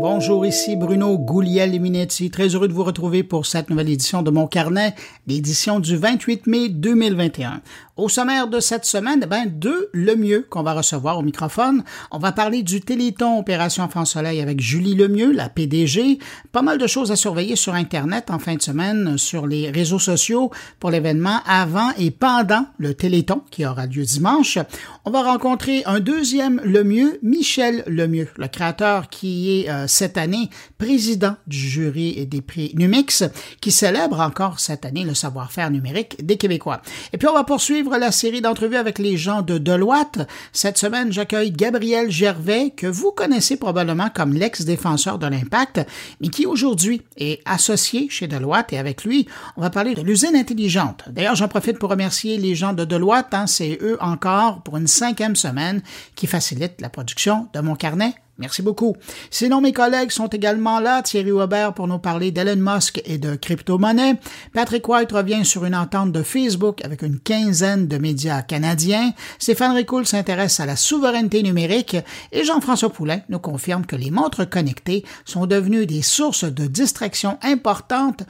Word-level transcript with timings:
Bonjour, 0.00 0.46
ici 0.46 0.76
Bruno 0.76 1.18
Gouliel-Minetti. 1.18 2.30
Très 2.30 2.54
heureux 2.54 2.68
de 2.68 2.72
vous 2.72 2.84
retrouver 2.84 3.24
pour 3.24 3.46
cette 3.46 3.68
nouvelle 3.68 3.88
édition 3.88 4.22
de 4.22 4.30
mon 4.30 4.46
carnet, 4.46 4.94
l'édition 5.26 5.80
du 5.80 5.96
28 5.96 6.46
mai 6.46 6.68
2021. 6.68 7.62
Au 7.96 8.08
sommaire 8.08 8.46
de 8.46 8.60
cette 8.60 8.84
semaine, 8.84 9.22
eh 9.24 9.26
ben, 9.26 9.46
deux, 9.46 9.90
le 9.92 10.14
mieux 10.14 10.46
qu'on 10.48 10.62
va 10.62 10.72
recevoir 10.72 11.18
au 11.18 11.22
microphone. 11.22 11.82
On 12.12 12.20
va 12.20 12.30
parler 12.30 12.62
du 12.62 12.80
Téléthon 12.80 13.40
Opération 13.40 13.82
Enfant 13.82 14.04
Soleil 14.04 14.40
avec 14.40 14.60
Julie 14.60 14.94
Lemieux, 14.94 15.32
la 15.32 15.48
PDG. 15.48 16.20
Pas 16.52 16.62
mal 16.62 16.78
de 16.78 16.86
choses 16.86 17.10
à 17.10 17.16
surveiller 17.16 17.56
sur 17.56 17.74
Internet 17.74 18.30
en 18.30 18.38
fin 18.38 18.54
de 18.54 18.62
semaine, 18.62 19.18
sur 19.18 19.48
les 19.48 19.68
réseaux 19.68 19.98
sociaux 19.98 20.52
pour 20.78 20.92
l'événement 20.92 21.40
avant 21.44 21.90
et 21.98 22.12
pendant 22.12 22.66
le 22.78 22.94
Téléthon 22.94 23.42
qui 23.50 23.66
aura 23.66 23.86
lieu 23.86 24.04
dimanche. 24.04 24.58
On 25.04 25.10
va 25.10 25.24
rencontrer 25.24 25.82
un 25.84 25.98
deuxième 25.98 26.60
Lemieux, 26.62 27.18
Michel 27.24 27.82
Lemieux, 27.88 28.28
le 28.36 28.46
créateur 28.46 29.08
qui 29.08 29.58
est 29.58 29.70
euh, 29.70 29.87
cette 29.88 30.16
année 30.16 30.50
président 30.78 31.36
du 31.46 31.58
jury 31.58 32.26
des 32.26 32.40
prix 32.40 32.72
Numix, 32.74 33.24
qui 33.60 33.72
célèbre 33.72 34.20
encore 34.20 34.60
cette 34.60 34.84
année 34.84 35.04
le 35.04 35.14
savoir-faire 35.14 35.70
numérique 35.70 36.24
des 36.24 36.36
Québécois. 36.36 36.82
Et 37.12 37.18
puis 37.18 37.28
on 37.28 37.34
va 37.34 37.44
poursuivre 37.44 37.96
la 37.96 38.12
série 38.12 38.40
d'entrevues 38.40 38.76
avec 38.76 38.98
les 38.98 39.16
gens 39.16 39.42
de 39.42 39.58
Deloitte. 39.58 40.26
Cette 40.52 40.78
semaine, 40.78 41.12
j'accueille 41.12 41.50
Gabriel 41.50 42.10
Gervais, 42.10 42.70
que 42.76 42.86
vous 42.86 43.12
connaissez 43.12 43.56
probablement 43.56 44.10
comme 44.14 44.34
l'ex-défenseur 44.34 45.18
de 45.18 45.26
l'Impact, 45.26 45.80
mais 46.20 46.28
qui 46.28 46.46
aujourd'hui 46.46 47.02
est 47.16 47.40
associé 47.44 48.08
chez 48.08 48.28
Deloitte. 48.28 48.72
Et 48.72 48.78
avec 48.78 49.04
lui, 49.04 49.26
on 49.56 49.62
va 49.62 49.70
parler 49.70 49.94
de 49.94 50.02
l'usine 50.02 50.36
intelligente. 50.36 51.04
D'ailleurs, 51.10 51.34
j'en 51.34 51.48
profite 51.48 51.78
pour 51.78 51.90
remercier 51.90 52.38
les 52.38 52.54
gens 52.54 52.72
de 52.72 52.84
Deloitte. 52.84 53.32
Hein, 53.32 53.46
C'est 53.46 53.78
eux 53.82 53.98
encore, 54.00 54.62
pour 54.62 54.76
une 54.76 54.86
cinquième 54.86 55.36
semaine, 55.36 55.82
qui 56.14 56.26
facilitent 56.26 56.80
la 56.80 56.88
production 56.88 57.48
de 57.52 57.60
mon 57.60 57.74
carnet 57.74 58.14
Merci 58.38 58.62
beaucoup. 58.62 58.96
Sinon, 59.30 59.60
mes 59.60 59.72
collègues 59.72 60.12
sont 60.12 60.28
également 60.28 60.78
là. 60.78 61.02
Thierry 61.02 61.32
Weber 61.32 61.74
pour 61.74 61.88
nous 61.88 61.98
parler 61.98 62.30
d'Elon 62.30 62.56
Musk 62.56 63.02
et 63.04 63.18
de 63.18 63.34
crypto-monnaie. 63.34 64.14
Patrick 64.52 64.88
White 64.88 65.10
revient 65.10 65.44
sur 65.44 65.64
une 65.64 65.74
entente 65.74 66.12
de 66.12 66.22
Facebook 66.22 66.84
avec 66.84 67.02
une 67.02 67.18
quinzaine 67.18 67.88
de 67.88 67.98
médias 67.98 68.42
canadiens. 68.42 69.12
Stéphane 69.40 69.74
Ricoul 69.74 70.06
s'intéresse 70.06 70.60
à 70.60 70.66
la 70.66 70.76
souveraineté 70.76 71.42
numérique 71.42 71.96
et 72.30 72.44
Jean-François 72.44 72.90
Poulain 72.90 73.22
nous 73.28 73.40
confirme 73.40 73.84
que 73.84 73.96
les 73.96 74.12
montres 74.12 74.48
connectées 74.48 75.04
sont 75.24 75.46
devenues 75.46 75.86
des 75.86 76.02
sources 76.02 76.44
de 76.44 76.66
distraction 76.66 77.38
importantes 77.42 78.22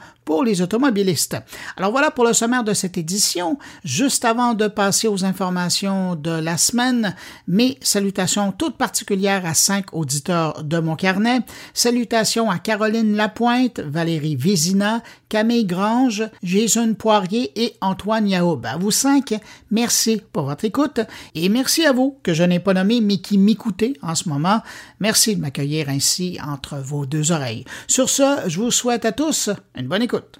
les 0.43 0.61
automobilistes. 0.61 1.37
Alors 1.77 1.91
voilà 1.91 2.11
pour 2.11 2.25
le 2.25 2.33
sommaire 2.33 2.63
de 2.63 2.73
cette 2.73 2.97
édition. 2.97 3.57
Juste 3.83 4.25
avant 4.25 4.53
de 4.53 4.67
passer 4.67 5.07
aux 5.07 5.25
informations 5.25 6.15
de 6.15 6.31
la 6.31 6.57
semaine, 6.57 7.15
mes 7.47 7.77
salutations 7.81 8.51
toutes 8.51 8.77
particulières 8.77 9.45
à 9.45 9.53
cinq 9.53 9.93
auditeurs 9.93 10.63
de 10.63 10.79
mon 10.79 10.95
carnet. 10.95 11.39
Salutations 11.73 12.49
à 12.49 12.59
Caroline 12.59 13.15
Lapointe, 13.15 13.79
Valérie 13.79 14.35
Vézina, 14.35 15.01
Camille 15.29 15.65
Grange, 15.65 16.23
Jason 16.43 16.95
Poirier 16.95 17.51
et 17.55 17.75
Antoine 17.81 18.27
Yaoub. 18.27 18.61
À 18.65 18.77
vous 18.77 18.91
cinq, 18.91 19.35
merci 19.71 20.21
pour 20.33 20.43
votre 20.43 20.65
écoute 20.65 20.99
et 21.35 21.47
merci 21.49 21.85
à 21.85 21.93
vous 21.93 22.17
que 22.23 22.33
je 22.33 22.43
n'ai 22.43 22.59
pas 22.59 22.73
nommé 22.73 22.99
mais 22.99 23.17
qui 23.17 23.37
m'écoutez 23.37 23.93
en 24.01 24.15
ce 24.15 24.27
moment. 24.27 24.61
Merci 24.99 25.35
de 25.35 25.41
m'accueillir 25.41 25.89
ainsi 25.89 26.39
entre 26.45 26.77
vos 26.77 27.05
deux 27.05 27.31
oreilles. 27.31 27.65
Sur 27.87 28.09
ce, 28.09 28.47
je 28.47 28.59
vous 28.59 28.71
souhaite 28.71 29.05
à 29.05 29.11
tous 29.11 29.49
une 29.75 29.87
bonne 29.87 30.01
écoute. 30.01 30.39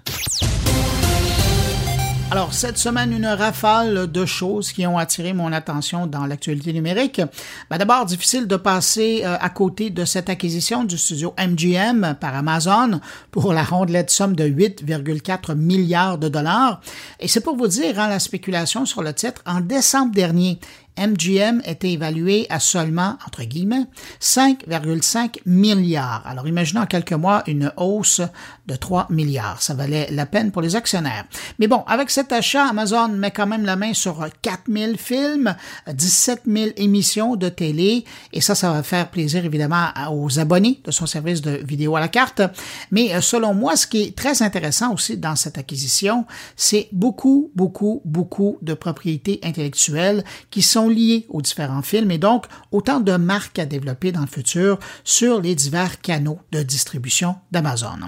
Alors, 2.32 2.54
cette 2.54 2.78
semaine, 2.78 3.12
une 3.12 3.26
rafale 3.26 4.06
de 4.06 4.24
choses 4.24 4.70
qui 4.70 4.86
ont 4.86 4.98
attiré 4.98 5.32
mon 5.32 5.52
attention 5.52 6.06
dans 6.06 6.26
l'actualité 6.26 6.72
numérique. 6.72 7.20
Ben, 7.68 7.76
D'abord, 7.76 8.06
difficile 8.06 8.46
de 8.46 8.54
passer 8.54 9.22
euh, 9.24 9.36
à 9.40 9.50
côté 9.50 9.90
de 9.90 10.04
cette 10.04 10.30
acquisition 10.30 10.84
du 10.84 10.96
studio 10.96 11.34
MGM 11.36 12.14
par 12.20 12.36
Amazon 12.36 13.00
pour 13.32 13.52
la 13.52 13.64
rondelette 13.64 14.10
somme 14.10 14.36
de 14.36 14.44
8,4 14.44 15.56
milliards 15.56 16.18
de 16.18 16.28
dollars. 16.28 16.80
Et 17.18 17.26
c'est 17.26 17.40
pour 17.40 17.56
vous 17.56 17.66
dire 17.66 17.98
hein, 17.98 18.08
la 18.08 18.20
spéculation 18.20 18.86
sur 18.86 19.02
le 19.02 19.12
titre. 19.12 19.42
En 19.44 19.60
décembre 19.60 20.14
dernier, 20.14 20.60
MGM 20.98 21.62
était 21.64 21.92
évalué 21.92 22.46
à 22.50 22.60
seulement, 22.60 23.16
entre 23.26 23.42
guillemets, 23.44 23.86
5,5 24.20 25.40
milliards. 25.46 26.22
Alors 26.26 26.46
imaginez 26.46 26.80
en 26.80 26.86
quelques 26.86 27.12
mois 27.12 27.42
une 27.46 27.72
hausse 27.76 28.20
de 28.66 28.76
3 28.76 29.06
milliards. 29.10 29.62
Ça 29.62 29.74
valait 29.74 30.08
la 30.10 30.26
peine 30.26 30.52
pour 30.52 30.62
les 30.62 30.76
actionnaires. 30.76 31.24
Mais 31.58 31.66
bon, 31.66 31.82
avec 31.86 32.10
cet 32.10 32.32
achat, 32.32 32.66
Amazon 32.68 33.08
met 33.08 33.30
quand 33.30 33.46
même 33.46 33.64
la 33.64 33.76
main 33.76 33.94
sur 33.94 34.26
4000 34.42 34.96
films, 34.98 35.54
17 35.92 36.42
000 36.46 36.70
émissions 36.76 37.36
de 37.36 37.48
télé, 37.48 38.04
et 38.32 38.40
ça, 38.40 38.54
ça 38.54 38.72
va 38.72 38.82
faire 38.82 39.10
plaisir 39.10 39.44
évidemment 39.44 39.88
aux 40.10 40.38
abonnés 40.38 40.80
de 40.84 40.90
son 40.90 41.06
service 41.06 41.40
de 41.40 41.60
vidéo 41.64 41.96
à 41.96 42.00
la 42.00 42.08
carte. 42.08 42.42
Mais 42.90 43.14
euh, 43.14 43.20
selon 43.20 43.54
moi, 43.54 43.76
ce 43.76 43.86
qui 43.86 44.02
est 44.02 44.16
très 44.16 44.42
intéressant 44.42 44.92
aussi 44.92 45.16
dans 45.16 45.36
cette 45.36 45.58
acquisition, 45.58 46.26
c'est 46.56 46.88
beaucoup, 46.92 47.50
beaucoup, 47.54 48.02
beaucoup 48.04 48.58
de 48.62 48.74
propriétés 48.74 49.40
intellectuelles 49.42 50.24
qui 50.50 50.62
sont 50.62 50.79
liés 50.88 51.26
aux 51.28 51.42
différents 51.42 51.82
films 51.82 52.10
et 52.10 52.18
donc 52.18 52.46
autant 52.72 53.00
de 53.00 53.16
marques 53.16 53.58
à 53.58 53.66
développer 53.66 54.12
dans 54.12 54.20
le 54.20 54.26
futur 54.26 54.78
sur 55.04 55.40
les 55.40 55.54
divers 55.54 56.00
canaux 56.00 56.38
de 56.52 56.62
distribution 56.62 57.36
d'Amazon. 57.50 57.98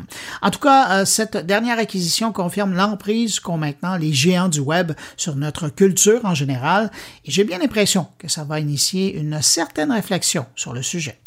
En 0.40 0.50
tout 0.50 0.58
cas, 0.58 1.00
euh, 1.00 1.04
cette 1.04 1.36
dernière 1.36 1.78
acquisition 1.78 2.32
confirme 2.32 2.74
l'emprise 2.74 3.40
qu'ont 3.40 3.58
maintenant 3.58 3.96
les 3.96 4.12
géants 4.12 4.48
du 4.48 4.60
web 4.60 4.92
sur 5.16 5.36
notre 5.36 5.68
culture 5.68 6.20
en 6.24 6.34
général 6.34 6.90
et 7.24 7.30
j'ai 7.30 7.44
bien 7.44 7.58
l'impression 7.58 8.06
que 8.18 8.28
ça 8.28 8.44
va 8.44 8.60
initier 8.60 9.16
une 9.16 9.42
certaine 9.42 9.92
réflexion 9.92 10.46
sur 10.54 10.72
le 10.72 10.82
sujet. 10.82 11.18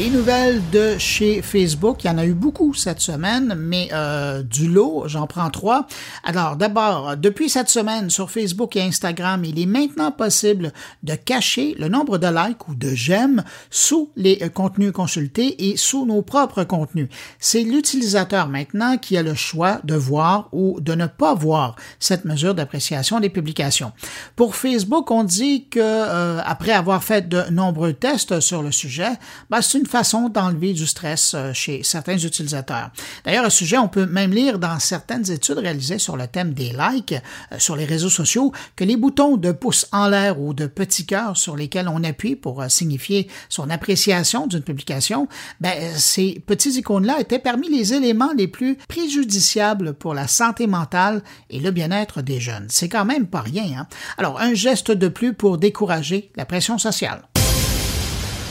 Des 0.00 0.08
nouvelles 0.08 0.62
de 0.70 0.96
chez 0.96 1.42
Facebook, 1.42 2.04
il 2.04 2.06
y 2.06 2.10
en 2.10 2.16
a 2.16 2.24
eu 2.24 2.32
beaucoup 2.32 2.72
cette 2.72 3.00
semaine, 3.00 3.54
mais 3.54 3.90
euh, 3.92 4.42
du 4.42 4.66
lot, 4.66 5.02
j'en 5.08 5.26
prends 5.26 5.50
trois. 5.50 5.86
Alors 6.24 6.56
d'abord, 6.56 7.18
depuis 7.18 7.50
cette 7.50 7.68
semaine 7.68 8.08
sur 8.08 8.30
Facebook 8.30 8.76
et 8.76 8.80
Instagram, 8.80 9.44
il 9.44 9.60
est 9.60 9.66
maintenant 9.66 10.10
possible 10.10 10.72
de 11.02 11.14
cacher 11.16 11.74
le 11.78 11.88
nombre 11.88 12.16
de 12.16 12.28
likes 12.28 12.66
ou 12.68 12.74
de 12.74 12.88
j'aime 12.94 13.44
sous 13.68 14.10
les 14.16 14.38
euh, 14.40 14.48
contenus 14.48 14.90
consultés 14.92 15.68
et 15.68 15.76
sous 15.76 16.06
nos 16.06 16.22
propres 16.22 16.64
contenus. 16.64 17.10
C'est 17.38 17.62
l'utilisateur 17.62 18.48
maintenant 18.48 18.96
qui 18.96 19.18
a 19.18 19.22
le 19.22 19.34
choix 19.34 19.80
de 19.84 19.96
voir 19.96 20.48
ou 20.52 20.80
de 20.80 20.94
ne 20.94 21.08
pas 21.08 21.34
voir 21.34 21.76
cette 21.98 22.24
mesure 22.24 22.54
d'appréciation 22.54 23.20
des 23.20 23.28
publications. 23.28 23.92
Pour 24.34 24.56
Facebook, 24.56 25.10
on 25.10 25.24
dit 25.24 25.68
que 25.68 25.78
euh, 25.78 26.40
après 26.42 26.72
avoir 26.72 27.04
fait 27.04 27.28
de 27.28 27.42
nombreux 27.50 27.92
tests 27.92 28.40
sur 28.40 28.62
le 28.62 28.72
sujet, 28.72 29.10
ben, 29.50 29.60
c'est 29.60 29.76
une 29.76 29.89
façon 29.90 30.28
d'enlever 30.28 30.72
du 30.72 30.86
stress 30.86 31.34
euh, 31.34 31.52
chez 31.52 31.82
certains 31.82 32.16
utilisateurs. 32.16 32.90
D'ailleurs, 33.24 33.44
à 33.44 33.50
ce 33.50 33.58
sujet, 33.58 33.76
on 33.76 33.88
peut 33.88 34.06
même 34.06 34.32
lire 34.32 34.58
dans 34.58 34.78
certaines 34.78 35.30
études 35.30 35.58
réalisées 35.58 35.98
sur 35.98 36.16
le 36.16 36.26
thème 36.26 36.54
des 36.54 36.72
likes 36.72 37.14
euh, 37.52 37.58
sur 37.58 37.76
les 37.76 37.84
réseaux 37.84 38.08
sociaux 38.08 38.52
que 38.76 38.84
les 38.84 38.96
boutons 38.96 39.36
de 39.36 39.52
pouce 39.52 39.86
en 39.92 40.08
l'air 40.08 40.40
ou 40.40 40.54
de 40.54 40.66
petit 40.66 41.04
cœur 41.04 41.36
sur 41.36 41.56
lesquels 41.56 41.88
on 41.88 42.04
appuie 42.04 42.36
pour 42.36 42.62
euh, 42.62 42.68
signifier 42.68 43.28
son 43.48 43.68
appréciation 43.68 44.46
d'une 44.46 44.62
publication, 44.62 45.28
ben, 45.60 45.76
ces 45.96 46.42
petits 46.46 46.78
icônes-là 46.78 47.20
étaient 47.20 47.38
parmi 47.38 47.68
les 47.68 47.92
éléments 47.92 48.32
les 48.36 48.48
plus 48.48 48.76
préjudiciables 48.88 49.94
pour 49.94 50.14
la 50.14 50.28
santé 50.28 50.66
mentale 50.66 51.22
et 51.50 51.58
le 51.58 51.70
bien-être 51.72 52.22
des 52.22 52.40
jeunes. 52.40 52.66
C'est 52.68 52.88
quand 52.88 53.04
même 53.04 53.26
pas 53.26 53.40
rien. 53.40 53.80
Hein? 53.80 53.86
Alors, 54.16 54.40
un 54.40 54.54
geste 54.54 54.92
de 54.92 55.08
plus 55.08 55.34
pour 55.34 55.58
décourager 55.58 56.30
la 56.36 56.44
pression 56.44 56.78
sociale. 56.78 57.22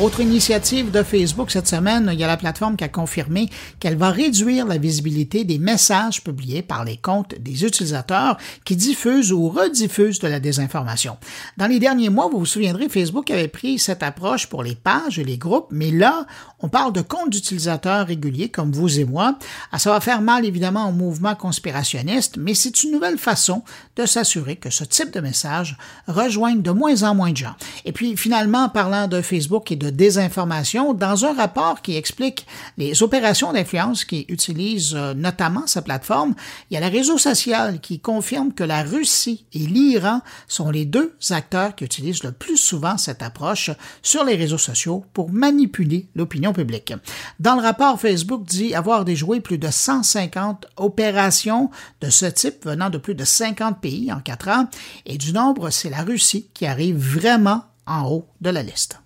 Autre 0.01 0.21
initiative 0.21 0.91
de 0.91 1.03
Facebook 1.03 1.51
cette 1.51 1.67
semaine, 1.67 2.09
il 2.13 2.17
y 2.17 2.23
a 2.23 2.27
la 2.27 2.37
plateforme 2.37 2.77
qui 2.77 2.85
a 2.85 2.87
confirmé 2.87 3.49
qu'elle 3.81 3.97
va 3.97 4.11
réduire 4.11 4.65
la 4.65 4.77
visibilité 4.77 5.43
des 5.43 5.57
messages 5.57 6.23
publiés 6.23 6.61
par 6.61 6.85
les 6.85 6.95
comptes 6.95 7.35
des 7.37 7.65
utilisateurs 7.65 8.37
qui 8.63 8.77
diffusent 8.77 9.33
ou 9.33 9.49
rediffusent 9.49 10.19
de 10.19 10.29
la 10.29 10.39
désinformation. 10.39 11.17
Dans 11.57 11.67
les 11.67 11.79
derniers 11.79 12.07
mois, 12.07 12.29
vous 12.31 12.39
vous 12.39 12.45
souviendrez, 12.45 12.87
Facebook 12.87 13.29
avait 13.29 13.49
pris 13.49 13.77
cette 13.77 14.01
approche 14.01 14.47
pour 14.47 14.63
les 14.63 14.75
pages 14.75 15.19
et 15.19 15.25
les 15.25 15.37
groupes, 15.37 15.67
mais 15.69 15.91
là, 15.91 16.25
on 16.61 16.69
parle 16.69 16.93
de 16.93 17.01
comptes 17.01 17.31
d'utilisateurs 17.31 18.07
réguliers 18.07 18.47
comme 18.47 18.71
vous 18.71 18.99
et 19.01 19.05
moi. 19.05 19.37
Ah, 19.73 19.79
ça 19.79 19.91
va 19.91 19.99
faire 19.99 20.21
mal 20.21 20.45
évidemment 20.45 20.87
au 20.87 20.93
mouvement 20.93 21.35
conspirationniste, 21.35 22.37
mais 22.37 22.53
c'est 22.53 22.85
une 22.85 22.91
nouvelle 22.91 23.17
façon 23.17 23.63
de 23.97 24.05
s'assurer 24.05 24.55
que 24.55 24.69
ce 24.69 24.85
type 24.85 25.11
de 25.11 25.19
message 25.19 25.77
rejoigne 26.07 26.61
de 26.61 26.71
moins 26.71 27.03
en 27.03 27.15
moins 27.15 27.31
de 27.31 27.37
gens. 27.37 27.55
Et 27.83 27.91
puis 27.91 28.15
finalement, 28.15 28.69
parlant 28.69 29.09
de 29.09 29.21
Facebook 29.21 29.73
et 29.73 29.75
de 29.75 29.88
désinformation 29.91 30.93
dans 30.93 31.25
un 31.25 31.33
rapport 31.33 31.81
qui 31.81 31.95
explique 31.95 32.45
les 32.77 33.03
opérations 33.03 33.53
d'influence 33.53 34.05
qui 34.05 34.25
utilisent 34.29 34.95
euh, 34.95 35.13
notamment 35.13 35.67
sa 35.67 35.81
plateforme. 35.81 36.35
Il 36.69 36.75
y 36.75 36.77
a 36.77 36.87
le 36.87 36.95
réseau 36.95 37.17
social 37.17 37.79
qui 37.79 37.99
confirme 37.99 38.53
que 38.53 38.63
la 38.63 38.83
Russie 38.83 39.45
et 39.53 39.59
l'Iran 39.59 40.21
sont 40.47 40.69
les 40.69 40.85
deux 40.85 41.15
acteurs 41.29 41.75
qui 41.75 41.83
utilisent 41.83 42.23
le 42.23 42.31
plus 42.31 42.57
souvent 42.57 42.97
cette 42.97 43.21
approche 43.21 43.71
sur 44.01 44.23
les 44.23 44.35
réseaux 44.35 44.57
sociaux 44.57 45.05
pour 45.13 45.31
manipuler 45.31 46.07
l'opinion 46.15 46.53
publique. 46.53 46.93
Dans 47.39 47.55
le 47.55 47.61
rapport, 47.61 47.99
Facebook 47.99 48.43
dit 48.45 48.73
avoir 48.75 49.05
déjoué 49.05 49.39
plus 49.39 49.57
de 49.57 49.69
150 49.69 50.67
opérations 50.77 51.69
de 52.01 52.09
ce 52.09 52.25
type 52.25 52.65
venant 52.65 52.89
de 52.89 52.97
plus 52.97 53.15
de 53.15 53.23
50 53.23 53.79
pays 53.81 54.11
en 54.11 54.19
quatre 54.19 54.49
ans 54.49 54.67
et 55.05 55.17
du 55.17 55.33
nombre, 55.33 55.69
c'est 55.69 55.89
la 55.89 56.03
Russie 56.03 56.49
qui 56.53 56.65
arrive 56.65 56.97
vraiment 56.97 57.63
en 57.89 58.05
haut 58.05 58.27
de 58.39 58.51
la 58.51 58.63
liste. 58.63 58.97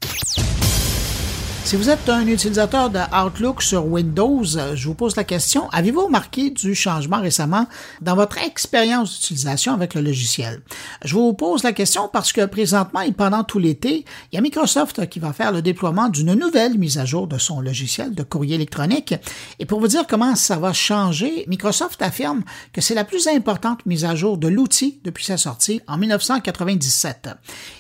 Si 1.66 1.78
vous 1.78 1.90
êtes 1.90 2.10
un 2.10 2.28
utilisateur 2.28 2.90
de 2.90 3.00
Outlook 3.16 3.64
sur 3.64 3.86
Windows, 3.88 4.44
je 4.44 4.86
vous 4.86 4.94
pose 4.96 5.16
la 5.16 5.24
question, 5.24 5.70
avez-vous 5.72 6.06
remarqué 6.06 6.50
du 6.50 6.76
changement 6.76 7.22
récemment 7.22 7.68
dans 8.02 8.16
votre 8.16 8.38
expérience 8.38 9.14
d'utilisation 9.14 9.74
avec 9.74 9.94
le 9.94 10.02
logiciel? 10.02 10.62
Je 11.06 11.16
vous 11.16 11.34
pose 11.34 11.64
la 11.64 11.72
question 11.72 12.10
parce 12.12 12.34
que 12.34 12.46
présentement 12.46 13.00
et 13.00 13.14
pendant 13.14 13.46
tout 13.46 13.60
l'été, 13.60 14.04
il 14.32 14.36
y 14.36 14.38
a 14.38 14.42
Microsoft 14.42 15.08
qui 15.08 15.20
va 15.20 15.32
faire 15.32 15.54
le 15.54 15.62
déploiement 15.62 16.10
d'une 16.10 16.34
nouvelle 16.34 16.78
mise 16.78 16.98
à 16.98 17.06
jour 17.06 17.28
de 17.28 17.38
son 17.38 17.62
logiciel 17.62 18.14
de 18.14 18.24
courrier 18.24 18.56
électronique. 18.56 19.16
Et 19.58 19.66
pour 19.66 19.80
vous 19.80 19.88
dire 19.88 20.06
comment 20.06 20.36
ça 20.36 20.58
va 20.58 20.74
changer, 20.74 21.46
Microsoft 21.48 22.02
affirme 22.02 22.44
que 22.74 22.82
c'est 22.82 22.94
la 22.94 23.06
plus 23.06 23.26
importante 23.28 23.86
mise 23.86 24.04
à 24.04 24.16
jour 24.16 24.38
de 24.38 24.50
l'outil 24.50 25.00
depuis 25.06 25.24
sa 25.24 25.38
sortie 25.38 25.82
en 25.88 25.98
1997. 25.98 27.30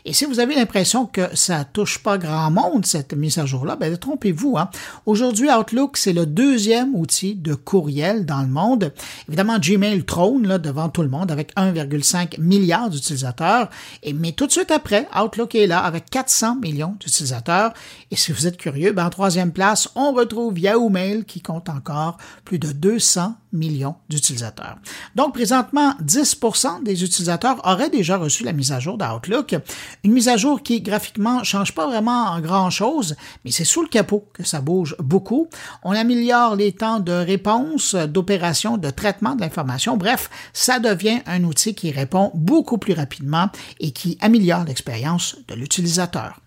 Et 0.05 0.13
si 0.13 0.23
vous 0.23 0.39
avez 0.39 0.55
l'impression 0.55 1.05
que 1.05 1.35
ça 1.35 1.65
touche 1.65 1.99
pas 1.99 2.17
grand 2.17 2.49
monde, 2.49 2.85
cette 2.85 3.13
mise 3.13 3.37
à 3.37 3.45
jour-là, 3.45 3.72
ben, 3.75 3.95
trompez-vous. 3.97 4.57
Hein? 4.57 4.69
Aujourd'hui, 5.05 5.49
Outlook, 5.51 5.97
c'est 5.97 6.13
le 6.13 6.25
deuxième 6.25 6.95
outil 6.95 7.35
de 7.35 7.53
courriel 7.53 8.25
dans 8.25 8.41
le 8.41 8.47
monde. 8.47 8.93
Évidemment, 9.27 9.59
Gmail 9.59 10.03
trône 10.05 10.47
là, 10.47 10.57
devant 10.57 10.89
tout 10.89 11.01
le 11.01 11.09
monde 11.09 11.31
avec 11.31 11.55
1,5 11.55 12.39
milliard 12.39 12.89
d'utilisateurs. 12.89 13.69
Et, 14.01 14.13
mais 14.13 14.31
tout 14.31 14.47
de 14.47 14.51
suite 14.51 14.71
après, 14.71 15.07
Outlook 15.19 15.55
est 15.55 15.67
là 15.67 15.79
avec 15.79 16.09
400 16.09 16.57
millions 16.57 16.95
d'utilisateurs. 16.99 17.73
Et 18.11 18.15
si 18.15 18.31
vous 18.31 18.47
êtes 18.47 18.57
curieux, 18.57 18.91
ben, 18.91 19.05
en 19.05 19.09
troisième 19.09 19.51
place, 19.51 19.89
on 19.95 20.13
retrouve 20.13 20.59
Yahoo 20.59 20.89
Mail 20.89 21.25
qui 21.25 21.41
compte 21.41 21.69
encore 21.69 22.17
plus 22.45 22.59
de 22.59 22.71
200 22.71 23.35
millions 23.53 23.95
d'utilisateurs. 24.09 24.77
Donc, 25.15 25.33
présentement, 25.33 25.93
10% 26.03 26.83
des 26.83 27.03
utilisateurs 27.03 27.61
auraient 27.65 27.89
déjà 27.89 28.17
reçu 28.17 28.43
la 28.43 28.51
mise 28.51 28.71
à 28.71 28.79
jour 28.79 28.97
d'Outlook. 28.97 29.55
Une 30.03 30.11
mise 30.11 30.27
à 30.27 30.37
jour 30.37 30.61
qui, 30.61 30.81
graphiquement, 30.81 31.43
change 31.43 31.73
pas 31.73 31.87
vraiment 31.87 32.39
grand-chose, 32.41 33.15
mais 33.45 33.51
c'est 33.51 33.65
sous 33.65 33.81
le 33.81 33.87
capot 33.87 34.27
que 34.33 34.43
ça 34.43 34.61
bouge 34.61 34.95
beaucoup. 34.99 35.47
On 35.83 35.91
améliore 35.91 36.55
les 36.55 36.71
temps 36.71 36.99
de 36.99 37.13
réponse, 37.13 37.95
d'opération, 37.95 38.77
de 38.77 38.89
traitement 38.89 39.35
de 39.35 39.41
l'information. 39.41 39.97
Bref, 39.97 40.29
ça 40.51 40.79
devient 40.79 41.21
un 41.25 41.43
outil 41.43 41.75
qui 41.75 41.91
répond 41.91 42.31
beaucoup 42.33 42.77
plus 42.77 42.93
rapidement 42.93 43.49
et 43.79 43.91
qui 43.91 44.17
améliore 44.21 44.65
l'expérience 44.65 45.37
de 45.47 45.55
l'utilisateur. 45.55 46.42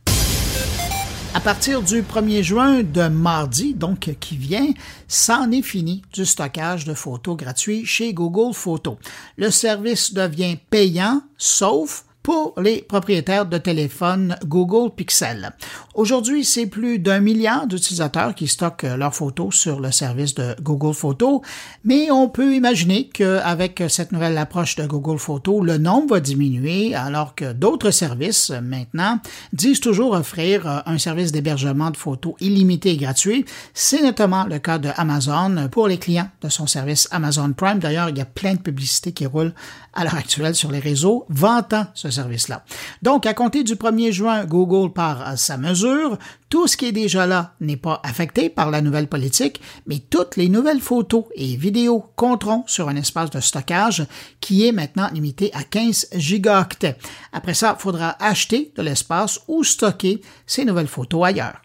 À 1.37 1.41
partir 1.41 1.83
du 1.83 2.01
1er 2.01 2.43
juin 2.43 2.83
de 2.83 3.09
mardi, 3.09 3.75
donc 3.75 4.17
qui 4.21 4.39
vient, 4.39 4.73
c'en 5.07 5.51
est 5.51 5.61
fini 5.61 6.01
du 6.15 6.25
stockage 6.25 6.87
de 6.87 6.95
photos 6.95 7.37
gratuits 7.37 7.85
chez 7.85 8.15
Google 8.15 8.55
Photos. 8.55 8.97
Le 9.37 9.51
service 9.51 10.15
devient 10.15 10.57
payant, 10.71 11.21
sauf 11.37 12.07
pour 12.27 12.61
les 12.61 12.83
propriétaires 12.83 13.47
de 13.47 13.57
téléphones 13.57 14.35
Google 14.45 14.93
Pixel. 14.93 15.53
Aujourd'hui, 15.95 16.45
c'est 16.45 16.67
plus 16.67 16.99
d'un 16.99 17.21
milliard 17.21 17.69
d'utilisateurs 17.69 18.35
qui 18.35 18.49
stockent 18.49 18.83
leurs 18.83 19.15
photos 19.15 19.55
sur 19.55 19.79
le 19.79 19.93
service 19.93 20.35
de 20.35 20.57
Google 20.61 20.93
Photos, 20.93 21.41
mais 21.85 22.11
on 22.11 22.29
peut 22.29 22.53
imaginer 22.53 23.07
qu'avec 23.07 23.81
cette 23.89 24.11
nouvelle 24.11 24.37
approche 24.39 24.75
de 24.75 24.85
Google 24.87 25.21
Photos, 25.21 25.65
le 25.65 25.79
nombre 25.79 26.15
va 26.15 26.21
diminuer 26.21 26.97
alors 26.97 27.37
que 27.37 27.53
d'autres 27.53 27.93
services 27.93 28.51
maintenant 28.51 29.21
disent 29.53 29.79
toujours 29.79 30.11
offrir 30.11 30.83
un 30.85 30.99
service 30.99 31.31
d'hébergement 31.31 31.93
de 31.93 31.97
photos 31.97 32.35
illimité 32.41 32.91
et 32.91 32.97
gratuit. 32.97 33.45
C'est 33.73 34.03
notamment 34.03 34.47
le 34.47 34.59
cas 34.59 34.79
de 34.79 34.91
Amazon 34.97 35.69
pour 35.71 35.87
les 35.87 35.99
clients 35.99 36.29
de 36.43 36.49
son 36.49 36.67
service 36.67 37.07
Amazon 37.13 37.53
Prime. 37.53 37.79
D'ailleurs, 37.79 38.09
il 38.09 38.19
y 38.19 38.21
a 38.21 38.27
plein 38.27 38.55
de 38.55 38.61
publicités 38.61 39.13
qui 39.13 39.27
roulent 39.27 39.55
à 39.97 40.05
l'heure 40.05 40.15
actuelle 40.15 40.55
sur 40.55 40.71
les 40.71 40.79
réseaux 40.79 41.27
vantant 41.29 41.87
ce 41.95 42.11
service-là. 42.11 42.65
Donc, 43.03 43.27
à 43.27 43.35
compter 43.35 43.65
du 43.65 43.75
1er 43.75 44.13
juin, 44.13 44.45
Google 44.45 44.93
part 44.93 45.37
sa 45.37 45.57
mesure. 45.57 46.19
Tout 46.49 46.69
ce 46.69 46.77
qui 46.77 46.87
est 46.87 46.93
déjà 46.93 47.27
là 47.27 47.55
n'est 47.61 47.77
pas 47.77 48.01
affecté 48.05 48.49
par 48.49 48.71
la 48.71 48.81
nouvelle 48.81 49.09
politique, 49.09 49.61
mais 49.87 49.99
toutes 49.99 50.37
les 50.37 50.49
nouvelles 50.49 50.81
photos 50.81 51.25
et 51.35 51.57
vidéos 51.57 52.05
compteront 52.15 52.63
sur 52.69 52.89
un 52.89 52.95
espace 52.97 53.31
de 53.31 53.41
stockage 53.41 54.07
qui 54.41 54.67
est 54.67 54.73
maintenant 54.73 55.09
limité 55.13 55.51
à 55.55 55.65
15 55.65 56.11
gigaoctets. 56.15 56.99
Après 57.33 57.55
ça, 57.55 57.75
il 57.77 57.83
faudra 57.83 58.17
acheter 58.25 58.73
de 58.77 58.83
l'espace 58.83 59.41
ou 59.49 59.65
stocker 59.65 60.21
ces 60.47 60.65
nouvelles 60.65 60.87
photos 60.87 61.25
ailleurs. 61.27 61.61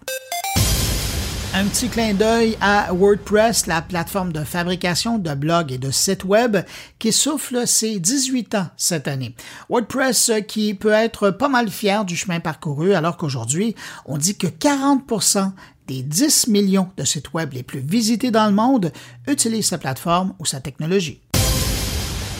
Un 1.53 1.65
petit 1.65 1.89
clin 1.89 2.13
d'œil 2.13 2.57
à 2.61 2.93
WordPress, 2.93 3.67
la 3.67 3.81
plateforme 3.81 4.31
de 4.31 4.41
fabrication 4.45 5.17
de 5.17 5.33
blogs 5.33 5.73
et 5.73 5.77
de 5.77 5.91
sites 5.91 6.23
web 6.23 6.55
qui 6.97 7.11
souffle 7.11 7.67
ses 7.67 7.99
18 7.99 8.55
ans 8.55 8.67
cette 8.77 9.09
année. 9.09 9.35
WordPress 9.69 10.31
qui 10.47 10.73
peut 10.73 10.93
être 10.93 11.29
pas 11.29 11.49
mal 11.49 11.69
fier 11.69 12.05
du 12.05 12.15
chemin 12.15 12.39
parcouru 12.39 12.93
alors 12.93 13.17
qu'aujourd'hui, 13.17 13.75
on 14.05 14.17
dit 14.17 14.37
que 14.37 14.47
40% 14.47 15.51
des 15.87 16.03
10 16.03 16.47
millions 16.47 16.89
de 16.95 17.03
sites 17.03 17.33
web 17.33 17.51
les 17.51 17.63
plus 17.63 17.81
visités 17.81 18.31
dans 18.31 18.45
le 18.45 18.53
monde 18.53 18.93
utilisent 19.27 19.67
sa 19.67 19.77
plateforme 19.77 20.33
ou 20.39 20.45
sa 20.45 20.61
technologie. 20.61 21.19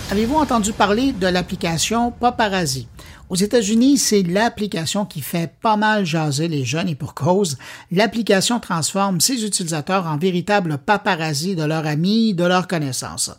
Avez-vous 0.10 0.36
entendu 0.36 0.72
parler 0.72 1.12
de 1.12 1.28
l'application 1.28 2.12
Paparazzi? 2.12 2.88
Aux 3.32 3.36
États-Unis, 3.36 3.98
c'est 3.98 4.24
l'application 4.24 5.06
qui 5.06 5.22
fait 5.22 5.54
pas 5.62 5.78
mal 5.78 6.06
jaser 6.06 6.50
les 6.50 6.66
jeunes 6.66 6.90
et 6.90 6.96
pour 6.96 7.14
cause. 7.14 7.58
L'application 7.90 8.60
transforme 8.60 9.22
ses 9.22 9.46
utilisateurs 9.46 10.06
en 10.06 10.18
véritables 10.18 10.78
paparazzi 10.78 11.56
de 11.56 11.64
leurs 11.64 11.86
amis, 11.86 12.34
de 12.34 12.44
leurs 12.44 12.68
connaissances. 12.68 13.32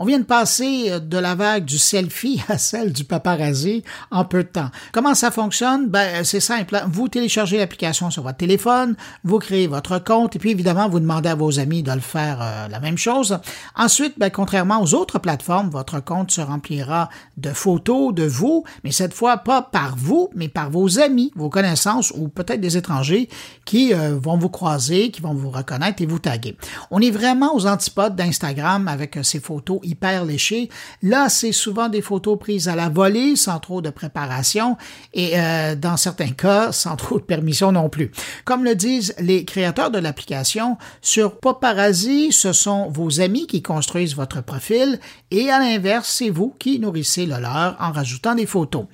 On 0.00 0.04
vient 0.04 0.20
de 0.20 0.24
passer 0.24 0.92
euh, 0.92 1.00
de 1.00 1.18
la 1.18 1.34
vague 1.34 1.64
du 1.64 1.76
selfie 1.76 2.40
à 2.48 2.56
celle 2.56 2.92
du 2.92 3.02
paparazzi 3.02 3.82
en 4.12 4.24
peu 4.24 4.44
de 4.44 4.48
temps. 4.48 4.70
Comment 4.92 5.14
ça 5.16 5.32
fonctionne? 5.32 5.88
Ben, 5.88 6.22
c'est 6.24 6.38
simple. 6.38 6.80
Vous 6.88 7.08
téléchargez 7.08 7.58
l'application 7.58 8.08
sur 8.10 8.22
votre 8.22 8.36
téléphone, 8.36 8.94
vous 9.24 9.40
créez 9.40 9.66
votre 9.66 9.98
compte 9.98 10.36
et 10.36 10.38
puis 10.38 10.52
évidemment, 10.52 10.88
vous 10.88 11.00
demandez 11.00 11.28
à 11.28 11.34
vos 11.34 11.58
amis 11.58 11.82
de 11.82 11.90
le 11.90 11.98
faire 11.98 12.38
euh, 12.40 12.68
la 12.68 12.78
même 12.78 12.96
chose. 12.96 13.40
Ensuite, 13.74 14.14
ben, 14.18 14.30
contrairement 14.30 14.80
aux 14.80 14.94
autres 14.94 15.18
plateformes, 15.18 15.68
votre 15.68 15.98
compte 15.98 16.30
se 16.30 16.40
remplira 16.40 17.08
de 17.36 17.50
photos 17.50 18.14
de 18.14 18.24
vous, 18.24 18.62
mais 18.84 18.92
cette 18.92 19.14
fois 19.14 19.38
pas 19.38 19.62
par 19.62 19.96
vous, 19.96 20.30
mais 20.36 20.48
par 20.48 20.70
vos 20.70 21.00
amis, 21.00 21.32
vos 21.34 21.48
connaissances 21.48 22.12
ou 22.16 22.28
peut-être 22.28 22.60
des 22.60 22.76
étrangers 22.76 23.28
qui 23.64 23.92
euh, 23.92 24.16
vont 24.16 24.38
vous 24.38 24.48
croiser, 24.48 25.10
qui 25.10 25.22
vont 25.22 25.34
vous 25.34 25.50
reconnaître 25.50 26.00
et 26.02 26.06
vous 26.06 26.20
taguer. 26.20 26.56
On 26.92 27.00
est 27.00 27.10
vraiment 27.10 27.56
aux 27.56 27.66
antipodes 27.66 28.14
d'Instagram 28.14 28.86
avec 28.86 29.18
ces 29.22 29.40
photos 29.40 29.80
hyper 29.88 30.24
léché. 30.24 30.68
Là, 31.02 31.28
c'est 31.28 31.52
souvent 31.52 31.88
des 31.88 32.02
photos 32.02 32.38
prises 32.38 32.68
à 32.68 32.76
la 32.76 32.88
volée, 32.88 33.36
sans 33.36 33.58
trop 33.58 33.80
de 33.80 33.90
préparation, 33.90 34.76
et 35.14 35.32
euh, 35.34 35.74
dans 35.74 35.96
certains 35.96 36.30
cas, 36.30 36.72
sans 36.72 36.96
trop 36.96 37.18
de 37.18 37.24
permission 37.24 37.72
non 37.72 37.88
plus. 37.88 38.10
Comme 38.44 38.64
le 38.64 38.74
disent 38.74 39.14
les 39.18 39.44
créateurs 39.44 39.90
de 39.90 39.98
l'application, 39.98 40.76
sur 41.00 41.38
Paparazzi, 41.38 42.32
ce 42.32 42.52
sont 42.52 42.88
vos 42.90 43.20
amis 43.20 43.46
qui 43.46 43.62
construisent 43.62 44.14
votre 44.14 44.42
profil, 44.42 45.00
et 45.30 45.50
à 45.50 45.58
l'inverse, 45.58 46.08
c'est 46.18 46.30
vous 46.30 46.54
qui 46.58 46.78
nourrissez 46.78 47.26
le 47.26 47.38
leur 47.38 47.76
en 47.80 47.92
rajoutant 47.92 48.34
des 48.34 48.46
photos. 48.46 48.84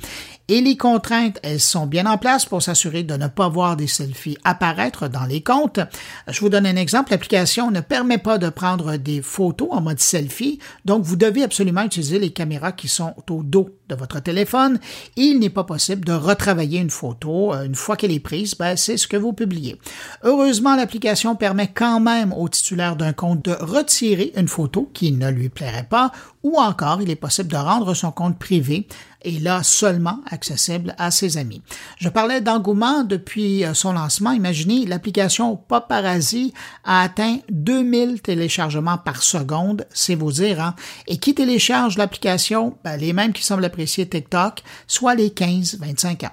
Et 0.48 0.60
les 0.60 0.76
contraintes, 0.76 1.38
elles 1.42 1.60
sont 1.60 1.86
bien 1.86 2.04
en 2.04 2.18
place 2.18 2.44
pour 2.44 2.62
s'assurer 2.62 3.02
de 3.02 3.16
ne 3.16 3.28
pas 3.28 3.48
voir 3.48 3.76
des 3.76 3.86
selfies 3.86 4.36
apparaître 4.44 5.08
dans 5.08 5.24
les 5.24 5.42
comptes. 5.42 5.80
Je 6.28 6.38
vous 6.40 6.50
donne 6.50 6.66
un 6.66 6.76
exemple. 6.76 7.12
L'application 7.12 7.70
ne 7.70 7.80
permet 7.80 8.18
pas 8.18 8.36
de 8.36 8.50
prendre 8.50 8.96
des 8.98 9.22
photos 9.22 9.68
en 9.70 9.80
mode 9.80 10.00
selfie, 10.00 10.58
donc 10.84 11.02
vous 11.02 11.16
devez 11.16 11.44
absolument 11.44 11.82
utiliser 11.82 12.18
les 12.18 12.30
caméras 12.30 12.72
qui 12.72 12.88
sont 12.88 13.14
au 13.30 13.42
dos 13.42 13.70
de 13.88 13.94
votre 13.94 14.20
téléphone. 14.20 14.78
Il 15.16 15.38
n'est 15.38 15.50
pas 15.50 15.64
possible 15.64 16.04
de 16.04 16.12
retravailler 16.12 16.80
une 16.80 16.90
photo. 16.90 17.54
Euh, 17.54 17.64
une 17.64 17.74
fois 17.74 17.96
qu'elle 17.96 18.12
est 18.12 18.20
prise, 18.20 18.54
ben, 18.54 18.76
c'est 18.76 18.96
ce 18.96 19.08
que 19.08 19.16
vous 19.16 19.32
publiez. 19.32 19.78
Heureusement, 20.22 20.76
l'application 20.76 21.36
permet 21.36 21.68
quand 21.68 22.00
même 22.00 22.32
au 22.32 22.48
titulaire 22.48 22.96
d'un 22.96 23.12
compte 23.12 23.44
de 23.44 23.52
retirer 23.52 24.32
une 24.36 24.48
photo 24.48 24.90
qui 24.94 25.12
ne 25.12 25.30
lui 25.30 25.48
plairait 25.48 25.86
pas 25.88 26.12
ou 26.44 26.58
encore 26.58 27.00
il 27.00 27.10
est 27.10 27.16
possible 27.16 27.50
de 27.50 27.56
rendre 27.56 27.94
son 27.94 28.12
compte 28.12 28.38
privé 28.38 28.86
et 29.24 29.40
là 29.40 29.62
seulement 29.62 30.20
accessible 30.30 30.94
à 30.98 31.10
ses 31.10 31.38
amis. 31.38 31.62
Je 31.98 32.10
parlais 32.10 32.42
d'engouement 32.42 33.02
depuis 33.02 33.64
euh, 33.64 33.72
son 33.72 33.94
lancement. 33.94 34.32
Imaginez, 34.32 34.84
l'application 34.84 35.56
Paparazzi 35.56 36.52
a 36.84 37.00
atteint 37.00 37.38
2000 37.48 38.20
téléchargements 38.20 38.98
par 38.98 39.22
seconde, 39.22 39.86
c'est 39.94 40.14
vous 40.14 40.30
dire. 40.30 40.60
Hein? 40.60 40.74
Et 41.06 41.16
qui 41.16 41.34
télécharge 41.34 41.96
l'application? 41.96 42.76
Ben, 42.84 42.98
les 42.98 43.14
mêmes 43.14 43.32
qui 43.32 43.42
semblent 43.42 43.62
apprécier 43.74 44.06
TikTok, 44.06 44.62
soit 44.86 45.16
les 45.16 45.30
15-25 45.30 46.26
ans. 46.26 46.30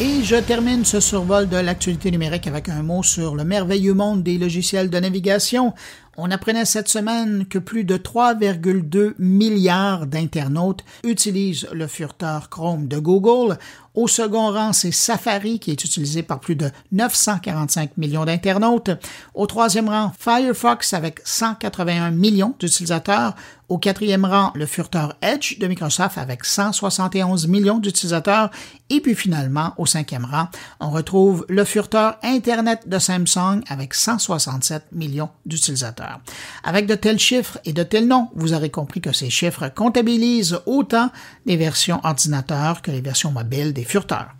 Et 0.00 0.24
je 0.24 0.36
termine 0.36 0.84
ce 0.84 0.98
survol 0.98 1.48
de 1.48 1.58
l'actualité 1.58 2.10
numérique 2.10 2.46
avec 2.46 2.68
un 2.68 2.82
mot 2.82 3.02
sur 3.02 3.36
le 3.36 3.44
merveilleux 3.44 3.94
monde 3.94 4.22
des 4.22 4.38
logiciels 4.38 4.90
de 4.90 4.98
navigation. 4.98 5.74
On 6.16 6.30
apprenait 6.30 6.64
cette 6.64 6.88
semaine 6.88 7.46
que 7.46 7.58
plus 7.58 7.84
de 7.84 7.96
3,2 7.96 9.14
milliards 9.18 10.06
d'internautes 10.06 10.84
utilisent 11.04 11.68
le 11.72 11.86
furteur 11.86 12.48
Chrome 12.48 12.88
de 12.88 12.98
Google. 12.98 13.58
Au 13.94 14.08
second 14.08 14.50
rang, 14.52 14.72
c'est 14.72 14.90
Safari 14.90 15.58
qui 15.58 15.70
est 15.70 15.84
utilisé 15.84 16.22
par 16.22 16.40
plus 16.40 16.56
de 16.56 16.70
945 16.92 17.96
millions 17.96 18.24
d'internautes. 18.24 18.90
Au 19.34 19.46
troisième 19.46 19.88
rang, 19.88 20.12
Firefox 20.18 20.94
avec 20.94 21.20
181 21.24 22.10
millions 22.10 22.54
d'utilisateurs. 22.58 23.34
Au 23.70 23.78
quatrième 23.78 24.24
rang, 24.24 24.50
le 24.56 24.66
furteur 24.66 25.14
Edge 25.22 25.60
de 25.60 25.68
Microsoft 25.68 26.18
avec 26.18 26.44
171 26.44 27.46
millions 27.46 27.78
d'utilisateurs. 27.78 28.50
Et 28.90 29.00
puis 29.00 29.14
finalement, 29.14 29.74
au 29.78 29.86
cinquième 29.86 30.24
rang, 30.24 30.48
on 30.80 30.90
retrouve 30.90 31.46
le 31.48 31.62
furteur 31.64 32.16
Internet 32.24 32.88
de 32.88 32.98
Samsung 32.98 33.62
avec 33.68 33.94
167 33.94 34.86
millions 34.90 35.30
d'utilisateurs. 35.46 36.18
Avec 36.64 36.86
de 36.86 36.96
tels 36.96 37.20
chiffres 37.20 37.58
et 37.64 37.72
de 37.72 37.84
tels 37.84 38.08
noms, 38.08 38.28
vous 38.34 38.54
aurez 38.54 38.70
compris 38.70 39.00
que 39.00 39.12
ces 39.12 39.30
chiffres 39.30 39.68
comptabilisent 39.68 40.58
autant 40.66 41.10
les 41.46 41.56
versions 41.56 42.00
ordinateurs 42.02 42.82
que 42.82 42.90
les 42.90 43.00
versions 43.00 43.30
mobiles 43.30 43.72
des 43.72 43.84
furteurs. 43.84 44.34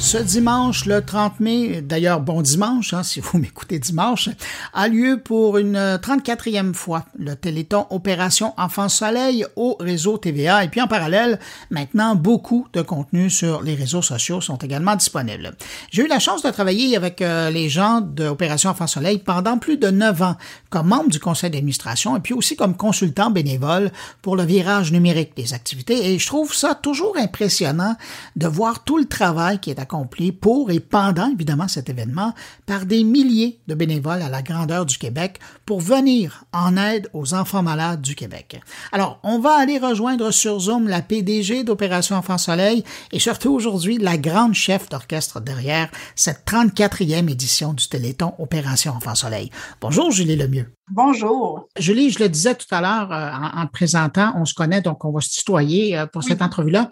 Ce 0.00 0.16
dimanche, 0.16 0.86
le 0.86 1.04
30 1.04 1.40
mai, 1.40 1.82
d'ailleurs 1.82 2.20
bon 2.20 2.40
dimanche, 2.40 2.94
hein, 2.94 3.02
si 3.02 3.20
vous 3.20 3.36
m'écoutez 3.38 3.80
dimanche, 3.80 4.30
a 4.72 4.86
lieu 4.86 5.20
pour 5.22 5.58
une 5.58 5.76
34e 5.76 6.72
fois 6.72 7.04
le 7.18 7.34
Téléthon 7.34 7.84
Opération 7.90 8.54
Enfant 8.56 8.88
Soleil 8.88 9.44
au 9.56 9.76
réseau 9.80 10.16
TVA. 10.16 10.62
Et 10.62 10.68
puis 10.68 10.80
en 10.80 10.86
parallèle, 10.86 11.40
maintenant, 11.70 12.14
beaucoup 12.14 12.68
de 12.72 12.80
contenus 12.80 13.34
sur 13.34 13.60
les 13.60 13.74
réseaux 13.74 14.00
sociaux 14.00 14.40
sont 14.40 14.56
également 14.56 14.94
disponibles. 14.94 15.52
J'ai 15.90 16.04
eu 16.04 16.08
la 16.08 16.20
chance 16.20 16.42
de 16.42 16.50
travailler 16.50 16.96
avec 16.96 17.20
euh, 17.20 17.50
les 17.50 17.68
gens 17.68 18.00
de 18.00 18.28
Opération 18.28 18.70
Enfant 18.70 18.86
Soleil 18.86 19.18
pendant 19.18 19.58
plus 19.58 19.78
de 19.78 19.88
neuf 19.88 20.22
ans 20.22 20.36
comme 20.70 20.86
membre 20.86 21.10
du 21.10 21.18
conseil 21.18 21.50
d'administration 21.50 22.16
et 22.16 22.20
puis 22.20 22.34
aussi 22.34 22.54
comme 22.54 22.76
consultant 22.76 23.30
bénévole 23.30 23.90
pour 24.22 24.36
le 24.36 24.44
virage 24.44 24.92
numérique 24.92 25.36
des 25.36 25.54
activités. 25.54 26.12
Et 26.12 26.18
je 26.18 26.26
trouve 26.26 26.54
ça 26.54 26.76
toujours 26.76 27.16
impressionnant 27.18 27.96
de 28.36 28.46
voir 28.46 28.84
tout 28.84 28.96
le 28.96 29.06
travail 29.06 29.58
qui 29.58 29.70
est 29.70 29.80
accompli 29.88 30.32
pour 30.32 30.70
et 30.70 30.80
pendant 30.80 31.30
évidemment 31.30 31.66
cet 31.66 31.88
événement 31.88 32.34
par 32.66 32.84
des 32.84 33.04
milliers 33.04 33.58
de 33.68 33.74
bénévoles 33.74 34.20
à 34.20 34.28
la 34.28 34.42
grandeur 34.42 34.84
du 34.84 34.98
Québec 34.98 35.38
pour 35.64 35.80
venir 35.80 36.44
en 36.52 36.76
aide 36.76 37.08
aux 37.14 37.32
enfants 37.32 37.62
malades 37.62 38.02
du 38.02 38.14
Québec. 38.14 38.60
Alors, 38.92 39.18
on 39.22 39.38
va 39.38 39.54
aller 39.54 39.78
rejoindre 39.78 40.30
sur 40.30 40.60
Zoom 40.60 40.88
la 40.88 41.00
PDG 41.00 41.64
d'Opération 41.64 42.16
Enfant 42.16 42.36
Soleil 42.36 42.84
et 43.12 43.18
surtout 43.18 43.50
aujourd'hui 43.50 43.96
la 43.96 44.18
grande 44.18 44.52
chef 44.52 44.90
d'orchestre 44.90 45.40
derrière 45.40 45.90
cette 46.14 46.46
34e 46.46 47.30
édition 47.30 47.72
du 47.72 47.88
Téléthon 47.88 48.34
Opération 48.38 48.92
Enfant 48.92 49.14
Soleil. 49.14 49.50
Bonjour 49.80 50.10
Julie 50.10 50.36
Lemieux. 50.36 50.70
Bonjour. 50.90 51.68
Julie, 51.78 52.10
je 52.10 52.18
le 52.18 52.28
disais 52.28 52.54
tout 52.54 52.66
à 52.70 52.80
l'heure 52.80 53.12
euh, 53.12 53.60
en, 53.60 53.66
te 53.66 53.72
présentant, 53.72 54.32
on 54.36 54.44
se 54.44 54.54
connaît, 54.54 54.80
donc 54.80 55.04
on 55.04 55.12
va 55.12 55.20
se 55.20 55.30
tutoyer 55.30 55.98
euh, 55.98 56.06
pour 56.06 56.22
cette 56.22 56.40
entrevue-là 56.40 56.88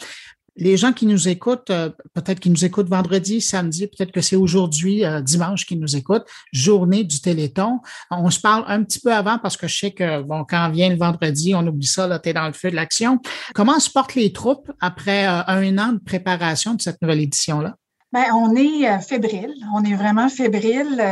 les 0.57 0.77
gens 0.77 0.93
qui 0.93 1.07
nous 1.07 1.29
écoutent, 1.29 1.71
euh, 1.71 1.91
peut-être 2.15 2.41
qu'ils 2.41 2.53
nous 2.53 2.65
écoutent 2.65 2.89
vendredi, 2.89 3.41
samedi, 3.41 3.87
peut-être 3.87 4.13
que 4.13 4.21
c'est 4.21 4.37
aujourd'hui, 4.37 5.05
euh, 5.05 5.21
dimanche, 5.21 5.67
qui 5.67 5.77
nous 5.77 5.97
écoutent, 5.97 6.27
journée 6.53 7.05
du 7.05 7.21
Téléthon. 7.21 7.81
On 8.11 8.31
se 8.31 8.41
parle 8.41 8.65
un 8.67 8.83
petit 8.83 8.99
peu 8.99 9.13
avant 9.13 9.39
parce 9.39 9.57
que 9.57 9.69
je 9.69 9.79
sais 9.79 9.91
que, 9.91 10.23
bon, 10.23 10.45
quand 10.49 10.71
vient 10.71 10.89
le 10.89 10.97
vendredi, 10.97 11.55
on 11.55 11.67
oublie 11.67 11.87
ça, 11.87 12.07
là, 12.07 12.19
t'es 12.19 12.33
dans 12.33 12.47
le 12.47 12.53
feu 12.53 12.71
de 12.71 12.77
l'action. 12.77 13.21
Comment 13.55 13.79
se 13.79 13.91
portent 13.91 14.15
les 14.15 14.33
troupes 14.33 14.73
après 14.81 15.27
euh, 15.27 15.43
un 15.47 15.79
an 15.79 15.93
de 15.93 15.99
préparation 15.99 16.75
de 16.75 16.81
cette 16.81 17.01
nouvelle 17.03 17.21
édition-là? 17.21 17.77
Bien, 18.13 18.35
on 18.35 18.55
est 18.55 19.01
fébrile. 19.01 19.55
On 19.75 19.85
est 19.85 19.95
vraiment 19.95 20.29
fébrile 20.29 21.03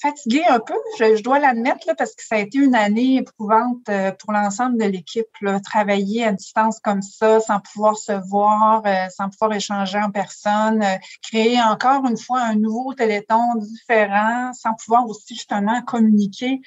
fatiguée 0.00 0.44
un 0.48 0.60
peu, 0.60 0.74
je, 0.98 1.22
dois 1.22 1.38
l'admettre, 1.38 1.94
parce 1.96 2.14
que 2.14 2.22
ça 2.24 2.36
a 2.36 2.38
été 2.38 2.58
une 2.58 2.74
année 2.74 3.16
éprouvante 3.16 3.88
euh, 3.88 4.12
pour 4.12 4.32
l'ensemble 4.32 4.78
de 4.78 4.84
l'équipe. 4.84 5.26
Travailler 5.64 6.24
à 6.24 6.32
distance 6.32 6.78
comme 6.80 7.02
ça, 7.02 7.40
sans 7.40 7.60
pouvoir 7.60 7.96
se 7.96 8.12
voir, 8.28 8.82
euh, 8.86 9.08
sans 9.16 9.28
pouvoir 9.30 9.54
échanger 9.54 9.98
en 9.98 10.10
personne, 10.10 10.82
euh, 10.82 10.96
créer 11.22 11.60
encore 11.62 12.06
une 12.06 12.16
fois 12.16 12.40
un 12.40 12.54
nouveau 12.54 12.94
téléthon 12.94 13.54
différent, 13.56 14.52
sans 14.52 14.74
pouvoir 14.74 15.06
aussi 15.06 15.34
justement 15.34 15.82
communiquer 15.82 16.60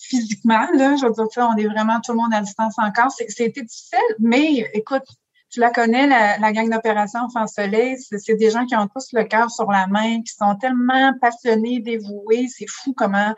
physiquement. 0.00 0.66
Là, 0.74 0.96
je 0.96 1.06
veux 1.06 1.12
dire, 1.12 1.48
on 1.50 1.56
est 1.56 1.66
vraiment 1.66 2.00
tout 2.00 2.12
le 2.12 2.18
monde 2.18 2.32
à 2.32 2.40
distance 2.40 2.74
encore. 2.78 3.10
C'était 3.10 3.62
difficile, 3.62 3.98
mais 4.20 4.68
écoute, 4.72 5.04
tu 5.50 5.60
la 5.60 5.70
connais, 5.70 6.06
la, 6.06 6.38
la 6.38 6.52
gang 6.52 6.68
d'opération 6.70 7.20
Enfant 7.20 7.46
Soleil, 7.46 7.96
c'est 7.98 8.34
des 8.34 8.50
gens 8.50 8.66
qui 8.66 8.76
ont 8.76 8.86
tous 8.86 9.08
le 9.12 9.24
cœur 9.24 9.50
sur 9.50 9.70
la 9.70 9.86
main, 9.86 10.22
qui 10.22 10.34
sont 10.34 10.54
tellement 10.56 11.12
passionnés, 11.20 11.80
dévoués. 11.80 12.48
C'est 12.48 12.68
fou 12.68 12.92
comment 12.94 13.34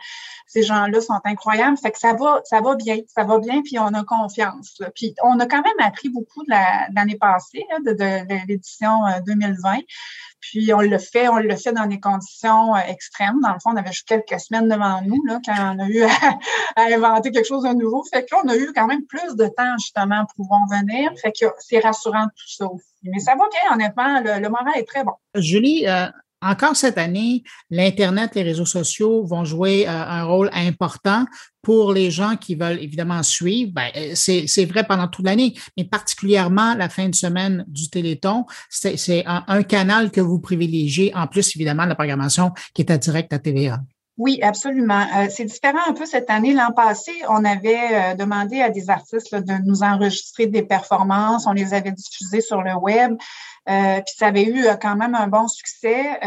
ces 0.46 0.62
gens-là 0.62 1.00
sont 1.00 1.20
incroyables. 1.24 1.76
Fait 1.76 1.92
que 1.92 1.98
ça 1.98 2.14
va, 2.14 2.40
ça 2.44 2.60
va 2.60 2.74
bien, 2.74 2.98
ça 3.06 3.24
va 3.24 3.38
bien, 3.38 3.62
puis 3.62 3.78
on 3.78 3.94
a 3.94 4.02
confiance. 4.04 4.82
Puis 4.94 5.14
on 5.22 5.38
a 5.38 5.46
quand 5.46 5.62
même 5.62 5.86
appris 5.86 6.08
beaucoup 6.08 6.42
de 6.42 6.50
l'année 6.94 7.16
passée, 7.16 7.64
de, 7.84 8.46
l'édition 8.46 9.02
2020. 9.26 9.78
Puis 10.40 10.72
on 10.72 10.80
le 10.80 10.98
fait, 10.98 11.28
on 11.28 11.36
le 11.36 11.56
fait 11.56 11.72
dans 11.72 11.86
des 11.86 12.00
conditions 12.00 12.74
euh, 12.74 12.80
extrêmes. 12.88 13.40
Dans 13.42 13.52
le 13.52 13.60
fond, 13.60 13.70
on 13.72 13.76
avait 13.76 13.92
juste 13.92 14.08
quelques 14.08 14.40
semaines 14.40 14.68
devant 14.68 15.00
nous 15.02 15.22
là, 15.26 15.38
quand 15.44 15.76
on 15.76 15.78
a 15.80 15.88
eu 15.88 16.02
à, 16.76 16.82
inventer 16.94 17.30
quelque 17.30 17.46
chose 17.46 17.64
de 17.64 17.74
nouveau. 17.74 18.04
Fait 18.04 18.24
que 18.24 18.34
là, 18.34 18.42
on 18.44 18.48
a 18.48 18.56
eu 18.56 18.72
quand 18.74 18.86
même 18.86 19.04
plus 19.06 19.36
de 19.36 19.46
temps 19.46 19.76
justement 19.78 20.24
pour 20.26 20.46
pouvoir 20.46 20.62
venir. 20.70 21.10
Fait 21.20 21.32
que 21.32 21.46
c'est 21.58 21.80
rassurant 21.80 22.24
tout 22.24 22.48
ça. 22.48 22.66
Mais 23.02 23.20
ça 23.20 23.34
va 23.34 23.44
bien, 23.48 23.74
honnêtement. 23.74 24.20
Le, 24.20 24.42
le 24.42 24.48
moral 24.48 24.72
est 24.76 24.88
très 24.88 25.04
bon. 25.04 25.12
Julie, 25.34 25.86
euh, 25.86 26.06
encore 26.42 26.74
cette 26.74 26.96
année, 26.96 27.42
l'Internet, 27.70 28.34
les 28.34 28.42
réseaux 28.42 28.64
sociaux 28.64 29.24
vont 29.24 29.44
jouer 29.44 29.86
euh, 29.86 29.90
un 29.90 30.24
rôle 30.24 30.48
important 30.54 31.26
pour 31.62 31.92
les 31.92 32.10
gens 32.10 32.36
qui 32.36 32.54
veulent 32.54 32.78
évidemment 32.80 33.22
suivre. 33.22 33.72
Ben, 33.74 33.90
euh, 33.94 34.12
c'est 34.14 34.64
vrai 34.64 34.84
pendant 34.84 35.06
toute 35.06 35.26
l'année, 35.26 35.54
mais 35.76 35.84
particulièrement 35.84 36.74
la 36.74 36.88
fin 36.88 37.08
de 37.08 37.14
semaine 37.14 37.64
du 37.68 37.90
Téléthon. 37.90 38.46
C'est 38.70 39.24
un, 39.26 39.62
canal 39.64 40.10
que 40.10 40.22
vous 40.22 40.38
privilégiez, 40.38 41.14
en 41.14 41.26
plus 41.26 41.54
évidemment 41.56 41.84
de 41.84 41.90
la 41.90 41.94
programmation 41.94 42.52
qui 42.72 42.82
est 42.82 42.90
à 42.90 42.96
direct 42.96 43.32
à 43.34 43.38
TVA. 43.38 43.80
Oui, 44.16 44.38
absolument. 44.42 45.06
Euh, 45.16 45.26
c'est 45.30 45.44
différent 45.44 45.80
un 45.88 45.92
peu 45.92 46.06
cette 46.06 46.30
année. 46.30 46.54
L'an 46.54 46.72
passé, 46.72 47.12
on 47.28 47.44
avait 47.44 48.16
demandé 48.16 48.60
à 48.60 48.70
des 48.70 48.88
artistes 48.88 49.34
de 49.34 49.66
nous 49.66 49.82
enregistrer 49.82 50.46
des 50.46 50.62
performances. 50.62 51.46
On 51.46 51.52
les 51.52 51.74
avait 51.74 51.92
diffusées 51.92 52.40
sur 52.40 52.62
le 52.62 52.74
web. 52.74 53.16
Euh, 53.70 54.00
puis 54.00 54.14
ça 54.16 54.26
avait 54.28 54.44
eu 54.44 54.66
euh, 54.66 54.74
quand 54.76 54.96
même 54.96 55.14
un 55.14 55.28
bon 55.28 55.46
succès. 55.46 56.18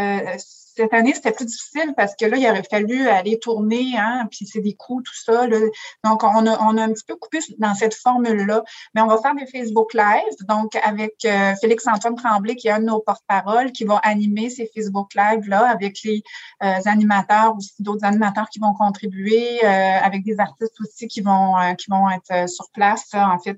Euh, 0.80 0.84
cette 0.84 0.94
année, 0.94 1.14
c'était 1.14 1.32
plus 1.32 1.46
difficile 1.46 1.94
parce 1.96 2.16
que 2.16 2.26
là, 2.26 2.38
il 2.38 2.48
aurait 2.48 2.64
fallu 2.70 3.08
aller 3.08 3.40
tourner, 3.40 3.94
hein, 3.98 4.28
puis 4.30 4.46
c'est 4.46 4.62
des 4.62 4.74
coûts, 4.74 5.02
tout 5.02 5.16
ça. 5.16 5.48
Là. 5.48 5.58
Donc, 6.04 6.24
on 6.24 6.46
a, 6.46 6.60
on 6.62 6.78
a 6.78 6.84
un 6.84 6.92
petit 6.92 7.04
peu 7.08 7.16
coupé 7.16 7.40
dans 7.58 7.74
cette 7.74 7.96
formule-là. 7.96 8.64
Mais 8.94 9.02
on 9.02 9.08
va 9.08 9.18
faire 9.18 9.36
des 9.36 9.46
Facebook 9.46 9.94
Live, 9.94 10.46
donc 10.48 10.76
avec 10.84 11.14
euh, 11.26 11.54
Félix-Antoine 11.62 12.16
Tremblay, 12.16 12.56
qui 12.56 12.68
est 12.68 12.72
un 12.72 12.80
de 12.80 12.86
nos 12.86 13.00
porte-parole, 13.00 13.72
qui 13.72 13.86
va 13.86 13.98
animer 14.04 14.50
ces 14.50 14.70
Facebook 14.74 15.14
Live-là 15.16 15.70
avec 15.70 15.98
les 16.04 16.22
euh, 16.64 16.80
animateurs, 16.86 17.56
aussi 17.56 17.74
d'autres 17.80 18.06
animateurs 18.06 18.50
qui 18.50 18.60
vont 18.60 18.74
contribuer, 18.74 19.64
euh, 19.64 19.68
avec 19.68 20.24
des 20.24 20.40
artistes 20.40 20.80
aussi 20.82 21.08
qui 21.08 21.22
vont, 21.22 21.56
qui 21.78 21.90
vont 21.90 22.10
être 22.10 22.50
sur 22.50 22.70
place, 22.74 23.10
en 23.14 23.40
fait, 23.40 23.58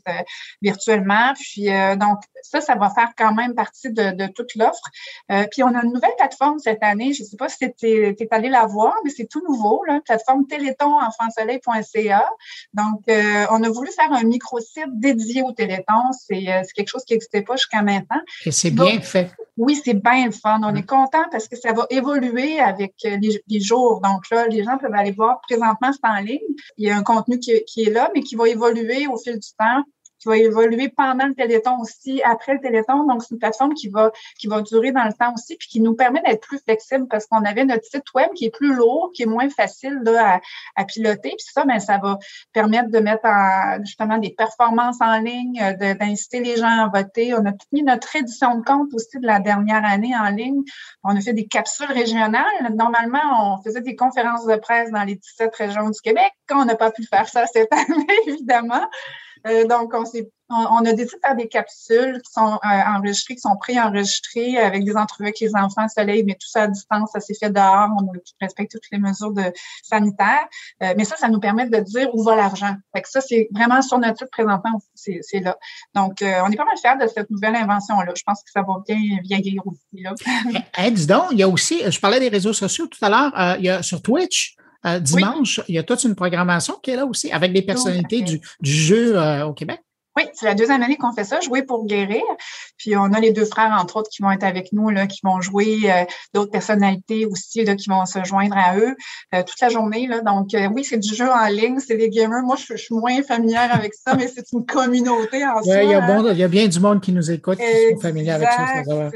virtuellement. 0.61 1.33
Puis, 1.35 1.67
donc, 1.97 2.19
ça, 2.41 2.61
ça 2.61 2.75
va 2.75 2.89
faire 2.89 3.11
quand 3.17 3.33
même 3.33 3.55
partie 3.55 3.91
de, 3.91 4.11
de 4.11 4.27
toute 4.27 4.55
l'offre. 4.55 4.89
puis, 5.51 5.63
on 5.63 5.73
a 5.73 5.83
une 5.83 5.93
nouvelle 5.93 6.15
plateforme 6.17 6.59
cette 6.59 6.83
année 6.83 7.04
je 7.13 7.23
ne 7.23 7.27
sais 7.27 7.37
pas 7.37 7.49
si 7.49 7.57
tu 7.77 7.87
es, 7.87 8.27
allé 8.31 8.49
la 8.49 8.65
voir, 8.65 8.93
mais 9.03 9.09
c'est 9.09 9.25
tout 9.25 9.41
nouveau, 9.47 9.83
la 9.85 10.01
plateforme 10.01 10.47
téléthon 10.47 10.99
enfantsoleil.ca. 10.99 12.25
Donc, 12.73 13.01
euh, 13.07 13.45
on 13.51 13.63
a 13.63 13.69
voulu 13.69 13.91
faire 13.91 14.11
un 14.11 14.23
micro-site 14.23 14.89
dédié 14.93 15.41
au 15.41 15.51
téléthon. 15.51 15.93
Euh, 16.31 16.61
c'est 16.63 16.73
quelque 16.73 16.87
chose 16.87 17.03
qui 17.05 17.13
n'existait 17.13 17.41
pas 17.41 17.55
jusqu'à 17.55 17.81
maintenant. 17.81 18.21
Et 18.45 18.51
c'est 18.51 18.71
bien 18.71 18.99
fait. 19.01 19.31
Oui, 19.57 19.79
c'est 19.83 19.93
bien 19.93 20.25
le 20.25 20.31
fun. 20.31 20.59
On 20.63 20.75
est 20.75 20.85
content 20.85 21.23
parce 21.31 21.47
que 21.47 21.55
ça 21.55 21.73
va 21.73 21.85
évoluer 21.89 22.59
avec 22.59 22.93
euh, 23.05 23.17
les, 23.17 23.59
jours. 23.59 24.01
Donc 24.01 24.29
là, 24.31 24.47
les 24.47 24.63
gens 24.63 24.77
peuvent 24.77 24.93
aller 24.93 25.11
voir 25.11 25.39
présentement, 25.41 25.91
c'est 25.91 26.07
en 26.07 26.21
ligne. 26.21 26.39
Il 26.77 26.87
y 26.87 26.91
a 26.91 26.97
un 26.97 27.03
contenu 27.03 27.39
qui 27.39 27.83
est 27.83 27.91
là, 27.91 28.09
mais 28.13 28.21
qui 28.21 28.35
va 28.35 28.47
évoluer 28.49 29.07
au 29.07 29.17
fil 29.17 29.39
du 29.39 29.47
temps 29.57 29.83
qui 30.25 30.29
va 30.29 30.37
évoluer 30.37 30.89
pendant 30.89 31.27
le 31.27 31.35
Téléthon 31.35 31.79
aussi, 31.79 32.21
après 32.23 32.53
le 32.53 32.59
Téléthon. 32.59 33.05
Donc, 33.05 33.23
c'est 33.23 33.31
une 33.31 33.39
plateforme 33.39 33.73
qui 33.73 33.89
va, 33.89 34.11
qui 34.39 34.47
va 34.47 34.61
durer 34.61 34.91
dans 34.91 35.03
le 35.03 35.13
temps 35.13 35.33
aussi, 35.33 35.55
puis 35.55 35.67
qui 35.67 35.81
nous 35.81 35.95
permet 35.95 36.21
d'être 36.21 36.41
plus 36.41 36.59
flexible 36.59 37.07
parce 37.07 37.27
qu'on 37.27 37.43
avait 37.45 37.65
notre 37.65 37.85
site 37.85 38.13
web 38.13 38.29
qui 38.35 38.45
est 38.45 38.49
plus 38.55 38.73
lourd, 38.73 39.11
qui 39.13 39.23
est 39.23 39.27
moins 39.27 39.49
facile 39.49 39.99
là, 40.03 40.39
à, 40.75 40.85
piloter. 40.85 41.29
Puis 41.29 41.47
ça, 41.53 41.65
ben, 41.65 41.79
ça 41.79 41.97
va 41.97 42.17
permettre 42.53 42.89
de 42.89 42.99
mettre 42.99 43.25
en, 43.25 43.77
justement 43.83 44.17
des 44.17 44.31
performances 44.31 45.01
en 45.01 45.19
ligne, 45.19 45.75
d'inciter 45.79 46.39
les 46.39 46.57
gens 46.57 46.85
à 46.85 46.89
voter. 46.93 47.33
On 47.35 47.45
a 47.45 47.51
mis 47.71 47.83
notre 47.83 48.15
édition 48.15 48.57
de 48.57 48.63
compte 48.63 48.93
aussi 48.93 49.19
de 49.19 49.27
la 49.27 49.39
dernière 49.39 49.85
année 49.85 50.15
en 50.15 50.29
ligne. 50.29 50.61
On 51.03 51.15
a 51.15 51.21
fait 51.21 51.33
des 51.33 51.47
capsules 51.47 51.91
régionales. 51.91 52.45
Normalement, 52.75 53.57
on 53.57 53.63
faisait 53.63 53.81
des 53.81 53.95
conférences 53.95 54.45
de 54.45 54.55
presse 54.55 54.91
dans 54.91 55.03
les 55.03 55.15
17 55.15 55.55
régions 55.55 55.89
du 55.89 55.99
Québec. 56.01 56.31
On 56.51 56.65
n'a 56.65 56.75
pas 56.75 56.91
pu 56.91 57.03
faire 57.03 57.27
ça 57.27 57.45
cette 57.47 57.71
année, 57.73 58.07
évidemment. 58.27 58.87
Donc, 59.67 59.93
on 59.93 60.05
s'est 60.05 60.29
on, 60.49 60.85
a 60.85 60.93
décidé 60.93 61.05
de 61.05 61.19
faire 61.25 61.35
des 61.35 61.47
capsules 61.47 62.21
qui 62.21 62.31
sont 62.31 62.59
euh, 62.63 62.95
enregistrées, 62.95 63.35
qui 63.35 63.41
sont 63.41 63.55
pré-enregistrées 63.57 64.57
avec 64.57 64.83
des 64.83 64.95
entrevues 64.95 65.27
avec 65.27 65.39
les 65.39 65.55
enfants 65.55 65.87
soleil, 65.87 66.23
mais 66.23 66.33
tout 66.33 66.47
ça 66.47 66.63
à 66.63 66.67
distance, 66.67 67.11
ça 67.13 67.19
s'est 67.19 67.33
fait 67.33 67.49
dehors, 67.49 67.89
on 67.99 68.11
respecte 68.39 68.71
toutes 68.71 68.83
les 68.91 68.99
mesures 68.99 69.31
de 69.31 69.43
sanitaires. 69.83 70.47
Euh, 70.83 70.93
mais 70.97 71.03
ça, 71.03 71.15
ça 71.17 71.29
nous 71.29 71.39
permet 71.39 71.67
de 71.67 71.79
dire 71.79 72.13
où 72.13 72.23
va 72.23 72.35
l'argent. 72.35 72.75
Fait 72.95 73.01
que 73.01 73.09
ça, 73.09 73.21
c'est 73.21 73.47
vraiment 73.51 73.81
sur 73.81 73.97
notre 73.97 74.19
site 74.19 74.31
présentement, 74.31 74.79
c'est 74.93 75.39
là. 75.39 75.57
Donc, 75.95 76.21
euh, 76.21 76.41
on 76.45 76.51
est 76.51 76.55
pas 76.55 76.65
mal 76.65 76.77
fiers 76.79 77.03
de 77.03 77.07
cette 77.11 77.29
nouvelle 77.29 77.55
invention-là. 77.55 78.13
Je 78.15 78.23
pense 78.23 78.43
que 78.43 78.51
ça 78.51 78.61
va 78.61 78.75
bien 78.87 79.19
vieillir 79.23 79.65
aussi. 79.65 80.03
Là. 80.03 80.13
hey, 80.77 80.91
dis 80.91 81.07
donc, 81.07 81.29
il 81.31 81.39
y 81.39 81.43
a 81.43 81.49
aussi, 81.49 81.81
je 81.89 81.99
parlais 81.99 82.19
des 82.19 82.29
réseaux 82.29 82.53
sociaux 82.53 82.87
tout 82.87 83.03
à 83.03 83.09
l'heure, 83.09 83.57
il 83.57 83.65
y 83.65 83.69
a 83.69 83.81
sur 83.81 84.01
Twitch, 84.01 84.55
dimanche, 84.99 85.61
il 85.67 85.75
y 85.75 85.77
a 85.77 85.83
toute 85.83 86.03
une 86.03 86.15
programmation 86.15 86.75
qui 86.81 86.91
est 86.91 86.95
là 86.95 87.05
aussi 87.05 87.31
avec 87.31 87.53
des 87.53 87.61
personnalités 87.61 88.21
du, 88.21 88.39
du, 88.61 88.71
jeu 88.71 89.19
au 89.43 89.53
Québec. 89.53 89.81
Oui, 90.17 90.23
c'est 90.33 90.45
la 90.45 90.55
deuxième 90.55 90.81
année 90.81 90.95
qu'on 90.95 91.11
fait 91.11 91.25
ça, 91.25 91.41
jouer 91.41 91.63
pour 91.63 91.85
guérir. 91.85 92.23
Puis 92.77 92.95
on 92.95 93.11
a 93.11 93.19
les 93.19 93.33
deux 93.33 93.43
frères, 93.43 93.77
entre 93.77 93.97
autres, 93.97 94.09
qui 94.09 94.21
vont 94.21 94.31
être 94.31 94.45
avec 94.45 94.71
nous, 94.71 94.89
là, 94.89 95.07
qui 95.07 95.19
vont 95.23 95.41
jouer 95.41 95.91
euh, 95.91 96.05
d'autres 96.33 96.51
personnalités 96.51 97.25
aussi, 97.25 97.65
là, 97.65 97.75
qui 97.75 97.89
vont 97.89 98.05
se 98.05 98.23
joindre 98.23 98.55
à 98.55 98.77
eux 98.77 98.95
euh, 99.33 99.43
toute 99.43 99.59
la 99.59 99.67
journée. 99.67 100.07
Là. 100.07 100.21
Donc 100.21 100.53
euh, 100.53 100.69
oui, 100.73 100.85
c'est 100.85 100.99
du 100.99 101.13
jeu 101.13 101.29
en 101.29 101.47
ligne, 101.47 101.79
c'est 101.79 101.97
des 101.97 102.09
gamers. 102.09 102.43
Moi, 102.43 102.55
je, 102.55 102.77
suis 102.77 102.95
moins 102.95 103.21
familière 103.23 103.73
avec 103.73 103.93
ça, 103.93 104.15
mais 104.15 104.29
c'est 104.29 104.45
une 104.53 104.65
communauté 104.65 105.45
en 105.45 105.61
soi. 105.61 105.75
Oui, 105.75 105.83
il 105.83 105.89
y, 105.89 105.93
a 105.93 106.01
bon, 106.01 106.31
il 106.31 106.37
y 106.37 106.43
a 106.43 106.47
bien 106.47 106.67
du 106.67 106.79
monde 106.79 107.01
qui 107.01 107.11
nous 107.11 107.29
écoute, 107.29 107.57
qui 107.57 107.95
sont 107.95 107.99
familiers 107.99 108.31
avec 108.31 108.49
ça. 108.49 109.09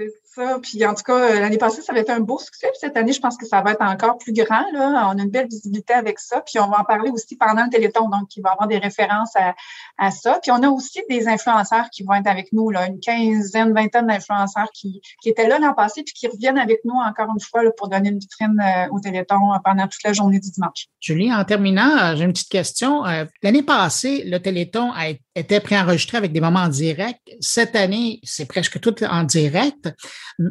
Puis 0.62 0.86
en 0.86 0.93
tout 0.93 1.03
cas, 1.03 1.17
euh, 1.17 1.39
l'année 1.39 1.58
passée, 1.58 1.81
ça 1.81 1.91
avait 1.91 2.01
été 2.01 2.12
un 2.12 2.19
beau 2.19 2.39
succès. 2.39 2.67
Puis 2.67 2.79
cette 2.79 2.96
année, 2.98 3.13
je 3.13 3.19
pense 3.19 3.38
que 3.38 3.46
ça 3.46 3.62
va 3.62 3.72
être 3.72 3.81
encore 3.81 4.17
plus 4.17 4.34
grand. 4.34 4.65
Là. 4.74 5.10
On 5.13 5.19
a 5.19 5.22
une 5.22 5.29
belle 5.29 5.48
visibilité 5.48 5.93
avec 5.93 6.19
ça. 6.19 6.41
Puis 6.41 6.60
on 6.60 6.67
va 6.69 6.79
en 6.79 6.84
parler 6.84 7.10
aussi 7.10 7.36
pendant 7.36 7.63
le 7.63 7.69
Téléthon, 7.69 8.10
donc 8.10 8.36
il 8.36 8.41
va 8.41 8.50
y 8.50 8.53
avoir 8.53 8.67
des 8.67 8.77
références 8.77 9.34
à, 9.98 10.12
ça. 10.12 10.39
Puis 10.41 10.51
on 10.51 10.62
a 10.63 10.69
aussi 10.69 11.01
des 11.10 11.27
influenceurs 11.27 11.89
qui 11.89 12.03
vont 12.03 12.13
être 12.13 12.27
avec 12.27 12.51
nous, 12.53 12.69
là, 12.69 12.88
une 12.88 13.00
quinzaine, 13.00 13.74
vingtaine 13.74 14.08
d'influenceurs 14.08 14.69
qui, 14.74 15.01
qui 15.22 15.29
étaient 15.29 15.48
là 15.48 15.60
l'an 15.60 15.74
passé, 15.74 16.03
puis 16.03 16.13
qui 16.13 16.27
reviennent 16.27 16.58
avec 16.58 16.79
nous 16.86 16.96
encore 16.96 17.27
une 17.34 17.41
fois 17.41 17.62
pour 17.77 17.89
donner 17.89 18.10
une 18.10 18.19
vitrine 18.19 18.60
euh, 18.60 18.88
au 18.91 19.00
Téléthon 19.00 19.53
euh, 19.53 19.58
pendant 19.63 19.88
toute 19.88 20.03
la 20.03 20.13
journée 20.13 20.39
du 20.39 20.50
dimanche. 20.50 20.88
Julie, 21.00 21.34
en 21.34 21.43
terminant, 21.43 22.15
j'ai 22.15 22.24
une 22.24 22.34
petite 22.34 22.50
question. 22.50 23.03
L'année 23.41 23.63
passée, 23.63 24.24
le 24.25 24.39
Téléthon 24.39 24.91
a 24.91 25.10
été 25.10 25.28
préenregistré 25.43 26.17
avec 26.17 26.31
des 26.31 26.41
moments 26.41 26.62
en 26.62 26.69
direct. 26.69 27.19
Cette 27.39 27.75
année, 27.75 28.19
c'est 28.24 28.48
presque 28.48 28.79
tout 28.79 29.03
en 29.03 29.24
direct 29.24 29.89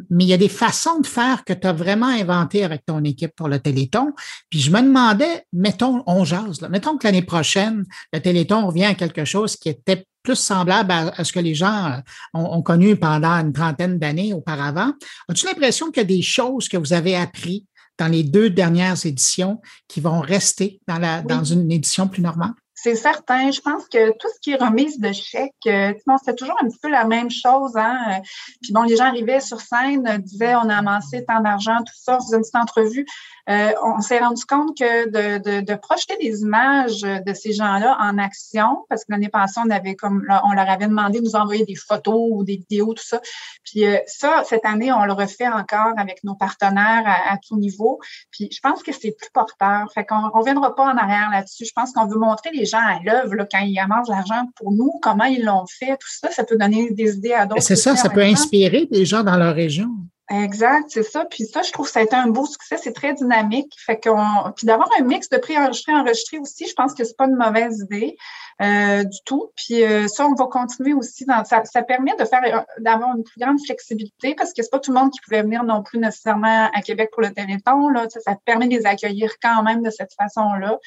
mais 0.09 0.23
il 0.23 0.27
y 0.27 0.33
a 0.33 0.37
des 0.37 0.49
façons 0.49 0.99
de 0.99 1.07
faire 1.07 1.43
que 1.43 1.53
tu 1.53 1.65
as 1.65 1.73
vraiment 1.73 2.07
inventé 2.07 2.63
avec 2.63 2.85
ton 2.85 3.03
équipe 3.03 3.35
pour 3.35 3.47
le 3.47 3.59
Téléthon. 3.59 4.13
Puis 4.49 4.59
je 4.59 4.71
me 4.71 4.81
demandais, 4.81 5.45
mettons, 5.51 6.03
on 6.05 6.23
jase, 6.25 6.61
là, 6.61 6.69
mettons 6.69 6.97
que 6.97 7.07
l'année 7.07 7.23
prochaine, 7.23 7.85
le 8.13 8.19
Téléthon 8.19 8.67
revient 8.67 8.85
à 8.85 8.95
quelque 8.95 9.25
chose 9.25 9.55
qui 9.55 9.69
était 9.69 10.05
plus 10.21 10.35
semblable 10.35 10.91
à, 10.91 11.23
ce 11.23 11.31
que 11.31 11.39
les 11.39 11.55
gens 11.55 11.91
euh, 11.91 11.99
ont, 12.33 12.61
connu 12.61 12.95
pendant 12.97 13.31
une 13.31 13.53
trentaine 13.53 13.97
d'années 13.97 14.33
auparavant. 14.33 14.91
As-tu 15.29 15.45
l'impression 15.45 15.91
qu'il 15.91 16.01
y 16.01 16.05
a 16.05 16.17
des 16.17 16.21
choses 16.21 16.67
que 16.67 16.77
vous 16.77 16.93
avez 16.93 17.15
apprises 17.15 17.63
dans 17.97 18.07
les 18.07 18.23
deux 18.23 18.49
dernières 18.49 19.05
éditions 19.05 19.61
qui 19.87 20.01
vont 20.01 20.19
rester 20.19 20.81
dans, 20.87 20.99
la, 20.99 21.21
dans 21.21 21.43
une 21.43 21.71
édition 21.71 22.07
plus 22.07 22.21
normale? 22.21 22.51
C'est 22.81 22.95
certain. 22.95 23.51
Je 23.51 23.59
pense 23.59 23.89
que 23.89 24.11
tout 24.17 24.29
ce 24.33 24.39
qui 24.39 24.51
est 24.51 24.55
remise 24.55 24.99
de 24.99 25.11
chèques, 25.11 25.53
euh, 25.67 25.93
c'est 26.23 26.35
toujours 26.35 26.55
un 26.61 26.67
petit 26.67 26.79
peu 26.81 26.89
la 26.89 27.03
même 27.03 27.29
chose. 27.29 27.75
Hein? 27.75 28.21
Puis 28.61 28.71
bon, 28.71 28.83
les 28.83 28.95
gens 28.95 29.05
arrivaient 29.05 29.41
sur 29.41 29.59
scène, 29.59 30.19
disaient 30.19 30.55
on 30.55 30.69
a 30.69 30.77
amassé 30.77 31.25
tant 31.25 31.41
d'argent, 31.41 31.77
tout 31.79 31.93
ça, 31.95 32.17
on 32.17 32.21
faisait 32.21 32.37
une 32.37 32.41
petite 32.41 32.55
entrevue. 32.55 33.05
Euh, 33.49 33.71
on 33.83 34.01
s'est 34.01 34.19
rendu 34.19 34.43
compte 34.45 34.77
que 34.77 35.09
de, 35.09 35.37
de, 35.39 35.65
de, 35.65 35.75
projeter 35.75 36.17
des 36.17 36.41
images 36.41 37.01
de 37.01 37.33
ces 37.33 37.53
gens-là 37.53 37.97
en 37.99 38.17
action, 38.17 38.85
parce 38.89 39.05
que 39.05 39.11
l'année 39.11 39.29
passée, 39.29 39.59
on 39.65 39.69
avait 39.69 39.95
comme 39.95 40.23
on 40.43 40.53
leur 40.53 40.69
avait 40.69 40.87
demandé 40.87 41.19
de 41.19 41.25
nous 41.25 41.35
envoyer 41.35 41.65
des 41.65 41.75
photos 41.75 42.29
ou 42.31 42.43
des 42.43 42.57
vidéos, 42.57 42.93
tout 42.93 43.03
ça. 43.03 43.21
Puis 43.63 43.85
euh, 43.85 43.97
ça, 44.07 44.43
cette 44.45 44.65
année, 44.65 44.91
on 44.91 45.05
le 45.05 45.13
refait 45.13 45.47
encore 45.47 45.93
avec 45.97 46.23
nos 46.23 46.35
partenaires 46.35 47.03
à, 47.05 47.37
tout 47.37 47.57
niveau. 47.57 47.99
Puis 48.31 48.49
je 48.51 48.59
pense 48.61 48.83
que 48.83 48.91
c'est 48.91 49.11
plus 49.11 49.29
porteur. 49.33 49.91
Fait 49.93 50.05
qu'on 50.05 50.29
on 50.33 50.41
viendra 50.41 50.75
pas 50.75 50.83
en 50.83 50.97
arrière 50.97 51.29
là-dessus. 51.31 51.65
Je 51.65 51.73
pense 51.75 51.91
qu'on 51.91 52.07
veut 52.07 52.19
montrer 52.19 52.51
les 52.51 52.65
gens 52.65 52.79
à 52.79 52.99
l'œuvre 53.03 53.47
quand 53.51 53.59
ils 53.59 53.79
amassent 53.79 54.09
l'argent 54.09 54.43
pour 54.55 54.71
nous, 54.71 54.91
comment 55.01 55.25
ils 55.25 55.43
l'ont 55.43 55.65
fait, 55.67 55.97
tout 55.97 56.09
ça, 56.09 56.31
ça 56.31 56.43
peut 56.43 56.57
donner 56.57 56.91
des 56.91 57.15
idées 57.15 57.33
à 57.33 57.45
d'autres. 57.45 57.61
C'est 57.61 57.75
ça, 57.75 57.95
ça 57.95 58.09
peut 58.09 58.23
inspirer 58.23 58.87
des 58.91 59.05
gens 59.05 59.23
dans 59.23 59.37
leur 59.37 59.55
région. 59.55 59.89
Exact, 60.31 60.85
c'est 60.89 61.03
ça. 61.03 61.25
Puis 61.25 61.45
ça, 61.45 61.63
je 61.63 61.71
trouve 61.71 61.87
que 61.87 61.91
ça 61.91 62.01
a 62.01 62.03
été 62.03 62.15
un 62.15 62.27
beau 62.27 62.45
succès. 62.45 62.77
C'est 62.77 62.93
très 62.93 63.13
dynamique. 63.13 63.73
Fait 63.77 63.99
qu'on, 63.99 64.51
puis 64.55 64.67
d'avoir 64.67 64.87
un 64.99 65.03
mix 65.03 65.27
de 65.29 65.37
prix 65.37 65.57
enregistré 65.57 66.37
aussi, 66.37 66.67
je 66.67 66.73
pense 66.73 66.93
que 66.93 67.03
c'est 67.03 67.17
pas 67.17 67.25
une 67.25 67.35
mauvaise 67.35 67.79
idée. 67.79 68.15
Euh, 68.61 69.05
du 69.05 69.19
tout. 69.23 69.51
Puis 69.55 69.85
euh, 69.85 70.09
ça, 70.09 70.27
on 70.27 70.33
va 70.33 70.47
continuer 70.47 70.93
aussi. 70.93 71.23
Dans, 71.23 71.45
ça, 71.45 71.63
ça 71.63 71.81
permet 71.81 72.13
de 72.17 72.25
faire 72.25 72.41
euh, 72.43 72.59
d'avoir 72.83 73.15
une 73.15 73.23
plus 73.23 73.39
grande 73.39 73.57
flexibilité 73.65 74.35
parce 74.35 74.51
que 74.51 74.61
c'est 74.61 74.69
pas 74.69 74.79
tout 74.79 74.91
le 74.91 74.99
monde 74.99 75.11
qui 75.11 75.21
pouvait 75.21 75.43
venir 75.43 75.63
non 75.63 75.81
plus 75.81 75.97
nécessairement 75.97 76.69
à 76.73 76.81
Québec 76.81 77.09
pour 77.13 77.21
le 77.21 77.31
Téléthon. 77.31 77.87
Là, 77.87 78.09
ça, 78.09 78.19
ça 78.19 78.35
permet 78.43 78.67
de 78.67 78.73
les 78.73 78.85
accueillir 78.85 79.31
quand 79.41 79.63
même 79.63 79.81
de 79.81 79.89
cette 79.89 80.13
façon-là. 80.13 80.77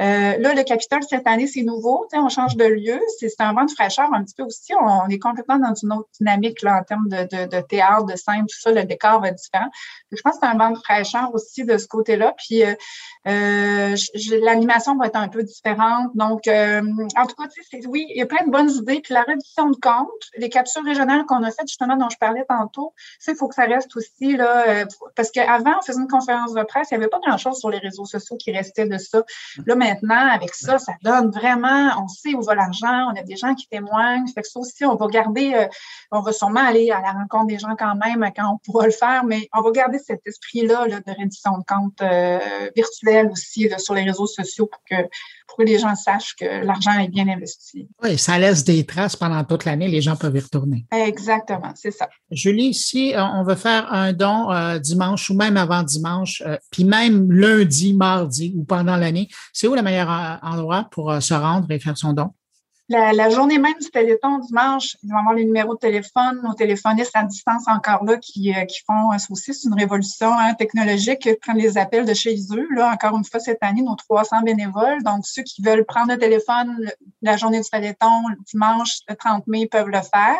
Euh, 0.00 0.36
là, 0.36 0.54
le 0.54 0.64
Capitole, 0.64 1.04
cette 1.08 1.28
année, 1.28 1.46
c'est 1.46 1.62
nouveau. 1.62 2.08
On 2.12 2.28
change 2.28 2.56
de 2.56 2.64
lieu. 2.64 3.00
C'est 3.20 3.30
un 3.38 3.52
vent 3.52 3.66
de 3.66 3.70
fraîcheur 3.70 4.12
un 4.12 4.24
petit 4.24 4.34
peu 4.34 4.42
aussi. 4.42 4.72
On, 4.80 5.06
est 5.08 5.20
complètement 5.20 5.58
dans 5.58 5.74
une 5.74 5.92
autre 5.92 6.08
dynamique 6.18 6.60
là, 6.62 6.80
en 6.80 6.82
termes 6.82 7.08
de, 7.08 7.22
de, 7.22 7.48
de 7.48 7.60
théâtre, 7.60 8.06
de 8.06 8.16
scène, 8.16 8.46
tout 8.48 8.58
ça. 8.58 8.72
Décor 8.84 9.20
va 9.20 9.28
être 9.28 9.36
différent. 9.36 9.70
je 10.10 10.20
pense 10.22 10.34
que 10.34 10.38
c'est 10.42 10.48
un 10.48 10.56
vent 10.56 10.70
de 10.70 10.78
fraîcheur 10.78 11.30
aussi 11.34 11.64
de 11.64 11.78
ce 11.78 11.86
côté-là. 11.86 12.34
Puis 12.36 12.62
euh, 12.64 13.96
l'animation 14.42 14.96
va 14.96 15.06
être 15.06 15.16
un 15.16 15.28
peu 15.28 15.42
différente. 15.42 16.10
Donc, 16.14 16.46
en 16.46 17.26
tout 17.26 17.34
cas, 17.36 17.48
oui, 17.86 18.06
il 18.10 18.18
y 18.18 18.22
a 18.22 18.26
plein 18.26 18.44
de 18.44 18.50
bonnes 18.50 18.70
idées. 18.70 19.00
Puis 19.00 19.14
la 19.14 19.22
réduction 19.22 19.70
de 19.70 19.76
compte, 19.76 20.08
les 20.36 20.48
capsules 20.48 20.84
régionales 20.84 21.24
qu'on 21.26 21.42
a 21.42 21.50
faites, 21.50 21.68
justement, 21.68 21.96
dont 21.96 22.08
je 22.10 22.18
parlais 22.18 22.44
tantôt, 22.48 22.94
il 23.26 23.36
faut 23.36 23.48
que 23.48 23.54
ça 23.54 23.64
reste 23.64 23.96
aussi, 23.96 24.36
là, 24.36 24.68
euh, 24.68 24.84
parce 25.16 25.30
qu'avant, 25.30 25.74
on 25.78 25.82
faisait 25.82 26.00
une 26.00 26.08
conférence 26.08 26.52
de 26.54 26.62
presse, 26.62 26.88
il 26.90 26.98
n'y 26.98 27.02
avait 27.02 27.10
pas 27.10 27.18
grand-chose 27.24 27.58
sur 27.58 27.70
les 27.70 27.78
réseaux 27.78 28.04
sociaux 28.04 28.36
qui 28.36 28.52
restait 28.52 28.86
de 28.86 28.98
ça. 28.98 29.22
Là, 29.66 29.74
maintenant, 29.74 30.28
avec 30.28 30.54
ça, 30.54 30.78
ça 30.78 30.92
donne 31.02 31.30
vraiment, 31.30 31.90
on 32.02 32.08
sait 32.08 32.34
où 32.34 32.42
va 32.42 32.54
l'argent, 32.54 33.10
on 33.12 33.18
a 33.18 33.22
des 33.22 33.36
gens 33.36 33.54
qui 33.54 33.66
témoignent. 33.68 34.26
Fait 34.28 34.42
que 34.42 34.48
ça 34.48 34.58
aussi, 34.58 34.84
on 34.84 34.96
va 34.96 35.06
garder, 35.06 35.54
euh, 35.54 35.66
on 36.10 36.20
va 36.20 36.32
sûrement 36.32 36.60
aller 36.60 36.90
à 36.90 37.00
la 37.00 37.12
rencontre 37.12 37.46
des 37.46 37.58
gens 37.58 37.74
quand 37.78 37.94
même 37.94 38.30
quand 38.36 38.52
on 38.52 38.58
pourra 38.58 38.71
le 38.80 38.90
faire, 38.90 39.24
mais 39.24 39.48
on 39.54 39.62
va 39.62 39.70
garder 39.70 39.98
cet 39.98 40.20
esprit-là 40.26 40.86
là, 40.88 41.00
de 41.00 41.12
réduction 41.12 41.58
de 41.58 41.64
compte 41.66 42.00
euh, 42.00 42.38
virtuelle 42.74 43.28
aussi 43.30 43.68
sur 43.78 43.94
les 43.94 44.02
réseaux 44.02 44.26
sociaux 44.26 44.66
pour 44.66 44.82
que, 44.88 45.02
pour 45.46 45.58
que 45.58 45.62
les 45.62 45.78
gens 45.78 45.94
sachent 45.94 46.34
que 46.36 46.64
l'argent 46.64 46.92
est 46.98 47.08
bien 47.08 47.28
investi. 47.28 47.88
Oui, 48.02 48.18
ça 48.18 48.38
laisse 48.38 48.64
des 48.64 48.84
traces 48.86 49.16
pendant 49.16 49.44
toute 49.44 49.64
l'année, 49.64 49.88
les 49.88 50.00
gens 50.00 50.16
peuvent 50.16 50.36
y 50.36 50.40
retourner. 50.40 50.86
Exactement, 50.92 51.72
c'est 51.74 51.90
ça. 51.90 52.08
Julie, 52.30 52.74
si 52.74 53.14
euh, 53.14 53.22
on 53.22 53.44
veut 53.44 53.54
faire 53.54 53.92
un 53.92 54.12
don 54.12 54.50
euh, 54.50 54.78
dimanche 54.78 55.30
ou 55.30 55.34
même 55.34 55.56
avant 55.56 55.82
dimanche, 55.82 56.42
euh, 56.46 56.56
puis 56.70 56.84
même 56.84 57.30
lundi, 57.30 57.94
mardi 57.94 58.54
ou 58.56 58.64
pendant 58.64 58.96
l'année, 58.96 59.28
c'est 59.52 59.68
où 59.68 59.74
le 59.74 59.82
meilleur 59.82 60.40
endroit 60.42 60.88
pour 60.90 61.20
se 61.20 61.34
rendre 61.34 61.70
et 61.70 61.78
faire 61.78 61.96
son 61.96 62.12
don? 62.12 62.32
La, 62.92 63.30
journée 63.30 63.58
même 63.58 63.78
du 63.80 63.90
Téléthon, 63.90 64.38
dimanche, 64.40 64.98
ils 65.02 65.10
vont 65.10 65.16
avoir 65.16 65.34
les 65.34 65.46
numéros 65.46 65.74
de 65.74 65.78
téléphone, 65.78 66.42
nos 66.44 66.52
téléphonistes 66.52 67.12
à 67.14 67.24
distance 67.24 67.66
encore 67.66 68.04
là 68.04 68.18
qui, 68.18 68.52
euh, 68.52 68.66
qui 68.66 68.80
font 68.86 69.08
aussi, 69.30 69.54
c'est 69.54 69.66
une 69.66 69.74
révolution 69.74 70.30
hein, 70.30 70.52
technologique, 70.52 71.20
qui 71.20 71.34
prennent 71.36 71.56
les 71.56 71.78
appels 71.78 72.04
de 72.04 72.12
chez 72.12 72.36
eux. 72.52 72.68
Là, 72.74 72.92
encore 72.92 73.16
une 73.16 73.24
fois, 73.24 73.40
cette 73.40 73.62
année, 73.62 73.80
nos 73.80 73.94
300 73.94 74.42
bénévoles. 74.42 75.02
Donc, 75.04 75.24
ceux 75.24 75.42
qui 75.42 75.62
veulent 75.62 75.86
prendre 75.86 76.12
le 76.12 76.18
téléphone 76.18 76.90
la 77.22 77.38
journée 77.38 77.60
du 77.60 77.70
Téléthon, 77.70 78.24
dimanche, 78.46 78.98
le 79.08 79.16
30 79.16 79.46
mai, 79.46 79.66
peuvent 79.66 79.88
le 79.88 80.00
faire. 80.02 80.36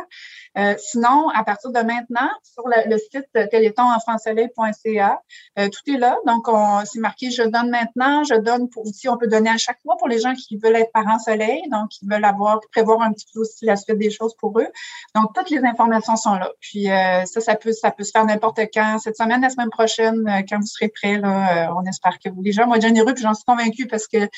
Euh, 0.59 0.75
sinon, 0.79 1.29
à 1.31 1.45
partir 1.45 1.71
de 1.71 1.81
maintenant, 1.81 2.29
sur 2.43 2.65
le, 2.67 2.99
site 2.99 3.27
téléthonenfantsoleil.ca, 3.51 5.21
euh, 5.59 5.69
tout 5.69 5.95
est 5.95 5.99
là. 5.99 6.19
Donc, 6.27 6.47
c'est 6.85 7.01
marqué 7.01 7.31
Je 7.31 7.43
donne 7.43 7.71
maintenant, 7.71 8.25
je 8.25 8.35
donne 8.35 8.69
pour 8.69 8.87
aussi, 8.87 9.09
on 9.09 9.17
peut 9.17 9.29
donner 9.29 9.51
à 9.51 9.57
chaque 9.57 9.79
mois 9.85 9.97
pour 9.99 10.09
les 10.09 10.21
gens 10.21 10.35
qui 10.35 10.59
veulent 10.59 10.77
être 10.77 10.93
parents 10.93 11.19
soleil, 11.19 11.63
donc 11.71 11.89
qui 11.89 12.07
veulent 12.07 12.25
avoir, 12.25 12.61
prévoir 12.71 13.01
un 13.03 13.13
petit 13.13 13.27
peu 13.33 13.41
aussi 13.41 13.65
la 13.65 13.77
suite 13.77 13.99
des 13.99 14.11
choses 14.11 14.35
pour 14.39 14.59
eux. 14.59 14.69
Donc, 15.15 15.35
toutes 15.35 15.51
les 15.51 15.65
informations 15.65 16.17
sont 16.17 16.35
là. 16.35 16.51
Puis 16.61 16.91
euh, 16.91 17.25
ça, 17.25 17.41
ça 17.41 17.55
peut, 17.55 17.73
ça 17.73 17.91
peut 17.91 18.05
se 18.05 18.11
faire 18.11 18.25
n'importe 18.25 18.61
quand. 18.73 18.99
Cette 18.99 19.17
semaine, 19.17 19.41
la 19.41 19.51
semaine 19.51 19.71
prochaine, 19.71 20.29
euh, 20.29 20.43
quand 20.49 20.59
vous 20.59 20.67
serez 20.67 20.89
prêts, 20.89 21.19
là, 21.19 21.73
on 21.77 21.85
espère 21.85 22.19
que 22.23 22.29
vous. 22.29 22.43
Les 22.43 22.53
gens 22.53 22.67
vont 22.67 22.81
généreux, 22.81 23.15
puis 23.15 23.23
j'en 23.23 23.35
suis 23.35 23.45
convaincue 23.45 23.87
parce 23.87 24.07
que 24.07 24.29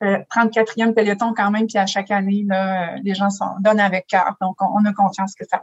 34e 0.00 0.94
Téléthon 0.94 1.32
quand 1.34 1.50
même, 1.50 1.66
puis 1.66 1.78
à 1.78 1.86
chaque 1.86 2.10
année, 2.10 2.44
là, 2.46 2.96
les 3.02 3.14
gens 3.14 3.30
sont, 3.30 3.46
donnent 3.60 3.80
avec 3.80 4.06
cœur. 4.06 4.36
Donc, 4.40 4.56
on, 4.60 4.66
on 4.76 4.84
a 4.84 4.92
confiance 4.92 5.34
que 5.34 5.46
ça 5.46 5.55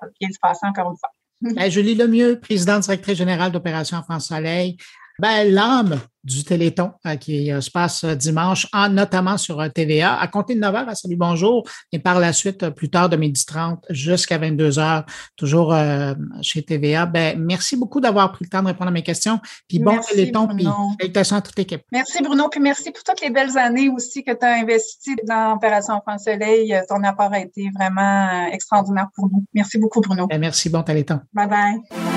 bien. 1.41 1.69
Julie 1.69 1.95
Lemieux, 1.95 2.39
présidente 2.39 2.83
directrice 2.83 3.17
générale 3.17 3.51
d'Opération 3.51 3.97
France 4.03 4.27
Soleil, 4.27 4.77
ben, 5.19 5.51
l'âme 5.51 5.99
du 6.23 6.43
Téléthon 6.43 6.91
euh, 7.05 7.15
qui 7.17 7.51
euh, 7.51 7.59
se 7.59 7.69
passe 7.69 8.03
euh, 8.03 8.15
dimanche, 8.15 8.67
en, 8.71 8.89
notamment 8.89 9.37
sur 9.37 9.61
TVA, 9.73 10.17
à 10.17 10.27
compter 10.27 10.55
de 10.55 10.59
9 10.61 10.73
h 10.73 10.87
à 10.87 10.95
Salut 10.95 11.17
Bonjour, 11.17 11.67
et 11.91 11.99
par 11.99 12.19
la 12.19 12.31
suite, 12.31 12.69
plus 12.69 12.89
tard 12.89 13.09
de 13.09 13.17
12h30 13.17 13.79
jusqu'à 13.89 14.37
22 14.37 14.71
h 14.71 15.03
toujours 15.35 15.75
chez 16.41 16.63
TVA. 16.63 17.05
Ben, 17.05 17.37
merci 17.39 17.75
beaucoup 17.75 17.99
d'avoir 17.99 18.31
pris 18.31 18.45
le 18.45 18.49
temps 18.49 18.61
de 18.61 18.67
répondre 18.67 18.89
à 18.89 18.91
mes 18.91 19.03
questions. 19.03 19.39
Puis 19.67 19.79
bon 19.79 19.99
Téléthon, 19.99 20.47
puis 20.47 20.67
félicitations 20.99 21.37
à 21.37 21.41
toute 21.41 21.57
l'équipe. 21.57 21.81
Merci 21.91 22.23
Bruno, 22.23 22.47
puis 22.49 22.59
merci 22.59 22.91
pour 22.91 23.03
toutes 23.03 23.21
les 23.21 23.29
belles 23.29 23.57
années 23.57 23.89
aussi 23.89 24.23
que 24.23 24.31
tu 24.31 24.45
as 24.45 24.55
investies 24.55 25.15
dans 25.27 25.53
Opération 25.55 26.01
France 26.01 26.23
Soleil. 26.25 26.73
Ton 26.87 27.03
apport 27.03 27.33
a 27.33 27.39
été 27.39 27.69
vraiment 27.77 28.47
extraordinaire 28.51 29.09
pour 29.15 29.29
nous. 29.29 29.45
Merci 29.53 29.77
beaucoup 29.77 30.01
Bruno. 30.01 30.27
Ben, 30.27 30.39
merci, 30.39 30.69
bon 30.69 30.83
Téléthon. 30.83 31.19
Bye 31.33 31.47
bye. 31.47 32.12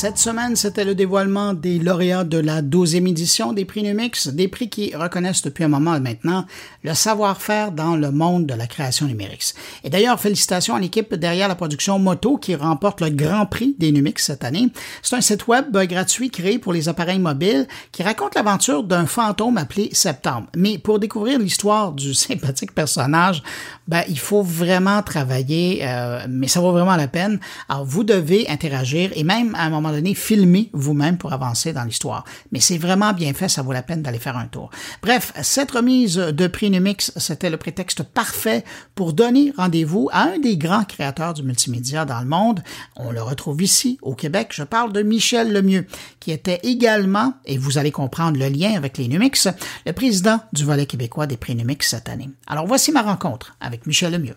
Cette 0.00 0.18
semaine, 0.18 0.54
c'était 0.54 0.84
le 0.84 0.94
dévoilement 0.94 1.54
des 1.54 1.80
lauréats 1.80 2.22
de 2.22 2.38
la 2.38 2.62
12e 2.62 3.08
édition 3.08 3.52
des 3.52 3.64
prix 3.64 3.82
Numix, 3.82 4.28
des 4.28 4.46
prix 4.46 4.68
qui 4.68 4.94
reconnaissent 4.94 5.42
depuis 5.42 5.64
un 5.64 5.68
moment 5.68 5.98
maintenant 5.98 6.46
le 6.84 6.94
savoir-faire 6.94 7.72
dans 7.72 7.96
le 7.96 8.12
monde 8.12 8.46
de 8.46 8.54
la 8.54 8.68
création 8.68 9.06
numérique. 9.06 9.54
Et 9.82 9.90
d'ailleurs, 9.90 10.20
félicitations 10.20 10.76
à 10.76 10.78
l'équipe 10.78 11.16
derrière 11.16 11.48
la 11.48 11.56
production 11.56 11.98
Moto 11.98 12.36
qui 12.36 12.54
remporte 12.54 13.00
le 13.00 13.10
Grand 13.10 13.46
Prix 13.46 13.74
des 13.76 13.90
Numix 13.90 14.24
cette 14.24 14.44
année. 14.44 14.68
C'est 15.02 15.16
un 15.16 15.20
site 15.20 15.48
web 15.48 15.76
gratuit 15.76 16.30
créé 16.30 16.60
pour 16.60 16.72
les 16.72 16.88
appareils 16.88 17.18
mobiles 17.18 17.66
qui 17.90 18.04
raconte 18.04 18.36
l'aventure 18.36 18.84
d'un 18.84 19.06
fantôme 19.06 19.58
appelé 19.58 19.88
Septembre. 19.90 20.46
Mais 20.56 20.78
pour 20.78 21.00
découvrir 21.00 21.40
l'histoire 21.40 21.90
du 21.90 22.14
sympathique 22.28 22.72
personnage, 22.72 23.42
ben, 23.88 24.04
il 24.08 24.18
faut 24.20 24.42
vraiment 24.42 25.02
travailler, 25.02 25.80
euh, 25.82 26.24
mais 26.28 26.46
ça 26.46 26.60
vaut 26.60 26.70
vraiment 26.70 26.94
la 26.94 27.08
peine. 27.08 27.40
Alors, 27.68 27.84
vous 27.84 28.04
devez 28.04 28.48
interagir 28.48 29.10
et 29.16 29.24
même 29.24 29.56
à 29.56 29.64
un 29.64 29.70
moment 29.70 29.87
donné, 29.92 30.14
filmer 30.14 30.70
vous-même 30.72 31.18
pour 31.18 31.32
avancer 31.32 31.72
dans 31.72 31.84
l'histoire. 31.84 32.24
Mais 32.52 32.60
c'est 32.60 32.78
vraiment 32.78 33.12
bien 33.12 33.32
fait, 33.34 33.48
ça 33.48 33.62
vaut 33.62 33.72
la 33.72 33.82
peine 33.82 34.02
d'aller 34.02 34.18
faire 34.18 34.36
un 34.36 34.46
tour. 34.46 34.70
Bref, 35.02 35.32
cette 35.42 35.70
remise 35.70 36.16
de 36.16 36.46
prix 36.46 36.70
Numix, 36.70 37.12
c'était 37.16 37.50
le 37.50 37.56
prétexte 37.56 38.02
parfait 38.02 38.64
pour 38.94 39.12
donner 39.12 39.52
rendez-vous 39.56 40.08
à 40.12 40.22
un 40.22 40.38
des 40.38 40.56
grands 40.56 40.84
créateurs 40.84 41.34
du 41.34 41.42
multimédia 41.42 42.04
dans 42.04 42.20
le 42.20 42.26
monde. 42.26 42.62
On 42.96 43.10
le 43.10 43.22
retrouve 43.22 43.62
ici, 43.62 43.98
au 44.02 44.14
Québec. 44.14 44.48
Je 44.52 44.62
parle 44.62 44.92
de 44.92 45.02
Michel 45.02 45.52
Lemieux, 45.52 45.86
qui 46.20 46.32
était 46.32 46.60
également, 46.62 47.34
et 47.44 47.58
vous 47.58 47.78
allez 47.78 47.92
comprendre 47.92 48.38
le 48.38 48.48
lien 48.48 48.74
avec 48.76 48.98
les 48.98 49.08
Numix, 49.08 49.48
le 49.86 49.92
président 49.92 50.40
du 50.52 50.64
volet 50.64 50.86
québécois 50.86 51.26
des 51.26 51.36
prix 51.36 51.54
Numix 51.54 51.88
cette 51.88 52.08
année. 52.08 52.30
Alors 52.46 52.66
voici 52.66 52.92
ma 52.92 53.02
rencontre 53.02 53.56
avec 53.60 53.86
Michel 53.86 54.12
Lemieux. 54.12 54.36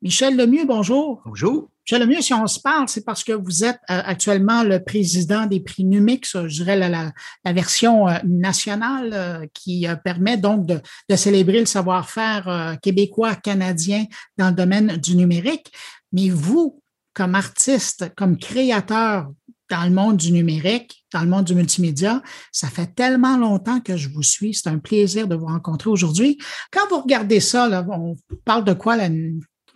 Michel 0.00 0.36
Lemieux, 0.36 0.64
bonjour. 0.64 1.22
Bonjour. 1.26 1.70
Michel 1.84 2.02
Lemieux, 2.02 2.22
si 2.22 2.32
on 2.32 2.46
se 2.46 2.60
parle, 2.60 2.88
c'est 2.88 3.04
parce 3.04 3.24
que 3.24 3.32
vous 3.32 3.64
êtes 3.64 3.80
euh, 3.90 4.00
actuellement 4.04 4.62
le 4.62 4.84
président 4.84 5.46
des 5.46 5.58
prix 5.58 5.84
Numix, 5.84 6.36
je 6.46 6.62
dirais 6.62 6.76
la, 6.76 7.12
version 7.52 8.08
euh, 8.08 8.18
nationale 8.24 9.10
euh, 9.12 9.46
qui 9.54 9.88
permet 10.04 10.36
donc 10.36 10.66
de, 10.66 10.80
célébrer 11.16 11.58
le 11.58 11.66
savoir-faire 11.66 12.76
québécois, 12.80 13.34
canadien 13.34 14.04
dans 14.36 14.50
le 14.50 14.54
domaine 14.54 14.98
du 14.98 15.16
numérique. 15.16 15.72
Mais 16.12 16.28
vous, 16.28 16.80
comme 17.12 17.34
artiste, 17.34 18.12
comme 18.16 18.38
créateur 18.38 19.32
dans 19.68 19.84
le 19.84 19.90
monde 19.90 20.16
du 20.16 20.32
numérique, 20.32 21.04
dans 21.12 21.22
le 21.22 21.28
monde 21.28 21.44
du 21.44 21.54
multimédia. 21.54 22.22
Ça 22.52 22.68
fait 22.68 22.94
tellement 22.94 23.36
longtemps 23.36 23.80
que 23.80 23.98
je 23.98 24.08
vous 24.08 24.22
suis. 24.22 24.54
C'est 24.54 24.68
un 24.68 24.78
plaisir 24.78 25.28
de 25.28 25.34
vous 25.34 25.46
rencontrer 25.46 25.90
aujourd'hui. 25.90 26.38
Quand 26.70 26.88
vous 26.88 27.00
regardez 27.02 27.40
ça, 27.40 27.84
on 27.90 28.16
parle 28.46 28.64
de 28.64 28.72
quoi 28.72 28.96
la, 28.96 29.10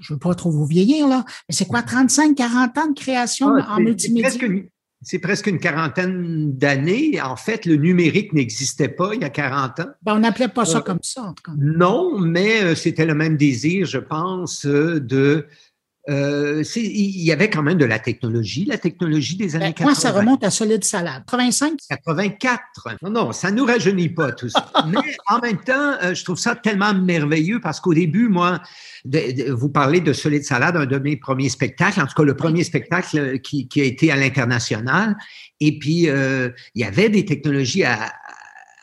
je 0.03 0.13
ne 0.13 0.17
veux 0.17 0.21
pas 0.21 0.35
trop 0.35 0.51
vous 0.51 0.67
vieillir, 0.67 1.09
là, 1.09 1.25
mais 1.49 1.55
c'est 1.55 1.67
quoi, 1.67 1.83
35, 1.83 2.35
40 2.35 2.79
ans 2.79 2.89
de 2.89 2.99
création 2.99 3.55
ah, 3.57 3.77
en 3.77 3.81
multimédia? 3.81 4.31
C'est 5.05 5.19
presque 5.19 5.49
une 5.49 5.59
quarantaine 5.59 6.57
d'années. 6.57 7.21
En 7.21 7.35
fait, 7.35 7.67
le 7.67 7.75
numérique 7.75 8.33
n'existait 8.33 8.89
pas 8.89 9.15
il 9.15 9.23
y 9.23 9.25
a 9.25 9.31
40 9.31 9.81
ans. 9.81 9.87
Ben, 10.03 10.15
on 10.15 10.21
n'appelait 10.21 10.47
pas 10.47 10.65
ça 10.65 10.79
euh, 10.79 10.81
comme 10.81 11.01
ça, 11.03 11.23
en 11.23 11.33
tout 11.33 11.43
cas. 11.43 11.53
Non, 11.59 12.21
mais 12.21 12.63
euh, 12.63 12.75
c'était 12.77 13.05
le 13.05 13.15
même 13.15 13.37
désir, 13.37 13.87
je 13.87 13.99
pense, 13.99 14.65
euh, 14.65 15.01
de 15.01 15.47
euh, 16.11 16.65
il 16.75 17.23
y 17.23 17.31
avait 17.31 17.49
quand 17.49 17.63
même 17.63 17.79
de 17.79 17.85
la 17.85 17.99
technologie, 17.99 18.65
la 18.65 18.79
technologie 18.79 19.37
des 19.37 19.55
années 19.55 19.73
80. 19.73 19.85
Moi, 19.85 19.95
ça 19.95 20.11
remonte 20.11 20.43
à 20.43 20.51
Solide 20.51 20.83
Salade. 20.83 21.23
85? 21.27 21.79
84. 21.89 22.63
Non, 23.03 23.11
non, 23.11 23.33
ça 23.33 23.51
nous 23.51 23.65
rajeunit 23.65 24.09
pas 24.09 24.33
tout 24.33 24.49
ça. 24.49 24.71
Mais 24.89 24.99
en 25.29 25.39
même 25.39 25.59
temps, 25.59 25.95
euh, 26.03 26.15
je 26.15 26.25
trouve 26.25 26.39
ça 26.39 26.57
tellement 26.57 26.93
merveilleux 26.93 27.61
parce 27.61 27.81
qu'au 27.81 27.95
début, 27.95 28.29
moi, 28.29 28.61
vous 29.05 29.69
parlez 29.69 30.01
de 30.01 30.13
Solide 30.13 30.45
Salade, 30.45 30.77
un 30.77 30.87
de 30.87 30.99
mes 30.99 31.17
premiers 31.17 31.49
spectacles, 31.49 32.01
en 32.01 32.07
tout 32.07 32.15
cas 32.15 32.25
le 32.25 32.37
premier 32.37 32.65
spectacle 32.65 33.19
euh, 33.19 33.39
qui, 33.39 33.69
qui 33.69 33.81
a 33.81 33.85
été 33.85 34.11
à 34.11 34.17
l'international. 34.17 35.17
Et 35.61 35.79
puis, 35.79 36.09
euh, 36.09 36.51
il 36.75 36.83
y 36.83 36.85
avait 36.85 37.09
des 37.09 37.25
technologies 37.25 37.85
à, 37.85 38.13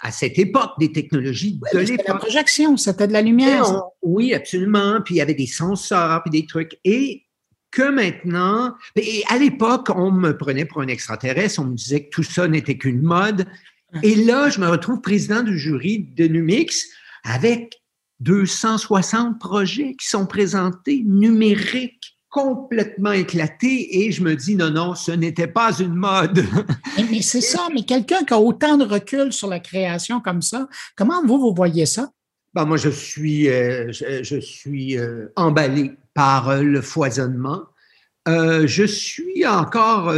à 0.01 0.12
cette 0.12 0.39
époque 0.39 0.71
des 0.79 0.91
technologies 0.91 1.59
de 1.73 1.79
l'époque. 1.79 2.07
la 2.07 2.15
projection, 2.15 2.77
c'était 2.77 3.07
de 3.07 3.13
la 3.13 3.21
lumière. 3.21 3.65
oui, 4.01 4.33
absolument. 4.33 5.01
Puis 5.03 5.15
il 5.15 5.17
y 5.17 5.21
avait 5.21 5.33
des 5.33 5.47
sensors, 5.47 6.21
puis 6.23 6.31
des 6.31 6.45
trucs. 6.45 6.77
Et 6.83 7.25
que 7.71 7.89
maintenant, 7.89 8.75
et 8.95 9.23
à 9.29 9.38
l'époque, 9.38 9.89
on 9.93 10.12
me 10.12 10.35
prenait 10.35 10.65
pour 10.65 10.81
un 10.81 10.88
extraterrestre, 10.88 11.59
on 11.59 11.65
me 11.65 11.75
disait 11.75 12.05
que 12.05 12.09
tout 12.09 12.23
ça 12.23 12.47
n'était 12.47 12.77
qu'une 12.77 13.01
mode. 13.01 13.45
Et 14.03 14.15
là, 14.15 14.49
je 14.49 14.59
me 14.59 14.67
retrouve 14.67 15.01
président 15.01 15.43
du 15.43 15.57
jury 15.57 16.07
de 16.15 16.27
Numix 16.27 16.88
avec 17.23 17.81
260 18.21 19.39
projets 19.39 19.95
qui 19.99 20.07
sont 20.07 20.25
présentés 20.25 21.03
numériques 21.05 22.18
complètement 22.29 23.11
éclaté 23.11 24.05
et 24.05 24.11
je 24.11 24.23
me 24.23 24.35
dis 24.35 24.55
non, 24.55 24.69
non, 24.69 24.95
ce 24.95 25.11
n'était 25.11 25.47
pas 25.47 25.77
une 25.79 25.95
mode. 25.95 26.45
mais, 27.11 27.21
c'est 27.21 27.41
ça, 27.41 27.67
mais 27.73 27.83
quelqu'un 27.83 28.23
qui 28.23 28.33
a 28.33 28.39
autant 28.39 28.77
de 28.77 28.85
recul 28.85 29.33
sur 29.33 29.47
la 29.47 29.59
création 29.59 30.19
comme 30.19 30.41
ça, 30.41 30.67
comment 30.95 31.25
vous, 31.25 31.39
vous 31.39 31.53
voyez 31.53 31.85
ça? 31.85 32.11
Ben, 32.53 32.65
moi, 32.65 32.77
je 32.77 32.89
suis, 32.89 33.47
euh, 33.49 33.91
je, 33.91 34.39
suis 34.39 34.97
euh, 34.97 35.31
emballé 35.35 35.91
par 36.13 36.49
euh, 36.49 36.61
le 36.61 36.81
foisonnement. 36.81 37.63
je 38.27 38.85
suis 38.85 39.47
encore, 39.47 40.13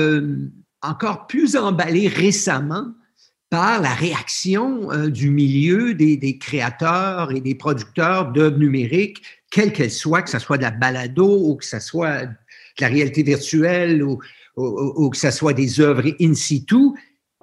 encore 0.82 1.28
plus 1.28 1.56
emballé 1.56 2.10
récemment 2.10 2.88
par 3.50 3.82
la 3.82 3.94
réaction 3.94 4.90
du 5.08 5.30
milieu 5.30 5.94
des, 5.94 6.18
des, 6.18 6.38
créateurs 6.38 7.32
et 7.32 7.40
des 7.40 7.56
producteurs 7.56 8.32
d'œuvres 8.34 8.58
numériques 8.58 9.24
quelle 9.52 9.74
qu'elle 9.74 9.92
soit, 9.92 10.24
que 10.24 10.30
ce 10.30 10.40
soit 10.40 10.58
de 10.58 10.64
la 10.64 10.72
balado 10.72 11.28
ou 11.28 11.56
que 11.56 11.66
ce 11.66 11.80
soit 11.80 12.26
de 12.26 12.34
la 12.80 12.88
réalité 12.88 13.22
virtuelle 13.22 14.02
ou, 14.02 14.20
que 15.10 15.18
ce 15.18 15.30
soit 15.30 15.54
des 15.54 15.80
œuvres 15.80 16.10
in 16.20 16.34
situ, 16.34 16.92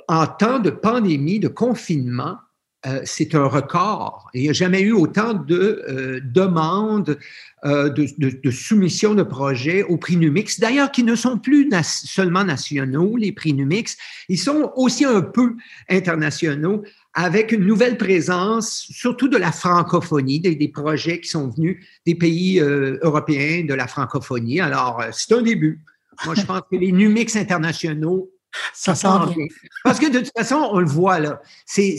en 0.08 0.26
temps 0.26 0.58
de 0.58 0.70
pandémie, 0.70 1.38
de 1.38 1.48
confinement, 1.48 2.38
euh, 2.86 3.00
c'est 3.04 3.34
un 3.34 3.44
record. 3.44 4.30
Il 4.34 4.42
n'y 4.42 4.48
a 4.48 4.52
jamais 4.52 4.80
eu 4.80 4.92
autant 4.92 5.34
de 5.34 5.82
euh, 5.88 6.20
demandes, 6.24 7.18
euh, 7.64 7.88
de, 7.88 8.06
de, 8.18 8.50
soumissions 8.52 9.14
de 9.14 9.24
projets 9.24 9.82
au 9.82 9.96
prix 9.96 10.16
Numix. 10.16 10.60
D'ailleurs, 10.60 10.92
qui 10.92 11.02
ne 11.02 11.16
sont 11.16 11.38
plus 11.38 11.68
seulement 11.82 12.44
nationaux, 12.44 13.16
les 13.16 13.32
prix 13.32 13.52
Numix, 13.52 13.96
ils 14.28 14.38
sont 14.38 14.72
aussi 14.76 15.04
un 15.04 15.22
peu 15.22 15.56
internationaux 15.90 16.84
avec 17.14 17.52
une 17.52 17.64
nouvelle 17.64 17.96
présence, 17.96 18.86
surtout 18.90 19.28
de 19.28 19.36
la 19.36 19.52
francophonie, 19.52 20.40
des, 20.40 20.68
projets 20.68 21.20
qui 21.20 21.28
sont 21.28 21.48
venus 21.48 21.84
des 22.06 22.14
pays 22.14 22.60
euh, 22.60 22.98
européens 23.02 23.64
de 23.64 23.74
la 23.74 23.86
francophonie. 23.86 24.60
Alors, 24.60 25.00
euh, 25.00 25.08
c'est 25.12 25.32
un 25.34 25.42
début. 25.42 25.82
Moi, 26.24 26.34
je 26.34 26.42
pense 26.42 26.60
que 26.70 26.76
les 26.76 26.92
Numix 26.92 27.34
internationaux 27.36 28.30
ça 28.72 28.94
sent 28.94 29.08
bien. 29.34 29.46
Parce 29.84 29.98
que 29.98 30.10
de 30.10 30.20
toute 30.20 30.32
façon, 30.36 30.68
on 30.72 30.80
le 30.80 30.86
voit 30.86 31.18
là. 31.20 31.40
C'est 31.66 31.96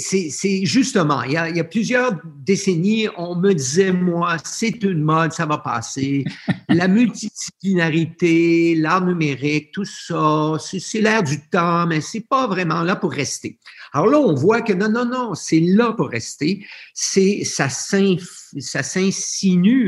justement, 0.63 1.23
il 1.23 1.33
y, 1.33 1.37
a, 1.37 1.49
il 1.49 1.57
y, 1.57 1.59
a, 1.59 1.63
plusieurs 1.63 2.13
décennies, 2.25 3.07
on 3.17 3.35
me 3.35 3.53
disait, 3.53 3.91
moi, 3.91 4.37
c'est 4.43 4.83
une 4.83 5.03
mode, 5.03 5.31
ça 5.31 5.45
va 5.45 5.59
passer. 5.59 6.25
La 6.67 6.87
multidisciplinarité, 6.87 8.75
l'art 8.75 9.05
numérique, 9.05 9.71
tout 9.71 9.85
ça, 9.85 10.53
c'est 10.59 11.01
l'air 11.01 11.23
du 11.23 11.39
temps, 11.49 11.85
mais 11.87 12.01
c'est 12.01 12.27
pas 12.27 12.47
vraiment 12.47 12.83
là 12.83 12.95
pour 12.95 13.11
rester. 13.11 13.59
Alors 13.93 14.07
là, 14.07 14.19
on 14.19 14.33
voit 14.33 14.61
que 14.61 14.73
non, 14.73 14.89
non, 14.89 15.05
non, 15.05 15.35
c'est 15.35 15.59
là 15.59 15.93
pour 15.93 16.09
rester. 16.09 16.65
C'est 16.93 17.43
ça 17.43 17.69
s'insinue 17.69 18.33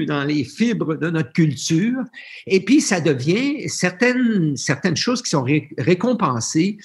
dans 0.06 0.24
les 0.24 0.44
fibres 0.44 0.96
de 0.96 1.10
notre 1.10 1.34
culture, 1.34 2.04
et 2.48 2.64
puis 2.64 2.82
ça 2.82 3.02
devient 3.02 3.70
certaines 3.70 4.56
certaines 4.58 4.98
choses 4.98 5.22
qui 5.22 5.30
sont 5.30 5.46
récompensées 5.78 6.78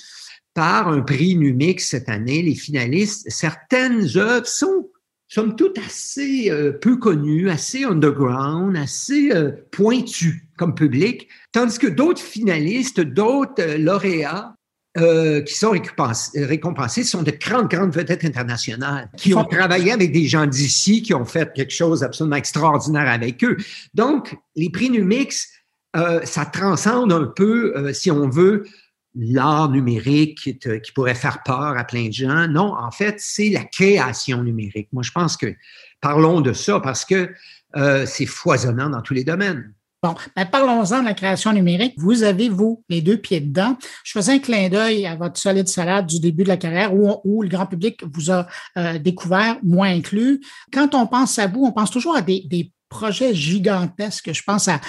par 0.55 0.88
un 0.88 1.02
prix 1.02 1.37
Numix 1.37 1.87
cette 1.87 2.09
année. 2.09 2.42
Les 2.42 2.55
finalistes, 2.55 3.26
certaines 3.29 4.16
œuvres 4.16 4.46
sont 4.46 4.88
somme 5.29 5.57
toute, 5.57 5.79
assez 5.79 6.50
euh, 6.50 6.72
peu 6.72 6.96
connus, 6.96 7.50
assez 7.50 7.85
underground, 7.85 8.76
assez 8.76 9.31
euh, 9.33 9.52
pointus 9.70 10.42
comme 10.57 10.74
public, 10.74 11.29
tandis 11.52 11.79
que 11.79 11.87
d'autres 11.87 12.22
finalistes, 12.22 13.00
d'autres 13.00 13.61
euh, 13.61 13.79
lauréats 13.79 14.56
qui 14.96 15.54
sont 15.54 15.70
récompensés, 15.70 17.04
sont 17.04 17.22
de 17.22 17.30
grandes, 17.30 17.68
grandes 17.68 17.94
vedettes 17.94 18.24
internationales 18.24 19.11
qui 19.16 19.35
ont 19.35 19.44
travaillé 19.44 19.92
avec 19.92 20.12
des 20.12 20.26
gens 20.26 20.46
d'ici, 20.46 21.02
qui 21.02 21.12
ont 21.12 21.24
fait 21.24 21.52
quelque 21.52 21.72
chose 21.72 22.00
d'absolument 22.00 22.37
extraordinaire 22.37 23.09
avec 23.09 23.44
eux. 23.44 23.56
Donc, 23.94 24.37
les 24.54 24.70
prix 24.70 24.88
Numix, 24.88 25.48
ça 25.94 26.46
transcende 26.46 27.12
un 27.12 27.26
peu, 27.26 27.92
si 27.92 28.11
on 28.11 28.28
veut, 28.28 28.64
l'art 29.16 29.70
numérique 29.70 30.59
qui, 30.59 30.92
pourrait 30.92 31.14
faire 31.14 31.42
peur 31.42 31.76
à 31.76 31.85
plein 31.85 32.09
de 32.09 32.12
gens. 32.12 32.46
Non, 32.48 32.74
en 32.76 32.90
fait, 32.90 33.16
c'est 33.18 33.48
la 33.48 33.64
création 33.64 34.42
numérique. 34.42 34.88
Moi, 34.92 35.02
je 35.02 35.11
pense 35.11 35.37
que 35.37 35.54
parlons 36.00 36.40
de 36.40 36.52
ça 36.52 36.80
parce 36.80 37.04
que 37.04 37.30
euh, 37.76 38.06
c'est 38.06 38.26
foisonnant 38.26 38.90
dans 38.90 39.02
tous 39.02 39.14
les 39.14 39.24
domaines. 39.24 39.72
Ben 40.37 40.47
parlons-en 40.47 41.01
de 41.01 41.05
la 41.05 41.14
création 41.14 41.53
numérique. 41.53 41.95
Vous 41.97 42.23
avez, 42.23 42.49
vous, 42.49 42.85
les 42.88 43.01
deux 43.01 43.16
pieds 43.16 43.40
dedans. 43.40 43.77
Je 44.05 44.12
faisais 44.12 44.33
un 44.33 44.38
clin 44.38 44.69
d'œil 44.69 45.07
à 45.07 45.16
votre 45.16 45.38
solide 45.38 45.69
salade 45.69 46.07
du 46.07 46.21
début 46.21 46.45
de 46.45 46.49
la 46.49 46.57
carrière 46.57 46.95
où, 46.95 47.42
le 47.42 47.49
grand 47.49 47.66
public 47.66 48.03
vous 48.14 48.31
a 48.31 48.47
euh, 48.77 48.99
découvert, 48.99 49.59
moi 49.62 49.87
inclus. 49.87 50.40
Quand 50.73 50.95
on 50.95 51.07
pense 51.07 51.38
à 51.38 51.47
vous, 51.47 51.64
on 51.64 51.73
pense 51.73 51.90
toujours 51.90 52.16
à 52.16 52.23
des, 52.23 52.45
des 52.47 52.73
projet 52.88 53.35
gigantesque. 53.35 54.33
Je 54.33 54.42
pense 54.42 54.68
à 54.68 54.81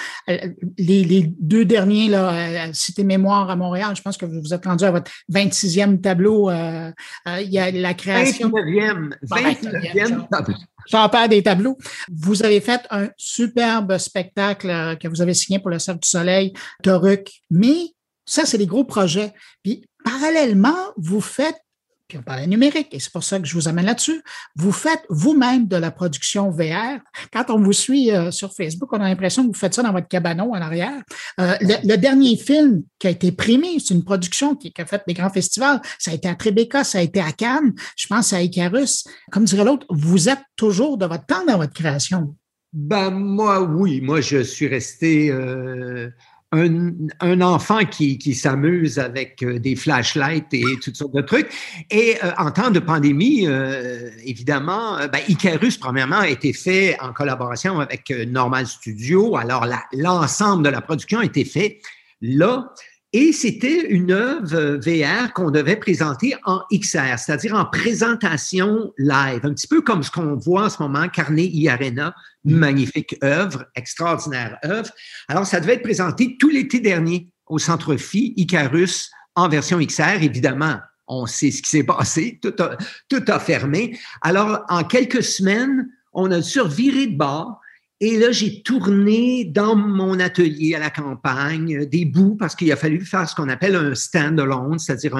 les, 0.78 1.32
deux 1.40 1.64
derniers, 1.64 2.08
là, 2.08 2.72
Cité 2.72 3.04
Mémoire 3.04 3.50
à 3.50 3.56
Montréal. 3.56 3.94
Je 3.96 4.02
pense 4.02 4.16
que 4.16 4.26
vous 4.26 4.54
êtes 4.54 4.64
rendu 4.64 4.84
à 4.84 4.90
votre 4.90 5.10
26e 5.32 6.00
tableau. 6.00 6.50
Euh, 6.50 6.90
euh, 7.26 7.40
il 7.40 7.50
y 7.50 7.58
a 7.58 7.70
la 7.70 7.94
création. 7.94 8.50
29e, 8.50 9.14
29e 9.22 10.28
tableau. 10.28 10.54
J'en 10.90 11.08
parle 11.08 11.28
des 11.28 11.42
tableaux. 11.42 11.76
Vous 12.10 12.42
avez 12.42 12.60
fait 12.60 12.86
un 12.90 13.08
superbe 13.16 13.98
spectacle 13.98 14.70
euh, 14.70 14.96
que 14.96 15.08
vous 15.08 15.20
avez 15.20 15.34
signé 15.34 15.58
pour 15.58 15.70
le 15.70 15.78
Cercle 15.78 16.00
du 16.00 16.08
Soleil, 16.08 16.52
Toruk. 16.82 17.30
Mais 17.50 17.94
ça, 18.24 18.44
c'est 18.46 18.58
des 18.58 18.66
gros 18.66 18.84
projets. 18.84 19.32
Puis, 19.62 19.84
parallèlement, 20.04 20.92
vous 20.96 21.20
faites 21.20 21.60
puis 22.08 22.16
on 22.16 22.22
parlait 22.22 22.46
numérique, 22.46 22.88
et 22.92 23.00
c'est 23.00 23.12
pour 23.12 23.22
ça 23.22 23.38
que 23.38 23.46
je 23.46 23.54
vous 23.54 23.68
amène 23.68 23.84
là-dessus. 23.84 24.22
Vous 24.56 24.72
faites 24.72 25.02
vous-même 25.10 25.68
de 25.68 25.76
la 25.76 25.90
production 25.90 26.50
VR. 26.50 27.00
Quand 27.32 27.50
on 27.50 27.60
vous 27.60 27.74
suit 27.74 28.10
euh, 28.10 28.30
sur 28.30 28.54
Facebook, 28.54 28.90
on 28.92 29.00
a 29.00 29.08
l'impression 29.08 29.42
que 29.42 29.48
vous 29.48 29.58
faites 29.58 29.74
ça 29.74 29.82
dans 29.82 29.92
votre 29.92 30.08
cabanon 30.08 30.52
en 30.52 30.60
arrière. 30.60 31.02
Euh, 31.38 31.54
le, 31.60 31.96
dernier 31.96 32.36
film 32.36 32.82
qui 32.98 33.08
a 33.08 33.10
été 33.10 33.30
primé, 33.30 33.78
c'est 33.78 33.92
une 33.92 34.04
production 34.04 34.54
qui, 34.54 34.72
a 34.78 34.86
fait 34.86 35.02
des 35.06 35.12
grands 35.12 35.30
festivals. 35.30 35.82
Ça 35.98 36.10
a 36.10 36.14
été 36.14 36.28
à 36.28 36.34
Tribeca, 36.34 36.82
ça 36.82 36.98
a 36.98 37.02
été 37.02 37.20
à 37.20 37.32
Cannes, 37.32 37.74
je 37.96 38.06
pense 38.06 38.32
à 38.32 38.40
Icarus. 38.40 39.04
Comme 39.30 39.44
dirait 39.44 39.64
l'autre, 39.64 39.86
vous 39.90 40.30
êtes 40.30 40.42
toujours 40.56 40.96
de 40.96 41.04
votre 41.04 41.26
temps 41.26 41.44
dans 41.46 41.58
votre 41.58 41.74
création. 41.74 42.34
Ben 42.72 43.10
moi, 43.10 43.60
oui. 43.60 44.00
Moi, 44.00 44.22
je 44.22 44.42
suis 44.42 44.66
resté... 44.66 45.30
Euh 45.30 46.10
un, 46.52 47.40
enfant 47.42 47.84
qui, 47.84 48.34
s'amuse 48.34 48.98
avec 48.98 49.42
euh, 49.42 49.58
des 49.58 49.76
flashlights 49.76 50.52
et 50.54 50.64
toutes 50.82 50.96
sortes 50.96 51.14
de 51.14 51.20
trucs. 51.20 51.48
Et 51.90 52.16
euh, 52.24 52.30
en 52.38 52.50
temps 52.50 52.70
de 52.70 52.78
pandémie, 52.78 53.46
euh, 53.46 54.10
évidemment, 54.24 54.96
ben, 55.12 55.20
Icarus, 55.28 55.76
premièrement, 55.76 56.20
a 56.20 56.28
été 56.28 56.52
fait 56.52 56.98
en 57.00 57.12
collaboration 57.12 57.80
avec 57.80 58.10
Normal 58.10 58.66
Studio. 58.66 59.36
Alors, 59.36 59.66
l'ensemble 59.92 60.64
de 60.64 60.70
la 60.70 60.80
production 60.80 61.18
a 61.18 61.24
été 61.24 61.44
fait 61.44 61.80
là. 62.22 62.72
Et 63.14 63.32
c'était 63.32 63.86
une 63.88 64.12
œuvre 64.12 64.78
VR 64.84 65.32
qu'on 65.32 65.50
devait 65.50 65.76
présenter 65.76 66.34
en 66.44 66.60
XR, 66.70 67.18
c'est-à-dire 67.18 67.54
en 67.54 67.64
présentation 67.64 68.92
live, 68.98 69.40
un 69.44 69.54
petit 69.54 69.66
peu 69.66 69.80
comme 69.80 70.02
ce 70.02 70.10
qu'on 70.10 70.36
voit 70.36 70.64
en 70.64 70.70
ce 70.70 70.82
moment, 70.82 71.08
Carnet 71.08 71.50
Arena, 71.68 72.14
une 72.44 72.56
magnifique 72.56 73.16
œuvre, 73.24 73.64
extraordinaire 73.74 74.58
œuvre. 74.62 74.90
Alors, 75.28 75.46
ça 75.46 75.58
devait 75.58 75.74
être 75.74 75.82
présenté 75.82 76.36
tout 76.38 76.50
l'été 76.50 76.80
dernier 76.80 77.32
au 77.46 77.58
Centre 77.58 77.96
Phi, 77.96 78.34
Icarus, 78.36 79.10
en 79.34 79.48
version 79.48 79.78
XR, 79.78 80.22
évidemment. 80.22 80.76
On 81.06 81.24
sait 81.24 81.50
ce 81.50 81.62
qui 81.62 81.70
s'est 81.70 81.84
passé, 81.84 82.38
tout 82.42 82.62
a, 82.62 82.76
tout 83.08 83.24
a 83.28 83.40
fermé. 83.40 83.98
Alors, 84.20 84.66
en 84.68 84.84
quelques 84.84 85.22
semaines, 85.22 85.88
on 86.12 86.30
a 86.30 86.42
surviré 86.42 87.06
de 87.06 87.16
bord 87.16 87.58
et 88.00 88.16
là, 88.16 88.30
j'ai 88.30 88.62
tourné 88.62 89.44
dans 89.44 89.74
mon 89.74 90.20
atelier 90.20 90.74
à 90.76 90.78
la 90.78 90.90
campagne 90.90 91.84
des 91.86 92.04
bouts 92.04 92.36
parce 92.36 92.54
qu'il 92.54 92.70
a 92.70 92.76
fallu 92.76 93.04
faire 93.04 93.28
ce 93.28 93.34
qu'on 93.34 93.48
appelle 93.48 93.74
un 93.74 93.94
stand-alone, 93.96 94.78
c'est-à-dire 94.78 95.16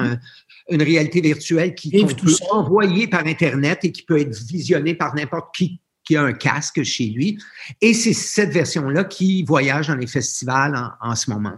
une 0.69 0.81
réalité 0.81 1.19
virtuelle 1.19 1.75
qui 1.75 1.91
qu'on 1.91 2.07
peut 2.07 2.35
envoyer 2.51 3.07
par 3.07 3.25
Internet 3.25 3.79
et 3.83 3.91
qui 3.91 4.03
peut 4.03 4.19
être 4.19 4.37
visionnée 4.45 4.95
par 4.95 5.13
n'importe 5.13 5.53
qui 5.53 5.81
qui 6.05 6.15
a 6.15 6.23
un 6.23 6.33
casque 6.33 6.81
chez 6.81 7.05
lui. 7.05 7.37
Et 7.81 7.93
c'est 7.93 8.13
cette 8.13 8.51
version-là 8.51 9.03
qui 9.03 9.43
voyage 9.43 9.89
dans 9.89 9.95
les 9.95 10.07
festivals 10.07 10.91
en 11.01 11.15
ce 11.15 11.29
moment. 11.29 11.57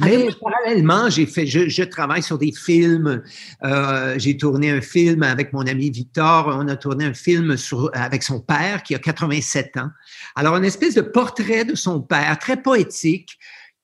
Mais 0.00 0.28
parallèlement, 0.40 1.10
j'ai 1.10 1.26
fait, 1.26 1.46
je, 1.46 1.82
travaille 1.82 2.22
sur 2.22 2.38
des 2.38 2.52
films. 2.52 3.22
Euh, 3.64 4.14
j'ai 4.18 4.36
tourné 4.36 4.70
un 4.70 4.80
film 4.80 5.22
avec 5.22 5.52
mon 5.52 5.66
ami 5.66 5.90
Victor. 5.90 6.48
On 6.58 6.68
a 6.68 6.76
tourné 6.76 7.04
un 7.04 7.14
film 7.14 7.56
sur, 7.56 7.90
avec 7.92 8.22
son 8.22 8.40
père 8.40 8.82
qui 8.82 8.94
a 8.94 8.98
87 8.98 9.76
ans. 9.76 9.90
Alors, 10.36 10.56
une 10.56 10.64
espèce 10.64 10.94
de 10.94 11.02
portrait 11.02 11.64
de 11.64 11.74
son 11.74 12.00
père, 12.00 12.38
très 12.38 12.62
poétique, 12.62 13.38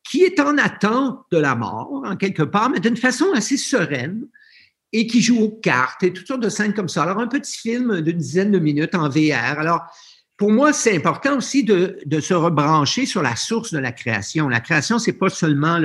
qui 0.08 0.22
est 0.22 0.40
en 0.40 0.56
attente 0.58 1.20
de 1.30 1.38
la 1.38 1.54
mort, 1.54 2.02
en 2.04 2.16
quelque 2.16 2.42
part, 2.42 2.70
mais 2.70 2.80
d'une 2.80 2.96
façon 2.96 3.26
assez 3.34 3.56
sereine 3.56 4.26
et 4.92 5.06
qui 5.06 5.20
joue 5.20 5.40
aux 5.40 5.50
cartes 5.50 6.02
et 6.02 6.12
toutes 6.12 6.26
sortes 6.26 6.42
de 6.42 6.48
scènes 6.48 6.72
comme 6.72 6.88
ça. 6.88 7.02
Alors, 7.02 7.18
un 7.18 7.26
petit 7.26 7.58
film 7.58 8.00
d'une 8.00 8.18
dizaine 8.18 8.52
de 8.52 8.58
minutes 8.58 8.94
en 8.94 9.08
VR. 9.08 9.58
Alors, 9.58 9.82
pour 10.36 10.50
moi, 10.50 10.72
c'est 10.72 10.96
important 10.96 11.36
aussi 11.36 11.62
de, 11.62 12.20
se 12.20 12.34
rebrancher 12.34 13.06
sur 13.06 13.22
la 13.22 13.36
source 13.36 13.72
de 13.72 13.78
la 13.78 13.92
création. 13.92 14.48
La 14.48 14.60
création, 14.60 14.98
c'est 14.98 15.12
pas 15.12 15.28
seulement 15.28 15.78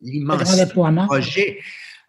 l'immense 0.00 0.66
projet. 1.06 1.58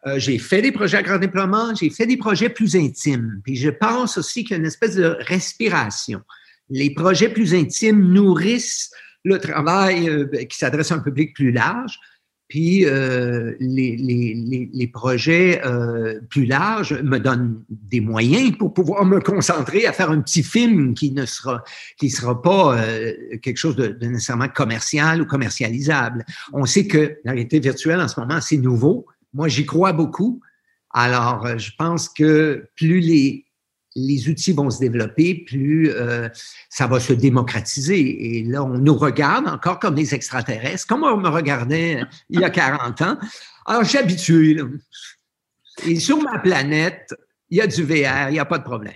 Euh, 0.08 0.20
j'ai 0.20 0.38
fait 0.38 0.62
des 0.62 0.72
projets 0.72 0.98
à 0.98 1.04
grand 1.04 1.18
déploiement, 1.18 1.74
j'ai 1.74 1.90
fait 1.90 2.06
des 2.06 2.18
projets 2.18 2.50
plus 2.50 2.76
intimes. 2.76 3.42
Puis 3.44 3.56
je 3.56 3.70
pense 3.70 4.18
aussi 4.18 4.44
qu'il 4.44 4.52
y 4.52 4.54
a 4.56 4.58
une 4.58 4.66
espèce 4.66 4.96
de 4.96 5.18
respiration. 5.22 6.22
Les 6.70 6.94
projets 6.94 7.30
plus 7.30 7.56
intimes 7.56 8.14
nourrissent 8.14 8.92
le 9.24 9.40
travail 9.40 10.08
euh, 10.08 10.28
qui 10.46 10.58
s'adresse 10.58 10.92
à 10.92 10.96
un 10.96 11.00
public 11.00 11.34
plus 11.34 11.52
large. 11.52 12.00
Puis 12.48 12.86
euh, 12.86 13.56
les, 13.60 13.96
les, 13.96 14.70
les, 14.72 14.88
projets 14.88 15.66
euh, 15.66 16.20
plus 16.30 16.46
larges 16.46 16.94
me 17.02 17.18
donnent 17.18 17.64
des 17.70 18.02
moyens 18.02 18.56
pour 18.56 18.72
pouvoir 18.72 19.04
me 19.04 19.20
concentrer 19.20 19.88
à 19.88 19.94
faire 19.94 20.12
un 20.12 20.22
petit 20.22 20.44
film 20.44 20.94
qui 20.94 21.12
ne 21.12 21.26
sera 21.26 21.64
qui 21.98 22.12
sera 22.12 22.40
pas 22.40 22.78
euh, 22.78 23.14
quelque 23.42 23.58
chose 23.58 23.76
de, 23.76 23.88
de, 23.88 24.06
nécessairement 24.06 24.48
commercial 24.48 25.24
ou 25.24 25.26
commercialisable. 25.26 26.24
On 26.54 26.66
sait 26.66 26.86
que 26.86 27.18
la 27.24 27.32
réalité 27.32 27.60
virtuelle 27.60 28.00
en 28.00 28.08
ce 28.08 28.20
moment 28.20 28.40
c'est 28.40 28.58
nouveau. 28.58 29.08
Moi 29.34 29.48
j'y 29.48 29.66
crois 29.66 29.94
beaucoup. 29.94 30.40
Alors 30.92 31.58
je 31.58 31.72
pense 31.76 32.10
que 32.10 32.68
plus 32.76 33.00
les 33.00 33.45
les 33.96 34.28
outils 34.28 34.52
vont 34.52 34.70
se 34.70 34.80
développer, 34.80 35.46
plus 35.48 35.90
euh, 35.90 36.28
ça 36.70 36.86
va 36.88 37.00
se 37.00 37.14
démocratiser. 37.14 38.38
Et 38.38 38.44
là, 38.44 38.64
on 38.64 38.78
nous 38.78 38.96
regarde 38.96 39.48
encore 39.48 39.80
comme 39.80 39.96
des 39.96 40.14
extraterrestres, 40.14 40.86
comme 40.86 41.04
on 41.04 41.18
me 41.18 41.30
regardait 41.30 42.02
euh, 42.02 42.06
il 42.30 42.42
y 42.42 42.44
a 42.44 42.50
40 42.50 43.02
ans. 43.02 43.18
Alors, 43.66 43.84
habitué. 43.96 44.58
Et 45.86 46.00
sur 46.00 46.22
ma 46.22 46.40
planète, 46.40 47.14
il 47.50 47.58
y 47.58 47.62
a 47.62 47.68
du 47.68 47.84
VR, 47.84 48.30
il 48.30 48.34
n'y 48.34 48.40
a 48.40 48.46
pas 48.46 48.58
de 48.58 48.64
problème. 48.64 48.94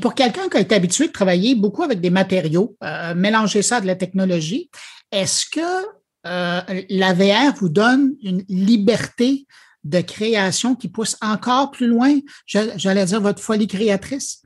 Pour 0.00 0.14
quelqu'un 0.14 0.48
qui 0.48 0.56
a 0.56 0.60
été 0.60 0.74
habitué 0.74 1.06
de 1.06 1.12
travailler 1.12 1.54
beaucoup 1.54 1.82
avec 1.82 2.00
des 2.00 2.10
matériaux, 2.10 2.76
euh, 2.82 3.14
mélanger 3.14 3.62
ça 3.62 3.76
à 3.76 3.80
de 3.80 3.86
la 3.86 3.96
technologie, 3.96 4.70
est-ce 5.12 5.46
que 5.46 5.96
la 6.24 7.14
VR 7.14 7.54
vous 7.54 7.68
donne 7.68 8.16
une 8.20 8.44
liberté 8.48 9.46
de 9.88 10.00
création 10.00 10.74
qui 10.74 10.88
pousse 10.88 11.16
encore 11.20 11.70
plus 11.70 11.86
loin, 11.86 12.14
j'allais 12.46 13.04
dire, 13.04 13.20
votre 13.20 13.42
folie 13.42 13.66
créatrice? 13.66 14.42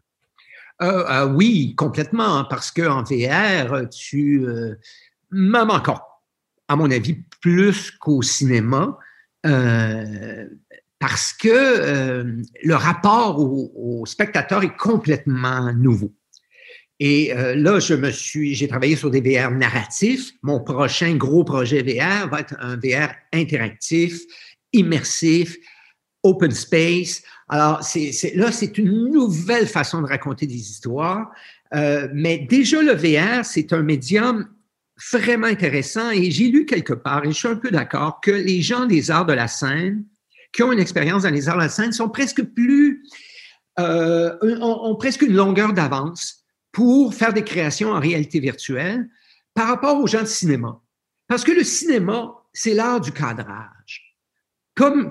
Euh, 0.83 1.05
euh, 1.11 1.27
oui, 1.27 1.75
complètement, 1.77 2.45
parce 2.45 2.71
qu'en 2.71 3.03
VR, 3.03 3.89
tu, 3.91 4.47
euh, 4.47 4.75
même 5.31 5.71
encore, 5.71 6.23
à 6.69 6.77
mon 6.77 6.91
avis, 6.91 7.19
plus 7.41 7.91
qu'au 7.91 8.23
cinéma, 8.23 8.99
parce 10.99 11.33
que 11.33 12.35
le 12.63 12.75
rapport 12.75 13.39
au, 13.41 14.05
spectateur 14.05 14.63
est 14.63 14.77
complètement 14.77 15.73
nouveau. 15.73 16.13
Et 16.99 17.33
là, 17.35 17.81
je 17.81 17.95
me 17.95 18.11
suis, 18.11 18.55
j'ai 18.55 18.69
travaillé 18.69 18.97
sur 18.97 19.11
des 19.11 19.23
VR 19.23 19.51
narratifs. 19.51 20.33
Mon 20.43 20.61
prochain 20.61 21.15
gros 21.15 21.43
projet 21.43 21.83
VR 21.83 22.29
va 22.29 22.41
être 22.41 22.55
un 22.61 22.77
VR 22.77 23.15
interactif 23.33 24.21
immersif, 24.73 25.57
open 26.23 26.51
space. 26.51 27.23
Alors, 27.49 27.83
c'est, 27.83 28.13
là, 28.35 28.53
c'est 28.53 28.79
une 28.79 29.11
nouvelle 29.11 29.67
façon 29.67 30.03
de 30.03 30.07
raconter 30.07 30.47
des 30.47 30.71
histoires. 30.71 31.31
Euh, 31.75 32.09
mais 32.13 32.39
déjà, 32.39 32.83
le 32.83 32.93
VR, 32.93 33.45
c'est 33.45 33.73
un 33.73 33.83
médium 33.83 34.49
vraiment 35.13 35.47
intéressant 35.47 36.11
et 36.11 36.31
j'ai 36.31 36.49
lu 36.49 36.67
quelque 36.67 36.93
part, 36.93 37.25
et 37.25 37.33
je 37.33 37.37
suis 37.37 37.49
un 37.49 37.57
peu 37.57 37.71
d'accord, 37.71 38.21
que 38.21 38.31
les 38.31 38.61
gens 38.61 38.87
des 38.87 39.11
arts 39.11 39.27
de 39.27 39.33
la 39.33 39.49
scène 39.49 40.05
qui 40.53 40.63
ont 40.63 40.73
une 40.73 40.81
expérience 40.81 41.23
dans 41.23 41.31
les 41.31 41.49
arts 41.49 41.57
de 41.57 41.63
la 41.63 41.69
scène 41.69 41.93
sont 41.93 42.09
presque 42.09 42.43
plus 42.43 43.05
euh, 43.79 44.37
ont, 44.61 44.95
presque 44.97 45.23
une 45.23 45.35
longueur 45.35 45.73
d'avance 45.73 46.45
pour 46.73 47.15
faire 47.15 47.33
des 47.33 47.45
créations 47.45 47.93
en 47.93 48.01
réalité 48.01 48.41
virtuelle 48.41 49.09
par 49.55 49.69
rapport 49.69 49.99
aux 49.99 50.07
gens 50.07 50.23
de 50.23 50.27
cinéma. 50.27 50.81
Parce 51.29 51.45
que 51.45 51.53
le 51.53 51.65
cinéma, 51.65 52.35
c'est 52.53 52.75
l'art 52.75 53.01
du 53.01 53.13
cadrage. 53.13 54.10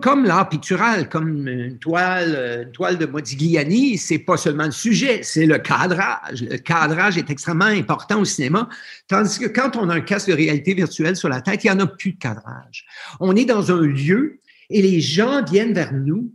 Comme, 0.01 0.25
l'art 0.25 0.49
pictural, 0.49 1.09
comme 1.09 1.47
une 1.47 1.77
toile, 1.77 2.63
une 2.65 2.71
toile 2.71 2.97
de 2.97 3.05
Modigliani, 3.05 3.99
c'est 3.99 4.17
pas 4.17 4.35
seulement 4.35 4.65
le 4.65 4.71
sujet, 4.71 5.21
c'est 5.21 5.45
le 5.45 5.59
cadrage. 5.59 6.41
Le 6.41 6.57
cadrage 6.57 7.19
est 7.19 7.29
extrêmement 7.29 7.65
important 7.65 8.19
au 8.19 8.25
cinéma, 8.25 8.67
tandis 9.07 9.37
que 9.37 9.45
quand 9.45 9.75
on 9.75 9.89
a 9.89 9.95
un 9.95 10.01
casque 10.01 10.29
de 10.29 10.33
réalité 10.33 10.73
virtuelle 10.73 11.15
sur 11.15 11.29
la 11.29 11.41
tête, 11.41 11.63
il 11.63 11.67
n'y 11.67 11.75
en 11.75 11.79
a 11.81 11.85
plus 11.85 12.13
de 12.13 12.17
cadrage. 12.17 12.85
On 13.19 13.35
est 13.35 13.45
dans 13.45 13.71
un 13.71 13.81
lieu 13.81 14.39
et 14.71 14.81
les 14.81 15.01
gens 15.01 15.43
viennent 15.43 15.73
vers 15.73 15.93
nous 15.93 16.31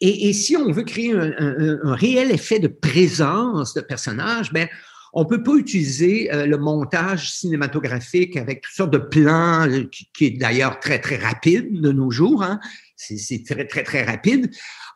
et, 0.00 0.32
si 0.34 0.56
on 0.56 0.70
veut 0.70 0.82
créer 0.82 1.12
un, 1.12 1.94
réel 1.94 2.30
effet 2.30 2.58
de 2.58 2.68
présence 2.68 3.72
de 3.72 3.80
personnages, 3.80 4.52
ben, 4.52 4.68
on 5.14 5.24
peut 5.24 5.42
pas 5.42 5.54
utiliser 5.54 6.32
euh, 6.32 6.46
le 6.46 6.58
montage 6.58 7.32
cinématographique 7.32 8.36
avec 8.36 8.62
toutes 8.62 8.74
sortes 8.74 8.92
de 8.92 8.98
plans, 8.98 9.68
euh, 9.68 9.88
qui, 10.12 10.24
est 10.24 10.30
d'ailleurs 10.30 10.80
très, 10.80 11.00
très 11.00 11.16
rapide 11.16 11.80
de 11.80 11.92
nos 11.92 12.10
jours. 12.10 12.42
Hein. 12.42 12.58
C'est 12.96 13.44
très, 13.44 13.66
très, 13.66 13.84
très 13.84 14.04
rapide. 14.04 14.50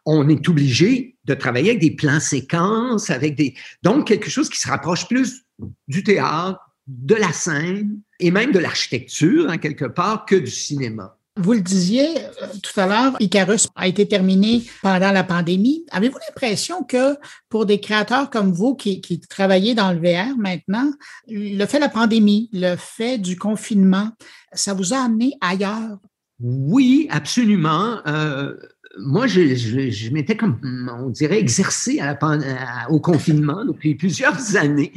On 0.04 0.28
est 0.28 0.48
obligé 0.48 1.16
de 1.24 1.34
travailler 1.34 1.70
avec 1.70 1.80
des 1.80 1.94
plans 1.94 2.20
séquences, 2.20 3.10
avec 3.10 3.36
des... 3.36 3.54
Donc, 3.82 4.08
quelque 4.08 4.30
chose 4.30 4.48
qui 4.48 4.58
se 4.58 4.68
rapproche 4.68 5.06
plus 5.06 5.44
du 5.86 6.02
théâtre, 6.02 6.58
de 6.86 7.14
la 7.14 7.32
scène 7.32 8.00
et 8.18 8.30
même 8.30 8.50
de 8.50 8.58
l'architecture, 8.58 9.50
hein, 9.50 9.58
quelque 9.58 9.84
part, 9.84 10.24
que 10.24 10.36
du 10.36 10.50
cinéma. 10.50 11.17
Vous 11.40 11.52
le 11.52 11.60
disiez 11.60 12.18
euh, 12.18 12.46
tout 12.62 12.78
à 12.80 12.86
l'heure, 12.86 13.16
Icarus 13.20 13.68
a 13.76 13.86
été 13.86 14.08
terminé 14.08 14.64
pendant 14.82 15.12
la 15.12 15.22
pandémie. 15.22 15.84
Avez-vous 15.92 16.18
l'impression 16.28 16.82
que 16.82 17.16
pour 17.48 17.64
des 17.64 17.80
créateurs 17.80 18.28
comme 18.28 18.52
vous 18.52 18.74
qui, 18.74 19.00
qui 19.00 19.20
travaillez 19.20 19.74
dans 19.76 19.92
le 19.92 20.00
VR 20.00 20.36
maintenant, 20.36 20.90
le 21.28 21.64
fait 21.66 21.78
de 21.78 21.82
la 21.82 21.88
pandémie, 21.88 22.50
le 22.52 22.74
fait 22.76 23.18
du 23.18 23.36
confinement, 23.36 24.10
ça 24.52 24.74
vous 24.74 24.92
a 24.92 24.98
amené 24.98 25.34
ailleurs? 25.40 25.98
Oui, 26.40 27.06
absolument. 27.10 27.98
Euh, 28.08 28.56
moi, 28.98 29.28
je, 29.28 30.10
m'étais 30.10 30.36
comme, 30.36 30.58
on 31.00 31.10
dirait, 31.10 31.38
exercé 31.38 32.00
au 32.90 32.98
confinement 32.98 33.64
depuis 33.64 33.94
plusieurs 33.96 34.56
années. 34.56 34.92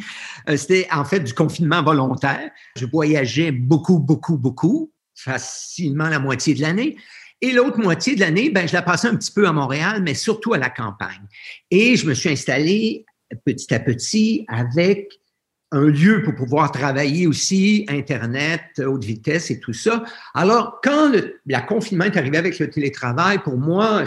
Euh, 0.50 0.58
c'était 0.58 0.88
en 0.92 1.06
fait 1.06 1.20
du 1.20 1.34
confinement 1.34 1.84
volontaire. 1.84 2.50
Je 2.76 2.88
voyageais 2.88 3.52
beaucoup, 3.52 4.00
beaucoup, 4.00 4.38
beaucoup 4.38 4.92
facilement 5.24 6.10
la 6.10 6.20
moitié 6.20 6.54
de 6.54 6.62
l'année. 6.62 6.98
Et 7.42 7.52
l'autre 7.52 7.80
moitié 7.80 8.16
de 8.16 8.20
l'année, 8.20 8.50
ben, 8.50 8.68
je 8.68 8.74
la 8.74 8.82
passais 8.82 9.08
un 9.08 9.16
petit 9.16 9.32
peu 9.32 9.48
à 9.48 9.52
Montréal, 9.52 10.02
mais 10.04 10.14
surtout 10.14 10.54
à 10.54 10.58
la 10.58 10.70
campagne. 10.70 11.22
Et 11.72 11.96
je 11.96 12.06
me 12.06 12.14
suis 12.14 12.30
installé 12.30 13.06
petit 13.46 13.74
à 13.74 13.80
petit 13.80 14.46
avec 14.48 15.20
un 15.72 15.86
lieu 15.86 16.22
pour 16.22 16.36
pouvoir 16.36 16.72
travailler 16.72 17.28
aussi, 17.28 17.86
Internet, 17.88 18.62
haute 18.86 19.06
vitesse 19.06 19.50
et 19.52 19.60
tout 19.60 19.74
ça. 19.74 20.04
Alors, 20.34 20.80
quand 20.84 21.10
le 21.10 21.40
la 21.46 21.62
confinement 21.62 22.06
est 22.06 22.18
arrivé 22.18 22.38
avec 22.38 22.60
le 22.60 22.70
télétravail, 22.70 23.40
pour 23.40 23.58
moi, 23.58 24.04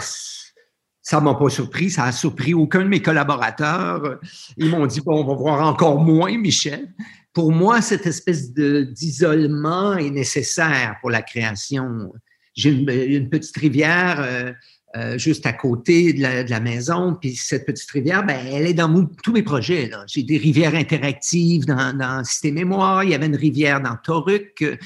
ça 1.01 1.19
m'a 1.21 1.33
pas 1.33 1.49
surpris, 1.49 1.89
ça 1.89 2.03
a 2.05 2.11
surpris 2.11 2.53
aucun 2.53 2.81
de 2.81 2.87
mes 2.87 3.01
collaborateurs. 3.01 4.19
Ils 4.57 4.69
m'ont 4.69 4.85
dit, 4.85 5.01
bon, 5.01 5.23
on 5.23 5.27
va 5.27 5.33
voir 5.33 5.67
encore 5.67 5.99
moins, 5.99 6.37
Michel 6.37 6.93
pour 7.35 7.51
moi, 7.51 7.81
cette 7.81 8.07
espèce 8.07 8.53
d'isolement 8.53 9.97
est 9.97 10.09
nécessaire 10.09 10.95
pour 11.01 11.11
la 11.11 11.21
création. 11.21 12.13
J'ai 12.55 12.69
une, 12.69 13.29
petite 13.29 13.57
rivière 13.57 14.21
euh, 14.21 14.53
euh, 14.95 15.17
juste 15.17 15.45
à 15.45 15.51
côté 15.51 16.13
de 16.13 16.21
la, 16.21 16.59
maison, 16.61 17.17
puis 17.19 17.35
cette 17.35 17.65
petite 17.65 17.91
rivière, 17.91 18.25
ben, 18.25 18.39
elle 18.47 18.65
est 18.65 18.73
dans 18.73 19.05
tous 19.21 19.33
mes 19.33 19.43
projets. 19.43 19.91
J'ai 20.07 20.23
des 20.23 20.37
rivières 20.37 20.75
interactives 20.75 21.65
dans, 21.65 21.95
dans 21.95 22.23
Cité 22.23 22.53
Mémoire, 22.53 23.03
il 23.03 23.09
y 23.09 23.13
avait 23.13 23.25
une 23.25 23.35
rivière 23.35 23.81
dans 23.81 23.97
Toruc. 23.97 24.61
Euh, 24.61 24.77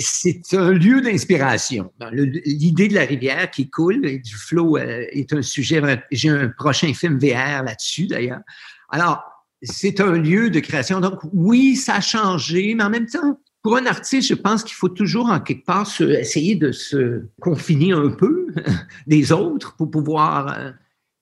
c'est 0.00 0.54
un 0.54 0.72
lieu 0.72 1.02
d'inspiration. 1.02 1.92
L'idée 2.12 2.88
de 2.88 2.94
la 2.94 3.04
rivière 3.04 3.50
qui 3.50 3.68
coule 3.68 4.06
et 4.06 4.18
du 4.18 4.34
flot 4.34 4.78
est 4.78 5.32
un 5.32 5.42
sujet. 5.42 5.82
J'ai 6.10 6.30
un 6.30 6.48
prochain 6.48 6.92
film 6.94 7.18
VR 7.18 7.62
là-dessus 7.62 8.06
d'ailleurs. 8.06 8.40
Alors, 8.88 9.31
c'est 9.62 10.00
un 10.00 10.12
lieu 10.12 10.50
de 10.50 10.60
création. 10.60 11.00
Donc, 11.00 11.20
oui, 11.32 11.76
ça 11.76 11.96
a 11.96 12.00
changé, 12.00 12.74
mais 12.74 12.84
en 12.84 12.90
même 12.90 13.06
temps, 13.06 13.38
pour 13.62 13.76
un 13.76 13.86
artiste, 13.86 14.28
je 14.28 14.34
pense 14.34 14.64
qu'il 14.64 14.74
faut 14.74 14.88
toujours, 14.88 15.30
en 15.30 15.40
quelque 15.40 15.64
part, 15.64 15.88
essayer 16.00 16.56
de 16.56 16.72
se 16.72 17.22
confiner 17.40 17.92
un 17.92 18.10
peu 18.10 18.48
des 19.06 19.30
autres 19.30 19.76
pour 19.76 19.90
pouvoir 19.90 20.58
euh, 20.58 20.70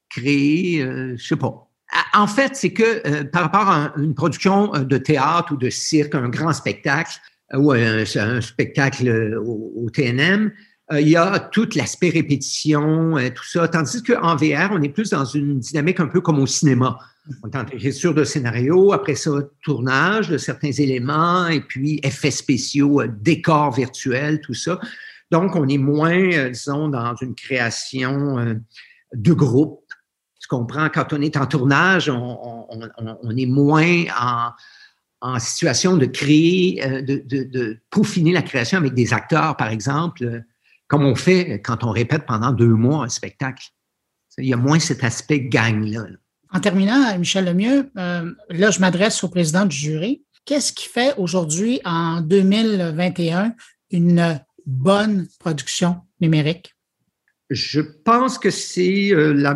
créer, 0.08 0.82
euh, 0.82 1.14
je 1.16 1.26
sais 1.26 1.36
pas. 1.36 1.66
En 2.14 2.26
fait, 2.26 2.56
c'est 2.56 2.72
que 2.72 3.06
euh, 3.06 3.24
par 3.24 3.42
rapport 3.42 3.68
à 3.68 3.92
une 3.98 4.14
production 4.14 4.68
de 4.68 4.96
théâtre 4.96 5.52
ou 5.52 5.56
de 5.56 5.68
cirque, 5.68 6.14
un 6.14 6.28
grand 6.28 6.52
spectacle 6.52 7.18
ou 7.52 7.72
un, 7.72 8.04
spectacle 8.40 9.36
au, 9.44 9.90
TNM, 9.92 10.52
il 10.92 11.08
y 11.08 11.16
a 11.16 11.38
tout 11.38 11.68
l'aspect 11.76 12.10
répétition, 12.10 13.14
tout 13.34 13.44
ça. 13.44 13.68
Tandis 13.68 14.02
qu'en 14.02 14.34
VR, 14.34 14.70
on 14.72 14.82
est 14.82 14.88
plus 14.88 15.10
dans 15.10 15.24
une 15.24 15.60
dynamique 15.60 16.00
un 16.00 16.08
peu 16.08 16.20
comme 16.20 16.40
au 16.40 16.46
cinéma. 16.46 16.98
On 17.42 17.50
est 17.50 17.56
en 17.56 17.66
écriture 17.66 18.14
de 18.14 18.24
scénario, 18.24 18.92
après 18.92 19.14
ça, 19.14 19.30
tournage 19.62 20.28
de 20.28 20.38
certains 20.38 20.72
éléments, 20.72 21.46
et 21.48 21.60
puis 21.60 22.00
effets 22.02 22.30
spéciaux, 22.30 23.00
euh, 23.00 23.08
décors 23.08 23.72
virtuels, 23.72 24.40
tout 24.40 24.54
ça. 24.54 24.80
Donc, 25.30 25.54
on 25.54 25.68
est 25.68 25.78
moins, 25.78 26.32
euh, 26.32 26.50
disons, 26.50 26.88
dans 26.88 27.14
une 27.16 27.34
création 27.34 28.38
euh, 28.38 28.54
de 29.14 29.32
groupe. 29.32 29.84
Tu 30.40 30.48
comprends? 30.48 30.88
Quand 30.88 31.12
on 31.12 31.20
est 31.20 31.36
en 31.36 31.46
tournage, 31.46 32.08
on, 32.08 33.36
est 33.36 33.46
moins 33.46 34.04
en, 35.22 35.38
situation 35.38 35.96
de 35.98 36.06
créer, 36.06 36.80
de, 37.02 37.22
de, 37.26 37.44
de, 37.44 37.78
peaufiner 37.90 38.32
la 38.32 38.40
création 38.40 38.78
avec 38.78 38.94
des 38.94 39.12
acteurs, 39.12 39.56
par 39.56 39.68
exemple, 39.68 40.42
comme 40.90 41.04
on 41.04 41.14
fait 41.14 41.62
quand 41.62 41.84
on 41.84 41.90
répète 41.90 42.26
pendant 42.26 42.52
deux 42.52 42.74
mois 42.74 43.04
un 43.04 43.08
spectacle. 43.08 43.64
Il 44.36 44.46
y 44.46 44.52
a 44.52 44.56
moins 44.56 44.78
cet 44.78 45.04
aspect 45.04 45.40
gang-là. 45.40 46.06
là 46.08 46.16
en 46.52 46.60
terminant, 46.60 47.16
Michel 47.18 47.44
Lemieux, 47.44 47.90
euh, 47.96 48.32
là, 48.48 48.70
je 48.70 48.80
m'adresse 48.80 49.22
au 49.22 49.28
président 49.28 49.66
du 49.66 49.76
jury. 49.76 50.24
Qu'est-ce 50.44 50.72
qui 50.72 50.88
fait 50.88 51.14
aujourd'hui, 51.16 51.80
en 51.84 52.20
2021, 52.22 53.54
une 53.92 54.40
bonne 54.66 55.28
production 55.38 55.98
numérique? 56.20 56.74
Je 57.50 57.80
pense 57.80 58.38
que 58.38 58.50
c'est 58.50 59.12
euh, 59.12 59.32
la, 59.32 59.54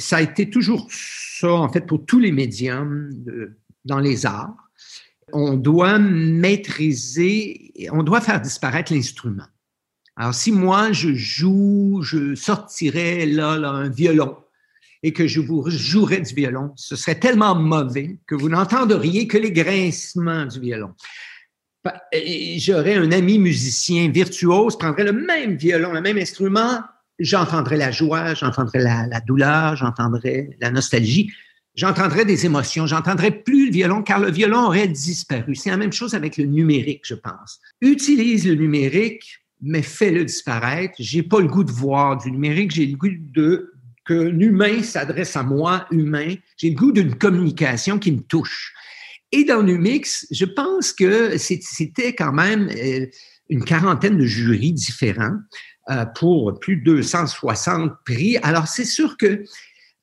ça 0.00 0.16
a 0.16 0.22
été 0.22 0.50
toujours 0.50 0.88
ça, 0.90 1.52
en 1.52 1.68
fait, 1.68 1.82
pour 1.82 2.04
tous 2.04 2.18
les 2.18 2.32
médiums 2.32 3.10
dans 3.84 4.00
les 4.00 4.26
arts. 4.26 4.56
On 5.32 5.54
doit 5.54 5.98
maîtriser, 5.98 7.72
on 7.92 8.02
doit 8.02 8.20
faire 8.20 8.40
disparaître 8.40 8.92
l'instrument. 8.92 9.46
Alors, 10.16 10.34
si 10.34 10.52
moi, 10.52 10.92
je 10.92 11.12
joue, 11.14 12.00
je 12.02 12.34
sortirais 12.34 13.26
là, 13.26 13.52
un 13.52 13.88
violon 13.88 14.36
et 15.02 15.12
que 15.12 15.26
je 15.26 15.40
vous 15.40 15.68
jouerais 15.68 16.20
du 16.20 16.34
violon, 16.34 16.72
ce 16.76 16.96
serait 16.96 17.18
tellement 17.18 17.54
mauvais 17.54 18.18
que 18.26 18.34
vous 18.34 18.48
n'entendriez 18.48 19.26
que 19.26 19.36
les 19.36 19.52
grincements 19.52 20.46
du 20.46 20.60
violon. 20.60 20.94
J'aurais 22.56 22.94
un 22.94 23.12
ami 23.12 23.38
musicien 23.38 24.08
virtuose, 24.08 24.78
prendrait 24.78 25.04
le 25.04 25.12
même 25.12 25.56
violon, 25.56 25.92
le 25.92 26.00
même 26.00 26.16
instrument, 26.16 26.80
j'entendrais 27.18 27.76
la 27.76 27.90
joie, 27.90 28.34
j'entendrais 28.34 28.80
la, 28.80 29.20
douleur, 29.20 29.76
j'entendrais 29.76 30.56
la 30.60 30.70
nostalgie, 30.70 31.30
j'entendrais 31.74 32.24
des 32.24 32.46
émotions, 32.46 32.86
j'entendrais 32.86 33.30
plus 33.30 33.66
le 33.66 33.72
violon 33.72 34.02
car 34.02 34.20
le 34.20 34.30
violon 34.30 34.66
aurait 34.66 34.88
disparu. 34.88 35.54
C'est 35.54 35.70
la 35.70 35.76
même 35.76 35.92
chose 35.92 36.14
avec 36.14 36.36
le 36.36 36.44
numérique, 36.44 37.02
je 37.04 37.14
pense. 37.14 37.60
Utilise 37.82 38.46
le 38.46 38.54
numérique, 38.54 39.43
mais 39.64 39.82
fais-le 39.82 40.24
disparaître. 40.24 40.94
J'ai 40.98 41.22
pas 41.22 41.40
le 41.40 41.48
goût 41.48 41.64
de 41.64 41.72
voir 41.72 42.18
du 42.18 42.30
numérique, 42.30 42.70
j'ai 42.70 42.86
le 42.86 42.96
goût 42.96 43.08
de 43.10 43.72
qu'un 44.06 44.38
humain 44.38 44.82
s'adresse 44.82 45.36
à 45.36 45.42
moi, 45.42 45.86
humain. 45.90 46.34
J'ai 46.58 46.70
le 46.70 46.76
goût 46.76 46.92
d'une 46.92 47.14
communication 47.14 47.98
qui 47.98 48.12
me 48.12 48.20
touche. 48.20 48.74
Et 49.32 49.44
dans 49.44 49.62
Numix, 49.62 50.26
je 50.30 50.44
pense 50.44 50.92
que 50.92 51.38
c'était 51.38 52.14
quand 52.14 52.32
même 52.32 52.68
euh, 52.68 53.06
une 53.48 53.64
quarantaine 53.64 54.18
de 54.18 54.24
jurys 54.24 54.72
différents 54.72 55.38
euh, 55.90 56.04
pour 56.04 56.60
plus 56.60 56.76
de 56.76 56.84
260 56.84 57.92
prix. 58.04 58.36
Alors, 58.42 58.68
c'est 58.68 58.84
sûr 58.84 59.16
que 59.16 59.42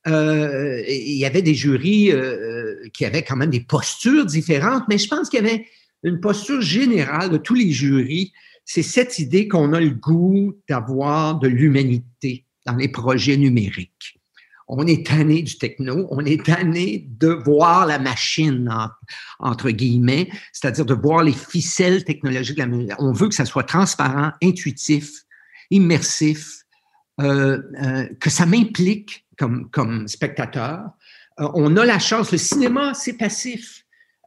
euh, 0.08 0.84
il 0.88 1.18
y 1.18 1.26
avait 1.26 1.44
des 1.44 1.54
jurys 1.54 2.12
qui 2.92 3.06
avaient 3.06 3.24
quand 3.24 3.36
même 3.36 3.52
des 3.52 3.62
postures 3.62 4.26
différentes, 4.26 4.84
mais 4.90 4.98
je 4.98 5.08
pense 5.08 5.30
qu'il 5.30 5.46
y 5.46 5.48
avait 5.48 5.66
une 6.04 6.20
posture 6.20 6.62
générale 6.62 7.30
de 7.30 7.38
tous 7.38 7.54
les 7.54 7.72
jurys. 7.72 8.34
C'est 8.66 8.84
cette 8.84 9.20
idée 9.20 9.48
qu'on 9.48 9.74
a 9.74 9.80
le 9.80 9.90
goût 9.90 10.54
d'avoir 10.70 11.40
de 11.40 11.48
l'humanité 11.48 12.46
dans 12.66 12.76
les 12.76 12.88
projets 12.88 13.38
numériques. 13.38 14.20
On 14.74 14.88
est 14.88 15.06
tanné 15.06 15.42
du 15.42 15.58
techno, 15.58 16.08
on 16.12 16.24
est 16.24 16.46
tanné 16.46 17.06
de 17.20 17.28
voir 17.28 17.86
la 17.86 18.00
machine, 18.00 18.74
entre, 19.40 19.70
guillemets, 19.70 20.30
c'est-à-dire 20.54 20.86
de 20.86 20.94
voir 20.94 21.24
les 21.24 21.34
ficelles 21.34 22.06
technologiques 22.06 22.58
de 22.58 22.88
la. 22.88 22.96
On 23.00 23.12
veut 23.12 23.28
que 23.28 23.36
ça 23.36 23.44
soit 23.44 23.66
transparent, 23.66 24.32
intuitif, 24.42 25.12
immersif, 25.72 26.64
euh, 27.20 27.62
euh, 27.84 28.08
que 28.22 28.30
ça 28.30 28.46
m'implique, 28.46 29.26
comme, 29.38 29.70
comme 29.72 30.08
spectateur. 30.08 30.86
on 31.38 31.76
a 31.76 31.86
la 31.86 32.00
chance, 32.00 32.32
le 32.32 32.38
cinéma, 32.38 32.94
c'est 32.94 33.18
passif. 33.18 33.84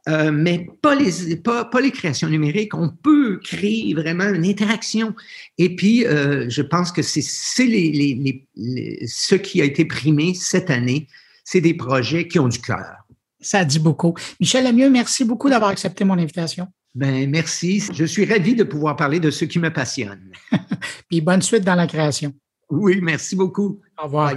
Euh, 0.07 0.31
mais 0.31 0.67
pas 0.81 0.95
les, 0.95 1.35
pas, 1.35 1.65
pas, 1.65 1.81
les 1.81 1.91
créations 1.91 2.29
numériques. 2.29 2.75
On 2.75 2.89
peut 2.89 3.39
créer 3.43 3.93
vraiment 3.93 4.29
une 4.29 4.45
interaction. 4.45 5.15
Et 5.57 5.75
puis, 5.75 6.05
euh, 6.05 6.45
je 6.49 6.61
pense 6.61 6.91
que 6.91 7.01
c'est 7.01 7.65
les, 7.65 7.91
les, 7.91 8.47
les, 8.55 9.07
ce 9.07 9.35
qui 9.35 9.61
a 9.61 9.65
été 9.65 9.85
primé 9.85 10.33
cette 10.35 10.69
année. 10.69 11.07
C'est 11.43 11.61
des 11.61 11.73
projets 11.73 12.27
qui 12.27 12.39
ont 12.39 12.47
du 12.47 12.59
cœur. 12.59 13.05
Ça 13.39 13.65
dit 13.65 13.79
beaucoup. 13.79 14.15
Michel 14.39 14.65
Lemieux, 14.65 14.89
merci 14.89 15.23
beaucoup 15.23 15.49
d'avoir 15.49 15.69
accepté 15.69 16.03
mon 16.03 16.17
invitation. 16.17 16.67
Ben, 16.95 17.29
merci. 17.29 17.83
Je 17.93 18.05
suis 18.05 18.25
ravi 18.25 18.55
de 18.55 18.63
pouvoir 18.63 18.95
parler 18.95 19.19
de 19.19 19.29
ce 19.29 19.45
qui 19.45 19.59
me 19.59 19.71
passionne. 19.71 20.31
Puis 21.09 21.21
bonne 21.21 21.41
suite 21.41 21.63
dans 21.63 21.75
la 21.75 21.87
création. 21.87 22.33
Oui, 22.69 22.99
merci 23.01 23.35
beaucoup. 23.35 23.81
Au 23.97 24.05
revoir. 24.05 24.33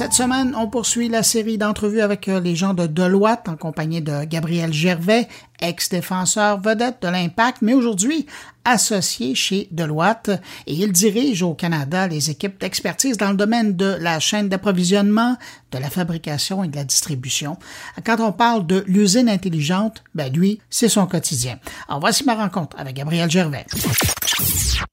Cette 0.00 0.14
semaine, 0.14 0.54
on 0.56 0.66
poursuit 0.66 1.10
la 1.10 1.22
série 1.22 1.58
d'entrevues 1.58 2.00
avec 2.00 2.26
euh, 2.28 2.40
les 2.40 2.56
gens 2.56 2.72
de 2.72 2.86
Deloitte 2.86 3.50
en 3.50 3.56
compagnie 3.56 4.00
de 4.00 4.24
Gabriel 4.24 4.72
Gervais, 4.72 5.28
ex-défenseur 5.60 6.58
vedette 6.58 7.02
de 7.02 7.08
l'Impact, 7.08 7.58
mais 7.60 7.74
aujourd'hui 7.74 8.24
associé 8.64 9.34
chez 9.34 9.68
Deloitte 9.72 10.30
et 10.66 10.72
il 10.72 10.92
dirige 10.92 11.42
au 11.42 11.52
Canada 11.52 12.08
les 12.08 12.30
équipes 12.30 12.58
d'expertise 12.58 13.18
dans 13.18 13.28
le 13.28 13.36
domaine 13.36 13.76
de 13.76 13.98
la 14.00 14.20
chaîne 14.20 14.48
d'approvisionnement, 14.48 15.36
de 15.70 15.76
la 15.76 15.90
fabrication 15.90 16.64
et 16.64 16.68
de 16.68 16.76
la 16.76 16.84
distribution. 16.84 17.58
Quand 18.02 18.20
on 18.20 18.32
parle 18.32 18.66
de 18.66 18.82
l'usine 18.86 19.28
intelligente, 19.28 20.02
ben 20.14 20.32
lui, 20.32 20.62
c'est 20.70 20.88
son 20.88 21.06
quotidien. 21.06 21.58
Alors 21.88 22.00
voici 22.00 22.24
ma 22.24 22.36
rencontre 22.36 22.74
avec 22.80 22.96
Gabriel 22.96 23.30
Gervais. 23.30 23.66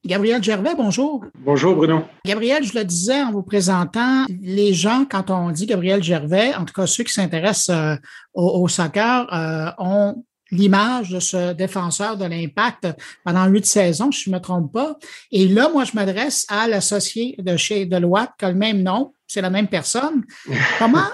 Gabriel 0.04 0.42
Gervais, 0.42 0.74
bonjour. 0.76 1.24
Bonjour 1.38 1.76
Bruno. 1.76 2.04
Gabriel, 2.24 2.64
je 2.64 2.78
le 2.78 2.84
disais 2.84 3.22
en 3.22 3.32
vous 3.32 3.42
présentant, 3.42 4.24
les 4.40 4.72
gens, 4.72 5.04
quand 5.08 5.30
on 5.30 5.50
dit 5.50 5.66
Gabriel 5.66 6.02
Gervais, 6.02 6.54
en 6.54 6.64
tout 6.64 6.72
cas 6.72 6.86
ceux 6.86 7.04
qui 7.04 7.12
s'intéressent 7.12 7.76
euh, 7.76 7.96
au, 8.34 8.68
soccer, 8.68 9.32
euh, 9.32 9.70
ont 9.78 10.24
l'image 10.50 11.10
de 11.10 11.20
ce 11.20 11.52
défenseur 11.52 12.16
de 12.16 12.24
l'impact 12.24 12.88
pendant 13.24 13.46
huit 13.46 13.66
saisons, 13.66 14.10
si 14.10 14.24
je 14.24 14.30
ne 14.30 14.36
me 14.36 14.40
trompe 14.40 14.72
pas. 14.72 14.96
Et 15.30 15.46
là, 15.46 15.68
moi, 15.68 15.84
je 15.84 15.92
m'adresse 15.94 16.46
à 16.48 16.66
l'associé 16.68 17.34
de 17.38 17.56
chez 17.56 17.84
Deloitte 17.84 18.30
qui 18.38 18.46
a 18.46 18.50
le 18.50 18.56
même 18.56 18.82
nom, 18.82 19.12
c'est 19.26 19.42
la 19.42 19.50
même 19.50 19.68
personne. 19.68 20.24
Comment, 20.78 21.08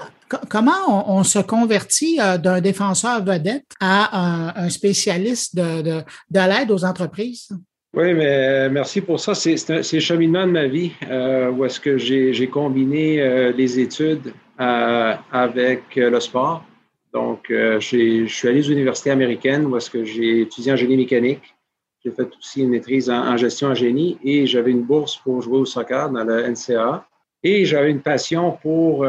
comment 0.49 1.13
on, 1.13 1.23
se 1.23 1.39
convertit 1.39 2.19
euh, 2.19 2.37
d'un 2.37 2.61
défenseur 2.61 3.23
vedette 3.23 3.67
à 3.79 4.61
un, 4.63 4.69
spécialiste 4.69 5.55
de, 5.55 5.81
de, 5.81 6.03
de 6.31 6.39
l'aide 6.39 6.71
aux 6.71 6.83
entreprises? 6.83 7.49
Oui, 7.95 8.13
mais 8.13 8.27
euh, 8.27 8.69
merci 8.69 8.99
pour 8.99 9.21
ça. 9.21 9.33
C'est 9.33 9.69
le 9.69 9.99
cheminement 10.01 10.45
de 10.45 10.51
ma 10.51 10.67
vie 10.67 10.91
euh, 11.09 11.49
où 11.49 11.63
est-ce 11.63 11.79
que 11.79 11.97
j'ai 11.97 12.47
combiné 12.49 13.21
euh, 13.21 13.53
les 13.53 13.79
études 13.79 14.33
avec 14.57 15.95
le 15.95 16.19
sport. 16.19 16.65
Donc, 17.13 17.45
je 17.49 18.25
suis 18.27 18.47
allé 18.49 18.59
aux 18.59 18.71
universités 18.71 19.11
américaines 19.11 19.65
où 19.65 19.77
est-ce 19.77 19.89
que 19.89 20.03
j'ai 20.03 20.41
étudié 20.41 20.73
en 20.73 20.75
génie 20.75 20.97
mécanique. 20.97 21.55
J'ai 22.03 22.11
fait 22.11 22.27
aussi 22.37 22.63
une 22.63 22.69
maîtrise 22.69 23.09
en, 23.09 23.37
gestion 23.37 23.69
en 23.69 23.75
génie 23.75 24.17
et 24.23 24.45
j'avais 24.45 24.71
une 24.71 24.83
bourse 24.83 25.15
pour 25.17 25.41
jouer 25.41 25.59
au 25.59 25.65
soccer 25.65 26.09
dans 26.09 26.23
la 26.25 26.49
NCA. 26.49 27.07
Et 27.43 27.63
j'avais 27.63 27.91
une 27.91 28.01
passion 28.01 28.57
pour, 28.61 29.05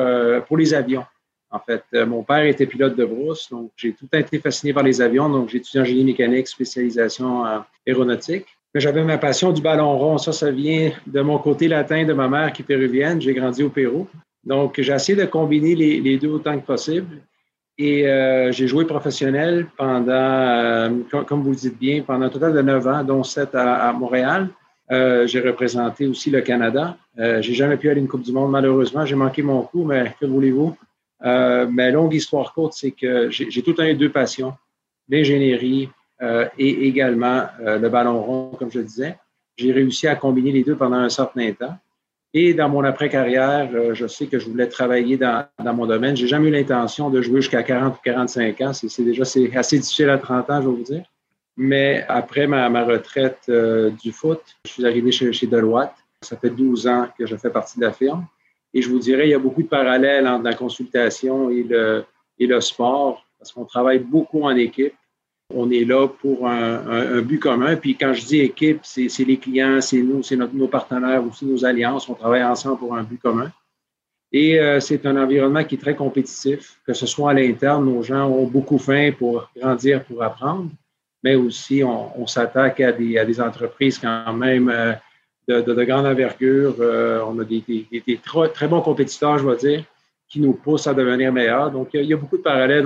pour 0.46 0.56
les 0.56 0.74
avions. 0.74 1.04
En 1.50 1.58
fait, 1.58 1.82
mon 1.92 2.22
père 2.22 2.44
était 2.44 2.66
pilote 2.66 2.96
de 2.96 3.04
brousse, 3.04 3.50
donc 3.50 3.72
j'ai 3.76 3.92
tout 3.92 4.08
été 4.12 4.38
fasciné 4.38 4.72
par 4.72 4.84
les 4.84 5.00
avions. 5.00 5.28
Donc, 5.28 5.48
j'ai 5.48 5.58
étudié 5.58 5.80
en 5.80 5.84
génie 5.84 6.04
mécanique, 6.04 6.46
spécialisation 6.46 7.44
aéronautique. 7.86 8.55
J'avais 8.78 9.04
ma 9.04 9.16
passion 9.16 9.52
du 9.52 9.62
ballon 9.62 9.96
rond. 9.96 10.18
Ça, 10.18 10.32
ça 10.32 10.50
vient 10.50 10.90
de 11.06 11.20
mon 11.22 11.38
côté 11.38 11.66
latin 11.66 12.04
de 12.04 12.12
ma 12.12 12.28
mère 12.28 12.52
qui 12.52 12.60
est 12.60 12.64
péruvienne. 12.64 13.20
J'ai 13.22 13.32
grandi 13.32 13.62
au 13.62 13.70
Pérou. 13.70 14.06
Donc, 14.44 14.80
j'ai 14.80 14.92
essayé 14.92 15.18
de 15.18 15.24
combiner 15.24 15.74
les, 15.74 16.18
deux 16.18 16.28
autant 16.28 16.58
que 16.58 16.66
possible. 16.66 17.22
Et 17.78 18.06
euh, 18.06 18.52
j'ai 18.52 18.68
joué 18.68 18.84
professionnel 18.84 19.66
pendant, 19.76 20.10
euh, 20.10 20.90
comme 21.26 21.42
vous 21.42 21.50
le 21.50 21.56
dites 21.56 21.78
bien, 21.78 22.02
pendant 22.02 22.26
un 22.26 22.28
total 22.28 22.52
de 22.52 22.62
neuf 22.62 22.86
ans, 22.86 23.02
dont 23.02 23.22
sept 23.22 23.54
à, 23.54 23.92
Montréal. 23.92 24.48
Euh, 24.90 25.26
j'ai 25.26 25.40
représenté 25.40 26.06
aussi 26.06 26.30
le 26.30 26.42
Canada. 26.42 26.96
j'ai 27.16 27.54
jamais 27.54 27.76
pu 27.76 27.88
aller 27.88 28.00
à 28.00 28.02
une 28.02 28.08
Coupe 28.08 28.22
du 28.22 28.32
Monde, 28.32 28.50
malheureusement. 28.50 29.06
J'ai 29.06 29.16
manqué 29.16 29.42
mon 29.42 29.62
coup, 29.62 29.84
mais 29.84 30.14
que 30.20 30.26
voulez-vous? 30.26 30.76
mais 31.22 31.90
longue 31.90 32.14
histoire 32.14 32.52
courte, 32.52 32.74
c'est 32.74 32.90
que 32.90 33.30
j'ai 33.30 33.62
tout 33.62 33.74
un 33.78 33.94
deux 33.94 34.10
passions, 34.10 34.52
l'ingénierie 35.08 35.88
euh, 36.22 36.48
et 36.58 36.86
également 36.86 37.46
euh, 37.60 37.78
le 37.78 37.88
ballon 37.88 38.20
rond, 38.22 38.50
comme 38.58 38.70
je 38.70 38.80
disais. 38.80 39.18
J'ai 39.56 39.72
réussi 39.72 40.06
à 40.06 40.16
combiner 40.16 40.52
les 40.52 40.64
deux 40.64 40.76
pendant 40.76 40.96
un 40.96 41.08
certain 41.08 41.52
temps. 41.52 41.76
Et 42.34 42.54
dans 42.54 42.68
mon 42.68 42.84
après-carrière, 42.84 43.70
euh, 43.74 43.94
je 43.94 44.06
sais 44.06 44.26
que 44.26 44.38
je 44.38 44.46
voulais 44.46 44.68
travailler 44.68 45.16
dans, 45.16 45.46
mon 45.58 45.86
domaine. 45.86 46.16
J'ai 46.16 46.26
jamais 46.26 46.48
eu 46.48 46.52
l'intention 46.52 47.10
de 47.10 47.22
jouer 47.22 47.40
jusqu'à 47.40 47.62
40 47.62 47.94
ou 47.94 48.00
45 48.04 48.60
ans. 48.62 48.72
C'est 48.72 49.02
déjà 49.02 49.22
assez 49.22 49.78
difficile 49.78 50.10
à 50.10 50.18
30 50.18 50.50
ans, 50.50 50.62
je 50.62 50.68
vais 50.68 50.74
vous 50.74 50.82
dire. 50.82 51.04
Mais 51.56 52.04
après 52.08 52.46
ma, 52.46 52.68
ma 52.68 52.84
retraite 52.84 53.50
du 54.02 54.12
foot, 54.12 54.42
je 54.66 54.72
suis 54.72 54.86
arrivé 54.86 55.10
chez, 55.10 55.32
chez 55.32 55.46
Deloitte. 55.46 55.94
Ça 56.20 56.36
fait 56.36 56.50
12 56.50 56.86
ans 56.86 57.08
que 57.18 57.24
je 57.24 57.36
fais 57.36 57.48
partie 57.48 57.78
de 57.78 57.84
la 57.86 57.92
firme. 57.92 58.26
Et 58.74 58.82
je 58.82 58.90
vous 58.90 58.98
dirais, 58.98 59.26
il 59.26 59.30
y 59.30 59.34
a 59.34 59.38
beaucoup 59.38 59.62
de 59.62 59.68
parallèles 59.68 60.28
entre 60.28 60.44
la 60.44 60.54
consultation 60.54 61.48
et 61.48 61.62
le, 61.62 62.04
et 62.38 62.46
le 62.46 62.60
sport, 62.60 63.24
parce 63.38 63.52
qu'on 63.52 63.64
travaille 63.64 64.00
beaucoup 64.00 64.42
en 64.42 64.54
équipe. 64.54 64.92
On 65.54 65.70
est 65.70 65.84
là 65.84 66.08
pour 66.08 66.48
un, 66.48 67.22
but 67.22 67.38
commun. 67.38 67.76
Puis 67.76 67.96
quand 67.96 68.12
je 68.12 68.26
dis 68.26 68.40
équipe, 68.40 68.80
c'est 68.82 69.24
les 69.24 69.36
clients, 69.36 69.80
c'est 69.80 70.02
nous, 70.02 70.22
c'est 70.22 70.36
nos 70.36 70.68
partenaires 70.68 71.24
aussi, 71.24 71.46
nos 71.46 71.64
alliances. 71.64 72.08
On 72.08 72.14
travaille 72.14 72.42
ensemble 72.42 72.78
pour 72.78 72.96
un 72.96 73.02
but 73.02 73.20
commun. 73.20 73.50
Et 74.32 74.58
euh, 74.58 74.80
c'est 74.80 75.06
un 75.06 75.16
environnement 75.16 75.64
qui 75.64 75.76
est 75.76 75.78
très 75.78 75.94
compétitif, 75.94 76.80
que 76.86 76.92
ce 76.92 77.06
soit 77.06 77.30
à 77.30 77.34
l'interne, 77.34 77.84
nos 77.84 78.02
gens 78.02 78.28
ont 78.28 78.46
beaucoup 78.46 78.78
faim 78.78 79.10
pour 79.16 79.48
grandir, 79.56 80.04
pour 80.04 80.22
apprendre, 80.22 80.68
mais 81.22 81.36
aussi 81.36 81.82
on, 81.84 82.26
s'attaque 82.26 82.80
à 82.80 82.92
des, 82.92 83.40
entreprises 83.40 83.98
quand 83.98 84.32
même 84.32 84.68
euh, 84.68 84.94
de, 85.48 85.84
grande 85.84 86.06
envergure. 86.06 86.74
Euh, 86.80 87.22
on 87.26 87.38
a 87.38 87.44
des, 87.44 88.20
très, 88.22 88.48
très, 88.48 88.68
bons 88.68 88.80
compétiteurs, 88.80 89.38
je 89.38 89.48
vais 89.48 89.56
dire, 89.56 89.84
qui 90.28 90.40
nous 90.40 90.52
poussent 90.52 90.86
à 90.86 90.94
devenir 90.94 91.32
meilleurs. 91.32 91.70
Donc, 91.70 91.90
il 91.94 92.04
y 92.04 92.12
a 92.12 92.16
beaucoup 92.16 92.36
de 92.36 92.42
parallèles. 92.42 92.84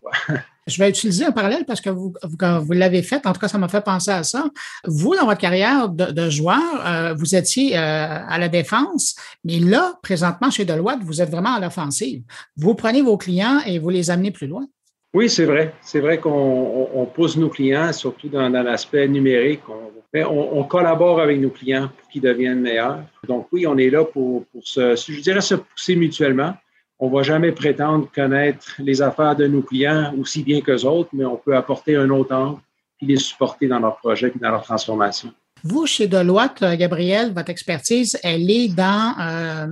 Je 0.66 0.78
vais 0.78 0.88
utiliser 0.88 1.24
un 1.24 1.32
parallèle 1.32 1.64
parce 1.66 1.80
que 1.80 1.91
vous, 1.91 2.14
quand 2.38 2.61
vous 2.61 2.72
l'avez 2.72 3.03
fait, 3.03 3.26
en 3.26 3.32
tout 3.32 3.41
cas, 3.41 3.49
ça 3.49 3.59
m'a 3.59 3.68
fait 3.68 3.82
penser 3.82 4.11
à 4.11 4.22
ça. 4.22 4.51
Vous, 4.84 5.16
dans 5.16 5.26
votre 5.26 5.41
carrière 5.41 5.88
de, 5.88 6.30
joueur, 6.30 6.61
euh, 6.86 7.14
vous 7.14 7.34
étiez 7.34 7.76
euh, 7.76 7.80
à 7.80 8.38
la 8.38 8.49
défense, 8.49 9.16
mais 9.45 9.59
là, 9.59 9.99
présentement, 10.03 10.51
chez 10.51 10.64
Deloitte, 10.64 11.01
vous 11.03 11.20
êtes 11.20 11.30
vraiment 11.30 11.55
à 11.55 11.61
l'offensive. 11.61 12.22
Vous 12.57 12.74
prenez 12.74 13.03
vos 13.03 13.16
clients 13.16 13.61
et 13.66 13.78
vous 13.78 13.91
les 13.91 14.11
amenez 14.11 14.30
plus 14.30 14.47
loin. 14.47 14.66
Oui, 15.12 15.28
c'est 15.28 15.47
vrai. 15.47 15.74
C'est 15.80 15.99
vrai 15.99 16.18
qu'on 16.18 17.09
pousse 17.12 17.36
nos 17.36 17.49
clients, 17.49 17.93
surtout 17.93 18.28
dans, 18.28 18.49
l'aspect 18.49 19.09
numérique. 19.09 19.62
On, 19.68 20.59
on, 20.59 20.62
collabore 20.64 21.20
avec 21.20 21.41
nos 21.41 21.51
clients 21.51 21.88
pour 21.99 22.09
qu'ils 22.11 22.22
deviennent 22.22 22.61
meilleurs. 22.61 23.01
Donc 23.26 23.49
oui, 23.51 23.66
on 23.66 23.76
est 23.76 23.91
là 23.91 24.05
pour, 24.05 24.45
pour 24.47 24.62
se, 24.64 24.95
je 24.95 25.20
dirais, 25.20 25.41
se 25.41 25.57
pousser 25.57 25.97
mutuellement 25.97 26.55
on 27.01 27.09
ne 27.09 27.14
va 27.14 27.22
jamais 27.22 27.53
prétendre 27.53 28.09
connaître 28.14 28.76
les 28.78 29.01
affaires 29.01 29.34
de 29.34 29.46
nos 29.46 29.62
clients 29.62 30.12
aussi 30.18 30.42
bien 30.42 30.61
qu'eux 30.61 30.84
autres, 30.84 31.09
mais 31.14 31.24
on 31.24 31.36
peut 31.36 31.57
apporter 31.57 31.96
un 31.96 32.11
autre 32.11 32.34
angle 32.34 32.61
et 33.01 33.07
les 33.07 33.16
supporter 33.16 33.66
dans 33.66 33.78
leur 33.78 33.96
projet 33.96 34.28
et 34.28 34.38
dans 34.38 34.51
leur 34.51 34.62
transformation. 34.62 35.32
Vous, 35.64 35.86
chez 35.86 36.07
Deloitte, 36.07 36.62
euh, 36.62 36.76
Gabriel, 36.76 37.32
votre 37.34 37.51
expertise, 37.51 38.18
elle 38.22 38.51
est 38.51 38.68
dans, 38.68 39.14
euh, 39.18 39.66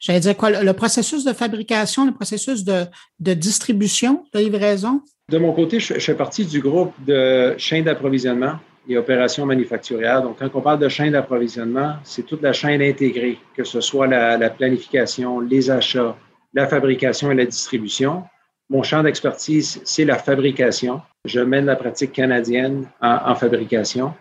j'allais 0.00 0.20
dire 0.20 0.36
quoi, 0.36 0.50
le 0.50 0.72
processus 0.72 1.24
de 1.24 1.32
fabrication, 1.32 2.06
le 2.06 2.12
processus 2.12 2.64
de, 2.64 2.86
distribution, 3.20 4.24
de 4.32 4.40
livraison? 4.40 5.00
De 5.30 5.38
mon 5.38 5.52
côté, 5.52 5.78
je, 5.80 5.94
fais 5.94 6.14
partie 6.14 6.44
du 6.44 6.60
groupe 6.60 6.92
de 7.06 7.54
chaîne 7.56 7.84
d'approvisionnement 7.84 8.58
et 8.88 8.98
opérations 8.98 9.46
manufacturières. 9.46 10.22
Donc, 10.22 10.38
quand 10.40 10.50
on 10.54 10.60
parle 10.60 10.78
de 10.78 10.88
chaîne 10.88 11.12
d'approvisionnement, 11.12 11.94
c'est 12.04 12.26
toute 12.26 12.42
la 12.42 12.52
chaîne 12.52 12.82
intégrée, 12.82 13.38
que 13.56 13.64
ce 13.64 13.80
soit 13.80 14.06
la 14.06 14.50
planification, 14.50 15.40
les 15.40 15.70
achats, 15.70 16.14
la 16.54 16.66
fabrication 16.66 17.30
et 17.30 17.34
la 17.34 17.44
distribution. 17.44 18.24
Mon 18.70 18.82
champ 18.82 19.02
d'expertise, 19.02 19.80
c'est 19.84 20.04
la 20.04 20.18
fabrication. 20.18 21.02
Je 21.24 21.40
mène 21.40 21.66
la 21.66 21.76
pratique 21.76 22.12
canadienne 22.12 22.86
en, 23.00 23.34
fabrication. 23.34 24.14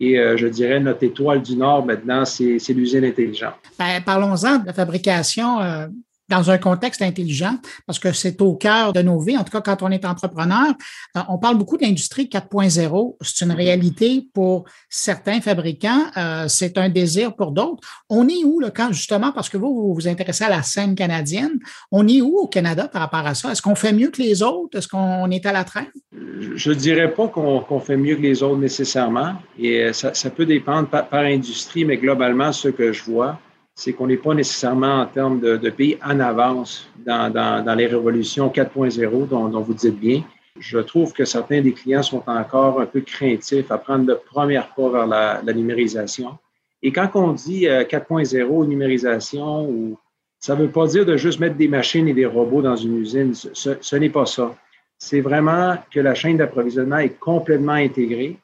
Et 0.00 0.18
euh, 0.18 0.36
je 0.36 0.48
dirais, 0.48 0.80
notre 0.80 1.04
étoile 1.04 1.42
du 1.42 1.56
Nord 1.56 1.86
maintenant, 1.86 2.24
c'est 2.24 2.58
l'usine 2.70 3.04
intelligente. 3.04 3.54
Ben, 3.78 4.02
Parlons-en 4.04 4.58
de 4.58 4.66
la 4.66 4.72
fabrication. 4.72 5.60
Euh, 5.60 5.86
dans 6.28 6.50
un 6.50 6.58
contexte 6.58 7.02
intelligent, 7.02 7.56
parce 7.86 7.98
que 7.98 8.12
c'est 8.12 8.40
au 8.40 8.54
cœur 8.54 8.92
de 8.92 9.02
nos 9.02 9.20
vies. 9.20 9.36
En 9.36 9.44
tout 9.44 9.52
cas, 9.52 9.60
quand 9.60 9.82
on 9.82 9.90
est 9.90 10.04
entrepreneur, 10.04 10.74
euh, 11.16 11.20
on 11.28 11.38
parle 11.38 11.58
beaucoup 11.58 11.76
de 11.76 11.82
l'industrie 11.82 12.28
4.0. 12.28 13.16
C'est 13.20 13.44
une 13.44 13.52
réalité 13.52 14.26
pour 14.32 14.64
certains 14.88 15.40
fabricants, 15.40 16.06
euh, 16.16 16.48
c'est 16.48 16.78
un 16.78 16.88
désir 16.88 17.34
pour 17.36 17.52
d'autres. 17.52 17.86
On 18.08 18.28
est 18.28 18.44
où, 18.44 18.60
là, 18.60 18.70
quand 18.70 18.92
justement, 18.92 19.32
parce 19.32 19.48
que 19.48 19.56
vous, 19.56 19.74
vous 19.74 19.94
vous 19.94 20.08
intéressez 20.08 20.44
à 20.44 20.48
la 20.48 20.62
scène 20.62 20.94
canadienne, 20.94 21.58
on 21.90 22.06
est 22.08 22.20
où 22.20 22.38
au 22.38 22.46
Canada 22.46 22.88
par 22.88 23.02
rapport 23.02 23.26
à 23.26 23.34
ça? 23.34 23.52
Est-ce 23.52 23.62
qu'on 23.62 23.74
fait 23.74 23.92
mieux 23.92 24.10
que 24.10 24.22
les 24.22 24.42
autres? 24.42 24.78
Est-ce 24.78 24.88
qu'on 24.88 25.30
est 25.30 25.44
à 25.46 25.52
la 25.52 25.64
traîne? 25.64 25.86
Je 26.12 26.70
ne 26.70 26.74
dirais 26.74 27.12
pas 27.12 27.28
qu'on 27.28 27.80
fait 27.80 27.96
mieux 27.96 28.16
que 28.16 28.22
les 28.22 28.42
autres 28.42 28.58
nécessairement, 28.58 29.34
et 29.58 29.92
ça, 29.92 30.14
ça 30.14 30.30
peut 30.30 30.46
dépendre 30.46 30.88
par 30.88 31.12
industrie, 31.12 31.84
mais 31.84 31.96
globalement, 31.96 32.52
ce 32.52 32.68
que 32.68 32.92
je 32.92 33.02
vois, 33.04 33.38
c'est 33.74 33.92
qu'on 33.92 34.06
n'est 34.06 34.16
pas 34.16 34.34
nécessairement 34.34 35.00
en 35.00 35.06
termes 35.06 35.40
de, 35.40 35.70
pays 35.70 35.98
en 36.04 36.20
avance 36.20 36.88
dans, 37.04 37.74
les 37.76 37.86
révolutions 37.86 38.48
4.0 38.48 39.28
dont, 39.28 39.60
vous 39.60 39.74
dites 39.74 39.98
bien. 39.98 40.22
Je 40.58 40.78
trouve 40.78 41.12
que 41.12 41.24
certains 41.24 41.60
des 41.60 41.72
clients 41.72 42.04
sont 42.04 42.22
encore 42.26 42.80
un 42.80 42.86
peu 42.86 43.00
craintifs 43.00 43.70
à 43.72 43.78
prendre 43.78 44.06
le 44.06 44.16
premier 44.16 44.62
pas 44.76 44.88
vers 44.88 45.06
la, 45.06 45.42
numérisation. 45.52 46.38
Et 46.82 46.92
quand 46.92 47.10
on 47.14 47.32
dit 47.32 47.62
4.0 47.64 48.62
euh, 48.62 48.66
numérisation, 48.66 49.96
ça 50.38 50.54
ne 50.54 50.62
veut 50.62 50.70
pas 50.70 50.86
dire 50.86 51.04
de 51.04 51.16
juste 51.16 51.40
mettre 51.40 51.56
des 51.56 51.68
machines 51.68 52.06
et 52.06 52.12
des 52.12 52.26
robots 52.26 52.62
dans 52.62 52.76
une 52.76 52.98
usine. 52.98 53.34
Ce 53.34 53.96
n'est 53.96 54.10
pas 54.10 54.26
ça. 54.26 54.54
C'est 54.98 55.20
vraiment 55.20 55.76
que 55.90 55.98
la 55.98 56.14
chaîne 56.14 56.36
d'approvisionnement 56.36 56.98
est 56.98 57.18
complètement 57.18 57.72
intégrée, 57.72 58.36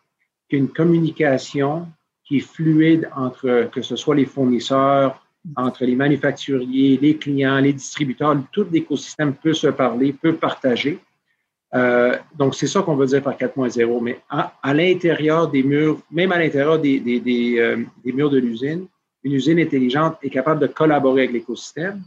qu'une 0.49 0.69
communication 0.69 1.87
qui 2.31 2.37
est 2.37 2.47
fluide 2.55 3.11
entre 3.17 3.69
que 3.73 3.83
ce 3.83 3.97
soit 3.97 4.15
les 4.15 4.25
fournisseurs, 4.25 5.21
entre 5.57 5.85
les 5.85 5.97
manufacturiers, 5.97 6.97
les 7.03 7.17
clients, 7.17 7.59
les 7.59 7.73
distributeurs, 7.73 8.37
tout 8.53 8.69
l'écosystème 8.71 9.35
peut 9.35 9.53
se 9.53 9.67
parler, 9.67 10.13
peut 10.13 10.37
partager. 10.37 11.01
Euh, 11.75 12.17
donc, 12.39 12.55
c'est 12.55 12.69
ça 12.69 12.83
qu'on 12.83 12.95
veut 12.95 13.07
dire 13.07 13.21
par 13.21 13.37
4.0. 13.37 14.01
Mais 14.01 14.21
à, 14.31 14.53
l'intérieur 14.73 15.49
des 15.49 15.65
murs, 15.65 15.99
même 16.13 16.31
à 16.31 16.39
l'intérieur 16.39 16.79
des, 16.79 17.03
euh, 17.59 17.79
des, 18.05 18.13
murs 18.13 18.31
de 18.31 18.39
l'usine, 18.39 18.87
une 19.25 19.33
usine 19.33 19.59
intelligente 19.59 20.17
est 20.23 20.31
capable 20.31 20.61
de 20.61 20.69
collaborer 20.69 21.23
avec 21.23 21.33
l'écosystème, 21.33 22.01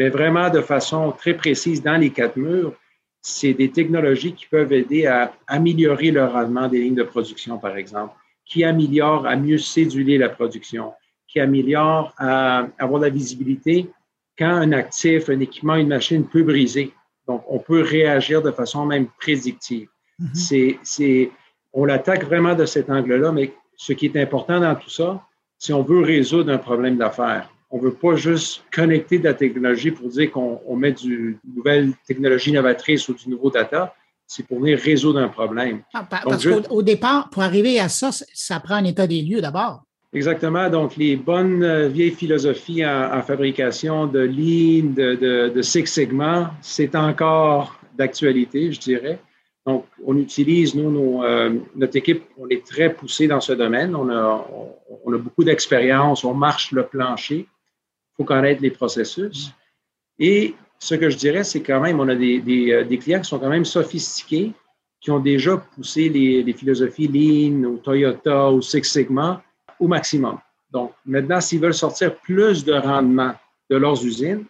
mais 0.00 0.08
vraiment 0.08 0.50
de 0.50 0.62
façon 0.62 1.12
très 1.12 1.34
précise 1.34 1.80
dans 1.80 1.96
les 1.96 2.10
quatre 2.10 2.36
murs. 2.36 2.72
C'est 3.22 3.54
des 3.54 3.70
technologies 3.70 4.32
qui 4.32 4.46
peuvent 4.46 4.72
aider 4.72 5.06
à 5.06 5.32
améliorer 5.46 6.10
le 6.10 6.24
rendement 6.24 6.66
des 6.66 6.80
lignes 6.80 6.96
de 6.96 7.04
production, 7.04 7.56
par 7.58 7.76
exemple 7.76 8.14
qui 8.50 8.64
améliore 8.64 9.26
à 9.26 9.36
mieux 9.36 9.58
céduler 9.58 10.18
la 10.18 10.28
production, 10.28 10.92
qui 11.28 11.38
améliore 11.38 12.12
à 12.18 12.66
avoir 12.78 13.00
la 13.00 13.08
visibilité 13.08 13.88
quand 14.36 14.50
un 14.50 14.72
actif, 14.72 15.30
un 15.30 15.38
équipement, 15.38 15.76
une 15.76 15.88
machine 15.88 16.26
peut 16.26 16.42
briser. 16.42 16.92
Donc, 17.28 17.44
on 17.48 17.60
peut 17.60 17.82
réagir 17.82 18.42
de 18.42 18.50
façon 18.50 18.84
même 18.86 19.06
prédictive. 19.20 19.88
Mm-hmm. 20.20 20.78
C'est, 20.82 21.30
on 21.72 21.84
l'attaque 21.84 22.24
vraiment 22.24 22.56
de 22.56 22.64
cet 22.64 22.90
angle-là, 22.90 23.30
mais 23.30 23.52
ce 23.76 23.92
qui 23.92 24.06
est 24.06 24.16
important 24.16 24.58
dans 24.58 24.74
tout 24.74 24.90
ça, 24.90 25.22
c'est 25.56 25.72
on 25.72 25.82
veut 25.82 26.00
résoudre 26.00 26.52
un 26.52 26.58
problème 26.58 26.96
d'affaires. 26.96 27.48
On 27.70 27.76
ne 27.78 27.82
veut 27.82 27.94
pas 27.94 28.16
juste 28.16 28.64
connecter 28.72 29.20
de 29.20 29.24
la 29.24 29.34
technologie 29.34 29.92
pour 29.92 30.08
dire 30.08 30.32
qu'on 30.32 30.76
met 30.76 30.92
du 30.92 31.38
nouvelle 31.54 31.92
technologie 32.04 32.50
novatrice 32.50 33.08
ou 33.08 33.14
du 33.14 33.28
nouveau 33.28 33.50
data 33.50 33.94
c'est 34.30 34.46
pour 34.46 34.60
venir 34.60 34.78
résoudre 34.78 35.18
un 35.18 35.28
problème. 35.28 35.82
Ah, 35.92 36.06
parce 36.08 36.46
qu'au 36.46 36.82
départ, 36.82 37.30
pour 37.30 37.42
arriver 37.42 37.80
à 37.80 37.88
ça, 37.88 38.10
ça 38.12 38.60
prend 38.60 38.76
un 38.76 38.84
état 38.84 39.08
des 39.08 39.22
lieux 39.22 39.40
d'abord. 39.40 39.82
Exactement. 40.12 40.70
Donc, 40.70 40.96
les 40.96 41.16
bonnes 41.16 41.64
euh, 41.64 41.88
vieilles 41.88 42.12
philosophies 42.12 42.86
en, 42.86 43.22
fabrication 43.22 44.06
de 44.06 44.20
Lean, 44.20 44.92
de, 44.94 45.62
Six 45.62 45.86
Sigma, 45.86 46.54
c'est 46.62 46.94
encore 46.94 47.80
d'actualité, 47.98 48.70
je 48.70 48.78
dirais. 48.78 49.18
Donc, 49.66 49.86
on 50.06 50.16
utilise, 50.16 50.76
nous, 50.76 51.24
euh, 51.24 51.58
notre 51.74 51.96
équipe, 51.96 52.22
on 52.38 52.48
est 52.50 52.64
très 52.64 52.94
poussé 52.94 53.26
dans 53.26 53.40
ce 53.40 53.52
domaine. 53.52 53.96
On 53.96 54.08
a, 54.10 54.46
on 55.04 55.12
a 55.12 55.18
beaucoup 55.18 55.42
d'expérience, 55.42 56.22
on 56.22 56.34
marche 56.34 56.70
le 56.70 56.84
plancher. 56.84 57.48
Il 57.48 58.16
faut 58.16 58.24
connaître 58.24 58.62
les 58.62 58.70
processus. 58.70 59.50
Et 60.20 60.54
ce 60.80 60.94
que 60.94 61.10
je 61.10 61.16
dirais, 61.16 61.44
c'est 61.44 61.62
quand 61.62 61.80
même, 61.80 62.00
on 62.00 62.08
a 62.08 62.14
des, 62.14 62.42
euh, 62.72 62.84
des, 62.84 62.98
clients 62.98 63.20
qui 63.20 63.28
sont 63.28 63.38
quand 63.38 63.48
même 63.48 63.64
sophistiqués, 63.64 64.52
qui 65.00 65.10
ont 65.10 65.20
déjà 65.20 65.56
poussé 65.56 66.08
les, 66.08 66.42
les, 66.42 66.52
philosophies 66.52 67.06
Lean 67.06 67.64
ou 67.64 67.76
Toyota 67.78 68.50
ou 68.50 68.60
Six 68.60 68.82
Sigma 68.84 69.42
au 69.78 69.86
maximum. 69.86 70.38
Donc, 70.70 70.92
maintenant, 71.06 71.40
s'ils 71.40 71.60
veulent 71.60 71.74
sortir 71.74 72.16
plus 72.16 72.64
de 72.64 72.72
rendement 72.72 73.34
de 73.70 73.76
leurs 73.76 74.04
usines 74.04 74.44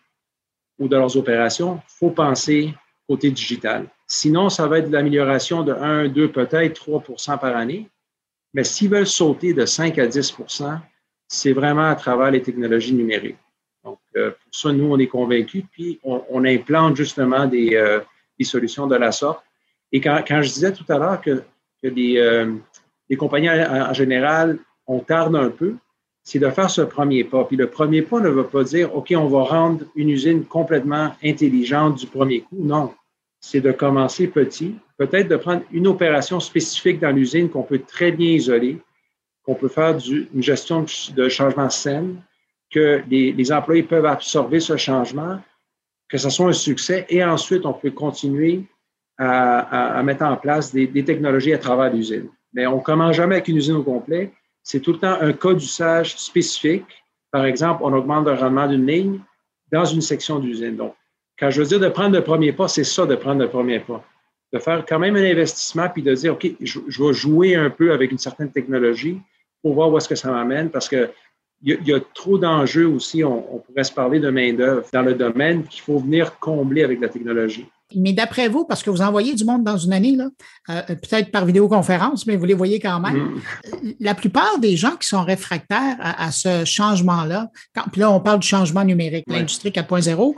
ou 0.79 0.89
de 0.89 0.97
leurs 0.97 1.17
opérations, 1.17 1.77
il 1.77 1.93
faut 1.99 2.11
penser 2.11 2.75
côté 3.07 3.31
digital. 3.31 3.87
Sinon, 4.07 4.49
ça 4.49 4.67
va 4.67 4.79
être 4.79 4.89
de 4.89 4.93
l'amélioration 4.93 5.63
de 5.63 5.73
1, 5.73 6.09
2, 6.09 6.33
peut-être 6.33 6.89
3% 6.89 7.39
par 7.39 7.57
année. 7.57 7.89
Mais 8.55 8.65
s'ils 8.65 8.91
veulent 8.91 9.07
sauter 9.07 9.53
de 9.53 9.67
5 9.67 9.99
à 9.99 10.07
10% 10.07 10.81
c'est 11.31 11.53
vraiment 11.53 11.89
à 11.89 11.95
travers 11.95 12.31
les 12.33 12.43
technologies 12.43 12.93
numériques. 12.93 13.39
Donc, 13.85 13.99
euh, 14.17 14.31
pour 14.31 14.55
ça, 14.55 14.73
nous, 14.73 14.93
on 14.93 14.99
est 14.99 15.07
convaincus, 15.07 15.65
puis 15.73 15.99
on, 16.03 16.45
implante 16.45 16.97
justement 16.97 17.49
euh, 17.53 18.01
des, 18.39 18.45
solutions 18.45 18.87
de 18.87 18.97
la 18.97 19.13
sorte. 19.13 19.43
Et 19.93 20.01
quand, 20.01 20.23
je 20.29 20.49
disais 20.49 20.73
tout 20.73 20.85
à 20.89 20.99
l'heure 20.99 21.21
que, 21.21 21.43
des, 21.83 22.19
euh, 22.19 22.55
compagnies 23.19 23.51
en, 23.51 23.93
général, 23.93 24.59
on 24.87 25.01
tarde 25.01 25.35
un 25.35 25.51
peu, 25.51 25.77
c'est 26.23 26.39
de 26.39 26.51
faire 26.51 26.71
ce 26.71 26.83
premier 26.83 27.25
pas. 27.25 27.45
Puis 27.45 27.57
le 27.57 27.69
premier 27.69 28.03
pas 28.03 28.21
ne 28.21 28.29
veut 28.29 28.47
pas 28.47 28.65
dire, 28.65 28.95
OK, 28.95 29.13
on 29.17 29.27
va 29.27 29.43
rendre 29.45 29.85
une 29.97 30.11
usine 30.11 30.45
complètement 30.45 31.15
intelligente 31.25 31.97
du 31.97 32.07
premier 32.07 32.43
coup. 32.43 32.57
Non, 32.59 32.93
c'est 33.41 33.63
de 33.63 33.73
commencer 33.73 34.29
petit, 34.29 34.77
peut-être 34.99 35.29
de 35.29 35.37
prendre 35.37 35.63
une 35.73 35.87
opération 35.87 36.39
spécifique 36.39 37.01
dans 37.01 37.11
l'usine 37.11 37.49
qu'on 37.49 37.63
peut 37.63 37.81
très 37.81 38.13
bien 38.13 38.33
isoler, 38.33 38.79
qu'on 39.43 39.55
peut 39.55 39.69
faire 39.69 39.97
une 40.35 40.43
gestion 40.43 40.85
de 41.15 41.29
changement 41.31 41.71
saine, 41.71 42.23
que 42.71 43.03
les, 43.09 43.53
employés 43.53 43.83
peuvent 43.83 44.07
absorber 44.07 44.61
ce 44.61 44.77
changement, 44.77 45.41
que 46.09 46.19
ce 46.19 46.31
soit 46.31 46.47
un 46.47 46.53
succès, 46.53 47.07
et 47.09 47.25
ensuite 47.25 47.67
on 47.67 47.73
peut 47.73 47.91
continuer 47.91 48.65
à, 49.19 50.03
mettre 50.03 50.25
en 50.25 50.37
place 50.37 50.73
des, 50.73 51.05
technologies 51.05 51.53
à 51.53 51.59
travers 51.59 51.93
l'usine. 51.93 52.29
Mais 52.55 52.67
on 52.67 52.79
ne 52.79 52.83
commence 52.83 53.17
jamais 53.17 53.37
avec 53.37 53.49
une 53.49 53.57
usine 53.57 53.77
au 53.77 53.83
complet. 53.83 54.33
C'est 54.63 54.81
tout 54.81 54.93
le 54.93 54.99
temps 54.99 55.17
un 55.21 55.33
cas 55.33 55.53
d'usage 55.53 56.17
spécifique. 56.17 56.87
Par 57.31 57.45
exemple, 57.45 57.83
on 57.85 57.93
augmente 57.93 58.27
le 58.27 58.33
rendement 58.33 58.67
d'une 58.67 58.87
ligne 58.87 59.21
dans 59.71 59.85
une 59.85 60.01
section 60.01 60.39
d'usine. 60.39 60.77
Donc, 60.77 60.95
quand 61.39 61.51
je 61.51 61.61
veux 61.61 61.69
dire 61.69 61.81
de 61.81 61.89
prendre 61.89 62.17
le 62.17 62.25
premier 62.25 62.53
pas, 62.53 62.67
c'est 62.67 62.85
ça 62.85 63.07
de 63.07 63.15
prendre 63.15 63.41
le 63.41 63.49
premier 63.49 63.79
pas. 63.81 64.03
De 64.53 64.59
faire 64.59 64.85
quand 64.87 64.99
même 64.99 65.17
un 65.17 65.25
investissement 65.25 65.89
puis 65.89 66.03
de 66.03 66.13
dire, 66.15 66.33
OK, 66.33 66.47
je, 66.61 66.81
je 66.89 67.05
vais 67.05 67.13
jouer 67.13 67.55
un 67.55 67.71
peu 67.71 67.93
avec 67.93 68.11
une 68.11 68.19
certaine 68.19 68.51
technologie 68.51 69.21
pour 69.63 69.75
voir 69.75 69.91
où 69.91 69.99
est-ce 69.99 70.09
que 70.09 70.15
ça 70.15 70.31
m'amène 70.31 70.71
parce 70.71 70.89
que 70.89 71.11
il 71.63 71.87
y, 71.87 71.93
a, 71.93 72.01
trop 72.15 72.39
d'enjeux 72.39 72.87
aussi. 72.87 73.23
On, 73.25 73.59
pourrait 73.59 73.85
se 73.85 73.93
parler 73.93 74.19
de 74.19 74.31
main-d'œuvre 74.31 74.87
dans 74.93 75.03
le 75.03 75.15
domaine 75.15 75.65
qu'il 75.65 75.83
faut 75.83 75.99
venir 75.99 76.39
combler 76.39 76.83
avec 76.83 77.01
la 77.01 77.09
technologie. 77.09 77.67
Mais 77.97 78.13
d'après 78.13 78.49
vous, 78.49 78.65
parce 78.65 78.83
que 78.83 78.91
vous 78.91 79.03
envoyez 79.03 79.35
du 79.35 79.45
monde 79.45 79.65
dans 79.65 79.77
une 79.77 79.93
année, 79.93 80.17
là, 80.17 80.29
euh, 80.69 80.83
peut-être 80.87 81.31
par 81.31 81.45
vidéoconférence, 81.45 82.27
mais 82.27 82.37
vous 82.37 82.45
les 82.45 82.55
voyez 82.55 82.81
quand 82.81 83.01
même, 83.01 83.17
mm. 83.17 83.93
la 84.01 84.15
plupart 84.15 84.59
des 84.59 84.77
gens 84.77 84.97
qui 84.97 85.09
sont 85.09 85.23
réfractaires 85.23 85.97
à, 86.01 86.31
ce 86.33 86.65
changement-là, 86.65 87.51
puis 87.93 88.01
là, 88.01 88.11
on 88.11 88.21
parle 88.21 88.41
du 88.41 88.49
changement 88.49 88.85
numérique, 88.85 89.25
l'industrie 89.29 89.71
4.0, 89.71 90.35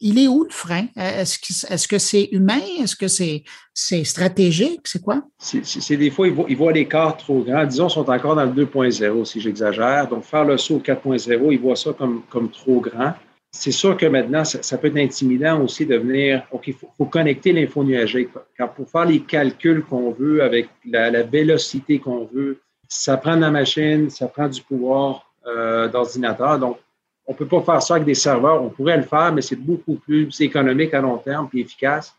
il 0.00 0.18
est 0.18 0.28
où 0.28 0.44
le 0.44 0.50
frein? 0.50 0.86
Est-ce 0.96 1.88
que 1.88 1.98
c'est 1.98 2.28
humain? 2.32 2.60
Est-ce 2.80 2.96
que 2.96 3.08
c'est 3.08 3.44
c'est 3.74 4.04
stratégique? 4.04 4.82
C'est 4.84 5.02
quoi? 5.02 5.22
C'est 5.38 5.96
des 5.96 6.10
fois, 6.10 6.28
ils 6.28 6.32
voient, 6.32 6.46
ils 6.48 6.56
voient 6.56 6.72
l'écart 6.72 7.16
trop 7.16 7.42
grand. 7.42 7.66
Disons, 7.66 7.88
ils 7.88 7.92
sont 7.92 8.08
encore 8.08 8.36
dans 8.36 8.44
le 8.44 8.52
2.0, 8.52 9.24
si 9.24 9.40
j'exagère. 9.40 10.08
Donc, 10.08 10.22
faire 10.24 10.44
le 10.44 10.56
saut 10.56 10.76
au 10.76 10.78
4.0, 10.78 11.52
ils 11.52 11.58
voient 11.58 11.74
ça 11.74 11.92
comme, 11.92 12.22
comme 12.30 12.50
trop 12.50 12.80
grand. 12.80 13.14
C'est 13.56 13.70
sûr 13.70 13.96
que 13.96 14.06
maintenant, 14.06 14.44
ça, 14.44 14.78
peut 14.78 14.88
être 14.88 14.96
intimidant 14.96 15.62
aussi 15.62 15.86
de 15.86 15.96
venir, 15.96 16.42
OK, 16.50 16.66
il 16.66 16.74
faut, 16.74 17.04
connecter 17.04 17.52
l'info 17.52 17.84
nuagique. 17.84 18.30
Car 18.58 18.74
pour 18.74 18.90
faire 18.90 19.04
les 19.04 19.20
calculs 19.20 19.84
qu'on 19.84 20.10
veut 20.10 20.42
avec 20.42 20.68
la, 20.84 21.22
vélocité 21.22 22.00
qu'on 22.00 22.24
veut, 22.24 22.58
ça 22.88 23.16
prend 23.16 23.36
de 23.36 23.42
la 23.42 23.52
machine, 23.52 24.10
ça 24.10 24.26
prend 24.26 24.48
du 24.48 24.60
pouvoir 24.60 25.30
euh, 25.46 25.86
d'ordinateur. 25.88 26.58
Donc, 26.58 26.78
on 27.26 27.32
ne 27.32 27.38
peut 27.38 27.46
pas 27.46 27.62
faire 27.62 27.80
ça 27.80 27.94
avec 27.94 28.06
des 28.06 28.16
serveurs. 28.16 28.60
On 28.60 28.70
pourrait 28.70 28.96
le 28.96 29.04
faire, 29.04 29.32
mais 29.32 29.40
c'est 29.40 29.56
beaucoup 29.56 29.94
plus 29.94 30.40
économique 30.40 30.92
à 30.92 31.00
long 31.00 31.18
terme 31.18 31.48
et 31.54 31.60
efficace 31.60 32.12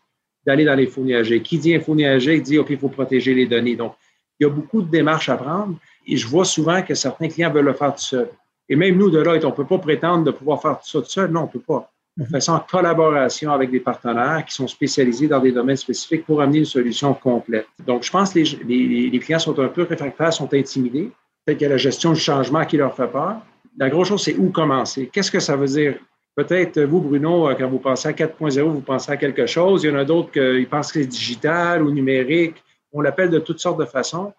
d'aller 0.46 0.64
dans 0.64 0.74
les 0.74 0.90
nuagiques. 0.96 1.42
Qui 1.42 1.58
dit 1.58 1.78
nuagique 1.86 2.44
dit, 2.44 2.58
OK, 2.58 2.70
il 2.70 2.78
faut 2.78 2.88
protéger 2.88 3.34
les 3.34 3.46
données. 3.46 3.76
Donc, 3.76 3.92
il 4.40 4.44
y 4.44 4.46
a 4.46 4.50
beaucoup 4.50 4.80
de 4.80 4.90
démarches 4.90 5.28
à 5.28 5.36
prendre 5.36 5.76
et 6.06 6.16
je 6.16 6.26
vois 6.26 6.46
souvent 6.46 6.80
que 6.80 6.94
certains 6.94 7.28
clients 7.28 7.52
veulent 7.52 7.66
le 7.66 7.74
faire 7.74 7.94
tout 7.94 8.00
seul. 8.00 8.30
Et 8.68 8.76
même 8.76 8.96
nous, 8.96 9.10
de 9.10 9.18
là, 9.18 9.38
on 9.42 9.46
ne 9.46 9.52
peut 9.52 9.64
pas 9.64 9.78
prétendre 9.78 10.24
de 10.24 10.30
pouvoir 10.30 10.60
faire 10.60 10.78
tout 10.78 10.88
ça 10.88 11.00
tout 11.00 11.08
seul. 11.08 11.30
Non, 11.30 11.42
on 11.42 11.44
ne 11.44 11.50
peut 11.50 11.60
pas. 11.60 11.90
On 12.18 12.24
fait 12.24 12.40
ça 12.40 12.54
en 12.54 12.60
collaboration 12.60 13.52
avec 13.52 13.70
des 13.70 13.80
partenaires 13.80 14.42
qui 14.46 14.54
sont 14.54 14.66
spécialisés 14.66 15.28
dans 15.28 15.40
des 15.40 15.52
domaines 15.52 15.76
spécifiques 15.76 16.24
pour 16.24 16.40
amener 16.40 16.60
une 16.60 16.64
solution 16.64 17.12
complète. 17.12 17.66
Donc, 17.86 18.04
je 18.04 18.10
pense 18.10 18.32
que 18.32 18.38
les, 18.38 19.10
les, 19.10 19.18
clients 19.18 19.38
sont 19.38 19.58
un 19.58 19.68
peu 19.68 19.82
réfractaires, 19.82 20.32
sont 20.32 20.52
intimidés. 20.54 21.10
Peut-être 21.44 21.58
qu'il 21.58 21.66
y 21.66 21.70
a 21.70 21.74
la 21.74 21.76
gestion 21.76 22.12
du 22.12 22.20
changement 22.20 22.64
qui 22.64 22.78
leur 22.78 22.94
fait 22.96 23.08
peur. 23.08 23.36
La 23.76 23.90
grosse 23.90 24.08
chose, 24.08 24.22
c'est 24.22 24.34
où 24.36 24.50
commencer. 24.50 25.10
Qu'est-ce 25.12 25.30
que 25.30 25.40
ça 25.40 25.56
veut 25.56 25.66
dire? 25.66 25.96
Peut-être 26.34 26.80
vous, 26.80 27.00
Bruno, 27.00 27.50
quand 27.56 27.68
vous 27.68 27.78
pensez 27.78 28.08
à 28.08 28.12
4.0, 28.12 28.62
vous 28.62 28.80
pensez 28.80 29.12
à 29.12 29.16
quelque 29.16 29.46
chose. 29.46 29.84
Il 29.84 29.90
y 29.90 29.92
en 29.92 29.96
a 29.96 30.04
d'autres 30.04 30.30
qui 30.30 30.66
pensent 30.66 30.92
que 30.92 31.00
c'est 31.00 31.06
digital 31.06 31.82
ou 31.82 31.90
numérique. 31.90 32.56
On 32.92 33.02
l'appelle 33.02 33.30
de 33.30 33.38
toutes 33.38 33.58
sortes 33.58 33.78
de 33.78 33.84
façons. 33.84 34.32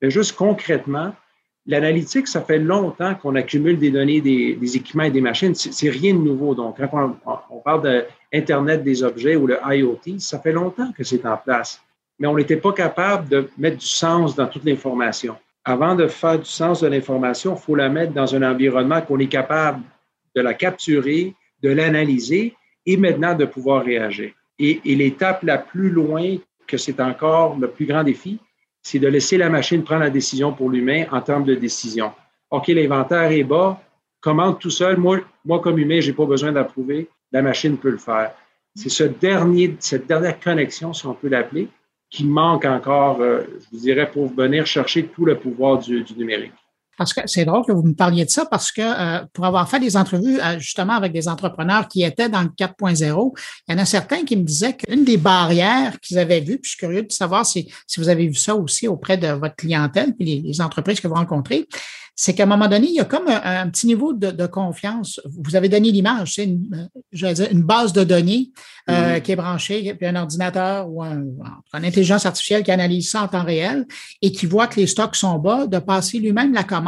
Mais 0.00 0.10
juste 0.10 0.36
concrètement, 0.36 1.12
l'analytique, 1.66 2.28
ça 2.28 2.42
fait 2.42 2.58
longtemps 2.58 3.14
qu'on 3.14 3.34
accumule 3.34 3.78
des 3.78 3.90
données 3.90 4.20
des, 4.20 4.76
équipements 4.76 5.04
et 5.04 5.10
des 5.10 5.20
machines. 5.20 5.54
C'est 5.54 5.90
rien 5.90 6.14
de 6.14 6.20
nouveau. 6.20 6.54
Donc, 6.54 6.76
quand 6.78 7.16
on, 7.50 7.58
parle 7.58 8.06
d'Internet 8.32 8.82
des 8.82 9.02
objets 9.02 9.36
ou 9.36 9.46
le 9.46 9.58
IoT, 9.66 10.18
ça 10.18 10.38
fait 10.38 10.52
longtemps 10.52 10.92
que 10.92 11.04
c'est 11.04 11.24
en 11.26 11.36
place. 11.36 11.80
Mais 12.18 12.26
on 12.26 12.36
n'était 12.36 12.56
pas 12.56 12.72
capable 12.72 13.28
de 13.28 13.48
mettre 13.58 13.78
du 13.78 13.86
sens 13.86 14.36
dans 14.36 14.46
toute 14.46 14.64
l'information. 14.64 15.36
Avant 15.64 15.94
de 15.94 16.06
faire 16.06 16.38
du 16.38 16.44
sens 16.44 16.82
de 16.82 16.88
l'information, 16.88 17.56
il 17.56 17.60
faut 17.60 17.74
la 17.74 17.88
mettre 17.88 18.12
dans 18.12 18.34
un 18.34 18.42
environnement 18.42 19.00
qu'on 19.00 19.18
est 19.18 19.28
capable 19.28 19.82
de 20.36 20.42
la 20.42 20.54
capturer, 20.54 21.34
de 21.62 21.70
l'analyser 21.70 22.54
et 22.84 22.96
maintenant 22.96 23.34
de 23.34 23.46
pouvoir 23.46 23.84
réagir. 23.84 24.32
Et, 24.58 24.80
l'étape 24.84 25.42
la 25.42 25.58
plus 25.58 25.90
loin, 25.90 26.36
que 26.66 26.76
c'est 26.76 27.00
encore 27.00 27.56
le 27.58 27.68
plus 27.68 27.86
grand 27.86 28.04
défi, 28.04 28.38
c'est 28.84 28.98
de 28.98 29.08
laisser 29.08 29.38
la 29.38 29.48
machine 29.48 29.82
prendre 29.82 30.02
la 30.02 30.10
décision 30.10 30.52
pour 30.52 30.70
l'humain 30.70 31.06
en 31.10 31.20
termes 31.22 31.44
de 31.44 31.54
décision. 31.54 32.12
OK, 32.50 32.68
l'inventaire 32.68 33.32
est 33.32 33.42
bas, 33.42 33.80
commande 34.20 34.60
tout 34.60 34.70
seul. 34.70 34.98
Moi, 34.98 35.20
moi 35.44 35.60
comme 35.60 35.78
humain, 35.78 36.00
je 36.00 36.10
n'ai 36.10 36.16
pas 36.16 36.26
besoin 36.26 36.52
d'approuver. 36.52 37.08
La 37.32 37.42
machine 37.42 37.78
peut 37.78 37.90
le 37.90 37.98
faire. 37.98 38.32
C'est 38.76 38.90
ce 38.90 39.04
dernier, 39.04 39.74
cette 39.80 40.06
dernière 40.06 40.38
connexion, 40.38 40.92
si 40.92 41.06
on 41.06 41.14
peut 41.14 41.28
l'appeler, 41.28 41.68
qui 42.10 42.24
manque 42.24 42.66
encore, 42.66 43.20
euh, 43.20 43.42
je 43.60 43.66
vous 43.72 43.82
dirais, 43.82 44.10
pour 44.10 44.32
venir 44.32 44.66
chercher 44.66 45.06
tout 45.06 45.24
le 45.24 45.38
pouvoir 45.38 45.78
du 45.78 46.04
numérique. 46.16 46.52
Parce 46.96 47.12
que 47.12 47.20
c'est 47.26 47.44
drôle 47.44 47.64
que 47.66 47.72
vous 47.72 47.82
me 47.82 47.94
parliez 47.94 48.24
de 48.24 48.30
ça 48.30 48.46
parce 48.46 48.70
que 48.70 48.82
euh, 48.82 49.24
pour 49.32 49.44
avoir 49.44 49.68
fait 49.68 49.80
des 49.80 49.96
entrevues 49.96 50.40
euh, 50.40 50.58
justement 50.58 50.94
avec 50.94 51.12
des 51.12 51.28
entrepreneurs 51.28 51.88
qui 51.88 52.02
étaient 52.02 52.28
dans 52.28 52.42
le 52.42 52.48
4.0, 52.48 53.32
il 53.68 53.72
y 53.72 53.74
en 53.74 53.78
a 53.78 53.84
certains 53.84 54.24
qui 54.24 54.36
me 54.36 54.44
disaient 54.44 54.76
qu'une 54.76 55.04
des 55.04 55.16
barrières 55.16 55.98
qu'ils 56.00 56.18
avaient 56.18 56.40
vues, 56.40 56.58
puis 56.58 56.64
je 56.64 56.68
suis 56.70 56.78
curieux 56.78 57.02
de 57.02 57.12
savoir 57.12 57.44
si, 57.46 57.70
si 57.86 58.00
vous 58.00 58.08
avez 58.08 58.26
vu 58.26 58.34
ça 58.34 58.54
aussi 58.54 58.88
auprès 58.88 59.16
de 59.16 59.28
votre 59.28 59.56
clientèle 59.56 60.14
puis 60.14 60.40
les 60.40 60.60
entreprises 60.60 61.00
que 61.00 61.08
vous 61.08 61.14
rencontrez, 61.14 61.66
c'est 62.16 62.34
qu'à 62.34 62.44
un 62.44 62.46
moment 62.46 62.68
donné, 62.68 62.86
il 62.86 62.94
y 62.94 63.00
a 63.00 63.04
comme 63.04 63.26
un, 63.26 63.68
petit 63.70 63.86
niveau 63.86 64.12
de, 64.12 64.46
confiance. 64.46 65.20
Vous 65.24 65.56
avez 65.56 65.68
donné 65.68 65.90
l'image, 65.90 66.34
c'est 66.34 66.44
une, 66.44 66.88
une 67.12 67.62
base 67.62 67.92
de 67.92 68.04
données 68.04 68.50
euh, 68.88 69.18
qui 69.18 69.32
est 69.32 69.36
branchée, 69.36 69.94
puis 69.94 70.06
un 70.06 70.14
ordinateur 70.14 70.88
ou 70.88 71.02
un, 71.02 71.24
une 71.72 71.84
intelligence 71.84 72.24
artificielle 72.24 72.62
qui 72.62 72.70
analyse 72.70 73.10
ça 73.10 73.22
en 73.22 73.28
temps 73.28 73.42
réel 73.42 73.86
et 74.22 74.30
qui 74.30 74.46
voit 74.46 74.68
que 74.68 74.78
les 74.78 74.86
stocks 74.86 75.16
sont 75.16 75.38
bas, 75.38 75.66
de 75.66 75.78
passer 75.78 76.18
lui-même 76.18 76.52
la 76.54 76.62
commande. 76.62 76.83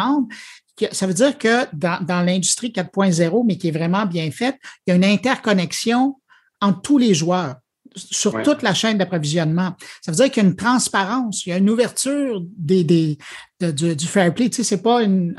Ça 0.93 1.07
veut 1.07 1.15
dire 1.15 1.39
que 1.39 1.67
dans, 1.75 2.05
dans 2.05 2.23
l'industrie 2.23 2.71
4.0, 2.71 3.45
mais 3.47 3.57
qui 3.57 3.69
est 3.69 3.73
vraiment 3.73 4.07
bien 4.07 4.31
faite, 4.31 4.57
il 4.87 4.91
y 4.91 4.93
a 4.93 4.97
une 4.97 5.05
interconnexion 5.05 6.17
entre 6.61 6.83
tous 6.83 6.99
les 6.99 7.15
joueurs 7.15 7.57
sur 7.97 8.43
toute 8.43 8.63
la 8.63 8.75
chaîne 8.75 8.99
d'approvisionnement. 8.99 9.73
Ça 10.03 10.13
veut 10.13 10.17
dire 10.17 10.31
qu'il 10.31 10.43
y 10.43 10.47
a 10.47 10.49
une 10.49 10.57
transparence, 10.57 11.47
il 11.47 11.51
y 11.51 11.53
a 11.53 11.57
une 11.57 11.71
ouverture 11.71 12.43
des, 12.57 12.85
des 12.85 13.19
du, 13.61 14.07
fair 14.07 14.35
play. 14.35 14.51
Tu 14.51 14.57
sais, 14.57 14.65
c'est 14.65 14.83
pas 14.83 15.03
une, 15.03 15.35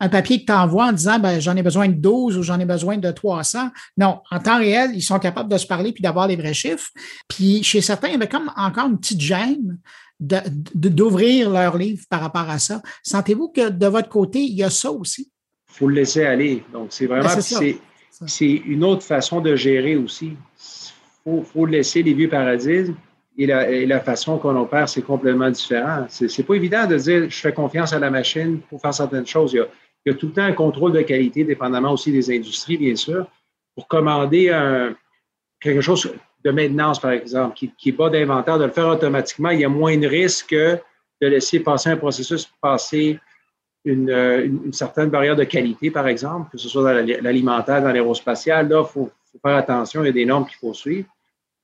un, 0.00 0.08
papier 0.08 0.40
que 0.40 0.46
tu 0.46 0.52
envoies 0.52 0.86
en 0.86 0.92
disant 0.92 1.18
ben, 1.18 1.40
j'en 1.40 1.56
ai 1.56 1.62
besoin 1.62 1.88
de 1.88 1.94
12 1.94 2.36
ou 2.36 2.42
j'en 2.42 2.58
ai 2.58 2.64
besoin 2.64 2.98
de 2.98 3.10
300. 3.10 3.70
Non, 3.96 4.20
en 4.30 4.40
temps 4.40 4.58
réel, 4.58 4.90
ils 4.94 5.02
sont 5.02 5.18
capables 5.18 5.50
de 5.50 5.58
se 5.58 5.66
parler 5.66 5.92
puis 5.92 6.02
d'avoir 6.02 6.26
les 6.26 6.36
vrais 6.36 6.54
chiffres. 6.54 6.88
Puis 7.28 7.62
chez 7.62 7.80
certains, 7.80 8.08
il 8.08 8.12
y 8.12 8.16
avait 8.16 8.28
comme 8.28 8.50
encore 8.56 8.88
une 8.88 8.98
petite 8.98 9.20
gêne 9.20 9.78
d'ouvrir 10.20 11.50
leur 11.50 11.76
livre 11.76 12.04
par 12.08 12.20
rapport 12.20 12.48
à 12.48 12.58
ça. 12.58 12.80
Sentez-vous 13.02 13.48
que 13.48 13.70
de 13.70 13.86
votre 13.86 14.08
côté, 14.08 14.40
il 14.40 14.54
y 14.54 14.62
a 14.62 14.70
ça 14.70 14.90
aussi? 14.90 15.30
Il 15.70 15.78
faut 15.78 15.88
le 15.88 15.94
laisser 15.96 16.24
aller. 16.24 16.62
Donc, 16.72 16.88
c'est 16.90 17.06
vraiment, 17.06 17.28
ben, 17.28 17.74
c'est 18.26 18.50
une 18.50 18.84
autre 18.84 19.02
façon 19.02 19.40
de 19.40 19.56
gérer 19.56 19.96
aussi 19.96 20.36
faut, 21.24 21.42
faut 21.42 21.66
laisser 21.66 22.02
les 22.02 22.14
vieux 22.14 22.28
paradigmes 22.28 22.94
et 23.36 23.46
la, 23.46 23.68
et 23.70 23.86
la 23.86 24.00
façon 24.00 24.38
qu'on 24.38 24.56
opère, 24.56 24.88
c'est 24.88 25.02
complètement 25.02 25.50
différent. 25.50 26.06
C'est, 26.08 26.28
c'est 26.28 26.44
pas 26.44 26.54
évident 26.54 26.86
de 26.86 26.96
dire 26.96 27.28
je 27.28 27.40
fais 27.40 27.52
confiance 27.52 27.92
à 27.92 27.98
la 27.98 28.10
machine 28.10 28.60
pour 28.68 28.80
faire 28.80 28.94
certaines 28.94 29.26
choses. 29.26 29.52
Il 29.54 29.56
y, 29.56 29.60
a, 29.60 29.66
il 30.06 30.12
y 30.12 30.14
a 30.14 30.18
tout 30.18 30.28
le 30.28 30.32
temps 30.32 30.42
un 30.42 30.52
contrôle 30.52 30.92
de 30.92 31.02
qualité, 31.02 31.44
dépendamment 31.44 31.92
aussi 31.92 32.12
des 32.12 32.30
industries, 32.30 32.76
bien 32.76 32.94
sûr, 32.94 33.26
pour 33.74 33.88
commander 33.88 34.50
un, 34.50 34.94
quelque 35.60 35.80
chose 35.80 36.12
de 36.44 36.50
maintenance, 36.50 37.00
par 37.00 37.12
exemple, 37.12 37.56
qui 37.56 37.72
n'est 37.86 37.92
pas 37.92 38.10
d'inventaire, 38.10 38.58
de 38.58 38.64
le 38.64 38.70
faire 38.70 38.88
automatiquement. 38.88 39.50
Il 39.50 39.60
y 39.60 39.64
a 39.64 39.68
moins 39.68 39.96
de 39.96 40.06
risques 40.06 40.50
que 40.50 40.78
de 41.22 41.26
laisser 41.28 41.60
passer 41.60 41.90
un 41.90 41.96
processus, 41.96 42.46
passer 42.60 43.18
une, 43.84 44.10
une, 44.10 44.72
certaine 44.72 45.10
barrière 45.10 45.36
de 45.36 45.44
qualité, 45.44 45.90
par 45.90 46.06
exemple, 46.08 46.50
que 46.50 46.58
ce 46.58 46.68
soit 46.68 46.82
dans 46.82 47.06
l'alimentaire, 47.22 47.82
dans 47.82 47.92
l'aérospatial. 47.92 48.68
Là, 48.68 48.82
il 48.86 48.92
faut 48.92 49.10
faire 49.42 49.56
attention, 49.56 50.02
il 50.02 50.06
y 50.06 50.10
a 50.10 50.12
des 50.12 50.26
normes 50.26 50.46
qu'il 50.46 50.56
faut 50.56 50.74
suivre. 50.74 51.08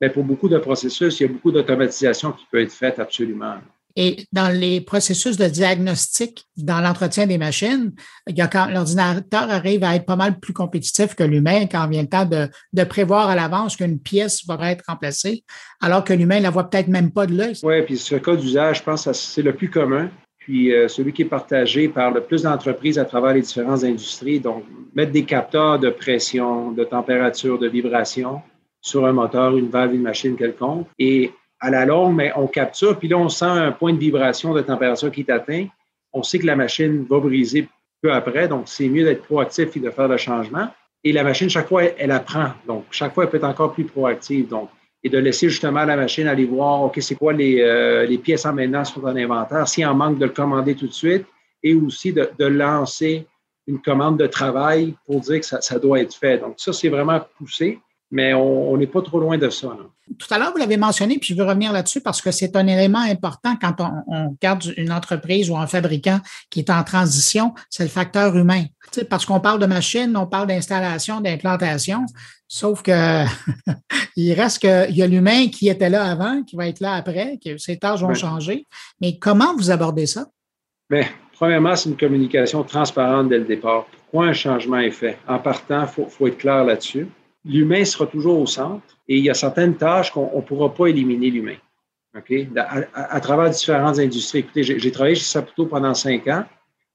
Mais 0.01 0.09
pour 0.09 0.25
beaucoup 0.25 0.49
de 0.49 0.59
processus, 0.59 1.21
il 1.21 1.23
y 1.25 1.27
a 1.27 1.33
beaucoup 1.33 1.53
d'automatisation 1.53 2.33
qui 2.33 2.47
peut 2.51 2.61
être 2.61 2.73
faite 2.73 2.99
absolument. 2.99 3.57
Et 3.97 4.25
dans 4.33 4.49
les 4.49 4.81
processus 4.81 5.37
de 5.37 5.47
diagnostic, 5.47 6.45
dans 6.57 6.81
l'entretien 6.81 7.27
des 7.27 7.39
machines, 7.39 7.93
il 8.29 8.37
y 8.37 8.41
a 8.41 8.47
quand 8.47 8.67
l'ordinateur 8.67 9.51
arrive 9.51 9.85
à 9.85 9.95
être 9.97 10.07
pas 10.07 10.17
mal 10.17 10.39
plus 10.39 10.53
compétitif 10.53 11.15
que 11.15 11.25
l'humain 11.25 11.67
quand 11.67 11.89
vient 11.89 12.03
le 12.03 12.09
temps 12.09 12.25
de, 12.27 12.85
prévoir 12.85 13.29
à 13.29 13.35
l'avance 13.35 13.77
qu'une 13.77 13.99
pièce 13.99 14.47
va 14.47 14.71
être 14.71 14.85
remplacée, 14.89 15.45
alors 15.81 16.05
que 16.05 16.13
l'humain 16.13 16.39
ne 16.39 16.45
la 16.45 16.51
voit 16.51 16.69
peut-être 16.69 16.89
même 16.89 17.11
pas 17.11 17.27
de 17.27 17.37
l'œil. 17.37 17.55
Oui, 17.63 17.83
puis 17.83 17.99
ce 17.99 18.17
cas 18.17 18.37
d'usage, 18.37 18.79
je 18.79 18.83
pense 18.83 19.05
que 19.05 19.13
c'est 19.13 19.43
le 19.43 19.55
plus 19.55 19.71
commun. 19.71 20.11
Puis 20.39 20.75
euh, 20.75 20.89
celui 20.89 21.13
qui 21.13 21.23
est 21.23 21.27
partagé 21.27 21.89
par 21.89 22.11
le 22.11 22.23
plus 22.23 22.43
d'entreprises 22.43 22.99
à 22.99 23.05
travers 23.05 23.35
les 23.35 23.43
différentes 23.43 23.85
industries. 23.85 24.41
Donc, 24.41 24.65
mettre 24.95 25.13
des 25.13 25.25
capteurs 25.25 25.79
de 25.79 25.91
pression, 25.91 26.73
de 26.73 26.83
température, 26.83 27.59
de 27.59 27.69
vibration 27.69 28.41
sur 28.81 29.05
un 29.07 29.13
moteur, 29.13 29.57
une 29.57 29.69
valve, 29.69 29.95
une 29.95 30.03
machine 30.03 30.37
quelconque. 30.37 30.87
Et 30.99 31.33
à 31.61 31.71
la 31.71 31.85
longue, 31.85 32.17
mais 32.17 32.33
on 32.37 32.47
capture, 32.47 32.99
puis 32.99 33.09
là, 33.09 33.19
on 33.19 33.29
sent 33.29 33.45
un 33.45 33.73
point 33.73 33.93
de 33.93 33.99
vibration 33.99 34.55
de 34.55 34.63
température 34.63 35.11
qui 35.11 35.21
est 35.21 35.31
atteint. 35.31 35.67
On 36.13 36.23
sait 36.23 36.39
que 36.39 36.47
la 36.47 36.57
machine 36.57 37.07
va 37.09 37.21
briser 37.21 37.69
peu 38.03 38.13
après, 38.13 38.49
donc 38.49 38.63
c'est 38.67 38.89
mieux 38.89 39.05
d'être 39.05 39.23
proactif 39.23 39.77
et 39.77 39.81
de 39.81 39.91
faire 39.91 40.09
le 40.09 40.17
changement. 40.17 40.69
Et 41.05 41.13
la 41.13 41.23
machine, 41.23 41.49
chaque 41.49 41.69
fois, 41.69 41.85
elle, 41.85 42.11
apprend. 42.11 42.53
Donc, 42.67 42.85
chaque 42.91 43.15
fois, 43.15 43.25
elle 43.25 43.31
peut 43.31 43.39
être 43.39 43.45
encore 43.45 43.73
plus 43.73 43.85
proactive. 43.85 44.49
Donc, 44.49 44.69
et 45.03 45.09
de 45.09 45.17
laisser 45.17 45.49
justement 45.49 45.85
la 45.85 45.97
machine 45.97 46.27
aller 46.27 46.45
voir, 46.45 46.83
OK, 46.83 46.99
c'est 47.01 47.15
quoi 47.15 47.33
les, 47.33 47.63
euh, 47.63 48.19
pièces 48.19 48.45
en 48.45 48.53
maintenance 48.53 48.93
sur 48.93 49.01
ton 49.01 49.17
inventaire, 49.17 49.67
s'il 49.67 49.87
en 49.87 49.95
manque, 49.95 50.19
de 50.19 50.27
le 50.27 50.31
commander 50.31 50.75
tout 50.75 50.87
de 50.87 50.93
suite, 50.93 51.25
et 51.63 51.75
aussi 51.75 52.13
de, 52.13 52.45
lancer 52.45 53.27
une 53.67 53.81
commande 53.81 54.19
de 54.19 54.27
travail 54.27 54.95
pour 55.07 55.21
dire 55.21 55.41
que 55.41 55.47
ça 55.47 55.79
doit 55.79 56.01
être 56.01 56.15
fait. 56.15 56.39
Donc, 56.39 56.55
ça, 56.59 56.73
c'est 56.73 56.89
vraiment 56.89 57.21
poussé 57.39 57.79
mais 58.11 58.35
on 58.35 58.77
n'est 58.77 58.89
pas 58.89 59.03
trop 59.03 59.21
loin 59.21 59.39
de 59.39 59.49
ça. 59.51 59.77
Tout 60.19 60.27
à 60.35 60.39
l'heure, 60.39 60.51
vous 60.51 60.59
l'avez 60.59 60.77
mentionné, 60.77 61.19
puis 61.19 61.33
je 61.33 61.41
veux 61.41 61.47
revenir 61.47 61.73
là-dessus 61.73 62.01
parce 62.01 62.21
que 62.21 62.33
c'est 62.33 62.57
un 62.57 62.67
élément 62.67 62.99
important 62.99 63.55
quand 63.61 63.77
on, 64.09 64.31
regarde 64.31 64.65
une 64.77 64.93
entreprise 64.93 65.49
ou 65.49 65.57
un 65.57 65.69
fabricant 65.69 66.19
qui 66.51 66.59
est 66.61 66.71
en 66.71 66.83
transition, 66.83 67.55
c'est 67.69 67.85
le 67.85 67.89
facteur 67.89 68.37
humain. 68.37 68.65
parce 69.09 69.25
qu'on 69.25 69.39
parle 69.39 69.61
de 69.61 69.67
machine, 69.67 70.17
on 70.17 70.27
parle 70.27 70.49
d'installation, 70.49 71.21
d'implantation, 71.21 72.05
sauf 72.49 72.83
que 72.83 73.25
il 74.17 74.33
reste 74.33 74.59
qu'il 74.59 74.97
y 74.97 75.03
a 75.03 75.07
l'humain 75.07 75.47
qui 75.47 75.69
était 75.69 75.91
là 75.91 76.11
avant, 76.11 76.43
qui 76.43 76.57
va 76.57 76.67
être 76.67 76.81
là 76.81 76.95
après, 76.95 77.39
que 77.45 77.57
ses 77.59 77.79
tâches 77.79 78.01
vont 78.01 78.15
changer. 78.15 78.67
Mais 79.01 79.19
comment 79.19 79.55
vous 79.57 79.71
abordez 79.71 80.07
ça? 80.07 80.27
Bien, 80.91 81.07
premièrement, 81.35 81.77
c'est 81.77 81.89
une 81.89 81.97
communication 81.97 82.65
transparente 82.65 83.29
dès 83.29 83.39
le 83.39 83.45
départ. 83.45 83.87
Pourquoi 83.87 84.27
un 84.27 84.33
changement 84.33 84.79
est 84.79 84.91
fait? 84.91 85.17
En 85.29 85.39
partant, 85.39 85.87
il 85.97 86.11
faut 86.11 86.27
être 86.27 86.39
clair 86.39 86.65
là-dessus 86.65 87.07
l'humain 87.45 87.85
sera 87.85 88.07
toujours 88.07 88.39
au 88.41 88.47
centre 88.47 88.85
et 89.09 89.17
il 89.17 89.25
y 89.25 89.31
a 89.31 89.35
certaines 89.35 89.77
tâches 89.77 90.11
qu'on 90.11 90.37
ne 90.37 90.43
pourra 90.43 90.73
pas 90.73 90.87
éliminer 90.87 91.31
l'humain. 91.31 91.57
OK? 92.17 92.33
À, 92.57 93.21
travers 93.21 93.51
différentes 93.51 93.99
industries. 93.99 94.41
Écoutez, 94.41 94.63
j'ai 94.63 94.91
travaillé 94.91 95.15
chez 95.15 95.25
Saputo 95.25 95.67
pendant 95.67 95.95
cinq 95.95 96.27
ans. 96.29 96.45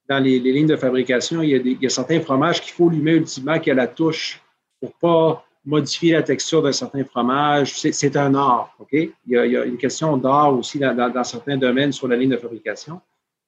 Dans 0.08 0.18
les, 0.18 0.38
lignes 0.38 0.66
de 0.66 0.76
fabrication, 0.76 1.42
il 1.42 1.78
y, 1.80 1.86
a 1.86 1.88
certains 1.88 2.20
fromages 2.20 2.60
qu'il 2.60 2.72
faut 2.72 2.88
l'humain 2.88 3.14
ultimement 3.14 3.58
qui 3.58 3.70
a 3.70 3.74
la 3.74 3.88
touche 3.88 4.40
pour 4.80 4.92
pas 4.94 5.44
modifier 5.64 6.12
la 6.12 6.22
texture 6.22 6.62
d'un 6.62 6.70
certain 6.70 7.04
fromage. 7.04 7.74
C'est 7.80 8.16
un 8.16 8.34
art. 8.34 8.76
Il 8.92 9.10
y 9.26 9.36
a, 9.36 9.64
une 9.64 9.78
question 9.78 10.16
d'art 10.16 10.56
aussi 10.56 10.78
dans, 10.78 10.94
dans, 10.94 11.24
certains 11.24 11.56
domaines 11.56 11.92
sur 11.92 12.06
la 12.06 12.16
ligne 12.16 12.30
de 12.30 12.36
fabrication 12.36 13.00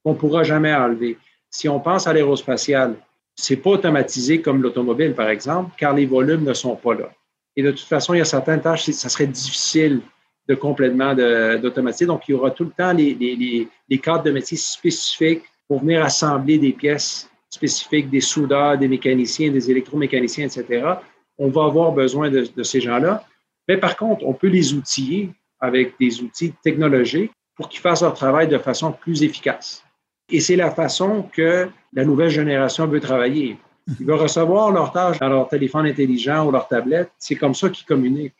qu'on 0.03 0.13
ne 0.13 0.17
pourra 0.17 0.43
jamais 0.43 0.73
enlever. 0.73 1.17
Si 1.49 1.69
on 1.69 1.79
pense 1.79 2.07
à 2.07 2.13
l'aérospatial, 2.13 2.95
c'est 3.41 3.57
pas 3.57 3.71
automatisé 3.71 4.41
comme 4.41 4.61
l'automobile, 4.61 5.13
par 5.13 5.29
exemple, 5.29 5.71
car 5.77 5.93
les 5.93 6.05
volumes 6.05 6.43
ne 6.43 6.53
sont 6.53 6.75
pas 6.75 6.93
là. 6.93 7.09
Et 7.55 7.63
de 7.63 7.71
toute 7.71 7.87
façon, 7.87 8.13
il 8.13 8.17
y 8.17 8.21
a 8.21 8.25
certaines 8.25 8.61
tâches, 8.61 8.89
ça 8.91 9.09
serait 9.09 9.27
difficile 9.27 10.01
de 10.47 10.55
complètement 10.55 11.13
d'automatiser. 11.13 12.05
Donc, 12.05 12.27
il 12.27 12.31
y 12.31 12.33
aura 12.33 12.51
tout 12.51 12.65
le 12.65 12.71
temps 12.71 12.91
les, 12.91 13.13
les, 13.15 13.97
cadres 13.99 14.23
de 14.23 14.31
métier 14.31 14.57
spécifiques 14.57 15.43
pour 15.67 15.81
venir 15.81 16.03
assembler 16.03 16.57
des 16.57 16.73
pièces 16.73 17.29
spécifiques, 17.49 18.09
des 18.09 18.21
soudeurs, 18.21 18.77
des 18.77 18.87
mécaniciens, 18.87 19.51
des 19.51 19.71
électromécaniciens, 19.71 20.45
etc. 20.45 20.93
On 21.37 21.49
va 21.49 21.65
avoir 21.65 21.91
besoin 21.91 22.29
de 22.29 22.63
ces 22.63 22.81
gens-là. 22.81 23.23
Mais 23.67 23.77
par 23.77 23.95
contre, 23.95 24.25
on 24.25 24.33
peut 24.33 24.47
les 24.47 24.73
outiller 24.73 25.29
avec 25.59 25.93
des 25.99 26.21
outils 26.21 26.53
technologiques 26.63 27.31
pour 27.55 27.69
qu'ils 27.69 27.81
fassent 27.81 28.01
leur 28.01 28.13
travail 28.13 28.47
de 28.47 28.57
façon 28.57 28.91
plus 28.91 29.23
efficace. 29.23 29.83
Et 30.31 30.39
c'est 30.39 30.55
la 30.55 30.71
façon 30.71 31.23
que 31.31 31.69
la 31.93 32.05
nouvelle 32.05 32.29
génération 32.29 32.87
veut 32.87 32.99
travailler. 32.99 33.57
Ils 33.99 34.05
vont 34.05 34.17
recevoir 34.17 34.71
leur 34.71 34.91
tâche 34.91 35.19
dans 35.19 35.29
leur 35.29 35.47
téléphone 35.47 35.87
intelligent 35.87 36.45
ou 36.45 36.51
leur 36.51 36.67
tablette. 36.67 37.11
C'est 37.17 37.35
comme 37.35 37.55
ça 37.55 37.69
qu'ils 37.69 37.85
communiquent. 37.85 38.35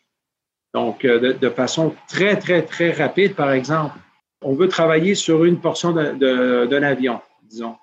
Donc, 0.72 1.04
euh, 1.04 1.34
de, 1.34 1.50
façon 1.50 1.94
très, 2.08 2.36
très, 2.36 2.62
très 2.62 2.92
rapide, 2.92 3.34
par 3.34 3.50
exemple, 3.50 3.98
on 4.42 4.54
veut 4.54 4.68
travailler 4.68 5.16
sur 5.16 5.44
une 5.44 5.58
portion 5.58 5.92
d'un 5.92 6.82
avion, 6.82 7.20
disons. 7.42 7.74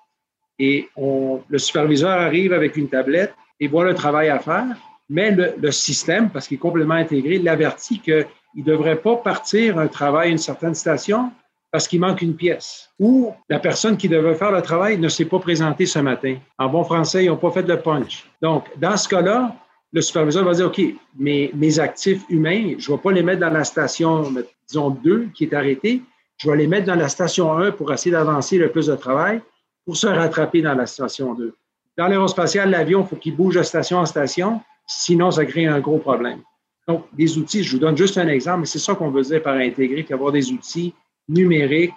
Et 0.58 0.88
le 0.96 1.58
superviseur 1.58 2.10
arrive 2.10 2.52
avec 2.52 2.76
une 2.76 2.88
tablette 2.88 3.34
et 3.60 3.68
voit 3.68 3.84
le 3.84 3.94
travail 3.94 4.28
à 4.28 4.38
faire, 4.38 4.66
mais 5.08 5.30
le, 5.30 5.54
le 5.60 5.70
système, 5.70 6.30
parce 6.30 6.48
qu'il 6.48 6.56
est 6.56 6.60
complètement 6.60 6.94
intégré, 6.94 7.38
l'avertit 7.38 8.00
qu'il 8.00 8.26
ne 8.56 8.64
devrait 8.64 8.96
pas 8.96 9.16
partir 9.16 9.78
un 9.78 9.86
travail 9.86 10.28
à 10.28 10.30
une 10.32 10.38
certaine 10.38 10.74
station 10.74 11.30
parce 11.70 11.86
qu'il 11.86 12.00
manque 12.00 12.22
une 12.22 12.34
pièce. 12.34 12.90
Ou 12.98 13.32
la 13.48 13.58
personne 13.58 13.96
qui 13.96 14.08
devait 14.08 14.34
faire 14.34 14.52
le 14.52 14.62
travail 14.62 14.98
ne 14.98 15.08
s'est 15.08 15.26
pas 15.26 15.38
présentée 15.38 15.86
ce 15.86 15.98
matin. 15.98 16.36
En 16.58 16.68
bon 16.68 16.84
français, 16.84 17.24
ils 17.24 17.28
n'ont 17.28 17.36
pas 17.36 17.50
fait 17.50 17.62
de 17.62 17.74
punch. 17.74 18.30
Donc, 18.40 18.64
dans 18.78 18.96
ce 18.96 19.08
cas-là, 19.08 19.54
le 19.92 20.00
superviseur 20.00 20.44
va 20.44 20.54
dire, 20.54 20.66
OK, 20.66 20.80
mes, 21.18 21.78
actifs 21.78 22.22
humains, 22.28 22.74
je 22.78 22.90
ne 22.90 22.96
vais 22.96 23.02
pas 23.02 23.12
les 23.12 23.22
mettre 23.22 23.40
dans 23.40 23.50
la 23.50 23.64
station, 23.64 24.32
disons, 24.66 24.90
2 24.90 25.28
qui 25.34 25.44
est 25.44 25.54
arrêtée. 25.54 26.02
Je 26.38 26.50
vais 26.50 26.56
les 26.56 26.66
mettre 26.66 26.86
dans 26.86 26.94
la 26.94 27.08
station 27.08 27.52
1 27.52 27.72
pour 27.72 27.92
essayer 27.92 28.12
d'avancer 28.12 28.58
le 28.58 28.70
plus 28.70 28.86
de 28.86 28.96
travail 28.96 29.40
pour 29.84 29.96
se 29.96 30.06
rattraper 30.06 30.62
dans 30.62 30.74
la 30.74 30.86
station 30.86 31.34
2. 31.34 31.54
Dans 31.96 32.06
l'aérospatial, 32.06 32.70
l'avion, 32.70 33.02
il 33.02 33.08
faut 33.08 33.16
qu'il 33.16 33.34
bouge 33.34 33.56
de 33.56 33.62
station 33.62 33.98
en 33.98 34.06
station, 34.06 34.60
sinon 34.86 35.30
ça 35.30 35.44
crée 35.44 35.66
un 35.66 35.80
gros 35.80 35.98
problème. 35.98 36.40
Donc, 36.86 37.04
des 37.12 37.36
outils, 37.38 37.64
je 37.64 37.72
vous 37.72 37.78
donne 37.78 37.96
juste 37.96 38.16
un 38.18 38.28
exemple, 38.28 38.60
mais 38.60 38.66
c'est 38.66 38.78
ça 38.78 38.94
qu'on 38.94 39.10
veut 39.10 39.22
dire 39.22 39.42
par 39.42 39.54
intégrer, 39.54 40.06
avoir 40.10 40.32
des 40.32 40.52
outils 40.52 40.94
numérique 41.28 41.94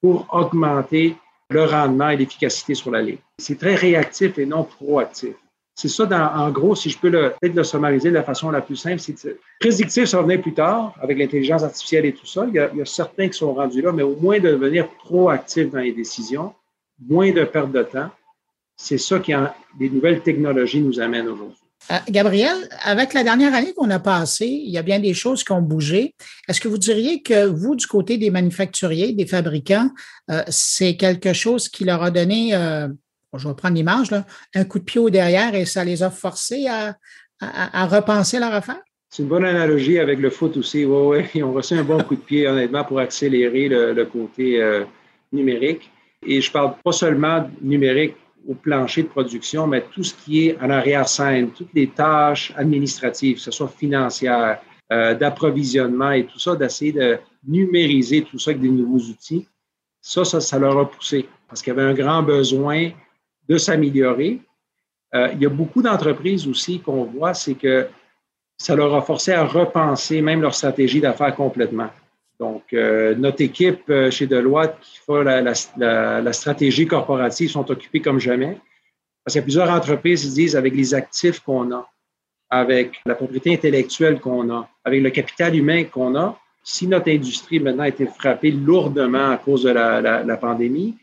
pour 0.00 0.26
augmenter 0.32 1.16
le 1.50 1.64
rendement 1.64 2.10
et 2.10 2.16
l'efficacité 2.16 2.74
sur 2.74 2.90
la 2.90 3.02
ligne. 3.02 3.18
C'est 3.38 3.58
très 3.58 3.74
réactif 3.74 4.38
et 4.38 4.46
non 4.46 4.64
proactif. 4.64 5.34
C'est 5.74 5.88
ça, 5.88 6.04
en 6.36 6.50
gros, 6.50 6.74
si 6.74 6.90
je 6.90 6.98
peux 6.98 7.10
peut-être 7.10 7.54
le 7.54 7.64
summariser 7.64 8.10
de 8.10 8.14
la 8.14 8.22
façon 8.22 8.50
la 8.50 8.60
plus 8.60 8.76
simple, 8.76 8.98
c'est 8.98 9.38
prédictif, 9.58 10.04
ça 10.04 10.20
venir 10.20 10.42
plus 10.42 10.52
tard 10.52 10.94
avec 11.00 11.16
l'intelligence 11.16 11.62
artificielle 11.62 12.04
et 12.04 12.12
tout 12.12 12.26
ça. 12.26 12.44
Il 12.46 12.54
y, 12.54 12.58
a, 12.58 12.84
certains 12.84 13.28
qui 13.28 13.38
sont 13.38 13.54
rendus 13.54 13.80
là, 13.80 13.90
mais 13.90 14.02
au 14.02 14.16
moins 14.16 14.38
de 14.38 14.50
devenir 14.50 14.88
proactif 14.88 15.70
dans 15.70 15.80
les 15.80 15.92
décisions, 15.92 16.52
moins 17.00 17.32
de 17.32 17.44
perte 17.44 17.72
de 17.72 17.82
temps. 17.82 18.10
C'est 18.76 18.98
ça 18.98 19.18
qui, 19.18 19.32
a, 19.32 19.54
les 19.80 19.88
nouvelles 19.88 20.20
technologies 20.20 20.82
nous 20.82 21.00
amènent 21.00 21.28
aujourd'hui. 21.28 21.61
Euh, 21.90 21.96
Gabriel, 22.08 22.68
avec 22.84 23.12
la 23.12 23.24
dernière 23.24 23.54
année 23.54 23.74
qu'on 23.74 23.90
a 23.90 23.98
passée, 23.98 24.46
il 24.46 24.70
y 24.70 24.78
a 24.78 24.82
bien 24.82 25.00
des 25.00 25.14
choses 25.14 25.42
qui 25.42 25.52
ont 25.52 25.62
bougé. 25.62 26.14
Est-ce 26.48 26.60
que 26.60 26.68
vous 26.68 26.78
diriez 26.78 27.22
que 27.22 27.46
vous, 27.46 27.74
du 27.74 27.86
côté 27.86 28.18
des 28.18 28.30
manufacturiers, 28.30 29.12
des 29.12 29.26
fabricants, 29.26 29.90
euh, 30.30 30.42
c'est 30.48 30.96
quelque 30.96 31.32
chose 31.32 31.68
qui 31.68 31.84
leur 31.84 32.02
a 32.02 32.10
donné, 32.10 32.54
euh, 32.54 32.88
je 33.36 33.48
vais 33.48 33.54
prendre 33.54 33.74
l'image, 33.74 34.08
un 34.54 34.64
coup 34.64 34.78
de 34.78 34.84
pied 34.84 35.00
au 35.00 35.10
derrière 35.10 35.54
et 35.54 35.64
ça 35.64 35.84
les 35.84 36.02
a 36.02 36.10
forcés 36.10 36.66
à, 36.68 36.96
repenser 37.86 38.38
leur 38.38 38.54
affaire? 38.54 38.80
C'est 39.10 39.24
une 39.24 39.28
bonne 39.28 39.44
analogie 39.44 39.98
avec 39.98 40.20
le 40.20 40.30
foot 40.30 40.56
aussi. 40.56 40.84
Oui, 40.84 41.18
oui, 41.18 41.24
ils 41.34 41.42
ont 41.42 41.52
reçu 41.52 41.74
un 41.74 41.82
bon 41.82 42.02
coup 42.04 42.14
de 42.14 42.20
pied, 42.20 42.46
honnêtement, 42.46 42.84
pour 42.84 43.00
accélérer 43.00 43.68
le, 43.68 43.92
le 43.92 44.06
côté 44.06 44.62
numérique. 45.32 45.90
Et 46.24 46.40
je 46.40 46.52
parle 46.52 46.74
pas 46.84 46.92
seulement 46.92 47.50
numérique 47.60 48.14
au 48.48 48.54
plancher 48.54 49.02
de 49.04 49.08
production, 49.08 49.66
mais 49.66 49.82
tout 49.92 50.02
ce 50.02 50.14
qui 50.14 50.48
est 50.48 50.58
en 50.60 50.70
arrière-scène, 50.70 51.50
toutes 51.50 51.72
les 51.74 51.88
tâches 51.88 52.52
administratives, 52.56 53.36
que 53.36 53.42
ce 53.42 53.50
soit 53.50 53.68
financières, 53.68 54.60
euh, 54.92 55.14
d'approvisionnement 55.14 56.10
et 56.10 56.26
tout 56.26 56.38
ça, 56.38 56.54
d'essayer 56.54 56.92
de 56.92 57.18
numériser 57.46 58.22
tout 58.22 58.38
ça 58.38 58.50
avec 58.50 58.60
des 58.60 58.68
nouveaux 58.68 58.98
outils, 58.98 59.46
ça, 60.00 60.24
ça, 60.24 60.40
ça 60.40 60.58
leur 60.58 60.78
a 60.78 60.90
poussé 60.90 61.28
parce 61.48 61.62
qu'il 61.62 61.72
y 61.74 61.78
avait 61.78 61.88
un 61.88 61.94
grand 61.94 62.22
besoin 62.22 62.90
de 63.48 63.58
s'améliorer. 63.58 64.40
Euh, 65.14 65.28
il 65.34 65.42
y 65.42 65.46
a 65.46 65.48
beaucoup 65.48 65.82
d'entreprises 65.82 66.46
aussi 66.48 66.80
qu'on 66.80 67.04
voit, 67.04 67.34
c'est 67.34 67.54
que 67.54 67.88
ça 68.56 68.74
leur 68.74 68.94
a 68.94 69.02
forcé 69.02 69.32
à 69.32 69.44
repenser 69.44 70.22
même 70.22 70.40
leur 70.40 70.54
stratégie 70.54 71.00
d'affaires 71.00 71.34
complètement. 71.34 71.90
Donc, 72.42 72.72
euh, 72.72 73.14
notre 73.14 73.40
équipe 73.40 73.88
euh, 73.88 74.10
chez 74.10 74.26
Deloitte 74.26 74.76
qui 74.82 74.98
fait 75.06 75.22
la, 75.22 76.32
stratégie 76.32 76.88
corporative 76.88 77.48
sont 77.48 77.70
occupés 77.70 78.00
comme 78.00 78.18
jamais. 78.18 78.58
Parce 79.22 79.34
qu'il 79.34 79.36
y 79.36 79.38
a 79.38 79.42
plusieurs 79.44 79.70
entreprises 79.70 80.22
qui 80.22 80.32
disent 80.32 80.56
avec 80.56 80.74
les 80.74 80.92
actifs 80.92 81.38
qu'on 81.38 81.70
a, 81.70 81.88
avec 82.50 83.00
la 83.06 83.14
propriété 83.14 83.54
intellectuelle 83.54 84.18
qu'on 84.18 84.50
a, 84.50 84.68
avec 84.84 85.04
le 85.04 85.10
capital 85.10 85.54
humain 85.54 85.84
qu'on 85.84 86.16
a, 86.16 86.36
si 86.64 86.88
notre 86.88 87.10
industrie 87.10 87.60
maintenant 87.60 87.84
a 87.84 87.88
été 87.88 88.06
frappée 88.06 88.50
lourdement 88.50 89.30
à 89.30 89.36
cause 89.36 89.62
de 89.62 89.70
la, 89.70 90.36
pandémie, 90.36 90.96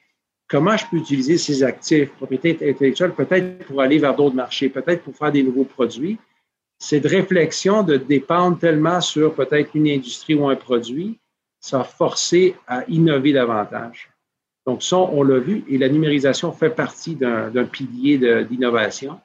comment 0.50 0.76
je 0.76 0.84
peux 0.92 0.98
utiliser 0.98 1.38
ces 1.38 1.64
actifs, 1.64 2.10
propriété 2.18 2.70
intellectuelle, 2.70 3.14
peut-être 3.14 3.66
pour 3.66 3.80
aller 3.80 3.98
vers 3.98 4.14
d'autres 4.14 4.36
marchés, 4.36 4.68
peut-être 4.68 5.04
pour 5.04 5.16
faire 5.16 5.32
des 5.32 5.44
nouveaux 5.44 5.64
produits? 5.64 6.18
Cette 6.80 7.06
réflexion 7.06 7.84
de 7.84 7.96
dépendre 7.96 8.60
tellement 8.60 9.00
sur 9.00 9.34
peut-être 9.34 9.70
une 9.74 9.88
industrie 9.88 10.36
ou 10.36 10.50
un 10.50 10.58
produit 10.58 11.18
ça 11.60 11.82
a 11.82 11.84
forcé 11.84 12.55
à 12.68 12.84
innover 12.88 13.34
davantage. 13.34 14.10
Donc 14.66 14.84
ça, 14.84 14.97
on 14.97 15.24
l'a 15.24 15.39
vu, 15.39 15.64
et 15.68 15.78
la 15.78 15.89
numérisation 15.89 16.51
fait 16.51 16.70
partie 16.70 17.16
d'un 17.16 17.66
pilier 17.66 18.45
d'innovation, 18.45 19.20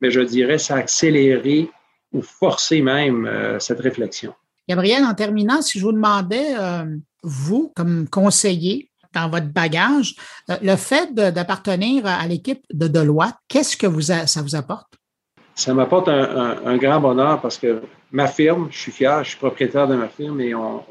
mais 0.00 0.10
je 0.10 0.20
dirais 0.20 0.58
ça 0.58 0.76
a 0.76 0.78
accéléré 0.78 1.70
ou 2.12 2.22
forcé 2.22 2.80
même 2.80 3.26
euh, 3.26 3.58
cette 3.58 3.80
réflexion. 3.80 4.32
Gabriel, 4.68 5.04
en 5.04 5.14
terminant, 5.14 5.60
si 5.62 5.78
je 5.78 5.84
vous 5.84 5.92
demandais, 5.92 6.56
euh, 6.58 6.84
vous, 7.22 7.72
comme 7.76 8.08
conseiller 8.08 8.90
dans 9.12 9.28
votre 9.28 9.46
bagage, 9.46 10.14
euh, 10.50 10.56
le 10.62 10.76
fait 10.76 11.14
d'appartenir 11.14 12.06
à 12.06 12.26
l'équipe 12.26 12.64
de 12.72 12.88
Deloitte, 12.88 13.36
qu'est-ce 13.48 13.76
que 13.76 13.86
vous 13.86 14.02
ça 14.02 14.42
vous 14.42 14.54
apporte? 14.54 14.94
Ça 15.54 15.72
m'apporte 15.72 16.08
un, 16.08 16.56
un, 16.64 16.76
grand 16.76 17.00
bonheur 17.00 17.40
parce 17.40 17.58
que 17.58 17.82
ma 18.12 18.26
firme, 18.26 18.68
je 18.70 18.78
suis 18.78 18.92
fier, 18.92 19.24
je 19.24 19.30
suis 19.30 19.38
propriétaire 19.38 19.88
de 19.88 19.96
ma 19.96 20.08
firme 20.08 20.40
et 20.40 20.54
on, 20.54 20.82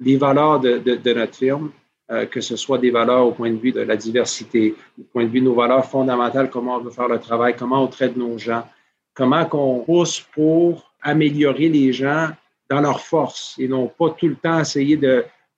les 0.00 0.16
valeurs 0.16 0.60
de, 0.60 1.12
notre 1.14 1.34
firme, 1.34 1.70
euh, 2.10 2.26
que 2.26 2.40
ce 2.40 2.56
soit 2.56 2.78
des 2.78 2.90
valeurs 2.90 3.26
au 3.26 3.32
point 3.32 3.50
de 3.50 3.58
vue 3.58 3.72
de 3.72 3.80
la 3.80 3.96
diversité, 3.96 4.74
au 4.98 5.04
point 5.04 5.24
de 5.24 5.28
vue 5.28 5.40
de 5.40 5.44
nos 5.44 5.54
valeurs 5.54 5.84
fondamentales, 5.84 6.50
comment 6.50 6.76
on 6.76 6.80
veut 6.80 6.90
faire 6.90 7.08
le 7.08 7.20
travail, 7.20 7.54
comment 7.56 7.84
on 7.84 7.86
traite 7.86 8.16
nos 8.16 8.38
gens, 8.38 8.66
comment 9.14 9.44
qu'on 9.44 9.80
pousse 9.80 10.20
pour 10.32 10.92
améliorer 11.02 11.68
les 11.68 11.92
gens 11.92 12.30
dans 12.68 12.80
leur 12.80 13.00
force 13.00 13.56
et 13.58 13.68
non 13.68 13.88
pas 13.88 14.10
tout 14.10 14.28
le 14.28 14.36
temps 14.36 14.60
essayer 14.60 14.98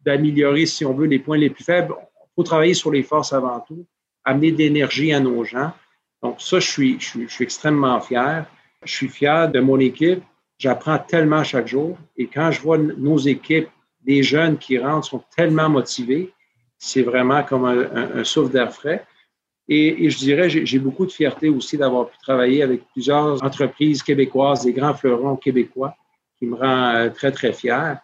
d'améliorer, 0.04 0.66
si 0.66 0.84
on 0.84 0.94
veut, 0.94 1.06
les 1.06 1.18
points 1.18 1.38
les 1.38 1.50
plus 1.50 1.64
faibles. 1.64 1.94
Il 1.98 2.34
faut 2.36 2.42
travailler 2.42 2.74
sur 2.74 2.90
les 2.90 3.02
forces 3.02 3.32
avant 3.32 3.60
tout, 3.60 3.84
amener 4.24 4.52
de 4.52 4.58
l'énergie 4.58 5.12
à 5.12 5.20
nos 5.20 5.44
gens. 5.44 5.72
Donc 6.22 6.40
ça, 6.40 6.58
je 6.58 6.68
suis, 6.68 7.00
je 7.00 7.26
suis 7.26 7.44
extrêmement 7.44 8.00
fier. 8.00 8.46
Je 8.84 8.92
suis 8.92 9.08
fier 9.08 9.50
de 9.50 9.60
mon 9.60 9.78
équipe. 9.78 10.22
J'apprends 10.58 10.98
tellement 10.98 11.44
chaque 11.44 11.68
jour. 11.68 11.98
Et 12.16 12.26
quand 12.26 12.50
je 12.50 12.60
vois 12.60 12.78
nos 12.78 13.18
équipes 13.18 13.68
les 14.06 14.22
jeunes 14.22 14.58
qui 14.58 14.78
rentrent 14.78 15.06
sont 15.06 15.22
tellement 15.36 15.68
motivés. 15.68 16.32
C'est 16.78 17.02
vraiment 17.02 17.42
comme 17.42 17.64
un, 17.64 18.24
souffle 18.24 18.52
d'air 18.52 18.72
frais. 18.72 19.04
Et, 19.68 20.10
je 20.10 20.18
dirais, 20.18 20.50
j'ai 20.50 20.78
beaucoup 20.78 21.06
de 21.06 21.12
fierté 21.12 21.48
aussi 21.48 21.78
d'avoir 21.78 22.08
pu 22.08 22.18
travailler 22.18 22.62
avec 22.62 22.82
plusieurs 22.92 23.42
entreprises 23.42 24.02
québécoises, 24.02 24.64
des 24.64 24.72
grands 24.72 24.94
fleurons 24.94 25.36
québécois, 25.36 25.94
qui 26.38 26.46
me 26.46 26.56
rend 26.56 26.94
euh, 26.94 27.10
très, 27.10 27.30
très 27.30 27.52
fier. 27.52 27.98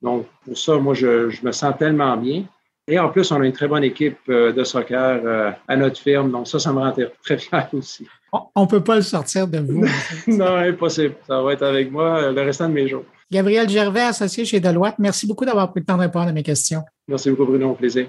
Donc, 0.00 0.26
pour 0.44 0.56
ça, 0.56 0.76
moi, 0.78 0.94
je, 0.94 1.28
me 1.44 1.52
sens 1.52 1.74
tellement 1.78 2.16
bien. 2.16 2.44
Et 2.88 2.98
en 2.98 3.10
plus, 3.10 3.30
on 3.30 3.40
a 3.40 3.46
une 3.46 3.52
très 3.52 3.68
bonne 3.68 3.84
équipe 3.84 4.18
euh, 4.30 4.52
de 4.52 4.64
soccer 4.64 5.20
euh, 5.24 5.52
à 5.68 5.76
notre 5.76 6.00
firme. 6.00 6.32
Donc, 6.32 6.48
ça, 6.48 6.58
ça 6.58 6.72
me 6.72 6.78
rend 6.78 6.94
très 7.22 7.38
fier 7.38 7.68
aussi. 7.74 8.08
On 8.54 8.62
ne 8.62 8.66
peut 8.66 8.82
pas 8.82 8.96
le 8.96 9.02
sortir 9.02 9.46
de 9.46 9.58
vous. 9.58 9.84
non, 10.26 10.56
impossible. 10.56 11.14
Ça 11.26 11.42
va 11.42 11.52
être 11.52 11.62
avec 11.62 11.90
moi 11.90 12.32
le 12.32 12.40
restant 12.40 12.68
de 12.68 12.74
mes 12.74 12.88
jours. 12.88 13.04
Gabriel 13.32 13.66
Gervais, 13.66 14.02
associé 14.02 14.44
chez 14.44 14.60
Deloitte, 14.60 14.96
merci 14.98 15.26
beaucoup 15.26 15.46
d'avoir 15.46 15.70
pris 15.70 15.80
le 15.80 15.86
temps 15.86 15.96
de 15.96 16.02
répondre 16.02 16.28
à 16.28 16.32
mes 16.32 16.42
questions. 16.42 16.82
Merci 17.08 17.30
beaucoup, 17.30 17.46
Bruno. 17.46 17.70
Au 17.70 17.74
plaisir. 17.74 18.06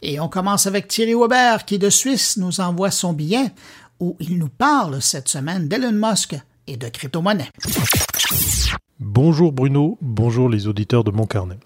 Et 0.00 0.18
on 0.20 0.28
commence 0.30 0.66
avec 0.66 0.88
Thierry 0.88 1.12
Weber 1.14 1.66
qui 1.66 1.78
de 1.78 1.90
Suisse 1.90 2.38
nous 2.38 2.60
envoie 2.60 2.90
son 2.90 3.12
billet 3.12 3.52
où 4.00 4.16
il 4.20 4.38
nous 4.38 4.48
parle 4.48 5.02
cette 5.02 5.28
semaine 5.28 5.68
d'Elon 5.68 5.92
Musk 5.92 6.34
et 6.68 6.76
de 6.76 6.88
crypto-monnaie. 6.88 7.50
Bonjour 9.00 9.52
Bruno, 9.52 9.96
bonjour 10.00 10.48
les 10.48 10.66
auditeurs 10.66 11.04
de 11.04 11.10
mon 11.10 11.26
carnet. 11.26 11.56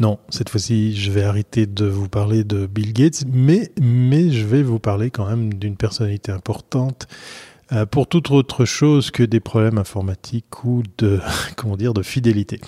Non, 0.00 0.18
cette 0.30 0.48
fois-ci, 0.48 0.96
je 0.96 1.10
vais 1.12 1.22
arrêter 1.22 1.66
de 1.66 1.84
vous 1.86 2.08
parler 2.08 2.44
de 2.44 2.66
Bill 2.66 2.92
Gates, 2.92 3.24
mais, 3.32 3.70
mais 3.80 4.30
je 4.30 4.44
vais 4.44 4.62
vous 4.62 4.78
parler 4.78 5.10
quand 5.10 5.26
même 5.26 5.54
d'une 5.54 5.76
personnalité 5.76 6.32
importante 6.32 7.06
euh, 7.72 7.86
pour 7.86 8.06
toute 8.06 8.30
autre 8.30 8.64
chose 8.64 9.10
que 9.10 9.22
des 9.22 9.40
problèmes 9.40 9.78
informatiques 9.78 10.64
ou 10.64 10.82
de, 10.98 11.20
comment 11.56 11.76
dire, 11.76 11.94
de 11.94 12.02
fidélité. 12.02 12.60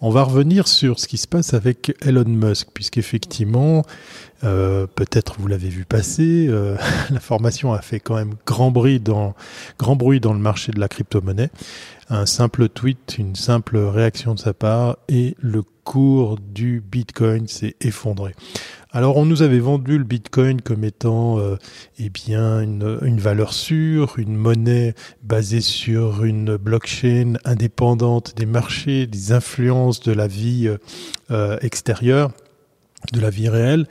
On 0.00 0.10
va 0.10 0.22
revenir 0.22 0.68
sur 0.68 1.00
ce 1.00 1.08
qui 1.08 1.18
se 1.18 1.26
passe 1.26 1.54
avec 1.54 1.96
Elon 2.02 2.24
Musk, 2.26 2.68
puisqu'effectivement, 2.72 3.84
euh, 4.44 4.86
peut-être 4.86 5.36
vous 5.38 5.48
l'avez 5.48 5.68
vu 5.68 5.84
passer, 5.84 6.46
euh, 6.48 6.76
l'information 7.10 7.72
a 7.72 7.80
fait 7.80 7.98
quand 7.98 8.14
même 8.14 8.34
grand 8.46 8.70
bruit 8.70 9.00
dans, 9.00 9.34
grand 9.78 9.96
bruit 9.96 10.20
dans 10.20 10.32
le 10.32 10.38
marché 10.38 10.70
de 10.70 10.78
la 10.78 10.88
crypto-monnaie. 10.88 11.50
Un 12.10 12.26
simple 12.26 12.68
tweet, 12.68 13.16
une 13.18 13.34
simple 13.34 13.78
réaction 13.78 14.34
de 14.34 14.38
sa 14.38 14.52
part 14.52 14.98
et 15.08 15.34
le 15.40 15.62
cours 15.84 16.38
du 16.38 16.80
Bitcoin 16.80 17.48
s'est 17.48 17.76
effondré. 17.80 18.34
Alors 18.96 19.16
on 19.16 19.24
nous 19.24 19.42
avait 19.42 19.58
vendu 19.58 19.98
le 19.98 20.04
Bitcoin 20.04 20.60
comme 20.60 20.84
étant 20.84 21.40
euh, 21.40 21.56
eh 21.98 22.10
bien 22.10 22.60
une, 22.60 23.00
une, 23.02 23.18
valeur 23.18 23.52
sûre, 23.52 24.14
une 24.18 24.36
monnaie 24.36 24.94
basée 25.24 25.62
sur 25.62 26.22
une 26.24 26.56
blockchain 26.56 27.32
indépendante 27.44 28.36
des 28.36 28.46
marchés, 28.46 29.08
des 29.08 29.32
influences 29.32 29.98
de 29.98 30.12
la 30.12 30.28
vie 30.28 30.72
euh, 31.32 31.58
extérieure, 31.60 32.30
de 33.12 33.20
la 33.20 33.30
vie 33.30 33.48
réelle. 33.48 33.88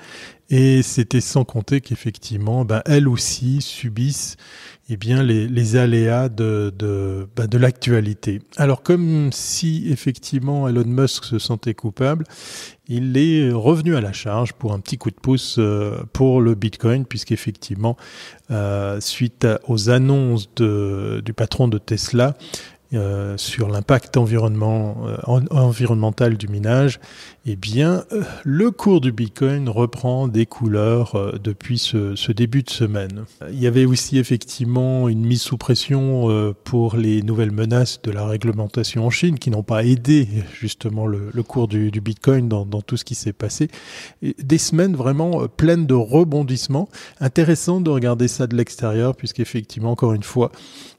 Et 0.49 0.81
c'était 0.83 1.19
sans 1.19 1.43
compter 1.43 1.81
qu'effectivement, 1.81 2.63
ben, 2.63 2.81
elles 2.85 3.09
aussi 3.09 3.61
subissent 3.61 4.37
eh 4.89 4.97
bien, 4.97 5.23
les, 5.23 5.47
les 5.47 5.75
aléas 5.77 6.29
de, 6.29 6.73
de, 6.77 7.27
ben, 7.35 7.47
de 7.47 7.57
l'actualité. 7.57 8.41
Alors 8.57 8.83
comme 8.83 9.31
si 9.31 9.87
effectivement 9.89 10.67
Elon 10.67 10.83
Musk 10.85 11.23
se 11.23 11.39
sentait 11.39 11.73
coupable, 11.73 12.25
il 12.87 13.17
est 13.17 13.49
revenu 13.51 13.95
à 13.95 14.01
la 14.01 14.11
charge 14.11 14.51
pour 14.53 14.73
un 14.73 14.79
petit 14.79 14.97
coup 14.97 15.09
de 15.09 15.15
pouce 15.15 15.55
euh, 15.57 16.03
pour 16.11 16.41
le 16.41 16.53
Bitcoin, 16.53 17.05
puisqu'effectivement, 17.05 17.95
euh, 18.51 18.99
suite 18.99 19.47
aux 19.69 19.89
annonces 19.89 20.53
de, 20.55 21.21
du 21.23 21.33
patron 21.33 21.69
de 21.69 21.77
Tesla, 21.77 22.35
euh, 22.93 23.37
sur 23.37 23.69
l'impact 23.69 24.17
environnement, 24.17 24.97
euh, 25.07 25.39
environnemental 25.51 26.37
du 26.37 26.47
minage, 26.47 26.99
eh 27.45 27.55
bien, 27.55 28.03
euh, 28.11 28.23
le 28.43 28.71
cours 28.71 29.01
du 29.01 29.11
Bitcoin 29.11 29.67
reprend 29.67 30.27
des 30.27 30.45
couleurs 30.45 31.39
depuis 31.43 31.77
ce, 31.77 32.15
ce, 32.15 32.31
début 32.31 32.61
de 32.61 32.69
semaine. 32.69 33.25
Il 33.49 33.59
y 33.59 33.67
avait 33.67 33.85
aussi 33.85 34.17
effectivement 34.17 35.09
une 35.09 35.25
mise 35.25 35.41
sous 35.41 35.57
pression 35.57 36.53
pour 36.63 36.95
les 36.95 37.21
nouvelles 37.21 37.51
menaces 37.51 38.01
de 38.01 38.11
la 38.11 38.25
réglementation 38.25 39.05
en 39.05 39.09
Chine 39.09 39.39
qui 39.39 39.49
n'ont 39.49 39.63
pas 39.63 39.83
aidé 39.83 40.27
justement 40.53 41.05
le, 41.05 41.29
le 41.33 41.43
cours 41.43 41.67
du, 41.67 41.91
du, 41.91 42.01
Bitcoin 42.01 42.47
dans, 42.47 42.65
dans, 42.65 42.81
tout 42.81 42.97
ce 42.97 43.05
qui 43.05 43.15
s'est 43.15 43.33
passé. 43.33 43.69
Des 44.21 44.57
semaines 44.57 44.95
vraiment 44.95 45.47
pleines 45.47 45.85
de 45.85 45.93
rebondissements. 45.93 46.89
Intéressant 47.19 47.81
de 47.81 47.89
regarder 47.89 48.27
ça 48.27 48.47
de 48.47 48.55
l'extérieur 48.55 49.15
puisqu'effectivement, 49.15 49.91
encore 49.91 50.13
une 50.13 50.23
fois, 50.23 50.51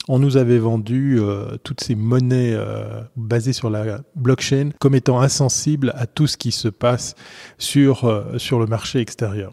on 0.09 0.18
nous 0.18 0.36
avait 0.36 0.59
vendu 0.59 1.18
euh, 1.18 1.57
toutes 1.62 1.82
ces 1.82 1.94
monnaies 1.94 2.52
euh, 2.52 3.00
basées 3.16 3.55
sur 3.55 3.70
la 3.70 4.00
blockchain 4.16 4.70
comme 4.78 4.94
étant 4.94 5.20
insensibles 5.20 5.94
à 5.96 6.07
tout 6.07 6.26
ce 6.26 6.36
qui 6.36 6.52
se 6.52 6.68
passe 6.68 7.14
sur 7.57 8.05
euh, 8.05 8.36
sur 8.36 8.59
le 8.59 8.66
marché 8.66 9.00
extérieur. 9.00 9.52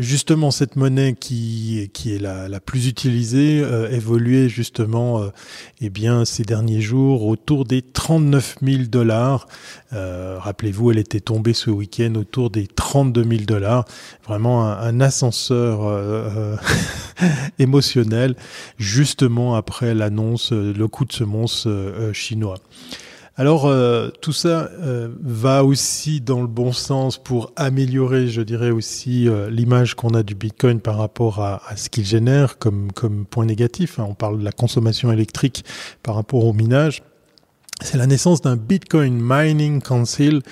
justement, 0.00 0.50
cette 0.50 0.76
monnaie 0.76 1.14
qui 1.14 1.90
qui 1.92 2.14
est 2.14 2.18
la, 2.18 2.48
la 2.48 2.60
plus 2.60 2.86
utilisée 2.86 3.62
évoluait 3.90 4.48
justement 4.48 5.22
eh 5.80 5.90
bien 5.90 6.24
ces 6.24 6.44
derniers 6.44 6.80
jours 6.80 7.26
autour 7.26 7.64
des 7.64 7.82
39 7.82 8.56
000 8.62 8.82
dollars. 8.84 9.46
Rappelez-vous, 9.92 10.92
elle 10.92 10.98
était 10.98 11.20
tombée 11.20 11.52
ce 11.52 11.70
week-end 11.70 12.14
autour 12.14 12.50
des 12.50 12.66
32 12.66 13.24
000 13.24 13.44
dollars. 13.44 13.84
Vraiment 14.26 14.64
un, 14.64 14.78
un 14.78 15.00
ascenseur 15.00 15.80
émotionnel 17.58 18.34
justement 18.78 19.54
après 19.54 19.89
l'annonce, 19.94 20.52
euh, 20.52 20.72
le 20.72 20.88
coup 20.88 21.04
de 21.04 21.12
semonce 21.12 21.66
euh, 21.66 21.70
euh, 22.10 22.12
chinois. 22.12 22.58
Alors 23.36 23.72
tout 24.20 24.34
ça 24.34 24.68
va 25.22 25.64
aussi 25.64 26.20
dans 26.20 26.42
le 26.42 26.46
bon 26.46 26.72
sens 26.72 27.16
pour 27.16 27.52
améliorer, 27.56 28.28
je 28.28 28.42
dirais 28.42 28.70
aussi, 28.70 29.28
l'image 29.48 29.94
qu'on 29.94 30.10
a 30.10 30.22
du 30.22 30.34
Bitcoin 30.34 30.78
par 30.78 30.98
rapport 30.98 31.40
à, 31.40 31.62
ce 31.74 31.88
qu'il 31.88 32.04
génère 32.04 32.58
comme, 32.58 32.92
comme 32.92 33.24
point 33.24 33.46
négatif. 33.46 33.98
Hein. 33.98 34.04
On 34.10 34.14
parle 34.14 34.40
de 34.40 34.44
la 34.44 34.52
consommation 34.52 35.10
électrique 35.10 35.64
par 36.02 36.16
rapport 36.16 36.44
au 36.44 36.52
minage. 36.52 37.02
C'est 37.82 37.96
la 37.96 38.06
naissance 38.06 38.42
d'un 38.42 38.56
Bitcoin 38.56 39.18
Mining 39.22 39.80
Council 39.80 40.42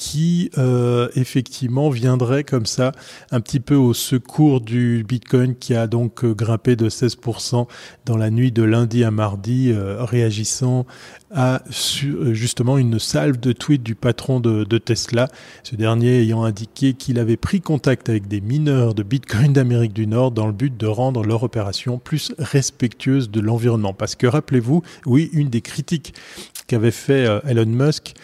qui 0.00 0.50
euh, 0.56 1.10
effectivement 1.14 1.90
viendrait 1.90 2.42
comme 2.42 2.64
ça 2.64 2.92
un 3.32 3.40
petit 3.42 3.60
peu 3.60 3.74
au 3.74 3.92
secours 3.92 4.62
du 4.62 5.04
Bitcoin 5.06 5.54
qui 5.54 5.74
a 5.74 5.86
donc 5.86 6.24
euh, 6.24 6.32
grimpé 6.32 6.74
de 6.74 6.88
16% 6.88 7.66
dans 8.06 8.16
la 8.16 8.30
nuit 8.30 8.50
de 8.50 8.62
lundi 8.62 9.04
à 9.04 9.10
mardi, 9.10 9.70
euh, 9.70 10.02
réagissant 10.02 10.86
à 11.32 11.62
justement 11.68 12.78
une 12.78 12.98
salve 12.98 13.38
de 13.38 13.52
tweets 13.52 13.82
du 13.82 13.94
patron 13.94 14.40
de, 14.40 14.64
de 14.64 14.78
Tesla, 14.78 15.28
ce 15.64 15.76
dernier 15.76 16.22
ayant 16.22 16.44
indiqué 16.44 16.94
qu'il 16.94 17.18
avait 17.18 17.36
pris 17.36 17.60
contact 17.60 18.08
avec 18.08 18.26
des 18.26 18.40
mineurs 18.40 18.94
de 18.94 19.02
Bitcoin 19.02 19.52
d'Amérique 19.52 19.92
du 19.92 20.06
Nord 20.06 20.30
dans 20.30 20.46
le 20.46 20.54
but 20.54 20.74
de 20.74 20.86
rendre 20.86 21.22
leur 21.24 21.42
opération 21.42 21.98
plus 21.98 22.32
respectueuse 22.38 23.30
de 23.30 23.40
l'environnement. 23.40 23.92
Parce 23.92 24.14
que 24.14 24.26
rappelez-vous, 24.26 24.82
oui, 25.04 25.28
une 25.34 25.50
des 25.50 25.60
critiques 25.60 26.14
qu'avait 26.66 26.90
fait 26.90 27.28
Elon 27.44 27.66
Musk, 27.66 28.14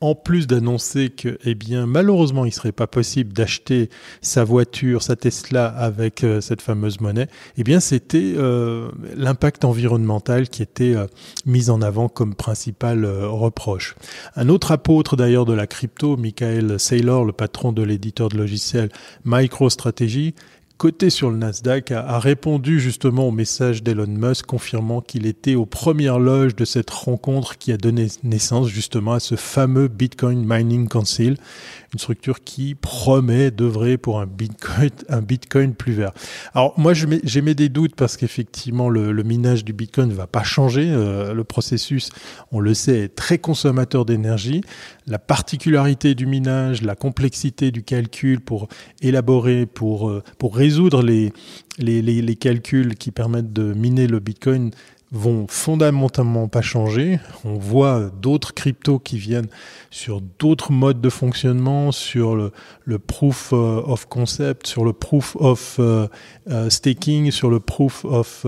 en 0.00 0.14
plus 0.14 0.46
d'annoncer 0.46 1.10
que, 1.10 1.38
eh 1.44 1.54
bien, 1.54 1.86
malheureusement, 1.86 2.46
il 2.46 2.52
serait 2.52 2.72
pas 2.72 2.86
possible 2.86 3.32
d'acheter 3.32 3.90
sa 4.22 4.44
voiture, 4.44 5.02
sa 5.02 5.14
Tesla 5.14 5.66
avec 5.66 6.24
euh, 6.24 6.40
cette 6.40 6.62
fameuse 6.62 7.00
monnaie, 7.00 7.28
eh 7.58 7.64
bien, 7.64 7.80
c'était 7.80 8.34
euh, 8.36 8.90
l'impact 9.14 9.64
environnemental 9.64 10.48
qui 10.48 10.62
était 10.62 10.94
euh, 10.94 11.06
mis 11.44 11.68
en 11.68 11.82
avant 11.82 12.08
comme 12.08 12.34
principal 12.34 13.04
reproche. 13.04 13.94
Un 14.36 14.48
autre 14.48 14.72
apôtre 14.72 15.16
d'ailleurs 15.16 15.44
de 15.44 15.52
la 15.52 15.66
crypto, 15.66 16.16
Michael 16.16 16.80
Saylor, 16.80 17.24
le 17.24 17.32
patron 17.32 17.72
de 17.72 17.82
l'éditeur 17.82 18.30
de 18.30 18.38
logiciels 18.38 18.90
MicroStrategy, 19.24 20.34
côté 20.80 21.10
sur 21.10 21.30
le 21.30 21.36
Nasdaq, 21.36 21.90
a, 21.90 22.18
répondu 22.18 22.80
justement 22.80 23.28
au 23.28 23.30
message 23.30 23.82
d'Elon 23.82 24.06
Musk 24.06 24.46
confirmant 24.46 25.02
qu'il 25.02 25.26
était 25.26 25.54
aux 25.54 25.66
premières 25.66 26.18
loges 26.18 26.56
de 26.56 26.64
cette 26.64 26.88
rencontre 26.88 27.58
qui 27.58 27.70
a 27.70 27.76
donné 27.76 28.06
naissance 28.22 28.68
justement 28.68 29.12
à 29.12 29.20
ce 29.20 29.34
fameux 29.34 29.88
Bitcoin 29.88 30.42
Mining 30.42 30.88
Council, 30.88 31.36
une 31.92 31.98
structure 31.98 32.42
qui 32.44 32.74
promet 32.74 33.50
d'œuvrer 33.50 33.98
pour 33.98 34.20
un 34.20 34.26
Bitcoin, 34.26 34.90
un 35.08 35.22
Bitcoin 35.22 35.74
plus 35.74 35.92
vert. 35.92 36.12
Alors 36.54 36.74
moi 36.78 36.92
j'émets 36.94 37.54
des 37.54 37.68
doutes 37.68 37.96
parce 37.96 38.16
qu'effectivement 38.16 38.88
le, 38.88 39.22
minage 39.22 39.64
du 39.64 39.72
Bitcoin 39.72 40.08
ne 40.08 40.14
va 40.14 40.26
pas 40.26 40.42
changer. 40.42 40.88
Euh, 40.88 41.34
le 41.34 41.44
processus, 41.44 42.10
on 42.52 42.60
le 42.60 42.74
sait, 42.74 43.00
est 43.00 43.14
très 43.14 43.38
consommateur 43.38 44.04
d'énergie. 44.04 44.62
La 45.06 45.18
particularité 45.18 46.14
du 46.14 46.26
minage, 46.26 46.82
la 46.82 46.94
complexité 46.94 47.70
du 47.70 47.82
calcul 47.82 48.40
pour 48.40 48.68
élaborer, 49.02 49.66
pour, 49.66 50.08
euh, 50.08 50.22
pour 50.38 50.56
résoudre 50.56 51.02
les, 51.02 51.32
les, 51.78 52.02
les, 52.02 52.22
les 52.22 52.36
calculs 52.36 52.94
qui 52.94 53.10
permettent 53.10 53.52
de 53.52 53.72
miner 53.74 54.06
le 54.06 54.20
Bitcoin 54.20 54.70
vont 55.12 55.46
fondamentalement 55.48 56.46
pas 56.46 56.62
changer. 56.62 57.18
On 57.44 57.54
voit 57.54 58.10
d'autres 58.20 58.54
cryptos 58.54 59.00
qui 59.00 59.18
viennent 59.18 59.48
sur 59.90 60.20
d'autres 60.20 60.70
modes 60.70 61.00
de 61.00 61.10
fonctionnement, 61.10 61.90
sur 61.90 62.36
le, 62.36 62.98
proof 62.98 63.52
euh, 63.52 63.82
of 63.84 64.06
concept, 64.06 64.68
sur 64.68 64.84
le 64.84 64.92
proof 64.92 65.36
of 65.40 65.76
euh, 65.80 66.06
euh, 66.48 66.70
staking, 66.70 67.32
sur 67.32 67.50
le 67.50 67.58
proof 67.58 68.04
of 68.04 68.46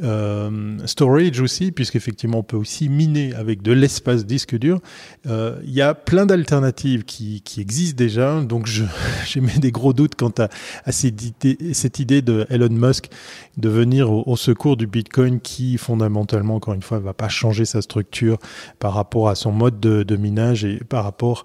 storage 0.00 1.40
aussi, 1.40 1.72
puisqu'effectivement 1.72 2.38
on 2.38 2.42
peut 2.42 2.56
aussi 2.56 2.88
miner 2.88 3.34
avec 3.34 3.62
de 3.62 3.72
l'espace 3.72 4.26
disque 4.26 4.56
dur. 4.56 4.80
Il 5.26 5.70
y 5.70 5.82
a 5.82 5.94
plein 5.94 6.26
d'alternatives 6.26 7.04
qui, 7.04 7.42
qui, 7.42 7.60
existent 7.60 7.96
déjà, 7.96 8.40
donc 8.40 8.66
j'ai 9.26 9.40
mis 9.40 9.58
des 9.58 9.72
gros 9.72 9.92
doutes 9.92 10.14
quant 10.14 10.32
à, 10.38 10.48
à 10.84 10.92
cette, 10.92 11.98
idée, 11.98 12.22
de 12.22 12.46
Elon 12.50 12.68
Musk 12.70 13.08
de 13.56 13.68
venir 13.68 14.10
au, 14.10 14.22
au 14.26 14.36
secours 14.36 14.76
du 14.76 14.86
Bitcoin 14.86 15.40
qui 15.40 15.78
fondamentalement, 15.78 16.56
encore 16.56 16.74
une 16.74 16.82
fois, 16.82 16.98
va 16.98 17.14
pas 17.14 17.28
changer 17.28 17.64
sa 17.64 17.82
structure 17.82 18.38
par 18.78 18.94
rapport 18.94 19.28
à 19.28 19.34
son 19.34 19.52
mode 19.52 19.80
de, 19.80 20.02
de 20.02 20.16
minage 20.16 20.64
et 20.64 20.78
par 20.88 21.04
rapport 21.04 21.44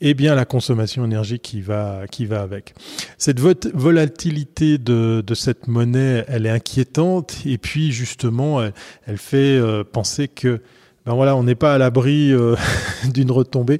et 0.00 0.14
bien 0.14 0.34
la 0.34 0.44
consommation 0.44 1.04
énergie 1.04 1.38
qui 1.38 1.60
va, 1.60 2.02
qui 2.10 2.26
va 2.26 2.42
avec. 2.42 2.74
Cette 3.18 3.40
volatilité 3.40 4.78
de, 4.78 5.22
de 5.26 5.34
cette 5.34 5.68
monnaie, 5.68 6.24
elle 6.28 6.46
est 6.46 6.50
inquiétante 6.50 7.38
et 7.46 7.58
puis 7.58 7.92
justement, 7.92 8.62
elle, 8.62 8.72
elle 9.06 9.18
fait 9.18 9.56
euh, 9.58 9.84
penser 9.84 10.28
que 10.28 10.60
ben 11.06 11.14
voilà, 11.14 11.36
on 11.36 11.44
n'est 11.44 11.54
pas 11.54 11.72
à 11.72 11.78
l'abri 11.78 12.32
euh, 12.32 12.56
d'une 13.14 13.30
retombée. 13.30 13.78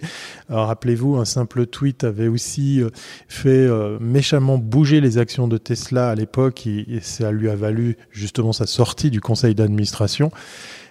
Rappelez-vous, 0.48 1.16
un 1.16 1.24
simple 1.24 1.66
tweet 1.66 2.04
avait 2.04 2.28
aussi 2.28 2.80
euh, 2.80 2.90
fait 3.26 3.68
méchamment 4.00 4.58
bouger 4.58 5.00
les 5.00 5.18
actions 5.18 5.48
de 5.48 5.58
Tesla 5.58 6.10
à 6.10 6.14
l'époque 6.14 6.68
et, 6.68 6.86
et, 6.88 7.00
ça 7.00 7.32
lui 7.32 7.50
a 7.50 7.56
valu 7.56 7.96
justement 8.12 8.52
sa 8.52 8.66
sortie 8.66 9.10
du 9.10 9.20
conseil 9.20 9.56
d'administration. 9.56 10.30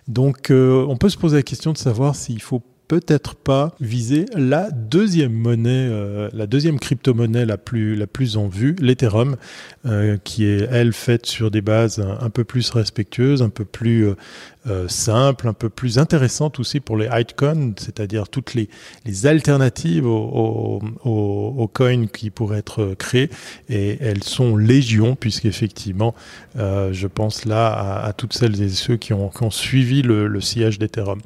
Donc 0.10 0.52
on 0.52 0.98
peut 0.98 1.10
se 1.10 1.18
poser 1.18 1.38
la 1.38 1.44
question 1.44 1.74
de 1.74 1.80
savoir 1.80 2.16
s'il 2.16 2.42
faut 2.42 2.62
peut-être 2.88 3.36
pas 3.36 3.76
viser 3.80 4.26
la 4.36 4.70
deuxième 4.72 5.34
monnaie, 5.34 5.88
euh, 5.90 6.30
la 6.34 6.46
deuxième 6.46 6.80
crypto-monnaie 6.80 7.46
la 7.46 7.58
plus, 7.58 7.96
la 7.96 8.08
plus 8.08 8.38
en 8.38 8.48
vue, 8.48 8.76
l'Ethereum, 8.80 9.38
euh, 9.86 10.18
qui 10.24 10.46
est, 10.46 10.68
elle, 10.72 10.94
faite 10.94 11.26
sur 11.26 11.52
des 11.52 11.62
bases 11.62 12.00
un, 12.00 12.30
peu 12.30 12.44
plus 12.44 12.70
respectueuses, 12.70 13.42
un 13.42 13.50
peu 13.50 13.66
plus 13.66 14.08
euh, 14.68 14.88
simples, 14.88 15.48
un 15.48 15.54
peu 15.54 15.70
plus 15.70 15.98
intéressantes 16.00 16.60
aussi 16.60 16.80
pour 16.80 16.98
les 16.98 17.08
altcoins, 17.08 17.74
c'est-à-dire 17.78 18.30
toutes 18.30 18.54
les, 18.54 18.70
alternatives 19.26 20.06
aux, 20.06 21.72
coins 21.74 22.08
qui 22.08 22.30
pourraient 22.30 22.60
être 22.60 22.96
créés. 22.98 23.30
Et 23.70 23.98
elles 24.02 24.24
sont 24.24 24.56
légion, 24.58 25.16
puisqu'effectivement, 25.16 26.14
je 26.56 27.08
pense 27.08 27.46
là 27.46 28.04
à, 28.04 28.14
toutes 28.14 28.34
celles 28.34 28.62
et 28.62 28.70
ceux 28.70 28.98
qui 28.98 29.14
ont, 29.14 29.32
suivi 29.50 30.02
le, 30.02 30.28
le 30.28 30.42
sillage 30.42 30.80
d'Ethereum. 30.80 31.20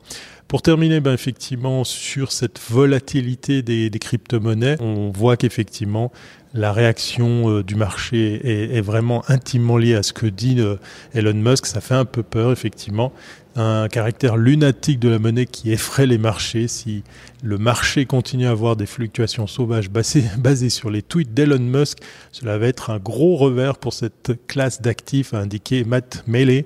Pour 0.50 0.64
terminer, 0.64 1.00
ben 1.00 1.14
effectivement, 1.14 1.84
sur 1.84 2.32
cette 2.32 2.60
volatilité 2.72 3.62
des, 3.62 3.92
crypto-monnaies, 3.92 4.78
on 4.80 5.12
voit 5.12 5.38
qu'effectivement, 5.38 6.12
la 6.56 6.74
réaction 6.74 7.52
euh, 7.52 7.64
du 7.64 7.76
marché 7.76 8.42
est, 8.44 8.76
est, 8.76 8.82
vraiment 8.82 9.24
intimement 9.28 9.78
liée 9.78 9.94
à 9.94 10.02
ce 10.02 10.12
que 10.12 10.26
dit 10.26 10.56
euh, 10.60 10.78
Elon 11.14 11.36
Musk. 11.36 11.68
Ça 11.68 11.82
fait 11.82 11.94
un 11.94 12.04
peu 12.04 12.24
peur, 12.24 12.52
effectivement 12.52 13.14
un 13.56 13.88
caractère 13.88 14.38
lunatique 14.38 15.00
de 15.00 15.10
la 15.10 15.20
monnaie 15.20 15.46
qui 15.46 15.72
effraie 15.72 16.06
les 16.06 16.18
marchés. 16.18 16.68
Si 16.68 17.04
le 17.42 17.58
marché 17.58 18.06
continue 18.06 18.46
à 18.46 18.52
avoir 18.52 18.76
des 18.76 18.86
fluctuations 18.86 19.48
sauvages 19.48 19.90
basées, 20.38 20.70
sur 20.70 20.90
les 20.90 21.02
tweets 21.02 21.34
d'Elon 21.34 21.60
Musk, 21.60 22.00
cela 22.32 22.58
va 22.58 22.68
être 22.68 22.90
un 22.90 23.00
gros 23.00 23.36
revers 23.36 23.78
pour 23.78 23.94
cette 23.94 24.34
classe 24.48 24.82
d'actifs, 24.82 25.34
a 25.34 25.40
indiqué 25.40 25.84
Matt 25.84 26.24
Mealy 26.28 26.66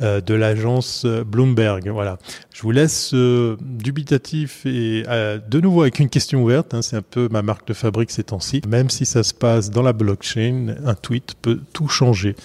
euh, 0.00 0.20
de 0.20 0.34
l'agence 0.34 1.04
Bloomberg. 1.04 1.88
Voilà. 1.88 2.18
Je 2.54 2.62
vous 2.62 2.70
laisse 2.70 3.12
euh, 3.14 3.56
dubitatif 3.60 4.64
et 4.66 5.04
euh, 5.08 5.38
de 5.38 5.60
nouveau 5.60 5.82
avec 5.82 5.98
une 5.98 6.08
question 6.08 6.42
ouverte. 6.42 6.74
Hein, 6.74 6.82
c'est 6.82 6.96
un 6.96 7.02
peu 7.02 7.28
ma 7.30 7.42
marque 7.42 7.66
de 7.68 7.74
fabrique 7.74 8.10
ces 8.10 8.24
temps-ci. 8.24 8.62
Même 8.66 8.90
si 8.90 9.06
ça 9.06 9.22
se 9.22 9.34
passe 9.34 9.70
dans 9.70 9.82
la 9.82 9.92
blockchain, 9.92 10.76
un 10.84 10.94
tweet 10.94 11.34
peut 11.40 11.60
tout 11.72 11.88
changer. 11.88 12.36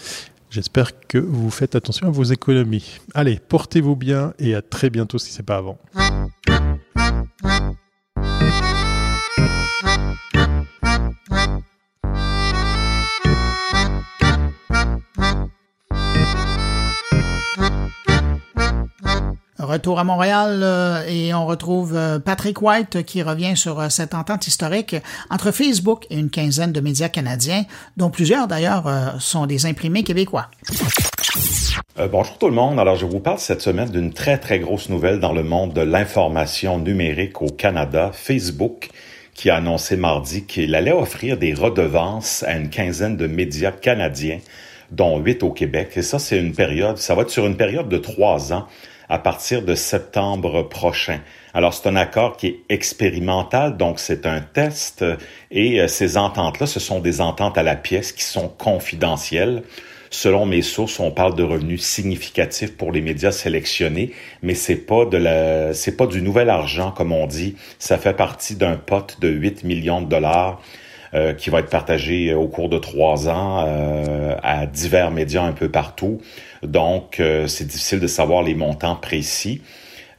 J'espère 0.50 1.00
que 1.08 1.18
vous 1.18 1.50
faites 1.50 1.76
attention 1.76 2.08
à 2.08 2.12
vos 2.12 2.24
économies. 2.24 3.00
Allez, 3.14 3.40
portez-vous 3.48 3.96
bien 3.96 4.34
et 4.40 4.56
à 4.56 4.62
très 4.62 4.90
bientôt 4.90 5.18
si 5.18 5.32
ce 5.32 5.40
n'est 5.40 5.46
pas 5.46 5.58
avant. 5.58 5.78
Retour 19.68 20.00
à 20.00 20.06
Montréal 20.06 20.62
euh, 20.64 21.04
et 21.10 21.34
on 21.34 21.46
retrouve 21.46 21.94
euh, 21.94 22.20
Patrick 22.20 22.62
White 22.62 23.04
qui 23.04 23.22
revient 23.22 23.58
sur 23.58 23.82
euh, 23.82 23.90
cette 23.90 24.14
entente 24.14 24.48
historique 24.48 24.96
entre 25.30 25.52
Facebook 25.52 26.06
et 26.10 26.18
une 26.18 26.30
quinzaine 26.30 26.72
de 26.72 26.80
médias 26.80 27.10
canadiens, 27.10 27.66
dont 27.98 28.10
plusieurs 28.10 28.48
d'ailleurs 28.48 28.86
sont 29.20 29.46
des 29.46 29.66
imprimés 29.66 30.04
québécois. 30.04 30.48
bonjour 32.10 32.38
tout 32.38 32.48
le 32.48 32.54
monde. 32.54 32.80
Alors 32.80 32.96
je 32.96 33.06
vous 33.06 33.20
parle 33.20 33.40
cette 33.40 33.62
semaine 33.62 33.90
d'une 33.90 34.14
très 34.14 34.38
très 34.38 34.60
grosse 34.60 34.88
nouvelle 34.88 35.20
dans 35.20 35.34
le 35.34 35.44
monde 35.44 35.74
de 35.74 35.82
l'information 35.82 36.80
numérique 36.80 37.42
au 37.42 37.50
Canada. 37.50 38.12
Facebook 38.14 38.90
qui 39.34 39.50
a 39.50 39.58
annoncé 39.58 39.98
mardi 39.98 40.46
qu'il 40.46 40.76
allait 40.76 40.94
offrir 40.94 41.38
des 41.38 41.54
redevances 41.54 42.44
à 42.44 42.54
une 42.54 42.70
quinzaine 42.70 43.18
de 43.18 43.28
médias 43.28 43.72
canadiens, 43.72 44.40
dont 44.92 45.20
huit 45.20 45.44
au 45.44 45.52
Québec. 45.52 45.92
Et 45.98 46.02
ça, 46.04 46.20
c'est 46.20 46.40
une 46.40 46.54
période, 46.54 46.98
ça 46.98 47.16
va 47.16 47.24
être 47.24 47.32
sur 47.32 47.46
une 47.46 47.58
période 47.58 47.90
de 47.90 47.98
trois 47.98 48.54
ans 48.54 48.66
à 49.10 49.20
partir 49.20 49.62
de 49.62 49.76
septembre 49.76 50.64
prochain. 50.64 51.20
Alors, 51.54 51.74
c'est 51.74 51.88
un 51.88 51.96
accord 51.96 52.38
qui 52.38 52.48
est 52.48 52.60
expérimental, 52.70 53.78
donc 53.78 54.00
c'est 54.00 54.26
un 54.26 54.42
test 54.42 55.04
et 55.52 55.82
euh, 55.82 55.88
ces 55.88 56.18
ententes-là, 56.18 56.68
ce 56.68 56.80
sont 56.80 57.00
des 57.00 57.22
ententes 57.22 57.58
à 57.58 57.64
la 57.64 57.76
pièce 57.76 58.12
qui 58.12 58.24
sont 58.24 58.50
confidentielles. 58.50 59.64
Selon 60.10 60.46
mes 60.46 60.62
sources, 60.62 61.00
on 61.00 61.12
parle 61.12 61.36
de 61.36 61.44
revenus 61.44 61.82
significatifs 61.82 62.78
pour 62.78 62.92
les 62.92 63.02
médias 63.02 63.32
sélectionnés, 63.32 64.14
mais 64.42 64.56
c'est 64.56 64.76
pas 64.76 65.06
de 65.06 65.18
la, 65.18 65.74
c'est 65.74 65.98
pas 65.98 66.08
du 66.08 66.22
nouvel 66.22 66.50
argent 66.50 66.92
comme 66.92 67.12
on 67.12 67.28
dit. 67.28 67.56
Ça 67.80 67.98
fait 67.98 68.14
partie 68.14 68.56
d'un 68.56 68.78
pot 68.78 69.18
de 69.20 69.28
8 69.28 69.64
millions 69.64 70.02
de 70.02 70.08
dollars 70.08 70.62
euh, 71.14 71.34
qui 71.34 71.50
va 71.50 71.60
être 71.60 71.70
partagé 71.70 72.34
au 72.34 72.48
cours 72.48 72.70
de 72.70 72.78
trois 72.78 73.30
ans 73.30 73.66
euh, 73.66 74.36
à 74.44 74.66
divers 74.66 75.12
médias 75.12 75.44
un 75.44 75.54
peu 75.54 75.70
partout. 75.70 76.20
Donc, 76.64 77.20
euh, 77.20 77.48
c'est 77.48 77.66
difficile 77.66 78.00
de 78.00 78.08
savoir 78.08 78.44
les 78.44 78.56
montants 78.56 78.96
précis. 78.96 79.62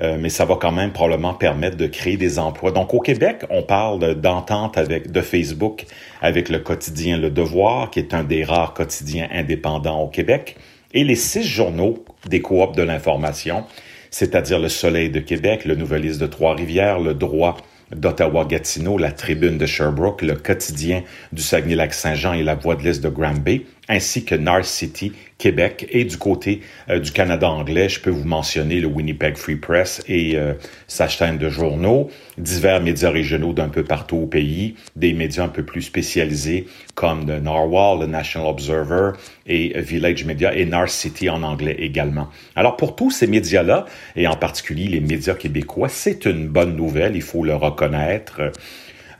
mais 0.01 0.29
ça 0.29 0.45
va 0.45 0.55
quand 0.55 0.71
même 0.71 0.93
probablement 0.93 1.35
permettre 1.35 1.77
de 1.77 1.89
créer 1.89 2.17
des 2.17 2.39
emplois. 2.39 2.71
Donc 2.71 2.95
au 2.95 3.01
Québec, 3.01 3.45
on 3.51 3.65
parle 3.65 4.15
d'entente 4.21 4.79
avec 4.79 5.11
de 5.11 5.21
Facebook 5.21 5.87
avec 6.23 6.49
le 6.49 6.61
quotidien 6.61 7.19
Le 7.19 7.31
Devoir, 7.31 7.91
qui 7.91 7.99
est 7.99 8.15
un 8.15 8.23
des 8.23 8.45
rares 8.45 8.75
quotidiens 8.75 9.29
indépendants 9.33 10.01
au 10.01 10.07
Québec, 10.07 10.57
et 10.95 11.03
les 11.03 11.17
six 11.17 11.43
journaux 11.43 12.05
des 12.29 12.41
coops 12.41 12.77
de 12.77 12.83
l'information, 12.83 13.65
c'est-à-dire 14.11 14.59
Le 14.59 14.69
Soleil 14.69 15.11
de 15.11 15.21
Québec, 15.21 15.65
Le 15.65 15.75
Nouvelliste 15.75 16.21
de 16.21 16.27
Trois-Rivières, 16.27 17.01
Le 17.01 17.15
Droit 17.15 17.57
d'Ottawa-Gatineau, 17.95 18.99
La 18.99 19.13
Tribune 19.13 19.59
de 19.59 19.67
Sherbrooke, 19.67 20.23
Le 20.23 20.35
Quotidien 20.35 21.03
du 21.33 21.43
Saguenay-Lac-Saint-Jean 21.43 22.35
et 22.35 22.43
La 22.43 22.55
Voix 22.55 22.77
de 22.77 22.85
l'Est 22.85 23.03
de 23.03 23.09
Granby, 23.09 23.67
ainsi 23.89 24.25
que 24.25 24.35
North 24.35 24.65
City, 24.65 25.13
Québec. 25.39 25.87
Et 25.91 26.05
du 26.05 26.17
côté 26.17 26.63
euh, 26.91 26.99
du 26.99 27.13
Canada 27.13 27.49
anglais, 27.49 27.89
je 27.89 28.01
peux 28.01 28.11
vous 28.11 28.27
mentionner 28.27 28.81
le 28.81 28.89
Winnipeg 28.89 29.37
Free 29.37 29.55
Press 29.55 30.03
et 30.09 30.37
euh, 30.37 30.55
sa 30.89 31.07
chaîne 31.07 31.39
de 31.39 31.49
journaux, 31.49 32.11
divers 32.39 32.83
médias 32.83 33.11
régionaux 33.11 33.53
d'un 33.53 33.69
peu 33.69 33.85
partout 33.85 34.17
au 34.17 34.27
pays, 34.27 34.75
des 34.97 35.13
médias 35.13 35.45
un 35.45 35.49
peu 35.49 35.63
plus 35.63 35.83
spécialisés 35.83 36.67
comme 36.97 37.29
le 37.29 37.39
Narwhal, 37.39 38.01
le 38.01 38.07
National 38.07 38.49
Observer 38.49 39.13
et 39.47 39.81
Village 39.81 40.25
Media 40.25 40.53
et 40.57 40.67
North 40.67 40.91
City 40.91 41.31
en 41.31 41.45
anglais 41.45 41.77
également. 41.79 42.29
Alors 42.57 42.77
pour 42.77 42.97
tous 42.97 43.13
ces 43.13 43.29
médias-là, 43.29 43.87
et 44.17 44.27
en 44.27 44.35
particulier 44.35 44.89
les 44.89 45.01
médias 45.01 45.35
québécois, 45.35 45.89
c'est 45.89 46.25
une 46.25 46.49
bonne 46.49 46.75
nouvelle, 46.75 47.15
il 47.15 47.23
faut 47.23 47.45
le 47.45 47.55
reconnaître. 47.55 48.51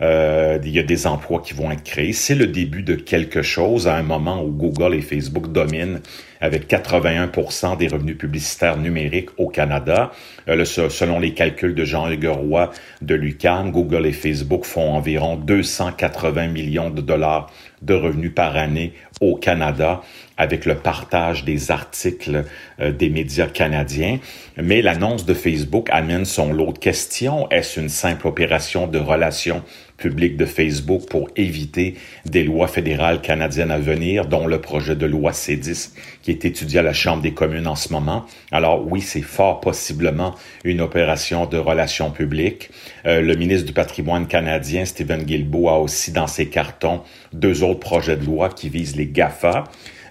Euh, 0.01 0.59
il 0.65 0.71
y 0.71 0.79
a 0.79 0.83
des 0.83 1.07
emplois 1.07 1.41
qui 1.41 1.55
vont 1.55 1.71
être 1.71 1.83
créés. 1.83 2.13
C'est 2.13 2.35
le 2.35 2.47
début 2.47 2.83
de 2.83 2.95
quelque 2.95 3.43
chose 3.43 3.89
à 3.89 3.97
un 3.97 4.03
moment 4.03 4.43
où 4.43 4.51
Google 4.51 4.95
et 4.95 5.01
Facebook 5.01 5.51
dominent 5.51 6.01
avec 6.41 6.69
81% 6.69 7.77
des 7.77 7.89
revenus 7.89 8.17
publicitaires 8.17 8.77
numériques 8.77 9.31
au 9.39 9.49
Canada. 9.49 10.13
Euh, 10.49 10.65
selon 10.65 11.19
les 11.19 11.35
calculs 11.35 11.75
de 11.75 11.85
Jean-Hugues 11.85 12.29
Roy 12.29 12.71
de 13.03 13.15
l'UQAM, 13.15 13.73
Google 13.73 14.07
et 14.07 14.13
Facebook 14.13 14.65
font 14.65 14.93
environ 14.93 15.37
280 15.37 16.49
millions 16.49 16.91
de 16.91 17.01
dollars 17.01 17.51
de 17.83 17.95
revenus 17.95 18.33
par 18.35 18.57
année 18.57 18.93
au 19.21 19.37
Canada 19.37 20.03
avec 20.37 20.65
le 20.65 20.77
partage 20.77 21.45
des 21.45 21.71
articles 21.71 22.45
euh, 22.81 22.93
des 22.93 23.11
médias 23.11 23.49
canadiens. 23.49 24.19
Mais 24.57 24.83
l'annonce 24.83 25.27
de 25.27 25.35
Facebook 25.35 25.89
amène 25.91 26.25
son 26.25 26.53
lot 26.53 26.73
de 26.73 26.79
questions. 26.79 27.49
Est-ce 27.51 27.81
une 27.81 27.89
simple 27.89 28.27
opération 28.27 28.87
de 28.87 28.99
relations 28.99 29.63
publiques 29.99 30.37
de 30.37 30.47
Facebook 30.47 31.07
pour 31.11 31.29
éviter 31.37 31.95
des 32.25 32.45
lois 32.45 32.69
fédérales 32.69 33.21
canadiennes 33.21 33.71
à 33.71 33.79
venir, 33.79 34.27
dont 34.27 34.47
le 34.47 34.61
projet 34.61 34.97
de 34.97 35.05
loi 35.05 35.33
C10 35.33 35.91
qui 36.23 36.31
est 36.31 36.45
étudié 36.45 36.79
à 36.79 36.83
la 36.83 36.95
Chambre 36.95 37.23
des 37.23 37.35
communes 37.35 37.67
en 37.67 37.77
ce 37.77 37.93
moment. 37.93 38.25
Alors 38.51 38.87
oui, 38.91 39.03
c'est 39.03 39.21
fort 39.21 39.61
possiblement 39.61 40.35
une 40.65 40.81
opération 40.81 41.45
de 41.47 41.59
relations 41.59 42.11
publiques. 42.11 42.71
Euh, 43.07 43.21
le 43.21 43.35
ministre 43.35 43.67
du 43.67 43.73
patrimoine 43.73 44.27
canadien, 44.27 44.85
Stephen 44.85 45.25
Guilbeault, 45.25 45.69
a 45.69 45.79
aussi 45.79 46.13
dans 46.13 46.27
ses 46.27 46.49
cartons 46.49 47.03
deux 47.33 47.63
autres 47.63 47.81
projets 47.81 48.17
de 48.17 48.25
loi 48.25 48.49
qui 48.49 48.69
visent 48.69 48.97
les 48.97 49.07
GAFA. 49.07 49.65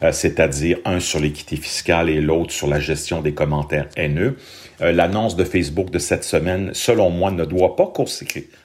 Euh, 0.04 0.12
c'est-à-dire 0.12 0.78
un 0.86 1.00
sur 1.00 1.20
l'équité 1.20 1.56
fiscale 1.56 2.10
et 2.10 2.22
l'autre 2.22 2.52
sur 2.52 2.68
la 2.68 2.80
gestion 2.80 3.22
des 3.22 3.34
commentaires 3.34 3.88
haineux. 3.96 4.38
Euh, 4.82 4.92
l'annonce 4.92 5.36
de 5.36 5.44
Facebook 5.44 5.90
de 5.90 6.00
cette 6.00 6.24
semaine, 6.24 6.72
selon 6.74 7.10
moi, 7.10 7.32
ne 7.32 7.46
doit 7.46 7.76
pas 7.76 7.92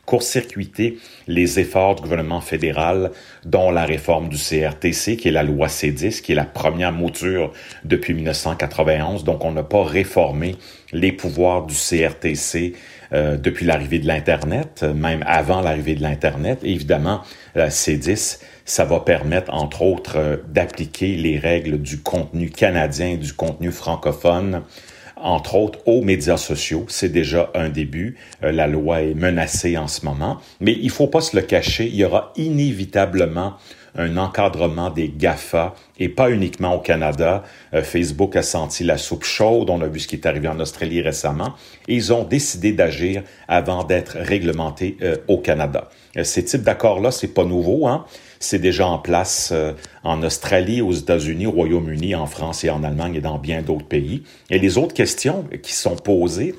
court-circuiter 0.06 0.98
les 1.26 1.58
efforts 1.58 1.94
du 1.94 2.02
gouvernement 2.02 2.40
fédéral, 2.40 3.10
dont 3.44 3.70
la 3.70 3.84
réforme 3.84 4.28
du 4.28 4.36
CRTC, 4.36 5.16
qui 5.16 5.28
est 5.28 5.32
la 5.32 5.42
loi 5.42 5.68
C10, 5.68 6.20
qui 6.20 6.32
est 6.32 6.36
la 6.36 6.44
première 6.44 6.92
mouture 6.92 7.52
depuis 7.84 8.14
1991. 8.14 9.24
Donc, 9.24 9.44
on 9.44 9.52
n'a 9.52 9.62
pas 9.62 9.84
réformé 9.84 10.56
les 10.92 11.12
pouvoirs 11.12 11.64
du 11.64 11.74
CRTC 11.74 12.74
euh, 13.12 13.36
depuis 13.36 13.64
l'arrivée 13.64 13.98
de 13.98 14.06
l'Internet, 14.06 14.84
même 14.94 15.24
avant 15.26 15.62
l'arrivée 15.62 15.94
de 15.94 16.02
l'Internet. 16.02 16.60
Évidemment, 16.62 17.22
la 17.54 17.68
C10 17.68 18.38
ça 18.64 18.84
va 18.84 19.00
permettre, 19.00 19.52
entre 19.52 19.82
autres, 19.82 20.16
euh, 20.16 20.36
d'appliquer 20.48 21.16
les 21.16 21.38
règles 21.38 21.80
du 21.80 22.00
contenu 22.00 22.50
canadien, 22.50 23.16
du 23.16 23.32
contenu 23.32 23.72
francophone, 23.72 24.62
entre 25.22 25.54
autres 25.56 25.78
aux 25.86 26.02
médias 26.02 26.36
sociaux. 26.36 26.84
C'est 26.88 27.08
déjà 27.08 27.50
un 27.54 27.68
début. 27.68 28.16
Euh, 28.42 28.52
la 28.52 28.66
loi 28.66 29.02
est 29.02 29.14
menacée 29.14 29.76
en 29.76 29.88
ce 29.88 30.04
moment. 30.04 30.38
Mais 30.60 30.76
il 30.80 30.90
faut 30.90 31.06
pas 31.06 31.20
se 31.20 31.36
le 31.36 31.42
cacher, 31.42 31.86
il 31.86 31.96
y 31.96 32.04
aura 32.04 32.32
inévitablement 32.36 33.54
un 33.94 34.16
encadrement 34.16 34.90
des 34.90 35.08
GAFA 35.08 35.74
et 35.98 36.08
pas 36.08 36.30
uniquement 36.30 36.74
au 36.74 36.80
Canada. 36.80 37.42
Euh, 37.74 37.82
Facebook 37.82 38.36
a 38.36 38.42
senti 38.42 38.84
la 38.84 38.96
soupe 38.96 39.24
chaude, 39.24 39.70
on 39.70 39.80
a 39.82 39.86
vu 39.86 40.00
ce 40.00 40.08
qui 40.08 40.16
est 40.16 40.26
arrivé 40.26 40.48
en 40.48 40.58
Australie 40.60 41.02
récemment, 41.02 41.54
et 41.88 41.94
ils 41.94 42.12
ont 42.12 42.24
décidé 42.24 42.72
d'agir 42.72 43.22
avant 43.48 43.84
d'être 43.84 44.16
réglementés 44.18 44.96
euh, 45.02 45.16
au 45.28 45.38
Canada. 45.38 45.88
Ces 46.24 46.44
types 46.44 46.62
d'accords-là, 46.62 47.10
c'est 47.10 47.32
pas 47.32 47.44
nouveau, 47.44 47.86
hein? 47.86 48.04
C'est 48.42 48.58
déjà 48.58 48.88
en 48.88 48.98
place 48.98 49.54
en 50.02 50.22
Australie, 50.24 50.82
aux 50.82 50.92
États-Unis, 50.92 51.46
au 51.46 51.52
Royaume-Uni, 51.52 52.16
en 52.16 52.26
France 52.26 52.64
et 52.64 52.70
en 52.70 52.82
Allemagne 52.82 53.14
et 53.14 53.20
dans 53.20 53.38
bien 53.38 53.62
d'autres 53.62 53.86
pays. 53.86 54.24
Et 54.50 54.58
les 54.58 54.78
autres 54.78 54.94
questions 54.94 55.44
qui 55.62 55.72
sont 55.72 55.94
posées 55.94 56.56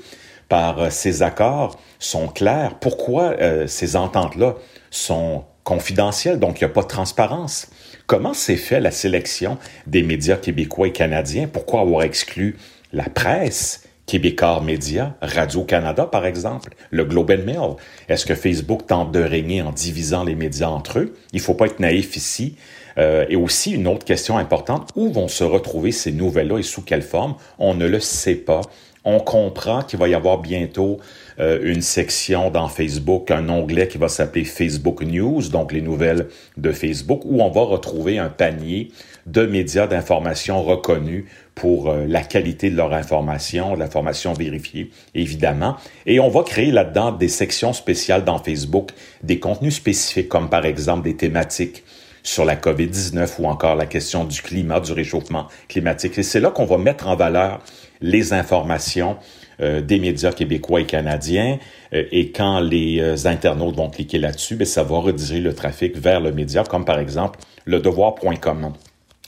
par 0.48 0.90
ces 0.90 1.22
accords 1.22 1.78
sont 1.98 2.28
claires. 2.28 2.78
Pourquoi 2.80 3.36
ces 3.66 3.96
ententes-là 3.96 4.54
sont 4.90 5.44
confidentielles, 5.62 6.38
donc 6.38 6.60
il 6.60 6.64
n'y 6.64 6.70
a 6.70 6.72
pas 6.74 6.82
de 6.82 6.88
transparence? 6.88 7.68
Comment 8.06 8.32
s'est 8.32 8.56
fait 8.56 8.80
la 8.80 8.90
sélection 8.90 9.58
des 9.86 10.02
médias 10.02 10.36
québécois 10.36 10.88
et 10.88 10.92
canadiens? 10.92 11.48
Pourquoi 11.52 11.82
avoir 11.82 12.02
exclu 12.02 12.56
la 12.94 13.04
presse? 13.04 13.83
Québécois 14.06 14.60
Média, 14.60 15.16
Radio-Canada, 15.22 16.04
par 16.04 16.26
exemple, 16.26 16.74
le 16.90 17.04
Globe 17.04 17.30
and 17.30 17.44
Mail. 17.44 17.76
Est-ce 18.08 18.26
que 18.26 18.34
Facebook 18.34 18.86
tente 18.86 19.12
de 19.12 19.20
régner 19.20 19.62
en 19.62 19.72
divisant 19.72 20.24
les 20.24 20.34
médias 20.34 20.68
entre 20.68 20.98
eux? 20.98 21.14
Il 21.32 21.40
faut 21.40 21.54
pas 21.54 21.66
être 21.66 21.80
naïf 21.80 22.16
ici. 22.16 22.56
Euh, 22.98 23.24
et 23.28 23.36
aussi, 23.36 23.72
une 23.72 23.88
autre 23.88 24.04
question 24.04 24.38
importante, 24.38 24.90
où 24.94 25.10
vont 25.10 25.28
se 25.28 25.42
retrouver 25.42 25.90
ces 25.90 26.12
nouvelles-là 26.12 26.58
et 26.58 26.62
sous 26.62 26.82
quelle 26.82 27.02
forme? 27.02 27.34
On 27.58 27.74
ne 27.74 27.86
le 27.86 27.98
sait 27.98 28.36
pas. 28.36 28.60
On 29.06 29.20
comprend 29.20 29.82
qu'il 29.82 29.98
va 29.98 30.08
y 30.08 30.14
avoir 30.14 30.38
bientôt 30.38 30.98
euh, 31.38 31.60
une 31.62 31.82
section 31.82 32.50
dans 32.50 32.68
Facebook, 32.68 33.30
un 33.30 33.48
onglet 33.50 33.86
qui 33.86 33.98
va 33.98 34.08
s'appeler 34.08 34.44
Facebook 34.44 35.02
News, 35.02 35.48
donc 35.48 35.72
les 35.72 35.82
nouvelles 35.82 36.28
de 36.56 36.72
Facebook, 36.72 37.22
où 37.24 37.42
on 37.42 37.50
va 37.50 37.62
retrouver 37.62 38.18
un 38.18 38.30
panier 38.30 38.92
de 39.26 39.44
médias 39.44 39.86
d'information 39.86 40.62
reconnus 40.62 41.24
pour 41.54 41.88
euh, 41.88 42.04
la 42.06 42.22
qualité 42.22 42.70
de 42.70 42.76
leur 42.76 42.92
information, 42.92 43.74
l'information 43.74 44.32
vérifiée, 44.32 44.90
évidemment. 45.14 45.76
Et 46.06 46.20
on 46.20 46.28
va 46.28 46.42
créer 46.42 46.70
là-dedans 46.70 47.12
des 47.12 47.28
sections 47.28 47.72
spéciales 47.72 48.24
dans 48.24 48.38
Facebook, 48.38 48.90
des 49.22 49.38
contenus 49.38 49.76
spécifiques, 49.76 50.28
comme 50.28 50.48
par 50.50 50.66
exemple 50.66 51.04
des 51.04 51.16
thématiques 51.16 51.84
sur 52.24 52.44
la 52.44 52.56
COVID-19 52.56 53.34
ou 53.38 53.46
encore 53.46 53.76
la 53.76 53.86
question 53.86 54.24
du 54.24 54.40
climat, 54.40 54.80
du 54.80 54.92
réchauffement 54.92 55.46
climatique. 55.68 56.18
Et 56.18 56.22
c'est 56.22 56.40
là 56.40 56.50
qu'on 56.50 56.64
va 56.64 56.78
mettre 56.78 57.06
en 57.06 57.16
valeur 57.16 57.60
les 58.00 58.32
informations 58.32 59.18
euh, 59.60 59.80
des 59.80 60.00
médias 60.00 60.32
québécois 60.32 60.80
et 60.80 60.86
canadiens. 60.86 61.58
Euh, 61.92 62.04
et 62.10 62.32
quand 62.32 62.58
les 62.60 62.98
euh, 63.00 63.28
internautes 63.28 63.76
vont 63.76 63.88
cliquer 63.88 64.18
là-dessus, 64.18 64.56
ben, 64.56 64.66
ça 64.66 64.82
va 64.82 64.98
rediriger 64.98 65.38
le 65.38 65.54
trafic 65.54 65.96
vers 65.96 66.20
le 66.20 66.32
média, 66.32 66.64
comme 66.64 66.84
par 66.84 66.98
exemple 66.98 67.38
le 67.64 67.78
devoir.com. 67.78 68.72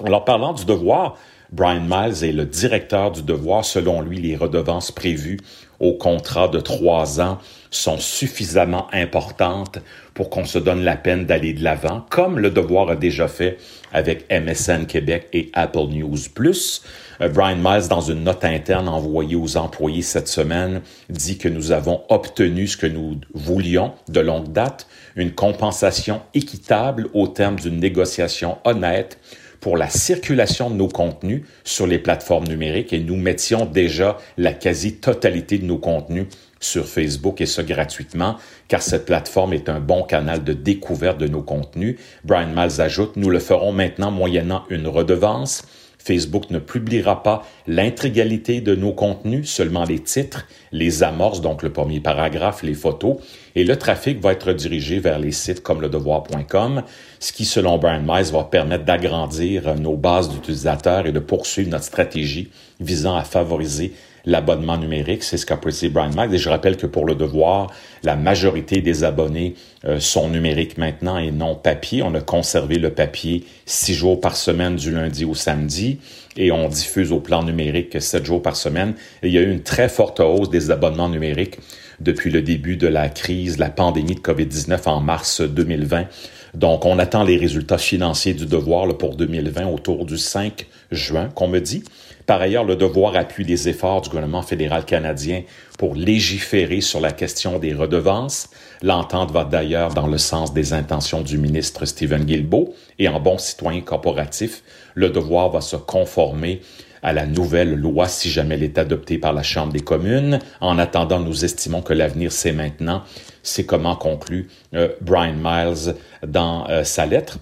Alors, 0.04 0.24
parlant 0.24 0.52
du 0.52 0.64
devoir, 0.64 1.16
Brian 1.52 1.82
Miles 1.88 2.24
est 2.24 2.32
le 2.32 2.44
directeur 2.44 3.12
du 3.12 3.22
devoir. 3.22 3.64
Selon 3.64 4.00
lui, 4.00 4.18
les 4.18 4.36
redevances 4.36 4.90
prévues 4.90 5.38
au 5.80 5.92
contrat 5.92 6.48
de 6.48 6.58
trois 6.58 7.20
ans 7.20 7.38
sont 7.70 7.98
suffisamment 7.98 8.86
importantes 8.92 9.78
pour 10.14 10.30
qu'on 10.30 10.44
se 10.44 10.58
donne 10.58 10.82
la 10.82 10.96
peine 10.96 11.26
d'aller 11.26 11.52
de 11.52 11.62
l'avant, 11.62 12.06
comme 12.08 12.38
le 12.38 12.50
devoir 12.50 12.88
a 12.88 12.96
déjà 12.96 13.28
fait 13.28 13.58
avec 13.92 14.24
MSN 14.30 14.86
Québec 14.86 15.28
et 15.32 15.50
Apple 15.52 15.88
News 15.90 16.16
Plus. 16.34 16.82
Euh, 17.20 17.28
Brian 17.28 17.56
Miles, 17.56 17.88
dans 17.88 18.00
une 18.00 18.24
note 18.24 18.44
interne 18.44 18.88
envoyée 18.88 19.36
aux 19.36 19.56
employés 19.56 20.02
cette 20.02 20.28
semaine, 20.28 20.80
dit 21.10 21.38
que 21.38 21.48
nous 21.48 21.72
avons 21.72 22.02
obtenu 22.08 22.66
ce 22.66 22.76
que 22.76 22.86
nous 22.86 23.20
voulions 23.34 23.92
de 24.08 24.20
longue 24.20 24.52
date, 24.52 24.86
une 25.14 25.32
compensation 25.32 26.22
équitable 26.34 27.08
au 27.14 27.28
terme 27.28 27.56
d'une 27.56 27.78
négociation 27.78 28.58
honnête 28.64 29.18
pour 29.60 29.76
la 29.76 29.88
circulation 29.88 30.70
de 30.70 30.76
nos 30.76 30.88
contenus 30.88 31.42
sur 31.64 31.86
les 31.86 31.98
plateformes 31.98 32.46
numériques 32.46 32.92
et 32.92 33.00
nous 33.00 33.16
mettions 33.16 33.66
déjà 33.66 34.18
la 34.36 34.52
quasi-totalité 34.52 35.58
de 35.58 35.64
nos 35.64 35.78
contenus 35.78 36.26
sur 36.60 36.86
Facebook 36.86 37.40
et 37.40 37.46
ce 37.46 37.60
gratuitement, 37.60 38.36
car 38.68 38.82
cette 38.82 39.04
plateforme 39.04 39.52
est 39.52 39.68
un 39.68 39.80
bon 39.80 40.02
canal 40.02 40.42
de 40.42 40.52
découverte 40.52 41.18
de 41.18 41.28
nos 41.28 41.42
contenus. 41.42 41.96
Brian 42.24 42.48
Miles 42.48 42.80
ajoute, 42.80 43.16
nous 43.16 43.30
le 43.30 43.38
ferons 43.38 43.72
maintenant 43.72 44.10
moyennant 44.10 44.64
une 44.70 44.86
redevance 44.86 45.64
Facebook 46.06 46.50
ne 46.50 46.60
publiera 46.60 47.24
pas 47.24 47.44
l'intégralité 47.66 48.60
de 48.60 48.76
nos 48.76 48.92
contenus, 48.92 49.50
seulement 49.50 49.84
les 49.84 49.98
titres, 49.98 50.46
les 50.70 51.02
amorces, 51.02 51.40
donc 51.40 51.64
le 51.64 51.72
premier 51.72 51.98
paragraphe, 51.98 52.62
les 52.62 52.74
photos, 52.74 53.16
et 53.56 53.64
le 53.64 53.76
trafic 53.76 54.20
va 54.20 54.30
être 54.30 54.52
dirigé 54.52 55.00
vers 55.00 55.18
les 55.18 55.32
sites 55.32 55.64
comme 55.64 55.80
le 55.80 55.88
devoir.com, 55.88 56.82
ce 57.18 57.32
qui, 57.32 57.44
selon 57.44 57.78
Brian 57.78 58.04
va 58.04 58.44
permettre 58.44 58.84
d'agrandir 58.84 59.74
nos 59.74 59.96
bases 59.96 60.28
d'utilisateurs 60.28 61.06
et 61.08 61.12
de 61.12 61.18
poursuivre 61.18 61.70
notre 61.70 61.84
stratégie 61.84 62.50
visant 62.78 63.16
à 63.16 63.24
favoriser 63.24 63.92
l'abonnement 64.26 64.76
numérique. 64.76 65.22
C'est 65.22 65.36
ce 65.36 65.46
qu'a 65.46 65.56
précisé 65.56 65.88
Brian 65.88 66.10
Mac. 66.10 66.32
Et 66.32 66.38
je 66.38 66.48
rappelle 66.48 66.76
que 66.76 66.86
pour 66.86 67.06
le 67.06 67.14
devoir, 67.14 67.72
la 68.02 68.16
majorité 68.16 68.80
des 68.82 69.04
abonnés 69.04 69.54
euh, 69.84 70.00
sont 70.00 70.28
numériques 70.28 70.76
maintenant 70.76 71.16
et 71.16 71.30
non 71.30 71.54
papier. 71.54 72.02
On 72.02 72.14
a 72.14 72.20
conservé 72.20 72.78
le 72.78 72.90
papier 72.90 73.44
six 73.64 73.94
jours 73.94 74.20
par 74.20 74.36
semaine 74.36 74.76
du 74.76 74.90
lundi 74.90 75.24
au 75.24 75.34
samedi 75.34 75.98
et 76.36 76.52
on 76.52 76.68
diffuse 76.68 77.12
au 77.12 77.20
plan 77.20 77.42
numérique 77.42 78.00
sept 78.02 78.26
jours 78.26 78.42
par 78.42 78.56
semaine. 78.56 78.94
Il 79.22 79.30
y 79.30 79.38
a 79.38 79.40
eu 79.40 79.50
une 79.50 79.62
très 79.62 79.88
forte 79.88 80.20
hausse 80.20 80.50
des 80.50 80.70
abonnements 80.70 81.08
numériques 81.08 81.58
depuis 82.00 82.30
le 82.30 82.42
début 82.42 82.76
de 82.76 82.88
la 82.88 83.08
crise, 83.08 83.58
la 83.58 83.70
pandémie 83.70 84.14
de 84.14 84.20
COVID-19 84.20 84.88
en 84.88 85.00
mars 85.00 85.40
2020. 85.40 86.06
Donc, 86.54 86.84
on 86.86 86.98
attend 86.98 87.22
les 87.22 87.36
résultats 87.36 87.78
financiers 87.78 88.34
du 88.34 88.46
devoir 88.46 88.88
pour 88.96 89.14
2020 89.16 89.66
autour 89.66 90.06
du 90.06 90.16
5 90.16 90.66
juin, 90.90 91.28
qu'on 91.34 91.48
me 91.48 91.60
dit. 91.60 91.84
Par 92.26 92.40
ailleurs, 92.40 92.64
le 92.64 92.74
devoir 92.74 93.14
appuie 93.14 93.44
les 93.44 93.68
efforts 93.68 94.02
du 94.02 94.08
gouvernement 94.08 94.42
fédéral 94.42 94.84
canadien 94.84 95.42
pour 95.78 95.94
légiférer 95.94 96.80
sur 96.80 97.00
la 97.00 97.12
question 97.12 97.60
des 97.60 97.72
redevances. 97.72 98.50
L'entente 98.82 99.30
va 99.30 99.44
d'ailleurs 99.44 99.94
dans 99.94 100.08
le 100.08 100.18
sens 100.18 100.52
des 100.52 100.72
intentions 100.72 101.20
du 101.20 101.38
ministre 101.38 101.84
Stephen 101.84 102.24
Guilbeault 102.24 102.74
et 102.98 103.08
en 103.08 103.20
bon 103.20 103.38
citoyen 103.38 103.80
corporatif, 103.80 104.62
le 104.94 105.10
devoir 105.10 105.50
va 105.50 105.60
se 105.60 105.76
conformer 105.76 106.62
à 107.02 107.12
la 107.12 107.26
nouvelle 107.26 107.74
loi 107.74 108.08
si 108.08 108.28
jamais 108.28 108.56
elle 108.56 108.64
est 108.64 108.78
adoptée 108.78 109.18
par 109.18 109.32
la 109.32 109.44
Chambre 109.44 109.72
des 109.72 109.80
communes. 109.80 110.40
En 110.60 110.78
attendant, 110.78 111.20
nous 111.20 111.44
estimons 111.44 111.80
que 111.80 111.92
l'avenir, 111.92 112.32
c'est 112.32 112.52
maintenant. 112.52 113.04
C'est 113.44 113.64
comment 113.64 113.94
conclut 113.94 114.48
euh, 114.74 114.88
Brian 115.00 115.36
Miles 115.40 115.94
dans 116.26 116.68
euh, 116.68 116.82
sa 116.82 117.06
lettre. 117.06 117.38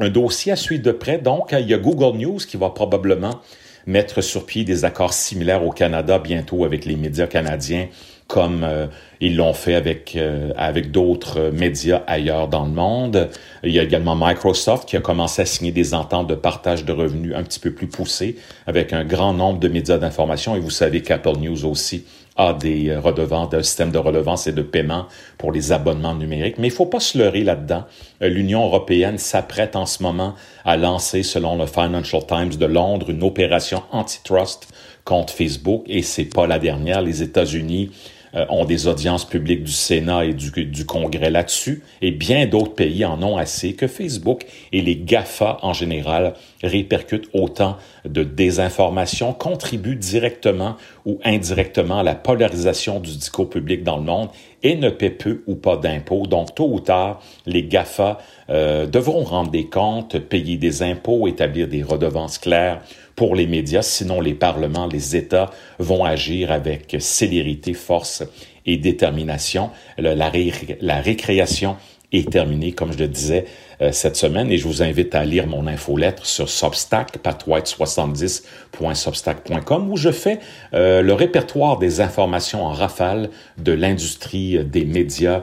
Un 0.00 0.08
dossier 0.08 0.52
à 0.52 0.56
suivre 0.56 0.82
de 0.82 0.92
près, 0.92 1.18
donc, 1.18 1.52
il 1.52 1.68
y 1.68 1.74
a 1.74 1.78
Google 1.78 2.18
News 2.18 2.38
qui 2.38 2.56
va 2.56 2.70
probablement 2.70 3.40
mettre 3.86 4.20
sur 4.20 4.46
pied 4.46 4.64
des 4.64 4.84
accords 4.84 5.14
similaires 5.14 5.64
au 5.64 5.70
Canada 5.70 6.18
bientôt 6.18 6.64
avec 6.64 6.84
les 6.84 6.96
médias 6.96 7.26
canadiens 7.26 7.88
comme 8.26 8.64
euh, 8.64 8.86
ils 9.20 9.36
l'ont 9.36 9.52
fait 9.52 9.74
avec 9.74 10.16
euh, 10.16 10.50
avec 10.56 10.90
d'autres 10.90 11.50
médias 11.52 12.02
ailleurs 12.06 12.48
dans 12.48 12.64
le 12.64 12.72
monde. 12.72 13.28
Il 13.62 13.70
y 13.70 13.78
a 13.78 13.82
également 13.82 14.16
Microsoft 14.16 14.88
qui 14.88 14.96
a 14.96 15.00
commencé 15.00 15.42
à 15.42 15.46
signer 15.46 15.72
des 15.72 15.94
ententes 15.94 16.28
de 16.28 16.34
partage 16.34 16.84
de 16.84 16.92
revenus 16.92 17.34
un 17.34 17.42
petit 17.42 17.60
peu 17.60 17.70
plus 17.70 17.86
poussées 17.86 18.36
avec 18.66 18.92
un 18.92 19.04
grand 19.04 19.34
nombre 19.34 19.60
de 19.60 19.68
médias 19.68 19.98
d'information 19.98 20.56
et 20.56 20.60
vous 20.60 20.70
savez 20.70 21.02
qu'Apple 21.02 21.36
News 21.38 21.66
aussi 21.66 22.04
a 22.36 22.52
des 22.52 22.88
euh, 22.88 23.00
redevances, 23.00 23.54
un 23.54 23.62
système 23.62 23.90
de 23.90 23.98
redevance 23.98 24.46
et 24.46 24.52
de 24.52 24.62
paiement 24.62 25.06
pour 25.38 25.52
les 25.52 25.72
abonnements 25.72 26.14
numériques. 26.14 26.58
Mais 26.58 26.68
il 26.68 26.72
faut 26.72 26.86
pas 26.86 27.00
se 27.00 27.16
leurrer 27.16 27.44
là-dedans. 27.44 27.84
Euh, 28.22 28.28
L'Union 28.28 28.64
européenne 28.64 29.18
s'apprête 29.18 29.76
en 29.76 29.86
ce 29.86 30.02
moment 30.02 30.34
à 30.64 30.76
lancer, 30.76 31.22
selon 31.22 31.56
le 31.56 31.66
Financial 31.66 32.26
Times 32.26 32.56
de 32.56 32.66
Londres, 32.66 33.10
une 33.10 33.22
opération 33.22 33.82
antitrust 33.92 34.68
contre 35.04 35.32
Facebook 35.32 35.84
et 35.86 36.02
c'est 36.02 36.24
pas 36.24 36.46
la 36.46 36.58
dernière. 36.58 37.02
Les 37.02 37.22
États-Unis 37.22 37.90
euh, 38.34 38.44
ont 38.48 38.64
des 38.64 38.86
audiences 38.86 39.24
publiques 39.24 39.64
du 39.64 39.72
Sénat 39.72 40.24
et 40.24 40.34
du, 40.34 40.50
du 40.64 40.86
Congrès 40.86 41.30
là-dessus, 41.30 41.82
et 42.02 42.10
bien 42.10 42.46
d'autres 42.46 42.74
pays 42.74 43.04
en 43.04 43.22
ont 43.22 43.36
assez 43.36 43.74
que 43.74 43.86
Facebook 43.86 44.46
et 44.72 44.82
les 44.82 44.96
GAFA 44.96 45.58
en 45.62 45.72
général 45.72 46.34
répercutent 46.62 47.28
autant 47.32 47.76
de 48.04 48.22
désinformation, 48.22 49.32
contribuent 49.32 49.96
directement 49.96 50.76
ou 51.06 51.18
indirectement 51.24 51.98
à 52.00 52.02
la 52.02 52.14
polarisation 52.14 53.00
du 53.00 53.12
discours 53.16 53.48
public 53.48 53.82
dans 53.82 53.96
le 53.96 54.02
monde 54.02 54.28
et 54.62 54.76
ne 54.76 54.90
paient 54.90 55.10
peu 55.10 55.42
ou 55.46 55.54
pas 55.54 55.76
d'impôts. 55.76 56.26
Donc, 56.26 56.54
tôt 56.54 56.68
ou 56.70 56.80
tard, 56.80 57.20
les 57.46 57.62
GAFA 57.62 58.18
euh, 58.50 58.86
devront 58.86 59.22
rendre 59.22 59.50
des 59.50 59.66
comptes, 59.66 60.18
payer 60.18 60.56
des 60.56 60.82
impôts, 60.82 61.28
établir 61.28 61.68
des 61.68 61.82
redevances 61.82 62.38
claires 62.38 62.80
pour 63.16 63.34
les 63.34 63.46
médias, 63.46 63.82
sinon 63.82 64.20
les 64.20 64.34
parlements, 64.34 64.86
les 64.86 65.16
États 65.16 65.50
vont 65.78 66.04
agir 66.04 66.50
avec 66.50 66.96
célérité, 66.98 67.74
force 67.74 68.24
et 68.66 68.76
détermination. 68.76 69.70
La, 69.98 70.30
récréation 71.00 71.76
est 72.12 72.30
terminée, 72.30 72.72
comme 72.72 72.92
je 72.92 72.98
le 72.98 73.08
disais 73.08 73.44
euh, 73.80 73.92
cette 73.92 74.16
semaine, 74.16 74.50
et 74.50 74.58
je 74.58 74.66
vous 74.66 74.82
invite 74.82 75.14
à 75.14 75.24
lire 75.24 75.46
mon 75.46 75.66
infolettre 75.66 76.26
sur 76.26 76.48
Substack, 76.48 77.18
patwhite70.substack.com, 77.22 79.90
où 79.90 79.96
je 79.96 80.10
fais 80.10 80.40
euh, 80.74 81.02
le 81.02 81.12
répertoire 81.12 81.78
des 81.78 82.00
informations 82.00 82.64
en 82.64 82.70
rafale 82.70 83.30
de 83.58 83.72
l'industrie 83.72 84.56
euh, 84.58 84.64
des 84.64 84.84
médias 84.84 85.42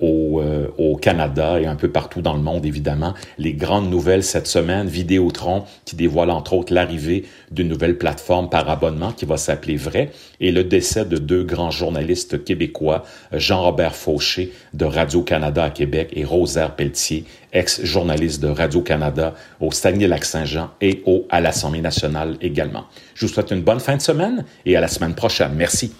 au, 0.00 0.42
au 0.78 0.96
Canada 0.96 1.60
et 1.60 1.66
un 1.66 1.76
peu 1.76 1.90
partout 1.90 2.22
dans 2.22 2.32
le 2.34 2.40
monde, 2.40 2.64
évidemment. 2.64 3.12
Les 3.36 3.52
grandes 3.52 3.90
nouvelles 3.90 4.24
cette 4.24 4.46
semaine, 4.46 4.86
Vidéotron, 4.86 5.64
qui 5.84 5.96
dévoile 5.96 6.30
entre 6.30 6.54
autres 6.54 6.72
l'arrivée 6.72 7.26
d'une 7.50 7.68
nouvelle 7.68 7.98
plateforme 7.98 8.48
par 8.48 8.70
abonnement 8.70 9.12
qui 9.12 9.26
va 9.26 9.36
s'appeler 9.36 9.76
Vrai, 9.76 10.12
et 10.40 10.52
le 10.52 10.64
décès 10.64 11.04
de 11.04 11.18
deux 11.18 11.44
grands 11.44 11.70
journalistes 11.70 12.42
québécois, 12.44 13.04
Jean-Robert 13.32 13.94
Fauché 13.94 14.52
de 14.72 14.84
Radio-Canada 14.84 15.64
à 15.64 15.70
Québec 15.70 16.10
et 16.14 16.24
Rosaire 16.24 16.74
Pelletier, 16.74 17.24
ex-journaliste 17.52 18.42
de 18.42 18.48
Radio-Canada 18.48 19.34
au 19.60 19.70
Saguenay-Lac-Saint-Jean 19.72 20.70
et 20.80 21.02
au, 21.06 21.26
à 21.30 21.40
l'Assemblée 21.40 21.80
nationale 21.80 22.36
également. 22.40 22.84
Je 23.14 23.26
vous 23.26 23.32
souhaite 23.32 23.50
une 23.50 23.62
bonne 23.62 23.80
fin 23.80 23.96
de 23.96 24.02
semaine 24.02 24.44
et 24.66 24.76
à 24.76 24.80
la 24.80 24.88
semaine 24.88 25.14
prochaine. 25.14 25.52
Merci. 25.54 25.92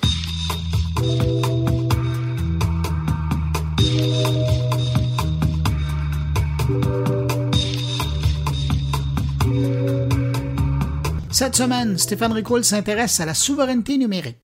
Cette 11.31 11.57
semaine, 11.57 11.97
Stéphane 11.97 12.33
Ricoul 12.33 12.65
s'intéresse 12.65 13.19
à 13.21 13.25
la 13.25 13.33
souveraineté 13.33 13.97
numérique. 13.97 14.37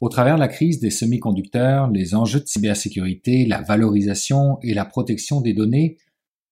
Au 0.00 0.08
travers 0.08 0.36
de 0.36 0.40
la 0.40 0.48
crise 0.48 0.80
des 0.80 0.88
semi-conducteurs, 0.88 1.90
les 1.90 2.14
enjeux 2.14 2.40
de 2.40 2.46
cybersécurité, 2.46 3.44
la 3.44 3.60
valorisation 3.60 4.58
et 4.62 4.72
la 4.72 4.86
protection 4.86 5.42
des 5.42 5.52
données, 5.52 5.98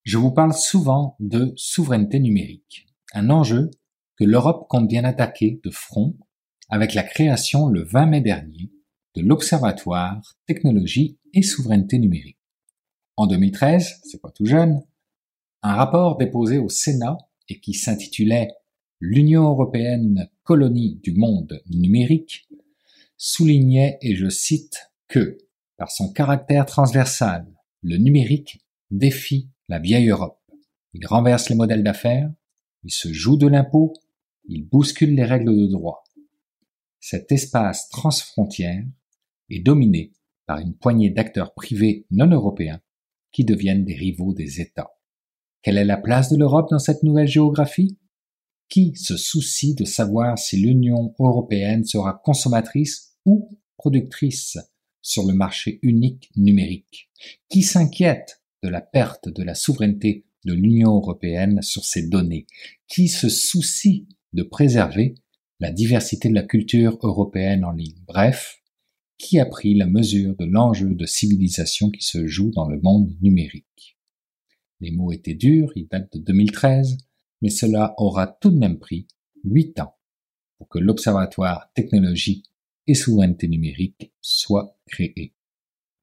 je 0.05 0.19
vous 0.19 0.33
parle 0.33 0.53
souvent 0.53 1.17
de 1.19 1.55
souveraineté 1.57 2.21
numérique, 2.21 2.87
un 3.15 3.31
enjeu 3.31 3.71
que 4.17 4.25
l'Europe 4.25 4.67
compte 4.69 4.87
bien 4.87 5.05
attaquer 5.05 5.63
de 5.65 5.71
front 5.71 6.15
avec 6.69 6.93
la 6.93 7.03
création 7.03 7.69
le 7.69 7.85
20 7.85 8.07
mai 8.07 8.21
dernier 8.21 8.71
de 9.15 9.23
l'Observatoire 9.23 10.21
Technologie 10.47 11.19
et 11.33 11.43
Souveraineté 11.43 11.99
numérique. 11.99 12.39
En 13.17 13.27
2013, 13.27 14.01
c'est 14.05 14.21
pas 14.21 14.31
tout 14.31 14.45
jeune, 14.45 14.83
un 15.63 15.75
rapport 15.75 16.19
déposé 16.19 16.59
au 16.59 16.69
Sénat 16.69 17.17
et 17.49 17.61
qui 17.61 17.73
s'intitulait 17.73 18.51
L'Union 19.01 19.45
européenne 19.45 20.29
colonie 20.43 20.97
du 21.05 21.15
monde 21.15 21.63
numérique 21.71 22.48
soulignait, 23.19 23.99
et 24.01 24.17
je 24.17 24.31
cite, 24.31 24.91
que, 25.09 25.37
par 25.77 25.91
son 25.91 26.13
caractère 26.13 26.65
transversal, 26.65 27.47
le 27.83 27.99
numérique 27.99 28.61
défie 28.91 29.51
la 29.69 29.79
vieille 29.79 30.09
Europe. 30.09 30.41
Il 30.95 31.07
renverse 31.07 31.51
les 31.51 31.57
modèles 31.57 31.85
d'affaires, 31.85 32.33
il 32.85 32.91
se 32.91 33.13
joue 33.13 33.37
de 33.37 33.47
l'impôt, 33.47 33.93
il 34.49 34.67
bouscule 34.67 35.15
les 35.15 35.25
règles 35.25 35.55
de 35.55 35.67
droit. 35.67 36.05
Cet 37.01 37.31
espace 37.33 37.89
transfrontière 37.91 38.85
est 39.51 39.61
dominé 39.61 40.13
par 40.47 40.59
une 40.59 40.75
poignée 40.75 41.11
d'acteurs 41.11 41.55
privés 41.55 42.07
non 42.11 42.31
européens 42.31 42.81
qui 43.31 43.45
deviennent 43.45 43.85
des 43.85 43.95
rivaux 43.95 44.33
des 44.33 44.61
États. 44.61 44.91
Quelle 45.63 45.77
est 45.77 45.85
la 45.85 45.99
place 45.99 46.31
de 46.31 46.37
l'Europe 46.37 46.71
dans 46.71 46.79
cette 46.79 47.03
nouvelle 47.03 47.29
géographie? 47.29 47.99
Qui 48.69 48.95
se 48.97 49.17
soucie 49.17 49.75
de 49.75 49.85
savoir 49.85 50.39
si 50.39 50.57
l'Union 50.57 51.15
européenne 51.19 51.85
sera 51.85 52.21
consommatrice 52.25 53.08
ou 53.29 53.59
productrice 53.77 54.57
sur 55.03 55.27
le 55.27 55.35
marché 55.35 55.79
unique 55.83 56.31
numérique. 56.35 57.11
Qui 57.51 57.63
s'inquiète 57.63 58.43
de 58.63 58.71
la 58.71 58.81
perte 58.81 59.29
de 59.29 59.43
la 59.43 59.55
souveraineté 59.55 60.25
de 60.47 60.55
l'Union 60.55 60.95
européenne 60.95 61.61
sur 61.61 61.85
ces 61.85 62.09
données? 62.09 62.47
Qui 62.89 63.09
se 63.09 63.29
soucie 63.29 64.09
de 64.33 64.43
préserver 64.43 65.15
la 65.61 65.71
diversité 65.71 66.31
de 66.31 66.35
la 66.35 66.43
culture 66.43 66.99
européenne 67.03 67.67
en 67.67 67.73
ligne? 67.73 68.03
Bref, 68.07 68.63
qui 69.19 69.39
a 69.39 69.45
pris 69.45 69.75
la 69.75 69.87
mesure 69.87 70.35
de 70.37 70.47
l'enjeu 70.47 70.95
de 70.95 71.05
civilisation 71.05 71.91
qui 71.91 72.03
se 72.03 72.27
joue 72.27 72.51
dans 72.51 72.69
le 72.69 72.81
monde 72.81 73.13
numérique? 73.21 73.99
Les 74.81 74.91
mots 74.91 75.13
étaient 75.13 75.35
durs, 75.35 75.73
ils 75.77 75.89
datent 75.89 76.15
de 76.15 76.21
2013, 76.21 76.97
mais 77.43 77.51
cela 77.51 77.93
aura 77.99 78.27
tout 78.27 78.51
de 78.51 78.59
même 78.59 78.79
pris 78.79 79.07
huit 79.45 79.79
ans 79.81 79.95
pour 80.57 80.69
que 80.69 80.79
l'Observatoire 80.79 81.71
technologie 81.75 82.43
et 82.89 82.95
souveraineté 82.95 83.47
numérique 83.47 84.13
soit 84.21 84.77
créé. 84.87 85.35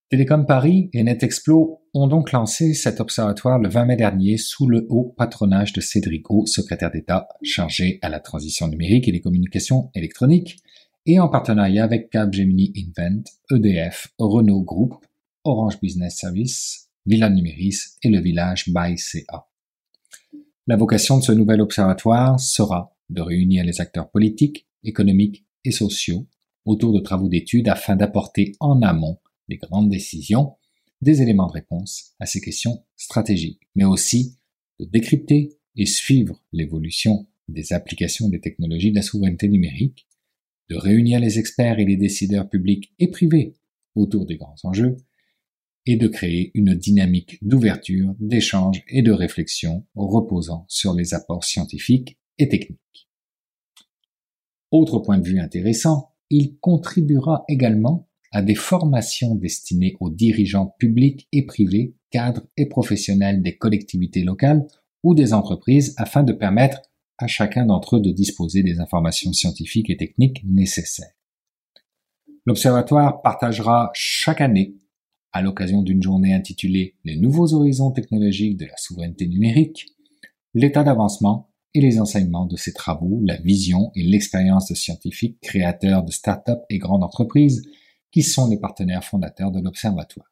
Télécom 0.10 0.46
Paris 0.46 0.90
et 0.94 1.04
NetExplo 1.04 1.82
ont 1.96 2.08
donc 2.08 2.32
lancé 2.32 2.76
cet 2.76 3.02
observatoire 3.02 3.58
le 3.58 3.68
20 3.68 3.86
mai 3.86 3.96
dernier 3.96 4.38
sous 4.38 4.68
le 4.68 4.86
haut 4.90 5.16
patronage 5.18 5.74
de 5.74 5.82
Cédric 5.82 6.30
O, 6.30 6.46
secrétaire 6.46 6.92
d'État 6.92 7.28
chargé 7.42 7.98
à 8.04 8.10
la 8.10 8.20
transition 8.20 8.68
numérique 8.68 9.08
et 9.08 9.12
les 9.12 9.20
communications 9.20 9.90
électroniques, 9.96 10.60
et 11.08 11.20
en 11.20 11.28
partenariat 11.28 11.84
avec 11.84 12.12
Capgemini 12.12 12.72
Invent, 12.78 13.24
EDF, 13.52 14.10
Renault 14.20 14.62
Group, 14.62 15.06
Orange 15.44 15.80
Business 15.82 16.18
Service, 16.18 16.90
Villa 17.06 17.30
Numéris 17.30 17.98
et 18.04 18.10
le 18.10 18.20
village 18.20 18.66
by 18.68 18.98
CA. 18.98 19.48
La 20.68 20.76
vocation 20.76 21.18
de 21.18 21.24
ce 21.24 21.32
nouvel 21.32 21.62
observatoire 21.62 22.40
sera 22.40 22.96
de 23.10 23.22
réunir 23.22 23.64
les 23.64 23.82
acteurs 23.82 24.10
politiques, 24.10 24.68
économiques 24.84 25.46
et 25.64 25.72
sociaux 25.72 26.28
autour 26.66 26.94
de 26.94 27.00
travaux 27.00 27.30
d'études 27.30 27.70
afin 27.70 27.96
d'apporter 27.96 28.54
en 28.60 28.82
amont 28.82 29.20
des 29.48 29.58
grandes 29.58 29.90
décisions 29.90 30.56
des 31.02 31.22
éléments 31.22 31.48
de 31.48 31.54
réponse 31.54 32.14
à 32.20 32.26
ces 32.26 32.42
questions 32.42 32.84
stratégiques, 32.96 33.62
mais 33.76 33.86
aussi 33.86 34.38
de 34.80 34.86
décrypter 34.86 35.58
et 35.76 35.86
suivre 35.86 36.42
l'évolution 36.52 37.28
des 37.48 37.74
applications 37.74 38.30
des 38.30 38.42
technologies 38.42 38.92
de 38.92 38.96
la 38.96 39.02
souveraineté 39.02 39.48
numérique 39.48 40.08
de 40.70 40.76
réunir 40.76 41.20
les 41.20 41.38
experts 41.38 41.80
et 41.80 41.86
les 41.86 41.98
décideurs 41.98 42.50
publics 42.50 42.94
et 42.98 43.10
privés 43.10 43.54
autour 43.94 44.26
des 44.26 44.36
grands 44.36 44.56
enjeux, 44.64 44.98
et 45.86 45.98
de 45.98 46.08
créer 46.08 46.52
une 46.56 46.74
dynamique 46.74 47.38
d'ouverture, 47.44 48.16
d'échange 48.20 48.84
et 48.88 49.04
de 49.04 49.12
réflexion 49.12 49.86
reposant 49.96 50.66
sur 50.68 50.94
les 50.94 51.14
apports 51.14 51.44
scientifiques 51.44 52.18
et 52.40 52.50
techniques. 52.50 53.08
Autre 54.72 55.00
point 55.00 55.20
de 55.20 55.28
vue 55.28 55.40
intéressant, 55.40 56.15
il 56.38 56.58
contribuera 56.60 57.46
également 57.48 58.10
à 58.34 58.42
des 58.42 58.56
formations 58.56 59.36
destinées 59.36 59.96
aux 60.02 60.10
dirigeants 60.10 60.76
publics 60.78 61.30
et 61.32 61.46
privés, 61.46 61.96
cadres 62.12 62.46
et 62.58 62.66
professionnels 62.66 63.42
des 63.42 63.58
collectivités 63.58 64.24
locales 64.24 64.68
ou 65.04 65.16
des 65.16 65.34
entreprises 65.34 65.94
afin 65.98 66.24
de 66.24 66.34
permettre 66.34 66.82
à 67.18 67.28
chacun 67.28 67.66
d'entre 67.66 67.96
eux 67.96 68.02
de 68.02 68.12
disposer 68.12 68.64
des 68.64 68.82
informations 68.82 69.32
scientifiques 69.32 69.90
et 69.90 69.96
techniques 69.96 70.44
nécessaires. 70.44 71.14
L'Observatoire 72.46 73.22
partagera 73.22 73.92
chaque 73.94 74.42
année, 74.42 74.76
à 75.32 75.42
l'occasion 75.42 75.82
d'une 75.84 76.04
journée 76.04 76.34
intitulée 76.34 76.98
Les 77.06 77.16
nouveaux 77.16 77.54
horizons 77.54 77.92
technologiques 77.92 78.58
de 78.58 78.66
la 78.66 78.76
souveraineté 78.76 79.28
numérique, 79.28 79.86
l'état 80.54 80.84
d'avancement 80.84 81.50
et 81.76 81.82
les 81.82 82.00
enseignements 82.00 82.46
de 82.46 82.56
ses 82.56 82.74
travaux, 82.74 83.20
la 83.24 83.36
vision 83.36 83.92
et 83.96 84.02
l'expérience 84.02 84.70
de 84.70 84.76
scientifiques 84.76 85.40
créateurs 85.42 86.04
de 86.04 86.12
start-up 86.12 86.62
et 86.70 86.80
grandes 86.80 87.04
entreprises 87.04 87.62
qui 88.12 88.24
sont 88.24 88.50
les 88.50 88.58
partenaires 88.58 89.04
fondateurs 89.04 89.52
de 89.52 89.60
l'Observatoire. 89.60 90.32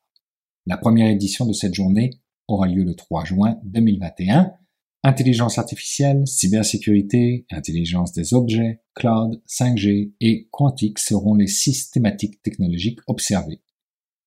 La 0.65 0.77
première 0.77 1.09
édition 1.09 1.45
de 1.45 1.51
cette 1.51 1.73
journée 1.73 2.11
aura 2.47 2.67
lieu 2.67 2.83
le 2.83 2.95
3 2.95 3.25
juin 3.25 3.59
2021 3.65 4.53
Intelligence 5.05 5.57
artificielle, 5.57 6.25
cybersécurité, 6.25 7.45
intelligence 7.51 8.13
des 8.13 8.33
objets, 8.33 8.79
cloud, 8.95 9.41
5G 9.49 10.13
et 10.21 10.47
quantique 10.49 10.97
seront 10.97 11.35
les 11.35 11.47
systématiques 11.47 12.41
technologiques 12.41 13.01
observées. 13.07 13.59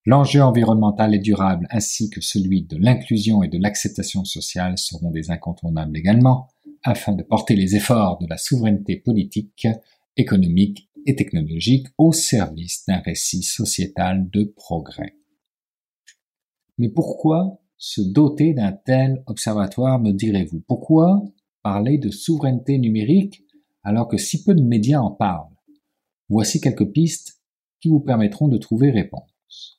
L'enjeu 0.04 0.42
environnemental 0.42 1.14
et 1.14 1.18
durable 1.18 1.66
ainsi 1.70 2.10
que 2.10 2.20
celui 2.20 2.62
de 2.62 2.76
l'inclusion 2.76 3.42
et 3.42 3.48
de 3.48 3.56
l'acceptation 3.56 4.26
sociale 4.26 4.76
seront 4.76 5.10
des 5.10 5.30
incontournables 5.30 5.96
également, 5.96 6.48
afin 6.86 7.12
de 7.12 7.22
porter 7.22 7.56
les 7.56 7.76
efforts 7.76 8.18
de 8.18 8.26
la 8.26 8.38
souveraineté 8.38 8.96
politique, 8.96 9.66
économique 10.16 10.88
et 11.04 11.16
technologique 11.16 11.88
au 11.98 12.12
service 12.12 12.84
d'un 12.86 12.98
récit 12.98 13.42
sociétal 13.42 14.28
de 14.30 14.44
progrès. 14.44 15.16
Mais 16.78 16.88
pourquoi 16.88 17.60
se 17.76 18.00
doter 18.00 18.54
d'un 18.54 18.72
tel 18.72 19.22
observatoire, 19.26 20.00
me 20.00 20.12
direz-vous? 20.12 20.60
Pourquoi 20.66 21.22
parler 21.62 21.98
de 21.98 22.10
souveraineté 22.10 22.78
numérique 22.78 23.42
alors 23.82 24.08
que 24.08 24.16
si 24.16 24.42
peu 24.42 24.54
de 24.54 24.62
médias 24.62 25.00
en 25.00 25.10
parlent? 25.10 25.54
Voici 26.28 26.60
quelques 26.60 26.90
pistes 26.90 27.40
qui 27.80 27.88
vous 27.88 28.00
permettront 28.00 28.48
de 28.48 28.58
trouver 28.58 28.90
réponse. 28.90 29.76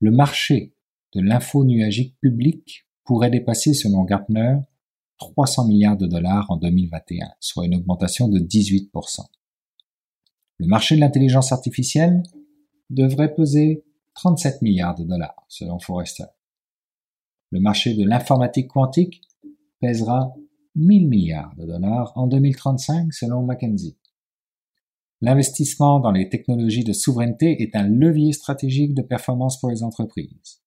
Le 0.00 0.10
marché 0.10 0.74
de 1.14 1.20
l'info 1.20 1.64
nuagique 1.64 2.16
public 2.20 2.86
pourrait 3.04 3.30
dépasser, 3.30 3.72
selon 3.72 4.04
Gartner, 4.04 4.58
300 5.18 5.66
milliards 5.66 5.96
de 5.96 6.06
dollars 6.06 6.50
en 6.50 6.56
2021, 6.56 7.28
soit 7.40 7.66
une 7.66 7.74
augmentation 7.74 8.28
de 8.28 8.38
18%. 8.38 9.20
Le 10.58 10.66
marché 10.66 10.96
de 10.96 11.00
l'intelligence 11.00 11.52
artificielle 11.52 12.22
devrait 12.90 13.34
peser 13.34 13.84
37 14.14 14.62
milliards 14.62 14.94
de 14.94 15.04
dollars, 15.04 15.44
selon 15.48 15.78
Forrester. 15.78 16.24
Le 17.50 17.60
marché 17.60 17.94
de 17.94 18.04
l'informatique 18.04 18.68
quantique 18.68 19.22
pèsera 19.80 20.34
1000 20.74 21.08
milliards 21.08 21.54
de 21.56 21.66
dollars 21.66 22.12
en 22.16 22.26
2035, 22.26 23.12
selon 23.12 23.42
McKinsey. 23.42 23.96
L'investissement 25.20 25.98
dans 25.98 26.12
les 26.12 26.28
technologies 26.28 26.84
de 26.84 26.92
souveraineté 26.92 27.60
est 27.62 27.74
un 27.74 27.88
levier 27.88 28.32
stratégique 28.32 28.94
de 28.94 29.02
performance 29.02 29.58
pour 29.58 29.70
les 29.70 29.82
entreprises. 29.82 30.62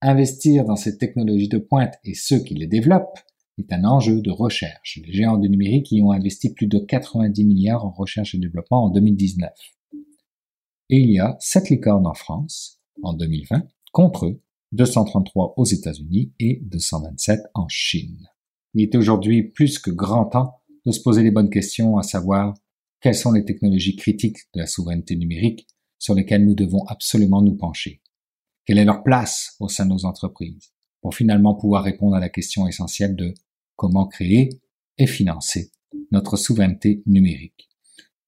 Investir 0.00 0.64
dans 0.64 0.76
ces 0.76 0.98
technologies 0.98 1.48
de 1.48 1.58
pointe 1.58 1.94
et 2.04 2.14
ceux 2.14 2.38
qui 2.38 2.54
les 2.54 2.66
développent 2.66 3.18
est 3.58 3.72
un 3.72 3.84
enjeu 3.84 4.20
de 4.20 4.30
recherche. 4.30 4.98
Les 5.04 5.12
géants 5.12 5.38
du 5.38 5.48
numérique 5.48 5.92
y 5.92 6.02
ont 6.02 6.12
investi 6.12 6.52
plus 6.52 6.66
de 6.66 6.78
90 6.78 7.44
milliards 7.44 7.84
en 7.84 7.90
recherche 7.90 8.34
et 8.34 8.38
développement 8.38 8.84
en 8.84 8.90
2019. 8.90 9.50
Et 10.90 10.98
il 10.98 11.10
y 11.10 11.18
a 11.18 11.36
7 11.40 11.70
licornes 11.70 12.06
en 12.06 12.14
France 12.14 12.80
en 13.02 13.14
2020 13.14 13.62
contre 13.92 14.26
eux, 14.26 14.42
233 14.72 15.54
aux 15.56 15.64
États-Unis 15.64 16.32
et 16.38 16.60
227 16.64 17.40
en 17.54 17.68
Chine. 17.68 18.26
Il 18.74 18.82
est 18.82 18.94
aujourd'hui 18.94 19.42
plus 19.42 19.78
que 19.78 19.90
grand 19.90 20.26
temps 20.26 20.54
de 20.86 20.92
se 20.92 21.00
poser 21.00 21.22
les 21.22 21.30
bonnes 21.30 21.50
questions, 21.50 21.98
à 21.98 22.02
savoir 22.02 22.54
quelles 23.00 23.14
sont 23.14 23.32
les 23.32 23.44
technologies 23.44 23.96
critiques 23.96 24.38
de 24.54 24.60
la 24.60 24.66
souveraineté 24.66 25.16
numérique 25.16 25.66
sur 25.98 26.14
lesquelles 26.14 26.44
nous 26.44 26.54
devons 26.54 26.84
absolument 26.86 27.42
nous 27.42 27.56
pencher? 27.56 28.02
Quelle 28.64 28.78
est 28.78 28.84
leur 28.84 29.02
place 29.02 29.56
au 29.60 29.68
sein 29.68 29.86
de 29.86 29.90
nos 29.90 30.04
entreprises? 30.04 30.71
Pour 31.02 31.14
finalement 31.14 31.54
pouvoir 31.54 31.84
répondre 31.84 32.16
à 32.16 32.20
la 32.20 32.30
question 32.30 32.66
essentielle 32.66 33.16
de 33.16 33.34
comment 33.76 34.06
créer 34.06 34.48
et 34.96 35.06
financer 35.06 35.70
notre 36.10 36.36
souveraineté 36.36 37.02
numérique. 37.04 37.68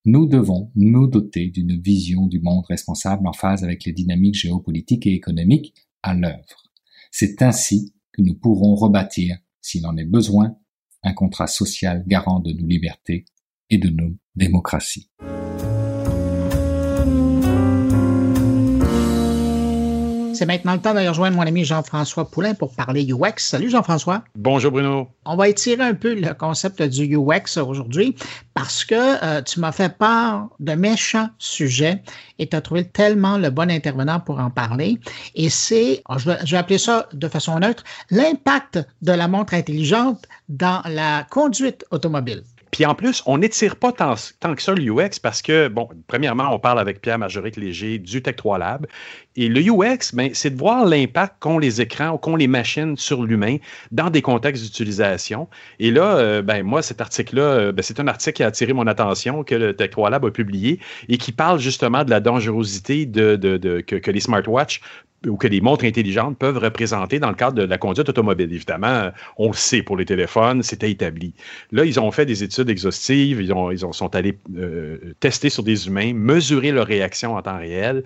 Nous 0.04 0.26
devons 0.26 0.70
nous 0.74 1.06
doter 1.06 1.48
d'une 1.48 1.80
vision 1.80 2.26
du 2.26 2.40
monde 2.40 2.66
responsable 2.68 3.26
en 3.26 3.32
phase 3.32 3.64
avec 3.64 3.84
les 3.84 3.92
dynamiques 3.92 4.34
géopolitiques 4.34 5.06
et 5.06 5.14
économiques 5.14 5.74
à 6.02 6.12
l'œuvre. 6.12 6.70
C'est 7.10 7.40
ainsi 7.40 7.94
que 8.12 8.20
nous 8.20 8.34
pourrons 8.34 8.74
rebâtir, 8.74 9.38
s'il 9.62 9.86
en 9.86 9.96
est 9.96 10.04
besoin, 10.04 10.58
un 11.02 11.14
contrat 11.14 11.46
social 11.46 12.04
garant 12.06 12.40
de 12.40 12.52
nos 12.52 12.66
libertés 12.66 13.24
et 13.70 13.78
de 13.78 13.88
nos 13.88 14.14
démocraties. 14.34 15.10
C'est 20.34 20.46
maintenant 20.46 20.74
le 20.74 20.80
temps 20.80 20.94
de 20.94 21.06
rejoindre 21.06 21.36
mon 21.36 21.46
ami 21.46 21.64
Jean-François 21.64 22.28
Poulain 22.28 22.54
pour 22.54 22.74
parler 22.74 23.06
UX. 23.06 23.34
Salut 23.38 23.70
Jean-François. 23.70 24.24
Bonjour 24.34 24.72
Bruno. 24.72 25.08
On 25.24 25.36
va 25.36 25.48
étirer 25.48 25.82
un 25.82 25.94
peu 25.94 26.14
le 26.14 26.34
concept 26.34 26.82
du 26.82 27.16
UX 27.16 27.56
aujourd'hui 27.56 28.16
parce 28.52 28.84
que 28.84 28.94
euh, 29.24 29.42
tu 29.42 29.60
m'as 29.60 29.70
fait 29.70 29.96
part 29.96 30.48
de 30.58 30.72
méchants 30.72 31.28
sujets 31.38 32.02
et 32.40 32.48
tu 32.48 32.56
as 32.56 32.60
trouvé 32.60 32.84
tellement 32.84 33.38
le 33.38 33.50
bon 33.50 33.70
intervenant 33.70 34.18
pour 34.18 34.40
en 34.40 34.50
parler. 34.50 34.98
Et 35.36 35.48
c'est, 35.50 36.02
oh, 36.08 36.16
je 36.18 36.50
vais 36.50 36.56
appeler 36.56 36.78
ça 36.78 37.08
de 37.12 37.28
façon 37.28 37.60
neutre, 37.60 37.84
l'impact 38.10 38.80
de 39.02 39.12
la 39.12 39.28
montre 39.28 39.54
intelligente 39.54 40.26
dans 40.48 40.82
la 40.86 41.24
conduite 41.30 41.84
automobile. 41.92 42.42
Puis 42.74 42.84
en 42.86 42.96
plus, 42.96 43.22
on 43.26 43.38
n'étire 43.38 43.76
pas 43.76 43.92
tant, 43.92 44.16
que 44.16 44.60
ça 44.60 44.74
l'UX 44.74 45.20
parce 45.22 45.42
que, 45.42 45.68
bon, 45.68 45.88
premièrement, 46.08 46.52
on 46.52 46.58
parle 46.58 46.80
avec 46.80 47.00
Pierre 47.00 47.20
Majoric 47.20 47.56
Léger 47.56 48.00
du 48.00 48.20
Tech 48.20 48.34
3 48.34 48.58
Lab. 48.58 48.88
Et 49.36 49.46
le 49.46 49.60
UX, 49.60 50.12
ben, 50.12 50.30
c'est 50.34 50.50
de 50.50 50.58
voir 50.58 50.84
l'impact 50.84 51.36
qu'ont 51.38 51.60
les 51.60 51.80
écrans, 51.80 52.18
qu'ont 52.18 52.34
les 52.34 52.48
machines 52.48 52.96
sur 52.96 53.22
l'humain 53.22 53.58
dans 53.92 54.10
des 54.10 54.22
contextes 54.22 54.64
d'utilisation. 54.64 55.46
Et 55.78 55.92
là, 55.92 56.16
euh, 56.16 56.42
ben, 56.42 56.64
moi, 56.64 56.82
cet 56.82 57.00
article-là, 57.00 57.42
euh, 57.42 57.72
ben, 57.72 57.80
c'est 57.84 58.00
un 58.00 58.08
article 58.08 58.38
qui 58.38 58.42
a 58.42 58.48
attiré 58.48 58.72
mon 58.72 58.88
attention, 58.88 59.44
que 59.44 59.54
le 59.54 59.76
Tech 59.76 59.90
3 59.90 60.10
Lab 60.10 60.24
a 60.24 60.32
publié 60.32 60.80
et 61.08 61.16
qui 61.16 61.30
parle 61.30 61.60
justement 61.60 62.02
de 62.02 62.10
la 62.10 62.18
dangerosité 62.18 63.06
de, 63.06 63.36
que, 63.86 63.94
que 63.94 64.10
les 64.10 64.20
smartwatches 64.20 64.80
ou 65.26 65.36
que 65.36 65.46
les 65.46 65.60
montres 65.60 65.84
intelligentes 65.84 66.38
peuvent 66.38 66.58
représenter 66.58 67.18
dans 67.18 67.28
le 67.28 67.34
cadre 67.34 67.56
de 67.56 67.62
la 67.62 67.78
conduite 67.78 68.08
automobile. 68.08 68.52
Évidemment, 68.52 69.10
on 69.36 69.48
le 69.48 69.54
sait 69.54 69.82
pour 69.82 69.96
les 69.96 70.04
téléphones, 70.04 70.62
c'était 70.62 70.90
établi. 70.90 71.34
Là, 71.72 71.84
ils 71.84 71.98
ont 72.00 72.10
fait 72.10 72.26
des 72.26 72.42
études 72.42 72.68
exhaustives, 72.70 73.40
ils 73.40 73.52
ont, 73.52 73.92
sont 73.92 74.14
allés 74.14 74.38
euh, 74.56 75.14
tester 75.20 75.50
sur 75.50 75.62
des 75.62 75.86
humains, 75.86 76.12
mesurer 76.14 76.72
leur 76.72 76.86
réaction 76.86 77.34
en 77.34 77.42
temps 77.42 77.58
réel 77.58 78.04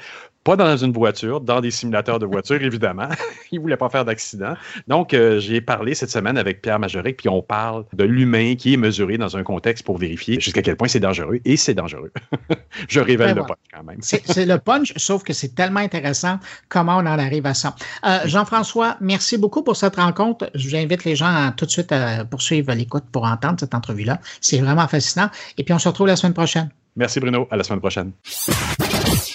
pas 0.48 0.56
dans 0.56 0.78
une 0.78 0.92
voiture, 0.92 1.42
dans 1.42 1.60
des 1.60 1.70
simulateurs 1.70 2.18
de 2.18 2.24
voiture, 2.24 2.62
évidemment. 2.62 3.10
il 3.52 3.60
voulait 3.60 3.76
pas 3.76 3.90
faire 3.90 4.06
d'accident. 4.06 4.54
Donc, 4.86 5.12
euh, 5.12 5.38
j'ai 5.40 5.60
parlé 5.60 5.94
cette 5.94 6.08
semaine 6.08 6.38
avec 6.38 6.62
Pierre 6.62 6.78
Majoric, 6.78 7.18
puis 7.18 7.28
on 7.28 7.42
parle 7.42 7.84
de 7.92 8.04
l'humain 8.04 8.54
qui 8.54 8.72
est 8.72 8.78
mesuré 8.78 9.18
dans 9.18 9.36
un 9.36 9.42
contexte 9.42 9.84
pour 9.84 9.98
vérifier 9.98 10.40
jusqu'à 10.40 10.62
quel 10.62 10.76
point 10.76 10.88
c'est 10.88 11.00
dangereux. 11.00 11.40
Et 11.44 11.58
c'est 11.58 11.74
dangereux. 11.74 12.10
Je 12.88 12.98
révèle 12.98 13.34
ben 13.34 13.42
le 13.42 13.46
punch 13.46 13.58
quand 13.74 13.82
même. 13.82 13.98
c'est 14.00 14.46
le 14.46 14.56
punch, 14.56 14.94
sauf 14.96 15.22
que 15.22 15.34
c'est 15.34 15.54
tellement 15.54 15.80
intéressant 15.80 16.38
comment 16.70 16.96
on 16.96 17.00
en 17.04 17.18
arrive 17.18 17.44
à 17.44 17.52
ça. 17.52 17.76
Euh, 18.06 18.20
Jean-François, 18.24 18.96
merci 19.02 19.36
beaucoup 19.36 19.62
pour 19.62 19.76
cette 19.76 19.96
rencontre. 19.96 20.48
J'invite 20.54 21.04
les 21.04 21.14
gens 21.14 21.26
à, 21.26 21.52
tout 21.54 21.66
de 21.66 21.70
suite 21.70 21.92
à 21.92 22.24
poursuivre 22.24 22.72
l'écoute 22.72 23.04
pour 23.12 23.24
entendre 23.24 23.60
cette 23.60 23.74
entrevue-là. 23.74 24.18
C'est 24.40 24.60
vraiment 24.60 24.88
fascinant. 24.88 25.28
Et 25.58 25.64
puis, 25.64 25.74
on 25.74 25.78
se 25.78 25.88
retrouve 25.88 26.06
la 26.06 26.16
semaine 26.16 26.32
prochaine. 26.32 26.70
Merci 26.96 27.20
Bruno. 27.20 27.46
À 27.50 27.56
la 27.56 27.64
semaine 27.64 27.80
prochaine. 27.80 28.12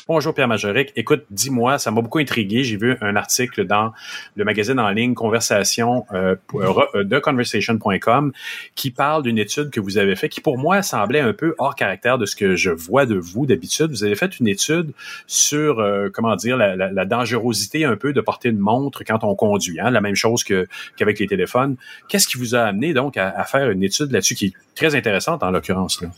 Bonjour 0.06 0.34
Pierre 0.34 0.50
Majoric. 0.50 0.92
Écoute, 0.98 1.24
dis-moi, 1.30 1.80
ça 1.80 1.90
m'a 1.90 2.02
beaucoup 2.02 2.20
intrigué. 2.20 2.66
J'ai 2.66 2.76
vu 2.76 2.98
un 3.00 3.16
article 3.16 3.66
dans 3.66 3.94
le 4.36 4.44
magazine 4.44 4.78
en 4.78 4.90
ligne 4.90 5.14
Conversation 5.14 6.06
euh, 6.12 6.36
euh, 6.56 7.06
de 7.06 7.20
conversation.com 7.20 8.34
qui 8.76 8.92
parle 8.92 9.24
d'une 9.24 9.38
étude 9.38 9.70
que 9.70 9.80
vous 9.80 9.98
avez 9.98 10.18
faite 10.18 10.30
qui 10.30 10.42
pour 10.42 10.58
moi 10.58 10.82
semblait 10.82 11.22
un 11.22 11.32
peu 11.32 11.56
hors 11.58 11.74
caractère 11.76 12.18
de 12.18 12.26
ce 12.26 12.36
que 12.36 12.58
je 12.58 12.70
vois 12.70 13.06
de 13.06 13.16
vous 13.16 13.46
d'habitude. 13.46 13.92
Vous 13.92 14.04
avez 14.04 14.16
fait 14.16 14.38
une 14.42 14.50
étude 14.50 14.92
sur 15.26 15.80
euh, 15.80 16.10
comment 16.14 16.36
dire 16.36 16.58
la, 16.58 17.06
dangerosité 17.06 17.86
un 17.86 17.96
peu 17.96 18.12
de 18.12 18.20
porter 18.20 18.50
une 18.50 18.60
montre 18.60 19.06
quand 19.06 19.24
on 19.24 19.36
conduit. 19.36 19.80
Hein? 19.80 19.90
La 19.90 20.02
même 20.02 20.16
chose 20.16 20.44
qu'avec 20.44 21.18
les 21.18 21.28
téléphones. 21.28 21.78
Qu'est-ce 22.10 22.28
qui 22.28 22.38
vous 22.38 22.56
a 22.56 22.64
amené 22.64 22.94
donc 22.94 23.16
à, 23.16 23.30
à 23.30 23.46
faire 23.46 23.70
une 23.70 23.84
étude 23.84 24.12
là-dessus 24.12 24.36
qui 24.36 24.48
est 24.48 24.54
très 24.76 24.96
intéressante 24.96 25.44
en 25.44 25.52
l'occurrence 25.52 26.02
là? 26.02 26.10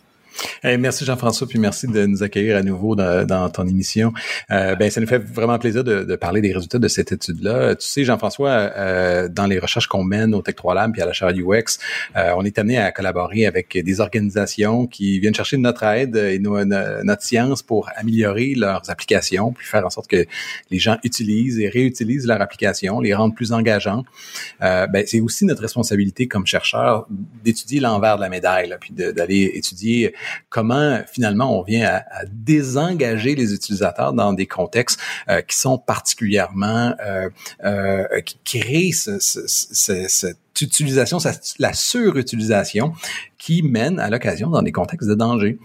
Merci 0.64 1.06
Jean-François, 1.06 1.48
puis 1.48 1.60
merci 1.60 1.88
de 1.88 2.06
nous 2.06 2.24
accueillir 2.24 2.58
à 2.58 2.64
nouveau 2.64 2.96
dans, 2.96 3.50
ton 3.50 3.68
émission. 3.68 4.14
Euh, 4.52 4.76
ben, 4.76 4.90
ça 4.90 5.02
nous 5.02 5.08
fait 5.08 5.20
vraiment 5.20 5.58
plaisir 5.60 5.84
de, 5.84 6.16
parler 6.16 6.42
des 6.42 6.54
résultats 6.54 6.80
de 6.80 6.88
cette 6.88 7.12
étude-là. 7.12 7.76
Tu 7.76 7.88
sais, 7.88 8.04
Jean-François, 8.04 8.50
euh, 8.50 9.28
dans 9.28 9.46
les 9.46 9.60
recherches 9.60 9.88
qu'on 9.88 10.04
mène 10.04 10.34
au 10.34 10.42
Tech 10.42 10.56
3 10.56 10.74
Lab 10.74 10.92
puis 10.94 11.02
à 11.02 11.06
la 11.06 11.14
chaire 11.14 11.30
UX, 11.30 11.80
euh, 12.16 12.32
on 12.38 12.46
est 12.46 12.58
amené 12.58 12.78
à 12.78 12.92
collaborer 12.92 13.46
avec 13.46 13.78
des 13.78 14.00
organisations 14.00 14.88
qui 14.88 15.20
viennent 15.20 15.36
chercher 15.36 15.58
notre 15.58 15.84
aide 15.84 16.16
et 16.16 16.40
notre 16.40 17.22
science 17.22 17.62
pour 17.62 17.90
améliorer 17.96 18.54
leurs 18.56 18.90
applications, 18.90 19.52
puis 19.52 19.66
faire 19.66 19.86
en 19.86 19.90
sorte 19.90 20.08
que 20.08 20.26
les 20.72 20.80
gens 20.80 20.98
utilisent 21.04 21.60
et 21.60 21.70
réutilisent 21.70 22.28
leur 22.28 22.42
application, 22.42 23.00
les 23.00 23.14
rendre 23.14 23.36
plus 23.36 23.52
engageants. 23.52 24.04
ben, 24.62 25.04
c'est 25.06 25.20
aussi 25.20 25.46
notre 25.46 25.62
responsabilité 25.62 26.28
comme 26.28 26.46
chercheurs 26.46 27.08
d'étudier 27.44 27.80
l'envers 27.80 28.18
de 28.18 28.22
la 28.22 28.30
médaille, 28.30 28.70
là, 28.70 28.78
puis 28.80 28.94
d'aller 28.94 29.52
étudier 29.54 30.14
comment 30.50 31.02
finalement 31.12 31.60
on 31.60 31.64
vient 31.64 31.86
à, 31.86 32.04
désengager 32.28 33.36
les 33.36 33.54
utilisateurs 33.54 34.14
dans 34.14 34.34
des 34.34 34.48
contextes 34.48 35.00
euh, 35.30 35.42
qui 35.42 35.58
sont 35.58 35.78
particulièrement 35.78 36.94
euh, 37.06 37.30
euh, 37.64 38.22
qui 38.22 38.38
créent 38.44 38.92
ce, 38.92 39.20
ce, 39.20 40.08
cette 40.08 40.38
utilisation, 40.62 41.18
la 41.60 41.74
surutilisation 41.74 42.94
qui 43.46 43.62
mène 43.62 44.00
à 44.00 44.10
l'occasion 44.10 44.50
dans 44.50 44.64
des 44.64 44.72
contextes 44.72 45.08
de 45.08 45.14
danger. 45.14 45.60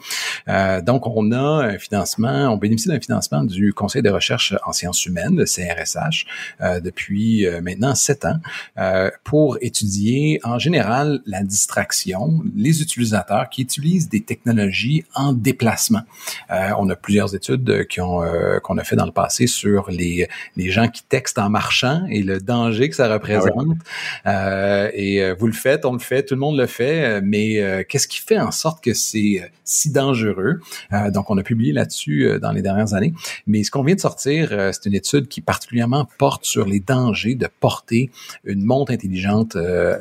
Euh, 0.49 0.83
donc, 0.83 1.07
on 1.07 1.33
a 1.33 1.65
un 1.65 1.79
financement, 1.79 2.53
on 2.53 2.59
bénéficie 2.59 2.89
d'un 2.89 3.01
financement 3.01 3.43
du 3.43 3.73
Conseil 3.73 4.03
de 4.03 4.11
recherche 4.11 4.55
en 4.67 4.73
sciences 4.73 5.07
humaines, 5.07 5.37
le 5.37 5.47
CRSH, 5.47 6.27
euh, 6.61 6.81
depuis 6.81 7.47
euh, 7.47 7.63
maintenant 7.63 7.95
sept 7.95 8.27
ans, 8.27 8.39
euh, 8.77 9.11
pour 9.25 9.57
étudier 9.63 10.41
en 10.45 10.59
général 10.59 11.21
la 11.25 11.43
distraction, 11.43 12.43
les 12.55 12.83
utilisateurs 12.83 13.49
qui 13.49 13.63
utilisent 13.63 14.11
des 14.11 14.21
technologies 14.21 15.05
en 15.15 15.33
déplacement. 15.33 16.03
Euh, 16.51 16.73
on 16.79 16.91
a 16.91 16.97
plusieurs 16.97 17.35
études 17.35 17.87
qui 17.89 18.03
ont 18.03 18.21
qu'on 18.63 18.77
a 18.77 18.85
fait 18.85 18.97
dans 18.97 19.07
le 19.07 19.13
passé 19.13 19.47
sur 19.47 19.91
les 19.91 20.29
les 20.57 20.71
gens 20.71 20.89
qui 20.89 21.03
textent 21.05 21.39
en 21.39 21.49
marchant 21.49 22.05
et 22.11 22.23
le 22.23 22.41
danger 22.41 22.91
que 22.91 22.97
ça 22.97 23.11
représente. 23.11 23.77
Ah 24.25 24.80
et 24.93 25.33
vous 25.39 25.47
le 25.47 25.53
faites, 25.53 25.85
on 25.85 25.93
le 25.93 25.99
fait, 25.99 26.25
tout 26.25 26.35
le 26.35 26.41
monde 26.41 26.59
le 26.59 26.67
fait, 26.67 27.21
mais 27.23 27.61
euh, 27.61 27.85
qu'est-ce 27.89 28.09
qui 28.09 28.21
fait 28.21 28.39
en 28.39 28.51
sorte 28.51 28.83
que 28.83 28.95
c'est 28.95 29.41
euh, 29.41 29.47
si 29.65 29.91
dangereux? 29.91 30.61
Euh, 30.93 31.11
donc, 31.11 31.31
on 31.31 31.39
a 31.39 31.43
publié 31.43 31.73
là-dessus 31.73 32.39
dans 32.41 32.53
les 32.53 32.63
dernières 32.63 32.95
années. 32.95 33.13
Mais 33.47 33.63
ce 33.63 33.71
qu'on 33.71 33.83
vient 33.83 33.95
de 33.95 34.01
sortir, 34.01 34.51
c'est 34.73 34.87
une 34.87 34.95
étude 34.95 35.29
qui 35.29 35.41
particulièrement 35.41 36.07
porte 36.19 36.45
sur 36.45 36.67
les 36.67 36.81
dangers 36.81 37.35
de 37.35 37.49
porter 37.61 38.11
une 38.45 38.65
montre 38.65 38.93
intelligente 38.93 39.57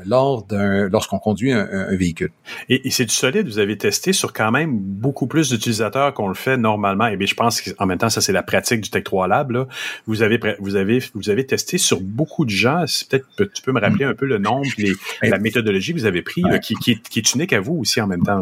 lors 0.05 0.43
d'un 0.43 0.89
lorsqu'on 0.89 1.19
conduit 1.19 1.51
un, 1.51 1.95
véhicule. 1.95 2.31
Et, 2.69 2.89
c'est 2.89 3.05
du 3.05 3.13
solide. 3.13 3.47
Vous 3.47 3.59
avez 3.59 3.77
testé 3.77 4.13
sur 4.13 4.33
quand 4.33 4.51
même 4.51 4.77
beaucoup 4.77 5.27
plus 5.27 5.49
d'utilisateurs 5.49 6.13
qu'on 6.13 6.27
le 6.27 6.33
fait 6.33 6.57
normalement. 6.57 7.07
Et 7.07 7.17
bien, 7.17 7.27
je 7.27 7.35
pense 7.35 7.61
qu'en 7.61 7.85
même 7.85 7.97
temps, 7.97 8.09
ça 8.09 8.21
c'est 8.21 8.33
la 8.33 8.43
pratique 8.43 8.81
du 8.81 8.89
Tech 8.89 9.03
3 9.03 9.27
Lab. 9.27 9.67
Vous 10.05 10.21
avez 10.21 10.39
vous 10.59 10.75
avez 10.75 11.01
vous 11.13 11.29
avez 11.29 11.45
testé 11.45 11.77
sur 11.77 12.01
beaucoup 12.01 12.45
de 12.45 12.49
gens. 12.49 12.85
Peut-être 13.09 13.53
tu 13.53 13.61
peux 13.61 13.71
me 13.71 13.79
rappeler 13.79 14.05
un 14.05 14.13
peu 14.13 14.25
le 14.25 14.37
nombre 14.37 14.68
puis 14.75 14.93
la 15.21 15.39
méthodologie 15.39 15.93
que 15.93 15.99
vous 15.99 16.05
avez 16.05 16.21
pris, 16.21 16.43
qui, 16.61 16.75
qui, 16.75 17.19
est 17.19 17.33
unique 17.33 17.53
à 17.53 17.59
vous 17.59 17.75
aussi 17.75 18.01
en 18.01 18.07
même 18.07 18.23
temps. 18.23 18.41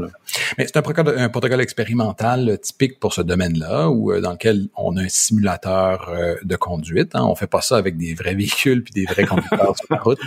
Mais 0.57 0.65
c'est 0.65 0.77
un 0.77 0.81
protocole, 0.81 1.17
un 1.17 1.29
protocole 1.29 1.61
expérimental 1.61 2.59
typique 2.61 2.99
pour 2.99 3.13
ce 3.13 3.21
domaine-là, 3.21 3.89
où 3.89 4.19
dans 4.19 4.31
lequel 4.31 4.67
on 4.75 4.97
a 4.97 5.03
un 5.03 5.09
simulateur 5.09 6.11
de 6.43 6.55
conduite. 6.55 7.15
Hein. 7.15 7.25
On 7.25 7.35
fait 7.35 7.47
pas 7.47 7.61
ça 7.61 7.77
avec 7.77 7.97
des 7.97 8.13
vrais 8.13 8.35
véhicules 8.35 8.83
puis 8.83 8.93
des 8.93 9.05
vrais 9.05 9.25
conducteurs 9.25 9.75
sur 9.77 9.87
la 9.89 9.97
route. 9.97 10.19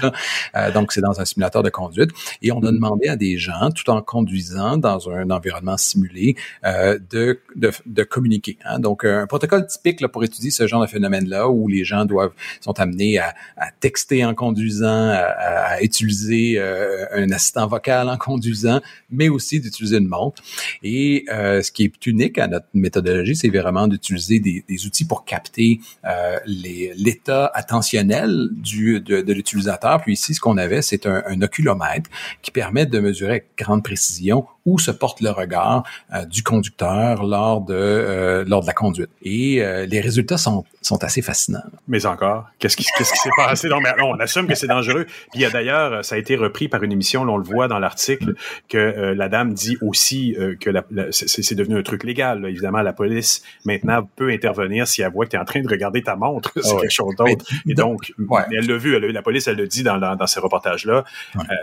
donc 0.75 0.93
c'est 0.93 1.01
dans 1.01 1.21
un 1.21 1.25
simulateur 1.25 1.63
de 1.63 1.71
conduite 1.71 2.11
et 2.43 2.53
on 2.53 2.59
a 2.59 2.61
mm-hmm. 2.61 2.75
demandé 2.75 3.09
à 3.09 3.17
des 3.17 3.39
gens, 3.39 3.71
tout 3.71 3.89
en 3.91 4.03
conduisant 4.03 4.77
dans 4.77 5.11
un 5.11 5.31
environnement 5.31 5.77
simulé, 5.77 6.37
de, 6.65 7.41
de, 7.57 7.71
de 7.87 8.03
communiquer. 8.03 8.59
Hein. 8.65 8.79
Donc 8.79 9.05
un 9.05 9.27
protocole 9.27 9.67
typique 9.67 10.01
là, 10.01 10.09
pour 10.09 10.25
étudier 10.25 10.51
ce 10.51 10.67
genre 10.67 10.83
de 10.83 10.87
phénomène-là, 10.87 11.49
où 11.49 11.69
les 11.69 11.85
gens 11.85 12.05
doivent 12.05 12.33
sont 12.61 12.79
amenés 12.81 13.19
à, 13.19 13.35
à 13.57 13.71
texter 13.81 14.25
en 14.25 14.35
conduisant, 14.35 15.11
à, 15.11 15.75
à 15.75 15.81
utiliser 15.91 16.55
euh, 16.57 17.05
un 17.13 17.31
assistant 17.33 17.67
vocal 17.67 18.09
en 18.09 18.17
conduisant, 18.17 18.81
mais 19.11 19.29
aussi 19.29 19.61
d'utiliser 19.61 19.99
une 19.99 20.09
montre. 20.09 20.43
Et 20.83 21.25
euh, 21.33 21.63
ce 21.63 21.71
qui 21.73 21.85
est 21.85 22.07
unique 22.07 22.39
à 22.39 22.47
notre 22.47 22.67
méthodologie, 22.75 23.35
c'est 23.35 23.49
vraiment 23.49 23.89
d'utiliser 23.89 24.39
des, 24.39 24.65
des, 24.69 24.87
outils 24.87 25.05
pour 25.05 25.25
capter 25.25 25.81
euh, 26.05 26.39
l'état 26.47 27.51
attentionnel 27.55 28.49
du, 28.53 29.01
de, 29.01 29.21
de 29.21 29.33
l'utilisateur. 29.33 30.01
Puis 30.01 30.13
ici, 30.15 30.35
ce 30.35 30.41
qu'on 30.41 30.57
avait, 30.57 30.83
c'est 30.83 31.07
un, 31.07 31.23
un, 31.27 31.43
oculomètre 31.43 32.09
qui 32.43 32.51
permet 32.51 32.87
de 32.87 33.01
mesurer 33.01 33.31
avec 33.31 33.47
grande 33.59 33.83
précision 33.83 34.47
où 34.67 34.79
se 34.79 34.91
porte 34.91 35.21
le 35.21 35.31
regard 35.31 35.83
euh, 36.15 36.25
du 36.27 36.43
conducteur 36.43 37.25
lors 37.25 37.63
de 37.63 37.75
euh, 37.75 38.45
lors 38.47 38.61
de 38.61 38.67
la 38.67 38.75
conduite. 38.75 39.11
Et 39.23 39.63
les 39.87 40.01
résultats 40.01 40.39
sont 40.39 40.65
sont 40.83 41.03
assez 41.05 41.23
fascinants. 41.23 41.63
Mais 41.89 42.07
encore, 42.07 42.47
qu'est-ce 42.59 42.77
qui 42.77 42.85
s'est 42.85 43.31
passé? 43.37 43.69
Non, 43.69 43.81
mais 43.81 43.91
on 44.03 44.19
assume 44.19 44.47
que 44.47 44.55
c'est 44.55 44.67
dangereux. 44.67 45.07
Il 45.35 45.41
y 45.41 45.45
a 45.45 45.51
d'ailleurs, 45.51 45.70
ça 46.03 46.15
a 46.15 46.19
été 46.19 46.37
repris 46.37 46.69
par 46.69 46.83
une 46.83 46.93
émission, 46.93 47.25
là, 47.25 47.33
on 47.33 47.37
le 47.37 47.45
voit 47.45 47.69
dans 47.69 47.79
l'article, 47.79 48.35
que 48.69 49.13
la 49.17 49.29
dame 49.29 49.55
dit 49.55 49.77
aussi 49.83 50.37
que 50.61 50.71
la, 50.71 50.85
c'est 51.11 51.55
devenu 51.55 51.79
un 51.79 51.83
truc 51.83 52.05
légal. 52.05 52.45
Évidemment, 52.47 52.83
la 52.83 52.93
police 52.93 53.43
maintenant 53.65 54.09
peut 54.17 54.31
intervenir 54.31 54.87
si 54.87 55.03
elle 55.03 55.13
voit 55.13 55.25
que 55.27 55.31
tu 55.31 55.37
es 55.37 55.39
en 55.39 55.45
train 55.45 55.61
de 55.61 55.69
regarder 55.69 56.03
ta 56.03 56.17
montre, 56.17 56.53
c'est 56.63 56.75
ah 56.75 56.81
quelque 56.81 56.91
chose 56.91 57.15
d'autre. 57.17 57.45
Et 57.69 57.75
donc, 57.75 58.13
elle 58.51 58.67
l'a 58.67 58.77
vu, 58.77 58.95
elle, 58.95 59.05
la 59.07 59.23
police, 59.23 59.49
elle 59.49 59.57
le 59.57 59.67
dit 59.67 59.83
dans, 59.83 59.99
dans, 59.99 60.27
ces 60.27 60.41
reportages-là. 60.41 61.05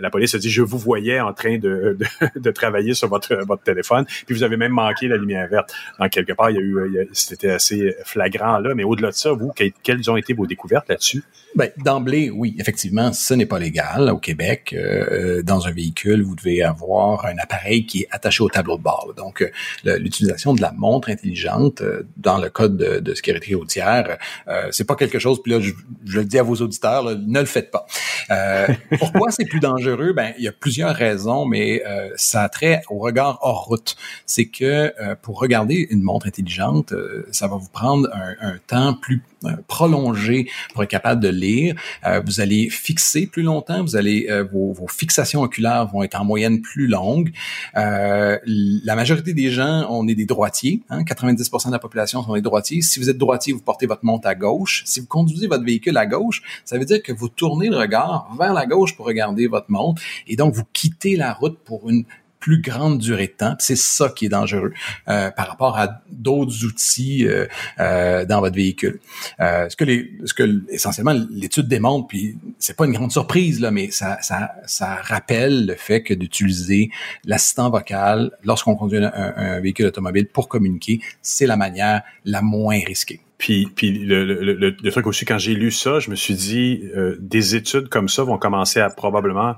la 0.02 0.10
police 0.10 0.36
a 0.36 0.38
dit, 0.38 0.50
je 0.50 0.62
vous 0.62 0.78
voyais 0.78 1.20
en 1.20 1.34
train 1.34 1.58
de, 1.58 1.98
de, 2.00 2.06
de 2.40 2.52
travailler 2.52 2.94
sur 2.94 3.08
votre, 3.08 3.36
votre 3.46 3.64
téléphone, 3.64 4.06
puis 4.26 4.36
vous 4.36 4.44
avez 4.44 4.58
même 4.58 4.74
manqué 4.74 5.08
la 5.08 5.18
lumière 5.18 5.48
verte. 5.48 5.74
Donc, 6.00 6.10
quelque 6.10 6.34
part, 6.34 6.50
il 6.50 6.56
y 6.56 6.60
a 6.60 6.62
eu, 6.62 7.10
c'était 7.14 7.52
assez 7.52 7.96
flagrant 8.04 8.58
là, 8.60 8.74
mais 8.76 8.84
au-delà 8.84 9.10
de 9.10 9.16
ça, 9.16 9.32
vous, 9.32 9.52
quelles 9.84 10.12
ont 10.12 10.18
été 10.18 10.34
vos 10.34 10.46
découvertes 10.46 10.90
là-dessus? 10.90 11.24
Ben, 11.56 11.72
d'emblée, 11.78 12.30
oui, 12.30 12.56
effectivement, 12.60 13.14
ce 13.14 13.34
n'est 13.34 13.46
pas 13.46 13.60
légal 13.60 13.97
au 14.02 14.18
Québec. 14.18 14.74
Euh, 14.78 15.42
dans 15.44 15.68
un 15.68 15.72
véhicule, 15.72 16.24
vous 16.24 16.36
devez 16.36 16.64
avoir 16.64 17.26
un 17.26 17.38
appareil 17.38 17.86
qui 17.86 18.02
est 18.02 18.08
attaché 18.12 18.44
au 18.44 18.50
tableau 18.50 18.78
de 18.78 18.84
bord. 18.84 19.14
Donc, 19.16 19.42
euh, 19.42 19.98
l'utilisation 19.98 20.54
de 20.54 20.62
la 20.62 20.72
montre 20.72 21.10
intelligente 21.10 21.82
euh, 21.82 22.04
dans 22.18 22.38
le 22.38 22.50
code 22.50 22.78
de, 22.78 23.00
de 23.00 23.14
sécurité 23.14 23.56
routière, 23.56 24.18
euh, 24.48 24.68
c'est 24.72 24.86
pas 24.86 24.96
quelque 24.96 25.20
chose. 25.20 25.42
Puis 25.42 25.52
là, 25.52 25.60
je, 25.60 25.72
je, 26.06 26.20
le 26.20 26.26
dis 26.26 26.40
à 26.40 26.44
vos 26.44 26.56
auditeurs, 26.56 27.04
ne 27.04 27.40
le 27.40 27.46
faites 27.46 27.72
pas. 27.72 27.86
pourquoi 29.00 29.32
c'est 29.32 29.46
plus 29.46 29.60
dangereux? 29.60 30.14
Ben, 30.14 30.34
il 30.38 30.44
y 30.44 30.48
a 30.48 30.52
plusieurs 30.52 30.94
raisons, 30.94 31.46
mais 31.46 31.82
ça 32.16 32.44
a 32.44 32.50
trait 32.50 32.82
au 32.90 32.98
regard 32.98 33.40
hors 33.42 33.66
route. 33.66 33.96
C'est 34.26 34.48
que 34.48 34.94
pour 35.22 35.40
regarder 35.40 35.88
une 35.90 36.02
montre 36.02 36.28
intelligente, 36.28 36.94
ça 37.32 37.48
va 37.48 37.56
vous 37.56 37.70
prendre 37.70 38.10
un, 38.14 38.36
un 38.42 38.58
temps 38.68 38.94
plus 38.94 39.22
euh, 39.46 39.52
prolongé 39.68 40.50
pour 40.74 40.82
être 40.82 40.90
capable 40.90 41.22
de 41.22 41.28
lire. 41.28 41.76
Euh, 42.06 42.22
vous 42.26 42.42
allez 42.42 42.72
fixer 42.72 43.28
plus 43.28 43.44
longtemps, 43.44 43.84
vous 43.88 43.96
allez 43.96 44.28
euh, 44.30 44.44
vos, 44.44 44.74
vos, 44.74 44.88
fixations 44.88 45.42
oculaires 45.42 45.88
vont 45.88 46.04
être 46.04 46.20
en 46.20 46.26
moyenne 46.26 46.62
plus 46.62 46.88
longues. 46.88 47.32
la 47.76 48.96
majorité 48.96 49.34
des 49.34 49.50
gens, 49.50 49.88
on 49.90 50.08
est 50.08 50.16
des 50.16 50.26
droitiers. 50.26 50.82
Hein, 50.90 51.04
90% 51.04 51.68
de 51.68 51.72
la 51.72 51.80
population 51.80 52.24
sont 52.24 52.34
des 52.34 52.42
droitiers. 52.42 52.82
Si 52.82 53.00
vous 53.00 53.10
êtes 53.10 53.18
droitier, 53.18 53.54
vous 53.54 53.62
portez 53.62 53.86
votre 53.86 54.06
montre 54.06 54.28
à 54.28 54.36
gauche. 54.36 54.84
Si 54.86 55.00
vous 55.00 55.08
conduisez 55.08 55.48
votre 55.48 55.64
véhicule 55.64 55.98
à 55.98 56.06
gauche, 56.06 56.42
ça 56.66 56.78
veut 56.78 56.86
dire 56.86 57.02
que 57.02 57.12
vous 57.12 57.30
tournez 57.30 57.70
le 57.70 57.78
regard 57.78 58.36
vers 58.38 58.54
la 58.54 58.66
gauche 58.66 58.96
pour 58.96 59.06
regarder 59.06 59.48
votre 59.48 59.70
montre 59.70 60.02
et 60.28 60.36
donc 60.36 60.54
vous 60.54 60.64
quittez 60.74 61.16
la 61.16 61.34
route 61.34 61.58
pour 61.64 61.90
une 61.90 62.06
plus 62.48 62.62
grande 62.62 63.00
durée 63.00 63.28
de 63.28 63.34
temps. 63.34 63.56
C'est 63.60 63.76
ça 63.76 64.08
qui 64.08 64.28
est 64.28 64.30
dangereux 64.30 64.72
euh, 65.10 65.32
par 65.32 65.50
rapport 65.50 65.78
à 65.78 66.02
d'autres 66.10 66.64
outils 66.64 67.28
euh, 67.28 67.46
euh, 67.78 68.24
dans 68.24 68.40
votre 68.40 68.56
véhicule. 68.56 69.02
ce 69.38 69.76
que 69.76 69.84
les, 69.84 70.14
ce 70.24 70.34
que 70.34 70.64
essentiellement 70.72 71.14
l'étude 71.30 71.68
démontre, 71.68 72.08
puis 72.08 72.38
c'est 72.58 72.78
pas 72.78 72.86
une 72.86 72.94
grande 72.94 73.12
surprise 73.12 73.60
là, 73.60 73.70
mais 73.70 73.92
ça, 73.92 74.18
ça, 74.22 74.52
ça 74.66 74.96
rappelle 74.96 75.66
le 75.66 75.76
fait 75.76 76.04
que 76.04 76.14
d'utiliser 76.14 76.90
l'assistant 77.26 77.70
vocal 77.70 78.32
lorsqu'on 78.46 78.78
conduit 78.78 79.04
un, 79.04 79.12
un, 79.14 79.60
véhicule 79.60 79.88
automobile 79.88 80.28
pour 80.28 80.48
communiquer, 80.48 81.02
c'est 81.22 81.48
la 81.48 81.58
manière 81.58 82.02
la 82.24 82.42
moins 82.42 82.80
risquée. 82.80 83.20
Puis, 83.38 83.68
puis 83.76 83.92
le, 83.92 84.24
le, 84.24 84.54
le, 84.54 84.92
truc 84.92 85.06
aussi, 85.06 85.26
quand 85.26 85.38
j'ai 85.38 85.54
lu 85.54 85.70
ça, 85.70 86.00
je 86.00 86.10
me 86.10 86.16
suis 86.16 86.34
dit, 86.34 86.84
des 87.20 87.56
études 87.56 87.90
comme 87.90 88.08
ça 88.08 88.24
vont 88.24 88.38
commencer 88.38 88.80
à 88.80 88.90
probablement 88.90 89.58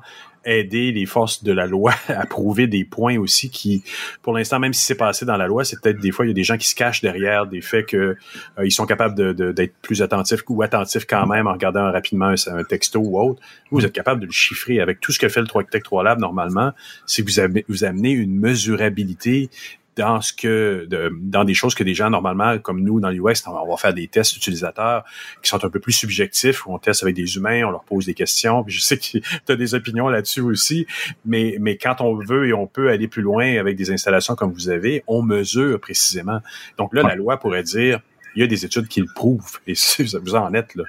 aider 0.50 0.92
les 0.92 1.06
forces 1.06 1.44
de 1.44 1.52
la 1.52 1.66
loi 1.66 1.94
à 2.08 2.26
prouver 2.26 2.68
des 2.68 2.84
points 2.84 3.18
aussi 3.18 3.50
qui, 3.50 3.84
pour 4.22 4.34
l'instant, 4.34 4.60
même 4.60 4.74
si 4.74 4.86
c'est 4.86 4.96
passé 4.96 5.26
dans 5.26 5.38
la 5.38 5.48
loi, 5.48 5.64
c'est 5.64 5.80
peut-être 5.82 6.00
des 6.00 6.12
fois, 6.12 6.26
il 6.26 6.30
y 6.30 6.32
a 6.32 6.36
des 6.36 6.44
gens 6.44 6.58
qui 6.58 6.68
se 6.68 6.76
cachent 6.76 7.02
derrière 7.02 7.46
des 7.48 7.62
faits 7.62 7.88
que 7.88 7.98
euh, 7.98 8.66
ils 8.66 8.72
sont 8.72 8.86
capables 8.86 9.36
d'être 9.54 9.74
plus 9.82 10.02
attentifs 10.02 10.42
ou 10.50 10.62
attentifs 10.62 11.06
quand 11.06 11.28
même 11.28 11.48
en 11.48 11.54
regardant 11.54 11.92
rapidement 11.92 12.34
un, 12.48 12.64
texto 12.64 13.00
ou 13.00 13.20
autre. 13.20 13.42
Vous, 13.72 13.86
êtes 13.86 13.94
capable 13.94 14.22
de 14.22 14.26
le 14.26 14.32
chiffrer 14.32 14.80
avec 14.80 15.00
tout 15.00 15.12
ce 15.12 15.20
que 15.20 15.30
fait 15.30 15.42
le 15.42 15.48
3 15.48 15.64
Tech 15.66 15.84
3 15.84 16.04
Lab 16.04 16.20
normalement. 16.20 16.72
Si 17.06 17.22
vous, 17.22 17.32
vous 17.68 17.84
amenez 17.84 18.12
une 18.12 18.36
mesurabilité 18.36 19.50
dans 20.00 20.22
ce 20.22 20.32
que 20.32 20.88
dans 21.12 21.44
des 21.44 21.54
choses 21.54 21.76
que 21.76 21.84
des 21.84 21.94
gens 21.94 22.10
normalement 22.10 22.58
comme 22.58 22.82
nous 22.82 23.02
dans 23.02 23.10
l'UX 23.10 23.44
on 23.48 23.70
va 23.70 23.76
faire 23.76 23.94
des 23.94 24.08
tests 24.08 24.38
utilisateurs 24.38 25.04
qui 25.44 25.50
sont 25.50 25.64
un 25.64 25.70
peu 25.70 25.82
plus 25.82 25.92
subjectifs 25.92 26.66
où 26.66 26.74
on 26.74 26.80
teste 26.80 27.04
avec 27.04 27.16
des 27.16 27.36
humains 27.36 27.66
on 27.66 27.72
leur 27.72 27.84
pose 27.84 28.06
des 28.06 28.14
questions. 28.14 28.64
Puis 28.64 28.76
je 28.76 28.80
sais 28.80 28.98
que 28.98 29.04
tu 29.12 29.22
as 29.50 29.56
des 29.58 29.76
opinions 29.76 30.08
là-dessus 30.08 30.40
aussi. 30.40 30.88
Mais 31.26 31.58
mais 31.60 31.76
quand 31.76 32.00
on 32.00 32.16
veut 32.16 32.48
et 32.48 32.54
on 32.54 32.66
peut 32.66 32.90
aller 32.90 33.10
plus 33.10 33.22
loin 33.22 33.58
avec 33.58 33.76
des 33.76 33.92
installations 33.92 34.36
comme 34.36 34.54
vous 34.54 34.70
avez 34.70 35.04
on 35.06 35.22
mesure 35.22 35.80
précisément. 35.82 36.40
Donc 36.78 36.94
là 36.94 37.04
la 37.04 37.16
loi 37.16 37.38
pourrait 37.38 37.64
dire 37.64 38.00
il 38.36 38.42
y 38.42 38.44
a 38.44 38.48
des 38.48 38.64
études 38.64 38.88
qui 38.88 39.02
le 39.02 39.08
prouvent. 39.14 39.60
Et 39.68 39.74
vous 40.00 40.36
en 40.36 40.54
êtes 40.54 40.76
là 40.76 40.86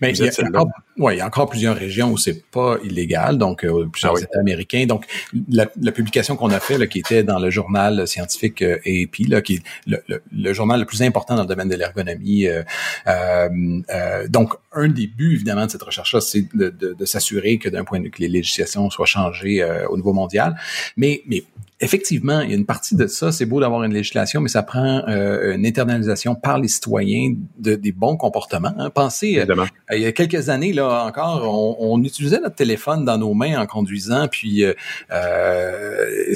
mais 0.00 0.12
il 0.12 0.24
y, 0.24 0.28
a 0.28 0.46
encore, 0.46 0.68
ouais, 0.98 1.16
il 1.16 1.18
y 1.18 1.20
a 1.20 1.26
encore 1.26 1.48
plusieurs 1.48 1.76
régions 1.76 2.10
où 2.10 2.18
c'est 2.18 2.44
pas 2.50 2.76
illégal, 2.84 3.38
donc 3.38 3.64
euh, 3.64 3.86
plusieurs 3.90 4.16
ah 4.16 4.20
États 4.20 4.40
américains. 4.40 4.86
Donc, 4.86 5.06
la, 5.48 5.66
la 5.80 5.92
publication 5.92 6.36
qu'on 6.36 6.50
a 6.50 6.60
fait, 6.60 6.78
là, 6.78 6.86
qui 6.86 6.98
était 6.98 7.22
dans 7.22 7.38
le 7.38 7.50
journal 7.50 8.06
scientifique 8.06 8.62
euh, 8.62 8.78
AAP, 8.86 9.28
là, 9.28 9.42
qui 9.42 9.54
est 9.54 9.62
le, 9.86 10.02
le, 10.32 10.52
journal 10.52 10.80
le 10.80 10.86
plus 10.86 11.02
important 11.02 11.36
dans 11.36 11.42
le 11.42 11.48
domaine 11.48 11.68
de 11.68 11.76
l'ergonomie. 11.76 12.46
Euh, 12.46 12.62
euh, 13.06 14.28
donc, 14.28 14.54
un 14.72 14.88
des 14.88 15.06
buts, 15.06 15.34
évidemment, 15.34 15.66
de 15.66 15.70
cette 15.70 15.82
recherche-là, 15.82 16.20
c'est 16.20 16.46
de, 16.54 16.68
de, 16.68 16.94
de 16.94 17.04
s'assurer 17.04 17.58
que 17.58 17.68
d'un 17.68 17.84
point 17.84 17.98
de 17.98 18.04
vue 18.04 18.10
que 18.10 18.20
les 18.20 18.28
législations 18.28 18.90
soient 18.90 19.06
changées 19.06 19.64
au 19.88 19.96
niveau 19.96 20.12
mondial. 20.12 20.56
Mais, 20.96 21.22
mais 21.26 21.44
Effectivement, 21.78 22.40
il 22.40 22.48
y 22.48 22.52
a 22.54 22.56
une 22.56 22.64
partie 22.64 22.96
de 22.96 23.06
ça. 23.06 23.32
C'est 23.32 23.44
beau 23.44 23.60
d'avoir 23.60 23.82
une 23.82 23.92
législation, 23.92 24.40
mais 24.40 24.48
ça 24.48 24.62
prend 24.62 25.02
euh, 25.08 25.54
une 25.54 25.66
internalisation 25.66 26.34
par 26.34 26.58
les 26.58 26.68
citoyens 26.68 27.34
de, 27.58 27.74
des 27.74 27.92
bons 27.92 28.16
comportements. 28.16 28.72
Hein. 28.78 28.88
Pensez, 28.88 29.38
euh, 29.38 29.66
il 29.92 30.00
y 30.00 30.06
a 30.06 30.12
quelques 30.12 30.48
années 30.48 30.72
là 30.72 31.04
encore, 31.04 31.42
on, 31.44 31.76
on, 31.78 32.02
utilisait 32.02 32.40
notre 32.40 32.54
téléphone 32.54 33.04
dans 33.04 33.18
nos 33.18 33.34
mains 33.34 33.60
en 33.60 33.66
conduisant, 33.66 34.26
puis 34.26 34.64
euh, 34.64 34.72
euh 35.10 36.34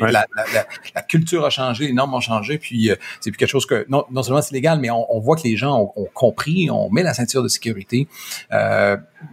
la, 0.00 0.26
la, 0.36 0.66
la, 0.94 1.02
culture 1.02 1.46
a 1.46 1.50
changé, 1.50 1.86
les 1.86 1.94
normes 1.94 2.12
ont 2.12 2.20
changé, 2.20 2.58
puis 2.58 2.90
c'est 3.20 3.30
plus 3.30 3.38
quelque 3.38 3.48
chose 3.48 3.64
que 3.64 3.86
non, 3.88 4.04
non 4.10 4.22
seulement 4.22 4.42
c'est 4.42 4.54
légal, 4.54 4.80
mais 4.80 4.90
on, 4.90 5.06
on, 5.14 5.18
voit 5.18 5.36
que 5.36 5.44
les 5.44 5.56
gens 5.56 5.80
ont, 5.80 5.92
ont, 6.02 6.08
compris, 6.12 6.68
on 6.70 6.90
met 6.90 7.02
la 7.02 7.14
ceinture 7.14 7.42
de 7.42 7.48
sécurité. 7.48 8.06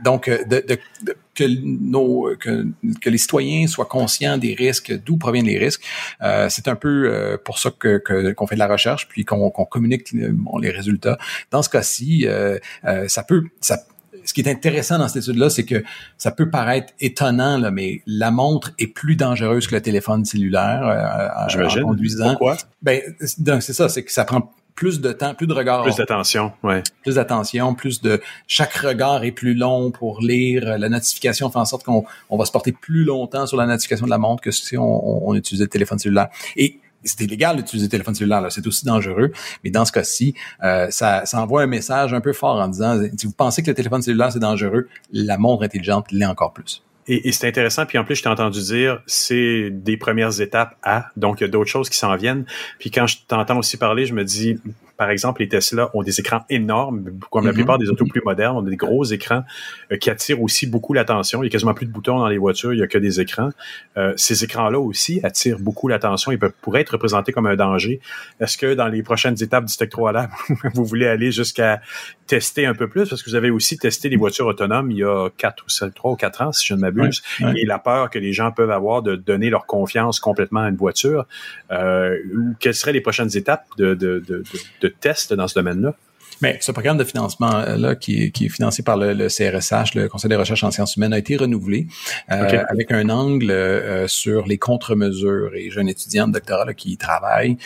donc, 0.05 0.29
de, 0.29 0.65
de, 0.65 0.77
de 1.03 1.17
que, 1.35 1.43
nos, 1.63 2.35
que, 2.39 2.65
que, 3.01 3.09
les 3.09 3.17
citoyens 3.17 3.67
soient 3.67 3.85
conscients 3.85 4.37
des 4.37 4.53
risques, 4.53 4.93
d'où 5.05 5.17
proviennent 5.17 5.45
les 5.45 5.59
risques. 5.59 5.83
Euh, 6.21 6.47
c'est 6.49 6.67
un 6.67 6.75
peu 6.75 7.09
euh, 7.11 7.37
pour 7.37 7.59
ça 7.59 7.71
que, 7.77 7.97
qu'on 8.33 8.47
fait 8.47 8.55
de 8.55 8.59
la 8.59 8.67
recherche, 8.67 9.07
puis 9.07 9.25
qu'on, 9.25 9.49
qu'on 9.51 9.65
communique 9.65 10.15
bon, 10.15 10.57
les 10.57 10.71
résultats. 10.71 11.17
Dans 11.51 11.61
ce 11.61 11.69
cas-ci, 11.69 12.25
euh, 12.25 12.57
euh, 12.85 13.07
ça 13.07 13.23
peut... 13.23 13.43
Ça, 13.61 13.79
ce 14.23 14.33
qui 14.33 14.41
est 14.41 14.49
intéressant 14.49 14.97
dans 14.97 15.07
cette 15.07 15.23
étude-là, 15.23 15.51
c'est 15.51 15.65
que 15.65 15.83
ça 16.17 16.31
peut 16.31 16.49
paraître 16.49 16.93
étonnant, 16.99 17.59
là, 17.59 17.69
mais 17.69 18.01
la 18.07 18.31
montre 18.31 18.71
est 18.79 18.87
plus 18.87 19.15
dangereuse 19.15 19.67
que 19.67 19.75
le 19.75 19.81
téléphone 19.81 20.25
cellulaire 20.25 20.81
euh, 20.83 21.67
en 21.69 21.83
conduisant. 21.83 22.29
Pourquoi? 22.29 22.57
Ben, 22.81 23.01
c'est 23.19 23.73
ça, 23.73 23.87
c'est 23.87 24.03
que 24.03 24.11
ça 24.11 24.25
prend 24.25 24.51
plus 24.75 24.99
de 24.99 25.11
temps, 25.11 25.33
plus 25.33 25.47
de 25.47 25.53
regard. 25.53 25.83
Plus 25.83 25.95
d'attention, 25.95 26.51
ouais. 26.63 26.83
Plus 27.01 27.15
d'attention, 27.15 27.73
plus 27.73 28.01
de 28.01 28.21
chaque 28.47 28.73
regard 28.73 29.23
est 29.23 29.31
plus 29.31 29.53
long 29.53 29.91
pour 29.91 30.21
lire. 30.21 30.77
La 30.77 30.89
notification 30.89 31.49
fait 31.49 31.59
en 31.59 31.65
sorte 31.65 31.83
qu'on 31.83 32.05
on 32.29 32.37
va 32.37 32.45
se 32.45 32.51
porter 32.51 32.73
plus 32.73 33.05
longtemps 33.05 33.47
sur 33.47 33.57
la 33.57 33.65
notification 33.65 34.05
de 34.05 34.11
la 34.11 34.17
montre 34.17 34.41
que 34.43 34.51
si 34.51 34.77
on, 34.77 35.27
on 35.27 35.33
utilisait 35.35 35.65
le 35.65 35.69
téléphone 35.69 35.97
cellulaire. 35.97 36.27
Et 36.57 36.79
c'est 37.05 37.21
illégal 37.21 37.55
d'utiliser 37.55 37.85
le 37.85 37.91
téléphone 37.91 38.15
cellulaire, 38.15 38.45
c'est 38.49 38.65
aussi 38.67 38.85
dangereux. 38.85 39.31
Mais 39.63 39.69
dans 39.69 39.85
ce 39.85 39.91
cas-ci, 39.91 40.33
euh, 40.63 40.87
ça, 40.89 41.25
ça 41.25 41.41
envoie 41.41 41.61
un 41.61 41.67
message 41.67 42.13
un 42.13 42.21
peu 42.21 42.33
fort 42.33 42.59
en 42.59 42.67
disant, 42.67 42.99
si 43.17 43.27
vous 43.27 43.33
pensez 43.33 43.63
que 43.63 43.69
le 43.69 43.75
téléphone 43.75 44.01
cellulaire, 44.01 44.31
c'est 44.31 44.39
dangereux, 44.39 44.89
la 45.13 45.37
montre 45.37 45.63
intelligente 45.63 46.11
l'est 46.11 46.25
encore 46.25 46.53
plus. 46.53 46.83
Et, 47.07 47.27
et 47.27 47.31
c'est 47.31 47.47
intéressant. 47.47 47.85
Puis 47.85 47.97
en 47.97 48.03
plus, 48.03 48.15
je 48.15 48.23
t'ai 48.23 48.29
entendu 48.29 48.61
dire, 48.61 49.01
c'est 49.05 49.69
des 49.71 49.97
premières 49.97 50.41
étapes 50.41 50.75
à. 50.83 51.11
Donc, 51.15 51.41
il 51.41 51.43
y 51.43 51.45
a 51.45 51.49
d'autres 51.49 51.69
choses 51.69 51.89
qui 51.89 51.97
s'en 51.97 52.15
viennent. 52.15 52.45
Puis 52.79 52.91
quand 52.91 53.07
je 53.07 53.17
t'entends 53.27 53.57
aussi 53.57 53.77
parler, 53.77 54.05
je 54.05 54.13
me 54.13 54.23
dis, 54.23 54.57
par 54.97 55.09
exemple, 55.09 55.41
les 55.41 55.49
Tesla 55.49 55.89
ont 55.93 56.03
des 56.03 56.19
écrans 56.19 56.45
énormes, 56.49 57.19
comme 57.31 57.45
la 57.45 57.51
mhm. 57.51 57.55
plupart 57.55 57.77
des 57.77 57.89
autos 57.89 58.05
plus 58.05 58.21
modernes, 58.23 58.57
ont 58.57 58.61
des 58.61 58.75
gros 58.75 59.03
écrans 59.03 59.43
euh, 59.91 59.97
qui 59.97 60.09
attirent 60.09 60.41
aussi 60.41 60.67
beaucoup 60.67 60.93
l'attention. 60.93 61.43
Il 61.43 61.47
y 61.47 61.49
a 61.49 61.51
quasiment 61.51 61.73
plus 61.73 61.85
de 61.85 61.91
boutons 61.91 62.19
dans 62.19 62.27
les 62.27 62.37
voitures, 62.37 62.73
il 62.73 62.79
y 62.79 62.83
a 62.83 62.87
que 62.87 62.97
des 62.97 63.19
écrans. 63.19 63.49
Euh, 63.97 64.13
ces 64.15 64.43
écrans-là 64.43 64.79
aussi 64.79 65.19
attirent 65.23 65.59
beaucoup 65.59 65.87
l'attention. 65.87 66.31
Ils 66.31 66.39
peuvent, 66.39 66.53
pourraient 66.61 66.81
être 66.81 66.91
représentés 66.91 67.31
comme 67.31 67.47
un 67.47 67.55
danger. 67.55 67.99
Est-ce 68.39 68.57
que 68.57 68.73
dans 68.73 68.87
les 68.87 69.03
prochaines 69.03 69.41
étapes 69.41 69.65
du 69.65 69.75
Tech 69.75 69.89
3 69.89 70.11
Lab, 70.11 70.29
vous 70.73 70.85
voulez 70.85 71.07
aller 71.07 71.31
jusqu'à 71.31 71.81
tester 72.27 72.65
un 72.65 72.73
peu 72.73 72.87
plus? 72.87 73.09
Parce 73.09 73.21
que 73.21 73.29
vous 73.29 73.35
avez 73.35 73.49
aussi 73.49 73.77
testé 73.77 74.09
les 74.09 74.17
voitures 74.17 74.47
autonomes 74.47 74.91
il 74.91 74.97
y 74.97 75.03
a 75.03 75.29
quatre 75.37 75.65
ou 75.65 75.89
trois 75.89 76.11
ou 76.11 76.15
quatre 76.15 76.41
ans, 76.41 76.51
si 76.51 76.65
je 76.65 76.73
ne 76.73 76.79
m'abuse, 76.79 77.21
et 77.55 77.65
la 77.65 77.79
peur 77.79 78.09
que 78.09 78.19
les 78.19 78.33
gens 78.33 78.51
peuvent 78.51 78.71
avoir 78.71 79.01
de 79.01 79.15
donner 79.15 79.49
leur 79.49 79.65
confiance 79.65 80.19
complètement 80.19 80.61
à 80.61 80.69
une 80.69 80.75
voiture. 80.75 81.25
Euh, 81.71 82.17
quelles 82.59 82.75
seraient 82.75 82.93
les 82.93 83.01
prochaines 83.01 83.35
étapes 83.35 83.65
de, 83.77 83.93
de, 83.93 84.23
de, 84.25 84.43
de 84.81 84.84
de 84.85 84.95
tests 84.99 85.33
dans 85.33 85.47
ce 85.47 85.55
domaine-là? 85.55 85.95
Mais 86.41 86.57
ce 86.61 86.71
programme 86.71 86.97
de 86.97 87.03
financement-là, 87.03 87.89
euh, 87.89 87.95
qui, 87.95 88.23
est 88.23 88.49
financé 88.49 88.83
par 88.83 88.97
le, 88.97 89.27
CRSH, 89.27 89.95
le 89.95 90.07
Conseil 90.07 90.29
des 90.29 90.35
recherches 90.35 90.63
en 90.63 90.71
sciences 90.71 90.95
humaines, 90.95 91.13
a 91.13 91.17
été 91.17 91.37
renouvelé 91.37 91.87
euh, 92.31 92.63
avec 92.69 92.91
un 92.91 93.09
angle 93.09 93.51
euh, 93.51 94.07
sur 94.07 94.45
les 94.45 94.57
contre-mesures. 94.57 95.55
Et 95.55 95.69
j'ai 95.71 95.79
un 95.79 95.87
étudiant 95.87 96.27
de 96.27 96.33
doctorat 96.33 96.73
qui 96.73 96.91
y 96.91 96.97
travaille. 96.97 97.57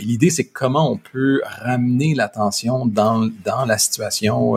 L'idée, 0.00 0.30
c'est 0.30 0.44
comment 0.44 0.92
on 0.92 0.96
peut 0.96 1.40
ramener 1.44 2.14
l'attention 2.14 2.86
dans, 2.86 3.28
dans 3.44 3.64
la 3.64 3.78
situation 3.78 4.56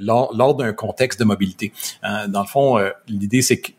lors, 0.00 0.34
lors 0.34 0.54
d'un 0.54 0.72
contexte 0.72 1.20
de 1.20 1.24
mobilité. 1.24 1.72
dans 2.28 2.42
le 2.42 2.46
fond, 2.46 2.78
l'idée, 3.06 3.42
c'est 3.42 3.58
que 3.58 3.72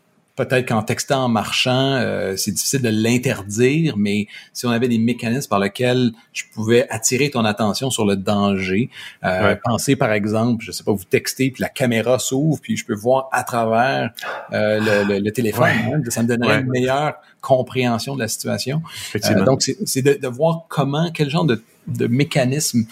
peut-être 0.46 0.68
qu'en 0.68 0.82
textant 0.82 1.24
en 1.24 1.28
marchant, 1.28 1.94
euh, 1.96 2.34
c'est 2.36 2.52
difficile 2.52 2.82
de 2.82 2.88
l'interdire, 2.88 3.96
mais 3.96 4.26
si 4.52 4.66
on 4.66 4.70
avait 4.70 4.88
des 4.88 4.98
mécanismes 4.98 5.48
par 5.48 5.58
lesquels 5.58 6.12
je 6.32 6.44
pouvais 6.54 6.88
attirer 6.88 7.30
ton 7.30 7.44
attention 7.44 7.90
sur 7.90 8.06
le 8.06 8.16
danger, 8.16 8.90
euh, 9.24 9.54
pensez 9.62 9.96
par 9.96 10.12
exemple, 10.12 10.64
je 10.64 10.72
sais 10.72 10.84
pas, 10.84 10.92
vous 10.92 11.04
textez, 11.04 11.50
puis 11.50 11.60
la 11.60 11.68
caméra 11.68 12.18
s'ouvre, 12.18 12.58
puis 12.60 12.76
je 12.76 12.86
peux 12.86 12.94
voir 12.94 13.28
à 13.32 13.44
travers 13.44 14.10
euh, 14.52 15.20
le, 15.20 15.30
téléphone, 15.30 15.68
hein, 15.68 16.00
ça 16.08 16.22
me 16.22 16.28
donnerait 16.28 16.60
une 16.60 16.70
meilleure 16.70 17.14
compréhension 17.40 18.14
de 18.14 18.20
la 18.20 18.28
situation. 18.28 18.82
donc, 19.44 19.62
c'est 19.62 20.02
de, 20.02 20.28
voir 20.28 20.64
comment, 20.68 21.10
quel 21.12 21.30
genre 21.30 21.44
de 21.44 21.62
de 21.86 22.06
mécanismes 22.06 22.84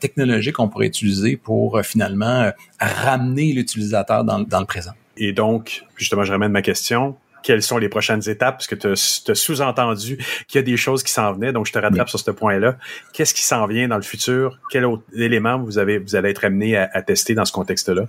technologiques 0.00 0.58
on 0.58 0.68
pourrait 0.68 0.86
utiliser 0.86 1.36
pour 1.36 1.80
finalement 1.82 2.50
ramener 2.80 3.52
l'utilisateur 3.52 4.24
dans, 4.24 4.38
dans 4.38 4.60
le 4.60 4.64
présent. 4.64 4.92
Et 5.18 5.32
donc, 5.32 5.84
justement, 5.96 6.24
je 6.24 6.32
ramène 6.32 6.52
ma 6.52 6.62
question. 6.62 7.16
Quelles 7.42 7.62
sont 7.62 7.78
les 7.78 7.88
prochaines 7.88 8.28
étapes? 8.28 8.56
Parce 8.56 8.66
que 8.66 8.74
tu 8.74 8.88
as, 8.88 9.34
sous-entendu 9.34 10.18
qu'il 10.46 10.58
y 10.58 10.62
a 10.62 10.62
des 10.62 10.76
choses 10.76 11.02
qui 11.02 11.12
s'en 11.12 11.32
venaient, 11.32 11.52
donc 11.52 11.66
je 11.66 11.72
te 11.72 11.78
rattrape 11.78 12.08
sur 12.08 12.18
ce 12.18 12.30
point-là. 12.30 12.76
Qu'est-ce 13.12 13.34
qui 13.34 13.42
s'en 13.42 13.66
vient 13.66 13.88
dans 13.88 13.96
le 13.96 14.02
futur? 14.02 14.58
Quel 14.70 14.84
autre 14.84 15.04
élément 15.14 15.58
vous, 15.58 15.78
avez, 15.78 15.98
vous 15.98 16.16
allez 16.16 16.30
être 16.30 16.44
amené 16.44 16.76
à, 16.76 17.02
tester 17.02 17.34
dans 17.34 17.44
ce 17.44 17.52
contexte-là? 17.52 18.06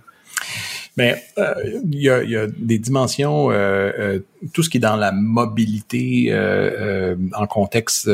Mais 0.97 1.23
euh, 1.37 1.53
il 1.91 2.01
y, 2.01 2.09
a, 2.09 2.47
des 2.47 2.79
dimensions, 2.79 3.51
euh, 3.51 3.91
euh, 3.97 4.19
tout 4.53 4.63
ce 4.63 4.69
qui 4.69 4.77
est 4.77 4.81
dans 4.81 4.97
la 4.97 5.11
mobilité 5.11 6.33
en 7.33 7.47
contexte 7.47 8.09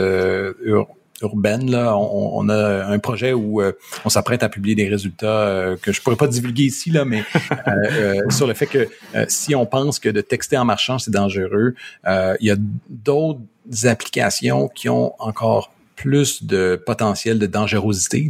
urbaine. 1.21 1.73
On, 1.75 2.49
a 2.49 2.85
un 2.85 2.99
projet 2.99 3.33
où 3.33 3.61
euh, 3.61 3.73
on 4.03 4.09
s'apprête 4.09 4.43
à 4.43 4.49
publier 4.49 4.75
des 4.75 4.87
résultats 4.87 5.27
euh, 5.27 5.77
que 5.77 5.91
je 5.91 6.01
pourrais 6.01 6.15
pas 6.15 6.27
divulguer 6.27 6.63
ici, 6.63 6.91
là, 6.91 7.05
mais 7.05 7.23
euh, 7.67 8.21
sur 8.29 8.47
le 8.47 8.53
fait 8.53 8.67
que 8.67 8.89
si 9.27 9.55
on 9.55 9.65
pense 9.65 9.99
que 9.99 10.09
de 10.09 10.21
texter 10.21 10.57
en 10.57 10.65
marchant, 10.65 10.99
c'est 10.99 11.11
dangereux, 11.11 11.75
il 12.05 12.47
y 12.47 12.51
a 12.51 12.57
d'autres 12.89 13.41
applications 13.83 14.67
qui 14.67 14.89
ont 14.89 15.13
encore 15.19 15.71
plus 15.95 16.43
de 16.43 16.81
potentiel 16.85 17.39
de 17.39 17.45
dangerosité. 17.45 18.29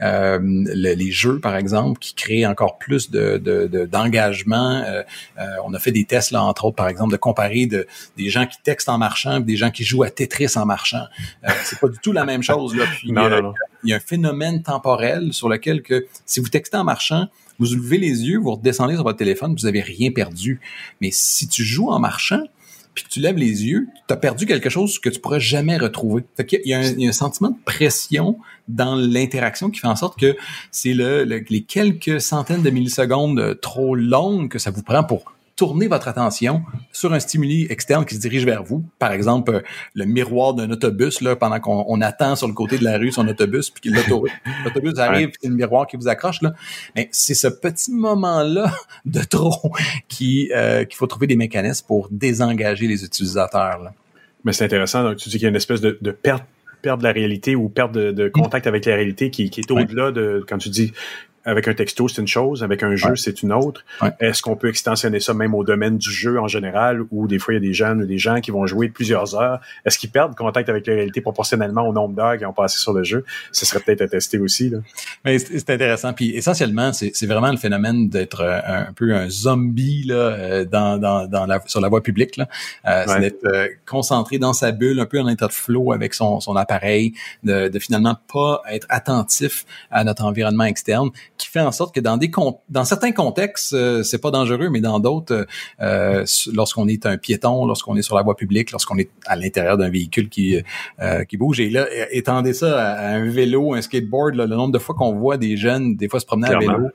Euh, 0.00 0.38
les 0.42 1.10
jeux, 1.10 1.40
par 1.40 1.56
exemple, 1.56 1.98
qui 1.98 2.14
créent 2.14 2.46
encore 2.46 2.78
plus 2.78 3.10
de, 3.10 3.86
d'engagement. 3.90 4.82
Euh, 4.86 5.02
euh, 5.38 5.44
on 5.64 5.74
a 5.74 5.78
fait 5.78 5.92
des 5.92 6.04
tests, 6.04 6.30
là, 6.30 6.42
entre 6.42 6.66
autres, 6.66 6.76
par 6.76 6.88
exemple, 6.88 7.12
de 7.12 7.16
comparer 7.16 7.66
de, 7.66 7.86
des 8.16 8.30
gens 8.30 8.46
qui 8.46 8.58
textent 8.62 8.88
en 8.88 8.98
marchant 8.98 9.40
et 9.40 9.42
des 9.42 9.56
gens 9.56 9.70
qui 9.70 9.84
jouent 9.84 10.02
à 10.02 10.10
Tetris 10.10 10.52
en 10.56 10.66
marchant. 10.66 11.04
c'est 11.64 11.78
pas 11.78 11.88
du 11.88 11.98
tout 11.98 12.12
la 12.12 12.24
même 12.24 12.42
chose. 12.42 12.74
Là. 12.74 12.84
Puis, 12.86 13.12
non, 13.12 13.28
non, 13.28 13.42
non. 13.42 13.54
Il 13.84 13.90
y 13.90 13.92
a 13.92 13.96
un 13.96 14.00
phénomène 14.00 14.62
temporel 14.62 15.32
sur 15.32 15.48
lequel 15.48 15.82
que 15.82 16.06
si 16.24 16.40
vous 16.40 16.48
textez 16.48 16.76
en 16.76 16.84
marchant, 16.84 17.28
vous 17.58 17.74
levez 17.74 17.98
les 17.98 18.26
yeux, 18.26 18.38
vous 18.38 18.52
redescendez 18.52 18.94
sur 18.94 19.02
votre 19.02 19.18
téléphone, 19.18 19.54
vous 19.54 19.66
avez 19.66 19.80
rien 19.80 20.10
perdu. 20.10 20.60
Mais 21.00 21.10
si 21.12 21.48
tu 21.48 21.64
joues 21.64 21.90
en 21.90 21.98
marchant, 21.98 22.42
puis 22.94 23.04
que 23.04 23.08
tu 23.08 23.20
lèves 23.20 23.36
les 23.36 23.64
yeux, 23.64 23.88
tu 24.08 24.14
as 24.14 24.16
perdu 24.16 24.46
quelque 24.46 24.68
chose 24.68 24.98
que 24.98 25.08
tu 25.08 25.20
pourras 25.20 25.38
jamais 25.38 25.76
retrouver. 25.76 26.24
Fait 26.36 26.46
qu'il 26.46 26.60
y, 26.64 26.74
a 26.74 26.78
un, 26.78 26.82
il 26.82 27.00
y 27.00 27.06
a 27.06 27.08
un 27.08 27.12
sentiment 27.12 27.50
de 27.50 27.62
pression 27.64 28.38
dans 28.68 28.94
l'interaction 28.94 29.70
qui 29.70 29.80
fait 29.80 29.88
en 29.88 29.96
sorte 29.96 30.18
que 30.18 30.36
c'est 30.70 30.94
le, 30.94 31.24
les 31.24 31.62
quelques 31.62 32.20
centaines 32.20 32.62
de 32.62 32.70
millisecondes 32.70 33.58
trop 33.60 33.94
longues 33.94 34.48
que 34.48 34.58
ça 34.58 34.70
vous 34.70 34.82
prend 34.82 35.04
pour 35.04 35.32
tourner 35.62 35.86
votre 35.86 36.08
attention 36.08 36.64
sur 36.90 37.12
un 37.12 37.20
stimuli 37.20 37.68
externe 37.70 38.04
qui 38.04 38.16
se 38.16 38.20
dirige 38.20 38.44
vers 38.44 38.64
vous. 38.64 38.84
Par 38.98 39.12
exemple, 39.12 39.54
euh, 39.54 39.60
le 39.94 40.06
miroir 40.06 40.54
d'un 40.54 40.68
autobus, 40.72 41.20
là, 41.20 41.36
pendant 41.36 41.60
qu'on 41.60 42.00
attend 42.00 42.34
sur 42.34 42.48
le 42.48 42.52
côté 42.52 42.78
de 42.78 42.82
la 42.84 42.98
rue 42.98 43.12
son 43.12 43.28
autobus, 43.28 43.70
puis 43.70 43.90
l'autobus 44.64 44.98
arrive, 44.98 45.30
c'est 45.40 45.46
le 45.46 45.54
miroir 45.54 45.86
qui 45.86 45.96
vous 45.96 46.08
accroche. 46.08 46.42
Là. 46.42 46.52
Mais 46.96 47.08
c'est 47.12 47.34
ce 47.34 47.46
petit 47.46 47.92
moment-là 47.92 48.72
de 49.04 49.20
trop 49.22 49.70
qui 50.08 50.50
euh, 50.52 50.84
qu'il 50.84 50.96
faut 50.96 51.06
trouver 51.06 51.28
des 51.28 51.36
mécanismes 51.36 51.86
pour 51.86 52.08
désengager 52.10 52.88
les 52.88 53.04
utilisateurs. 53.04 53.84
Là. 53.84 53.94
Mais 54.42 54.52
c'est 54.52 54.64
intéressant. 54.64 55.04
Donc, 55.04 55.18
tu 55.18 55.28
dis 55.28 55.36
qu'il 55.36 55.44
y 55.44 55.46
a 55.46 55.50
une 55.50 55.54
espèce 55.54 55.80
de, 55.80 55.96
de 56.00 56.10
perte 56.10 56.42
perte 56.82 56.98
de 56.98 57.04
la 57.04 57.12
réalité 57.12 57.54
ou 57.54 57.68
perte 57.68 57.92
de, 57.92 58.28
contact 58.28 58.66
avec 58.66 58.84
la 58.86 58.96
réalité 58.96 59.30
qui, 59.30 59.50
qui 59.50 59.60
est 59.60 59.70
au-delà 59.70 60.10
de, 60.10 60.44
quand 60.48 60.58
tu 60.58 60.68
dis 60.68 60.92
avec 61.44 61.68
un 61.68 61.74
texto, 61.74 62.08
c'est 62.08 62.20
une 62.20 62.28
chose, 62.28 62.62
avec 62.62 62.82
un 62.82 62.96
jeu, 62.96 63.16
c'est 63.16 63.42
une 63.42 63.52
autre. 63.52 63.84
Est-ce 64.20 64.42
qu'on 64.42 64.56
peut 64.56 64.68
extensionner 64.68 65.20
ça 65.20 65.34
même 65.34 65.54
au 65.54 65.64
domaine 65.64 65.98
du 65.98 66.10
jeu 66.10 66.40
en 66.40 66.48
général, 66.48 67.02
où 67.10 67.26
des 67.26 67.38
fois 67.38 67.54
il 67.54 67.56
y 67.56 67.58
a 67.58 67.60
des 67.60 67.72
jeunes 67.72 68.02
ou 68.02 68.06
des 68.06 68.18
gens 68.18 68.40
qui 68.40 68.50
vont 68.50 68.66
jouer 68.66 68.88
plusieurs 68.88 69.34
heures? 69.34 69.60
Est-ce 69.84 69.98
qu'ils 69.98 70.10
perdent 70.10 70.34
contact 70.36 70.68
avec 70.68 70.86
la 70.86 70.94
réalité 70.94 71.20
proportionnellement 71.20 71.86
au 71.88 71.92
nombre 71.92 72.14
d'heures 72.14 72.36
qu'ils 72.36 72.46
ont 72.46 72.52
passé 72.52 72.78
sur 72.78 72.92
le 72.92 73.02
jeu? 73.02 73.24
Ce 73.50 73.66
serait 73.66 73.80
peut-être 73.80 74.02
à 74.02 74.08
tester 74.08 74.38
aussi. 74.38 74.70
Là. 74.70 74.78
Mais 75.24 75.38
c'est 75.38 75.70
intéressant. 75.70 76.12
Puis 76.12 76.36
essentiellement, 76.36 76.92
c'est 76.92 77.26
vraiment 77.26 77.50
le 77.50 77.56
phénomène 77.56 78.08
d'être 78.08 78.40
euh, 78.40 78.60
un, 78.64 78.92
peu 78.92 79.14
un 79.14 79.28
zombie 79.28 80.04
là, 80.04 80.14
euh, 80.14 80.64
dans, 80.64 80.98
dans, 80.98 81.26
dans 81.26 81.46
la, 81.46 81.60
sur 81.66 81.80
la 81.80 81.88
voie 81.88 82.02
publique. 82.02 82.36
Là. 82.36 82.48
Euh, 82.86 83.04
C'est 83.06 83.20
d'être 83.20 83.46
euh, 83.46 83.68
concentré 83.86 84.38
dans 84.38 84.52
sa 84.52 84.72
bulle, 84.72 85.00
un 85.00 85.06
peu 85.06 85.20
en 85.20 85.28
état 85.28 85.46
de 85.46 85.52
flow 85.52 85.92
avec 85.92 86.14
son, 86.14 86.40
son 86.40 86.56
appareil, 86.56 87.14
de, 87.42 87.68
de 87.68 87.78
finalement 87.78 88.16
pas 88.32 88.62
être 88.70 88.86
attentif 88.88 89.64
à 89.90 90.04
notre 90.04 90.24
environnement 90.24 90.64
externe 90.64 91.10
qui 91.42 91.48
fait 91.48 91.60
en 91.60 91.72
sorte 91.72 91.94
que 91.94 92.00
dans 92.00 92.16
des 92.16 92.30
dans 92.68 92.84
certains 92.84 93.12
contextes, 93.12 93.72
euh, 93.72 94.02
c'est 94.02 94.20
pas 94.20 94.30
dangereux, 94.30 94.68
mais 94.70 94.80
dans 94.80 95.00
d'autres, 95.00 95.46
euh, 95.80 96.24
lorsqu'on 96.52 96.86
est 96.88 97.04
un 97.04 97.18
piéton, 97.18 97.66
lorsqu'on 97.66 97.96
est 97.96 98.02
sur 98.02 98.16
la 98.16 98.22
voie 98.22 98.36
publique, 98.36 98.70
lorsqu'on 98.70 98.96
est 98.96 99.10
à 99.26 99.34
l'intérieur 99.36 99.76
d'un 99.76 99.90
véhicule 99.90 100.28
qui 100.28 100.62
euh, 101.00 101.24
qui 101.24 101.36
bouge, 101.36 101.60
et 101.60 101.68
là, 101.68 101.86
étendez 102.10 102.54
ça 102.54 102.80
à, 102.80 103.08
un 103.08 103.28
vélo, 103.28 103.74
un 103.74 103.82
skateboard, 103.82 104.36
le 104.36 104.46
nombre 104.46 104.72
de 104.72 104.78
fois 104.78 104.94
qu'on 104.94 105.14
voit 105.14 105.36
des 105.36 105.56
jeunes, 105.56 105.96
des 105.96 106.08
fois 106.08 106.20
se 106.20 106.26
promener 106.26 106.48
à 106.48 106.58
vélo 106.58 106.88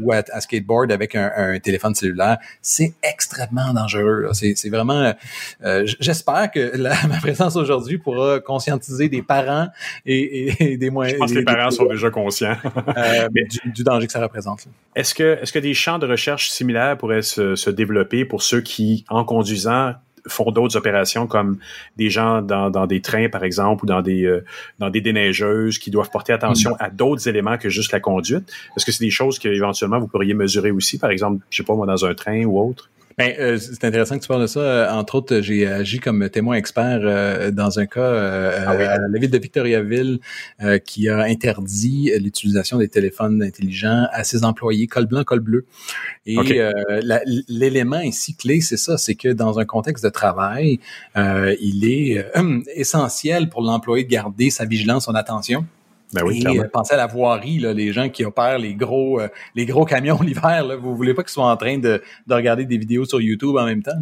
ou 0.00 0.12
à, 0.12 0.40
skateboard 0.40 0.90
avec 0.90 1.14
un, 1.14 1.58
téléphone 1.60 1.94
cellulaire, 1.94 2.38
c'est 2.62 2.94
extrêmement 3.02 3.72
dangereux. 3.72 4.28
C'est 4.32 4.68
vraiment, 4.68 5.14
j'espère 6.00 6.50
que 6.50 6.76
ma 7.08 7.18
présence 7.18 7.56
aujourd'hui 7.56 7.98
pourra 7.98 8.40
conscientiser 8.40 9.08
des 9.08 9.22
parents 9.22 9.68
et, 10.06 10.76
des 10.76 10.90
moyens. 10.90 11.14
Je 11.14 11.18
pense 11.18 11.32
que 11.32 11.38
les 11.38 11.44
parents 11.44 11.70
sont 11.70 11.86
déjà 11.86 12.10
conscients. 12.10 12.56
mais, 13.34 13.44
du, 13.44 13.59
danger 13.64 14.06
que 14.06 14.12
ça 14.12 14.20
représente. 14.20 14.66
Est-ce 14.94 15.14
que, 15.14 15.38
est-ce 15.40 15.52
que 15.52 15.58
des 15.58 15.74
champs 15.74 15.98
de 15.98 16.06
recherche 16.06 16.50
similaires 16.50 16.96
pourraient 16.96 17.22
se, 17.22 17.54
se 17.54 17.70
développer 17.70 18.24
pour 18.24 18.42
ceux 18.42 18.60
qui, 18.60 19.04
en 19.08 19.24
conduisant, 19.24 19.94
font 20.26 20.50
d'autres 20.50 20.76
opérations 20.76 21.26
comme 21.26 21.58
des 21.96 22.10
gens 22.10 22.42
dans, 22.42 22.70
dans, 22.70 22.86
des 22.86 23.00
trains, 23.00 23.28
par 23.28 23.44
exemple, 23.44 23.84
ou 23.84 23.86
dans 23.86 24.02
des, 24.02 24.24
euh, 24.24 24.44
dans 24.78 24.90
des 24.90 25.00
déneigeuses 25.00 25.78
qui 25.78 25.90
doivent 25.90 26.10
porter 26.10 26.32
attention 26.32 26.76
à 26.78 26.90
d'autres 26.90 27.28
éléments 27.28 27.58
que 27.58 27.68
juste 27.68 27.92
la 27.92 28.00
conduite? 28.00 28.50
Est-ce 28.76 28.84
que 28.84 28.92
c'est 28.92 29.04
des 29.04 29.10
choses 29.10 29.38
que 29.38 29.48
éventuellement 29.48 29.98
vous 29.98 30.08
pourriez 30.08 30.34
mesurer 30.34 30.70
aussi, 30.70 30.98
par 30.98 31.10
exemple, 31.10 31.44
je 31.50 31.58
sais 31.58 31.62
pas 31.62 31.74
moi, 31.74 31.86
dans 31.86 32.04
un 32.04 32.14
train 32.14 32.44
ou 32.44 32.60
autre? 32.60 32.90
Ben, 33.18 33.34
euh, 33.38 33.58
c'est 33.58 33.84
intéressant 33.84 34.16
que 34.16 34.22
tu 34.22 34.28
parles 34.28 34.42
de 34.42 34.46
ça. 34.46 34.60
Euh, 34.60 34.90
entre 34.92 35.16
autres, 35.16 35.40
j'ai 35.40 35.66
agi 35.66 35.98
comme 35.98 36.28
témoin 36.30 36.56
expert 36.56 37.00
euh, 37.02 37.50
dans 37.50 37.78
un 37.78 37.86
cas 37.86 38.00
ah 38.00 38.70
à 38.70 38.98
la 38.98 39.18
ville 39.18 39.30
de 39.30 39.38
Victoriaville 39.38 40.20
qui 40.84 41.08
a 41.08 41.20
interdit 41.20 42.12
l'utilisation 42.18 42.78
des 42.78 42.88
téléphones 42.88 43.42
intelligents 43.42 44.06
à 44.12 44.24
ses 44.24 44.44
employés, 44.44 44.86
col 44.86 45.06
blanc, 45.06 45.24
col 45.24 45.40
bleu. 45.40 45.66
Et 46.26 46.36
l'élément 47.48 48.00
ici 48.00 48.34
clé, 48.34 48.60
c'est 48.60 48.76
ça, 48.76 48.96
c'est 48.96 49.14
que 49.14 49.28
dans 49.28 49.58
un 49.58 49.64
contexte 49.64 50.04
de 50.04 50.10
travail, 50.10 50.78
il 51.16 51.84
est 51.84 52.24
essentiel 52.74 53.48
pour 53.48 53.62
l'employé 53.62 54.04
de 54.04 54.10
garder 54.10 54.50
sa 54.50 54.64
vigilance, 54.64 55.06
son 55.06 55.14
attention. 55.14 55.66
Ben 56.12 56.22
oui, 56.24 56.42
et 56.44 56.64
pensez 56.72 56.94
à 56.94 56.96
la 56.96 57.06
voirie, 57.06 57.60
là, 57.60 57.72
les 57.72 57.92
gens 57.92 58.08
qui 58.08 58.24
opèrent 58.24 58.58
les 58.58 58.74
gros, 58.74 59.20
euh, 59.20 59.28
les 59.54 59.64
gros 59.64 59.84
camions 59.84 60.20
l'hiver. 60.22 60.64
Là, 60.64 60.76
vous 60.76 60.96
voulez 60.96 61.14
pas 61.14 61.22
qu'ils 61.22 61.30
soient 61.30 61.50
en 61.50 61.56
train 61.56 61.78
de, 61.78 62.02
de, 62.26 62.34
regarder 62.34 62.64
des 62.64 62.78
vidéos 62.78 63.04
sur 63.04 63.20
YouTube 63.20 63.56
en 63.56 63.64
même 63.64 63.82
temps. 63.82 63.92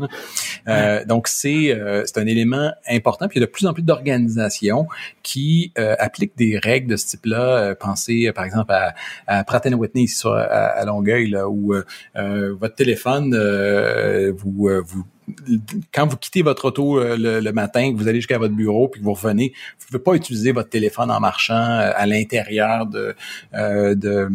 Euh, 0.68 1.04
donc 1.04 1.28
c'est 1.28 1.72
euh, 1.72 2.04
c'est 2.06 2.18
un 2.18 2.26
élément 2.26 2.72
important. 2.88 3.28
Puis 3.28 3.38
il 3.38 3.40
y 3.40 3.44
a 3.44 3.46
de 3.46 3.50
plus 3.50 3.66
en 3.66 3.74
plus 3.74 3.82
d'organisations 3.82 4.86
qui 5.22 5.72
appliquent 5.76 6.36
des 6.36 6.58
règles 6.58 6.90
de 6.90 6.96
ce 6.96 7.06
type-là. 7.06 7.74
pensez 7.74 8.32
par 8.32 8.44
exemple 8.44 8.72
à, 8.72 8.94
à 9.26 9.44
Pratt 9.44 9.66
Whitney 9.66 10.04
ici 10.04 10.16
sur, 10.16 10.32
à, 10.32 10.84
Longueuil, 10.84 11.30
là, 11.30 11.48
où 11.48 11.74
votre 12.14 12.74
téléphone 12.74 13.34
vous 14.32 14.70
vous 14.84 15.04
quand 15.92 16.06
vous 16.06 16.16
quittez 16.16 16.42
votre 16.42 16.66
auto 16.66 16.98
euh, 16.98 17.40
le, 17.40 17.52
matin, 17.52 17.92
que 17.92 17.96
vous 17.96 18.08
allez 18.08 18.18
jusqu'à 18.18 18.38
votre 18.38 18.54
bureau, 18.54 18.88
puis 18.88 19.00
que 19.00 19.04
vous 19.04 19.14
revenez, 19.14 19.52
vous 19.78 19.84
ne 19.84 19.98
pouvez 19.98 20.02
pas 20.02 20.14
utiliser 20.14 20.52
votre 20.52 20.68
téléphone 20.68 21.10
en 21.10 21.20
marchant 21.20 21.54
euh, 21.54 21.90
à 21.94 22.06
l'intérieur 22.06 22.86
de 22.86 23.14
euh, 23.54 23.94
de, 23.94 24.28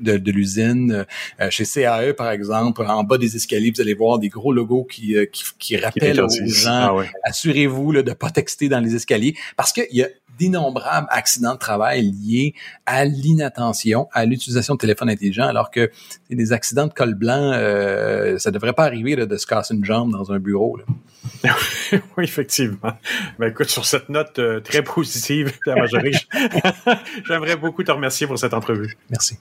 de, 0.00 0.30
l'usine. 0.30 1.06
chez 1.50 1.64
CAE, 1.64 2.12
par 2.14 2.30
exemple, 2.30 2.82
en 2.86 3.04
bas 3.04 3.18
des 3.18 3.36
escaliers, 3.36 3.72
vous 3.74 3.80
allez 3.80 3.94
voir 3.94 4.18
des 4.18 4.28
gros 4.28 4.52
logos 4.52 4.84
qui, 4.84 5.16
qui, 5.58 5.76
rappellent 5.76 6.20
aux 6.20 6.28
gens, 6.46 6.98
ah 6.98 7.04
assurez-vous 7.24 7.92
de 7.92 8.02
ne 8.02 8.14
pas 8.14 8.30
texter 8.30 8.68
dans 8.68 8.80
les 8.80 8.94
escaliers, 8.94 9.34
parce 9.56 9.72
qu'il 9.72 9.86
y 9.92 10.02
a 10.02 10.08
d'innombrables 10.38 11.06
accidents 11.10 11.54
de 11.54 11.58
travail 11.58 12.10
liés 12.10 12.54
à 12.86 13.04
l'inattention, 13.04 14.08
à 14.12 14.24
l'utilisation 14.24 14.74
de 14.74 14.78
téléphone 14.78 15.08
intelligent, 15.08 15.46
alors 15.46 15.70
que 15.70 15.90
des 16.30 16.52
accidents 16.52 16.86
de 16.86 16.92
col 16.92 17.14
blanc, 17.14 17.52
euh, 17.54 18.38
ça 18.38 18.50
devrait 18.50 18.72
pas 18.72 18.84
arriver 18.84 19.16
de 19.16 19.36
se 19.36 19.46
casser 19.46 19.74
une 19.74 19.84
jambe 19.84 20.12
dans 20.12 20.32
un 20.32 20.38
bureau. 20.38 20.78
oui, 22.16 22.24
effectivement. 22.24 22.92
Ben, 23.38 23.48
écoute, 23.48 23.68
sur 23.68 23.84
cette 23.84 24.08
note 24.08 24.38
euh, 24.38 24.60
très 24.60 24.82
positive, 24.82 25.52
j'aimerais 27.26 27.56
beaucoup 27.56 27.82
te 27.82 27.92
remercier 27.92 28.26
pour 28.26 28.38
cette 28.38 28.54
entrevue. 28.54 28.96
Merci. 29.10 29.38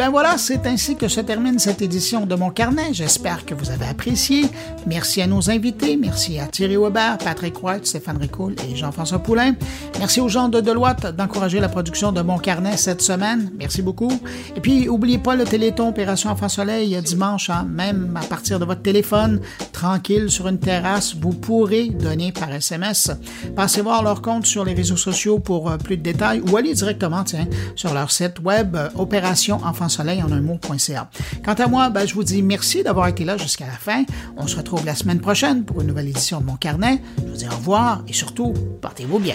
Bien 0.00 0.08
voilà, 0.08 0.38
c'est 0.38 0.66
ainsi 0.66 0.96
que 0.96 1.08
se 1.08 1.20
termine 1.20 1.58
cette 1.58 1.82
édition 1.82 2.24
de 2.24 2.34
mon 2.34 2.48
carnet. 2.48 2.94
J'espère 2.94 3.44
que 3.44 3.52
vous 3.52 3.70
avez 3.70 3.84
apprécié. 3.84 4.46
Merci 4.86 5.20
à 5.20 5.26
nos 5.26 5.50
invités. 5.50 5.98
Merci 5.98 6.38
à 6.38 6.46
Thierry 6.46 6.78
Weber, 6.78 7.18
Patrick 7.18 7.62
White, 7.62 7.86
Stéphane 7.86 8.16
Ricoul 8.16 8.54
et 8.66 8.74
Jean-François 8.74 9.18
Poulain. 9.18 9.52
Merci 9.98 10.22
aux 10.22 10.28
gens 10.30 10.48
de 10.48 10.62
Deloitte 10.62 11.14
d'encourager 11.14 11.60
la 11.60 11.68
production 11.68 12.12
de 12.12 12.22
mon 12.22 12.38
carnet 12.38 12.78
cette 12.78 13.02
semaine. 13.02 13.50
Merci 13.58 13.82
beaucoup. 13.82 14.10
Et 14.56 14.60
puis, 14.62 14.86
n'oubliez 14.86 15.18
pas 15.18 15.36
le 15.36 15.44
Téléthon 15.44 15.90
Opération 15.90 16.30
Enfant 16.30 16.48
Soleil 16.48 16.98
dimanche, 17.02 17.50
hein, 17.50 17.66
même 17.68 18.18
à 18.18 18.24
partir 18.24 18.58
de 18.58 18.64
votre 18.64 18.80
téléphone, 18.80 19.42
tranquille 19.70 20.30
sur 20.30 20.48
une 20.48 20.58
terrasse, 20.58 21.14
vous 21.14 21.34
pourrez 21.34 21.90
donner 21.90 22.32
par 22.32 22.50
SMS. 22.50 23.10
Passez 23.54 23.82
voir 23.82 24.02
leur 24.02 24.22
compte 24.22 24.46
sur 24.46 24.64
les 24.64 24.72
réseaux 24.72 24.96
sociaux 24.96 25.40
pour 25.40 25.70
euh, 25.70 25.76
plus 25.76 25.98
de 25.98 26.02
détails 26.02 26.40
ou 26.50 26.56
allez 26.56 26.72
directement, 26.72 27.22
tiens, 27.22 27.46
sur 27.76 27.92
leur 27.92 28.10
site 28.10 28.38
web 28.42 28.76
euh, 28.76 28.88
Opération 28.96 29.60
Enfant 29.62 29.89
soleil 29.90 30.22
en 30.22 30.32
un 30.32 30.40
mot.ca. 30.40 31.10
Quant 31.44 31.54
à 31.54 31.66
moi, 31.66 31.90
ben, 31.90 32.06
je 32.06 32.14
vous 32.14 32.24
dis 32.24 32.42
merci 32.42 32.82
d'avoir 32.82 33.08
été 33.08 33.24
là 33.24 33.36
jusqu'à 33.36 33.66
la 33.66 33.72
fin. 33.72 34.04
On 34.36 34.46
se 34.46 34.56
retrouve 34.56 34.86
la 34.86 34.94
semaine 34.94 35.20
prochaine 35.20 35.64
pour 35.64 35.82
une 35.82 35.88
nouvelle 35.88 36.08
édition 36.08 36.40
de 36.40 36.46
mon 36.46 36.56
carnet. 36.56 37.02
Je 37.18 37.30
vous 37.30 37.36
dis 37.36 37.46
au 37.46 37.56
revoir 37.56 38.02
et 38.08 38.14
surtout, 38.14 38.54
portez-vous 38.80 39.18
bien. 39.18 39.34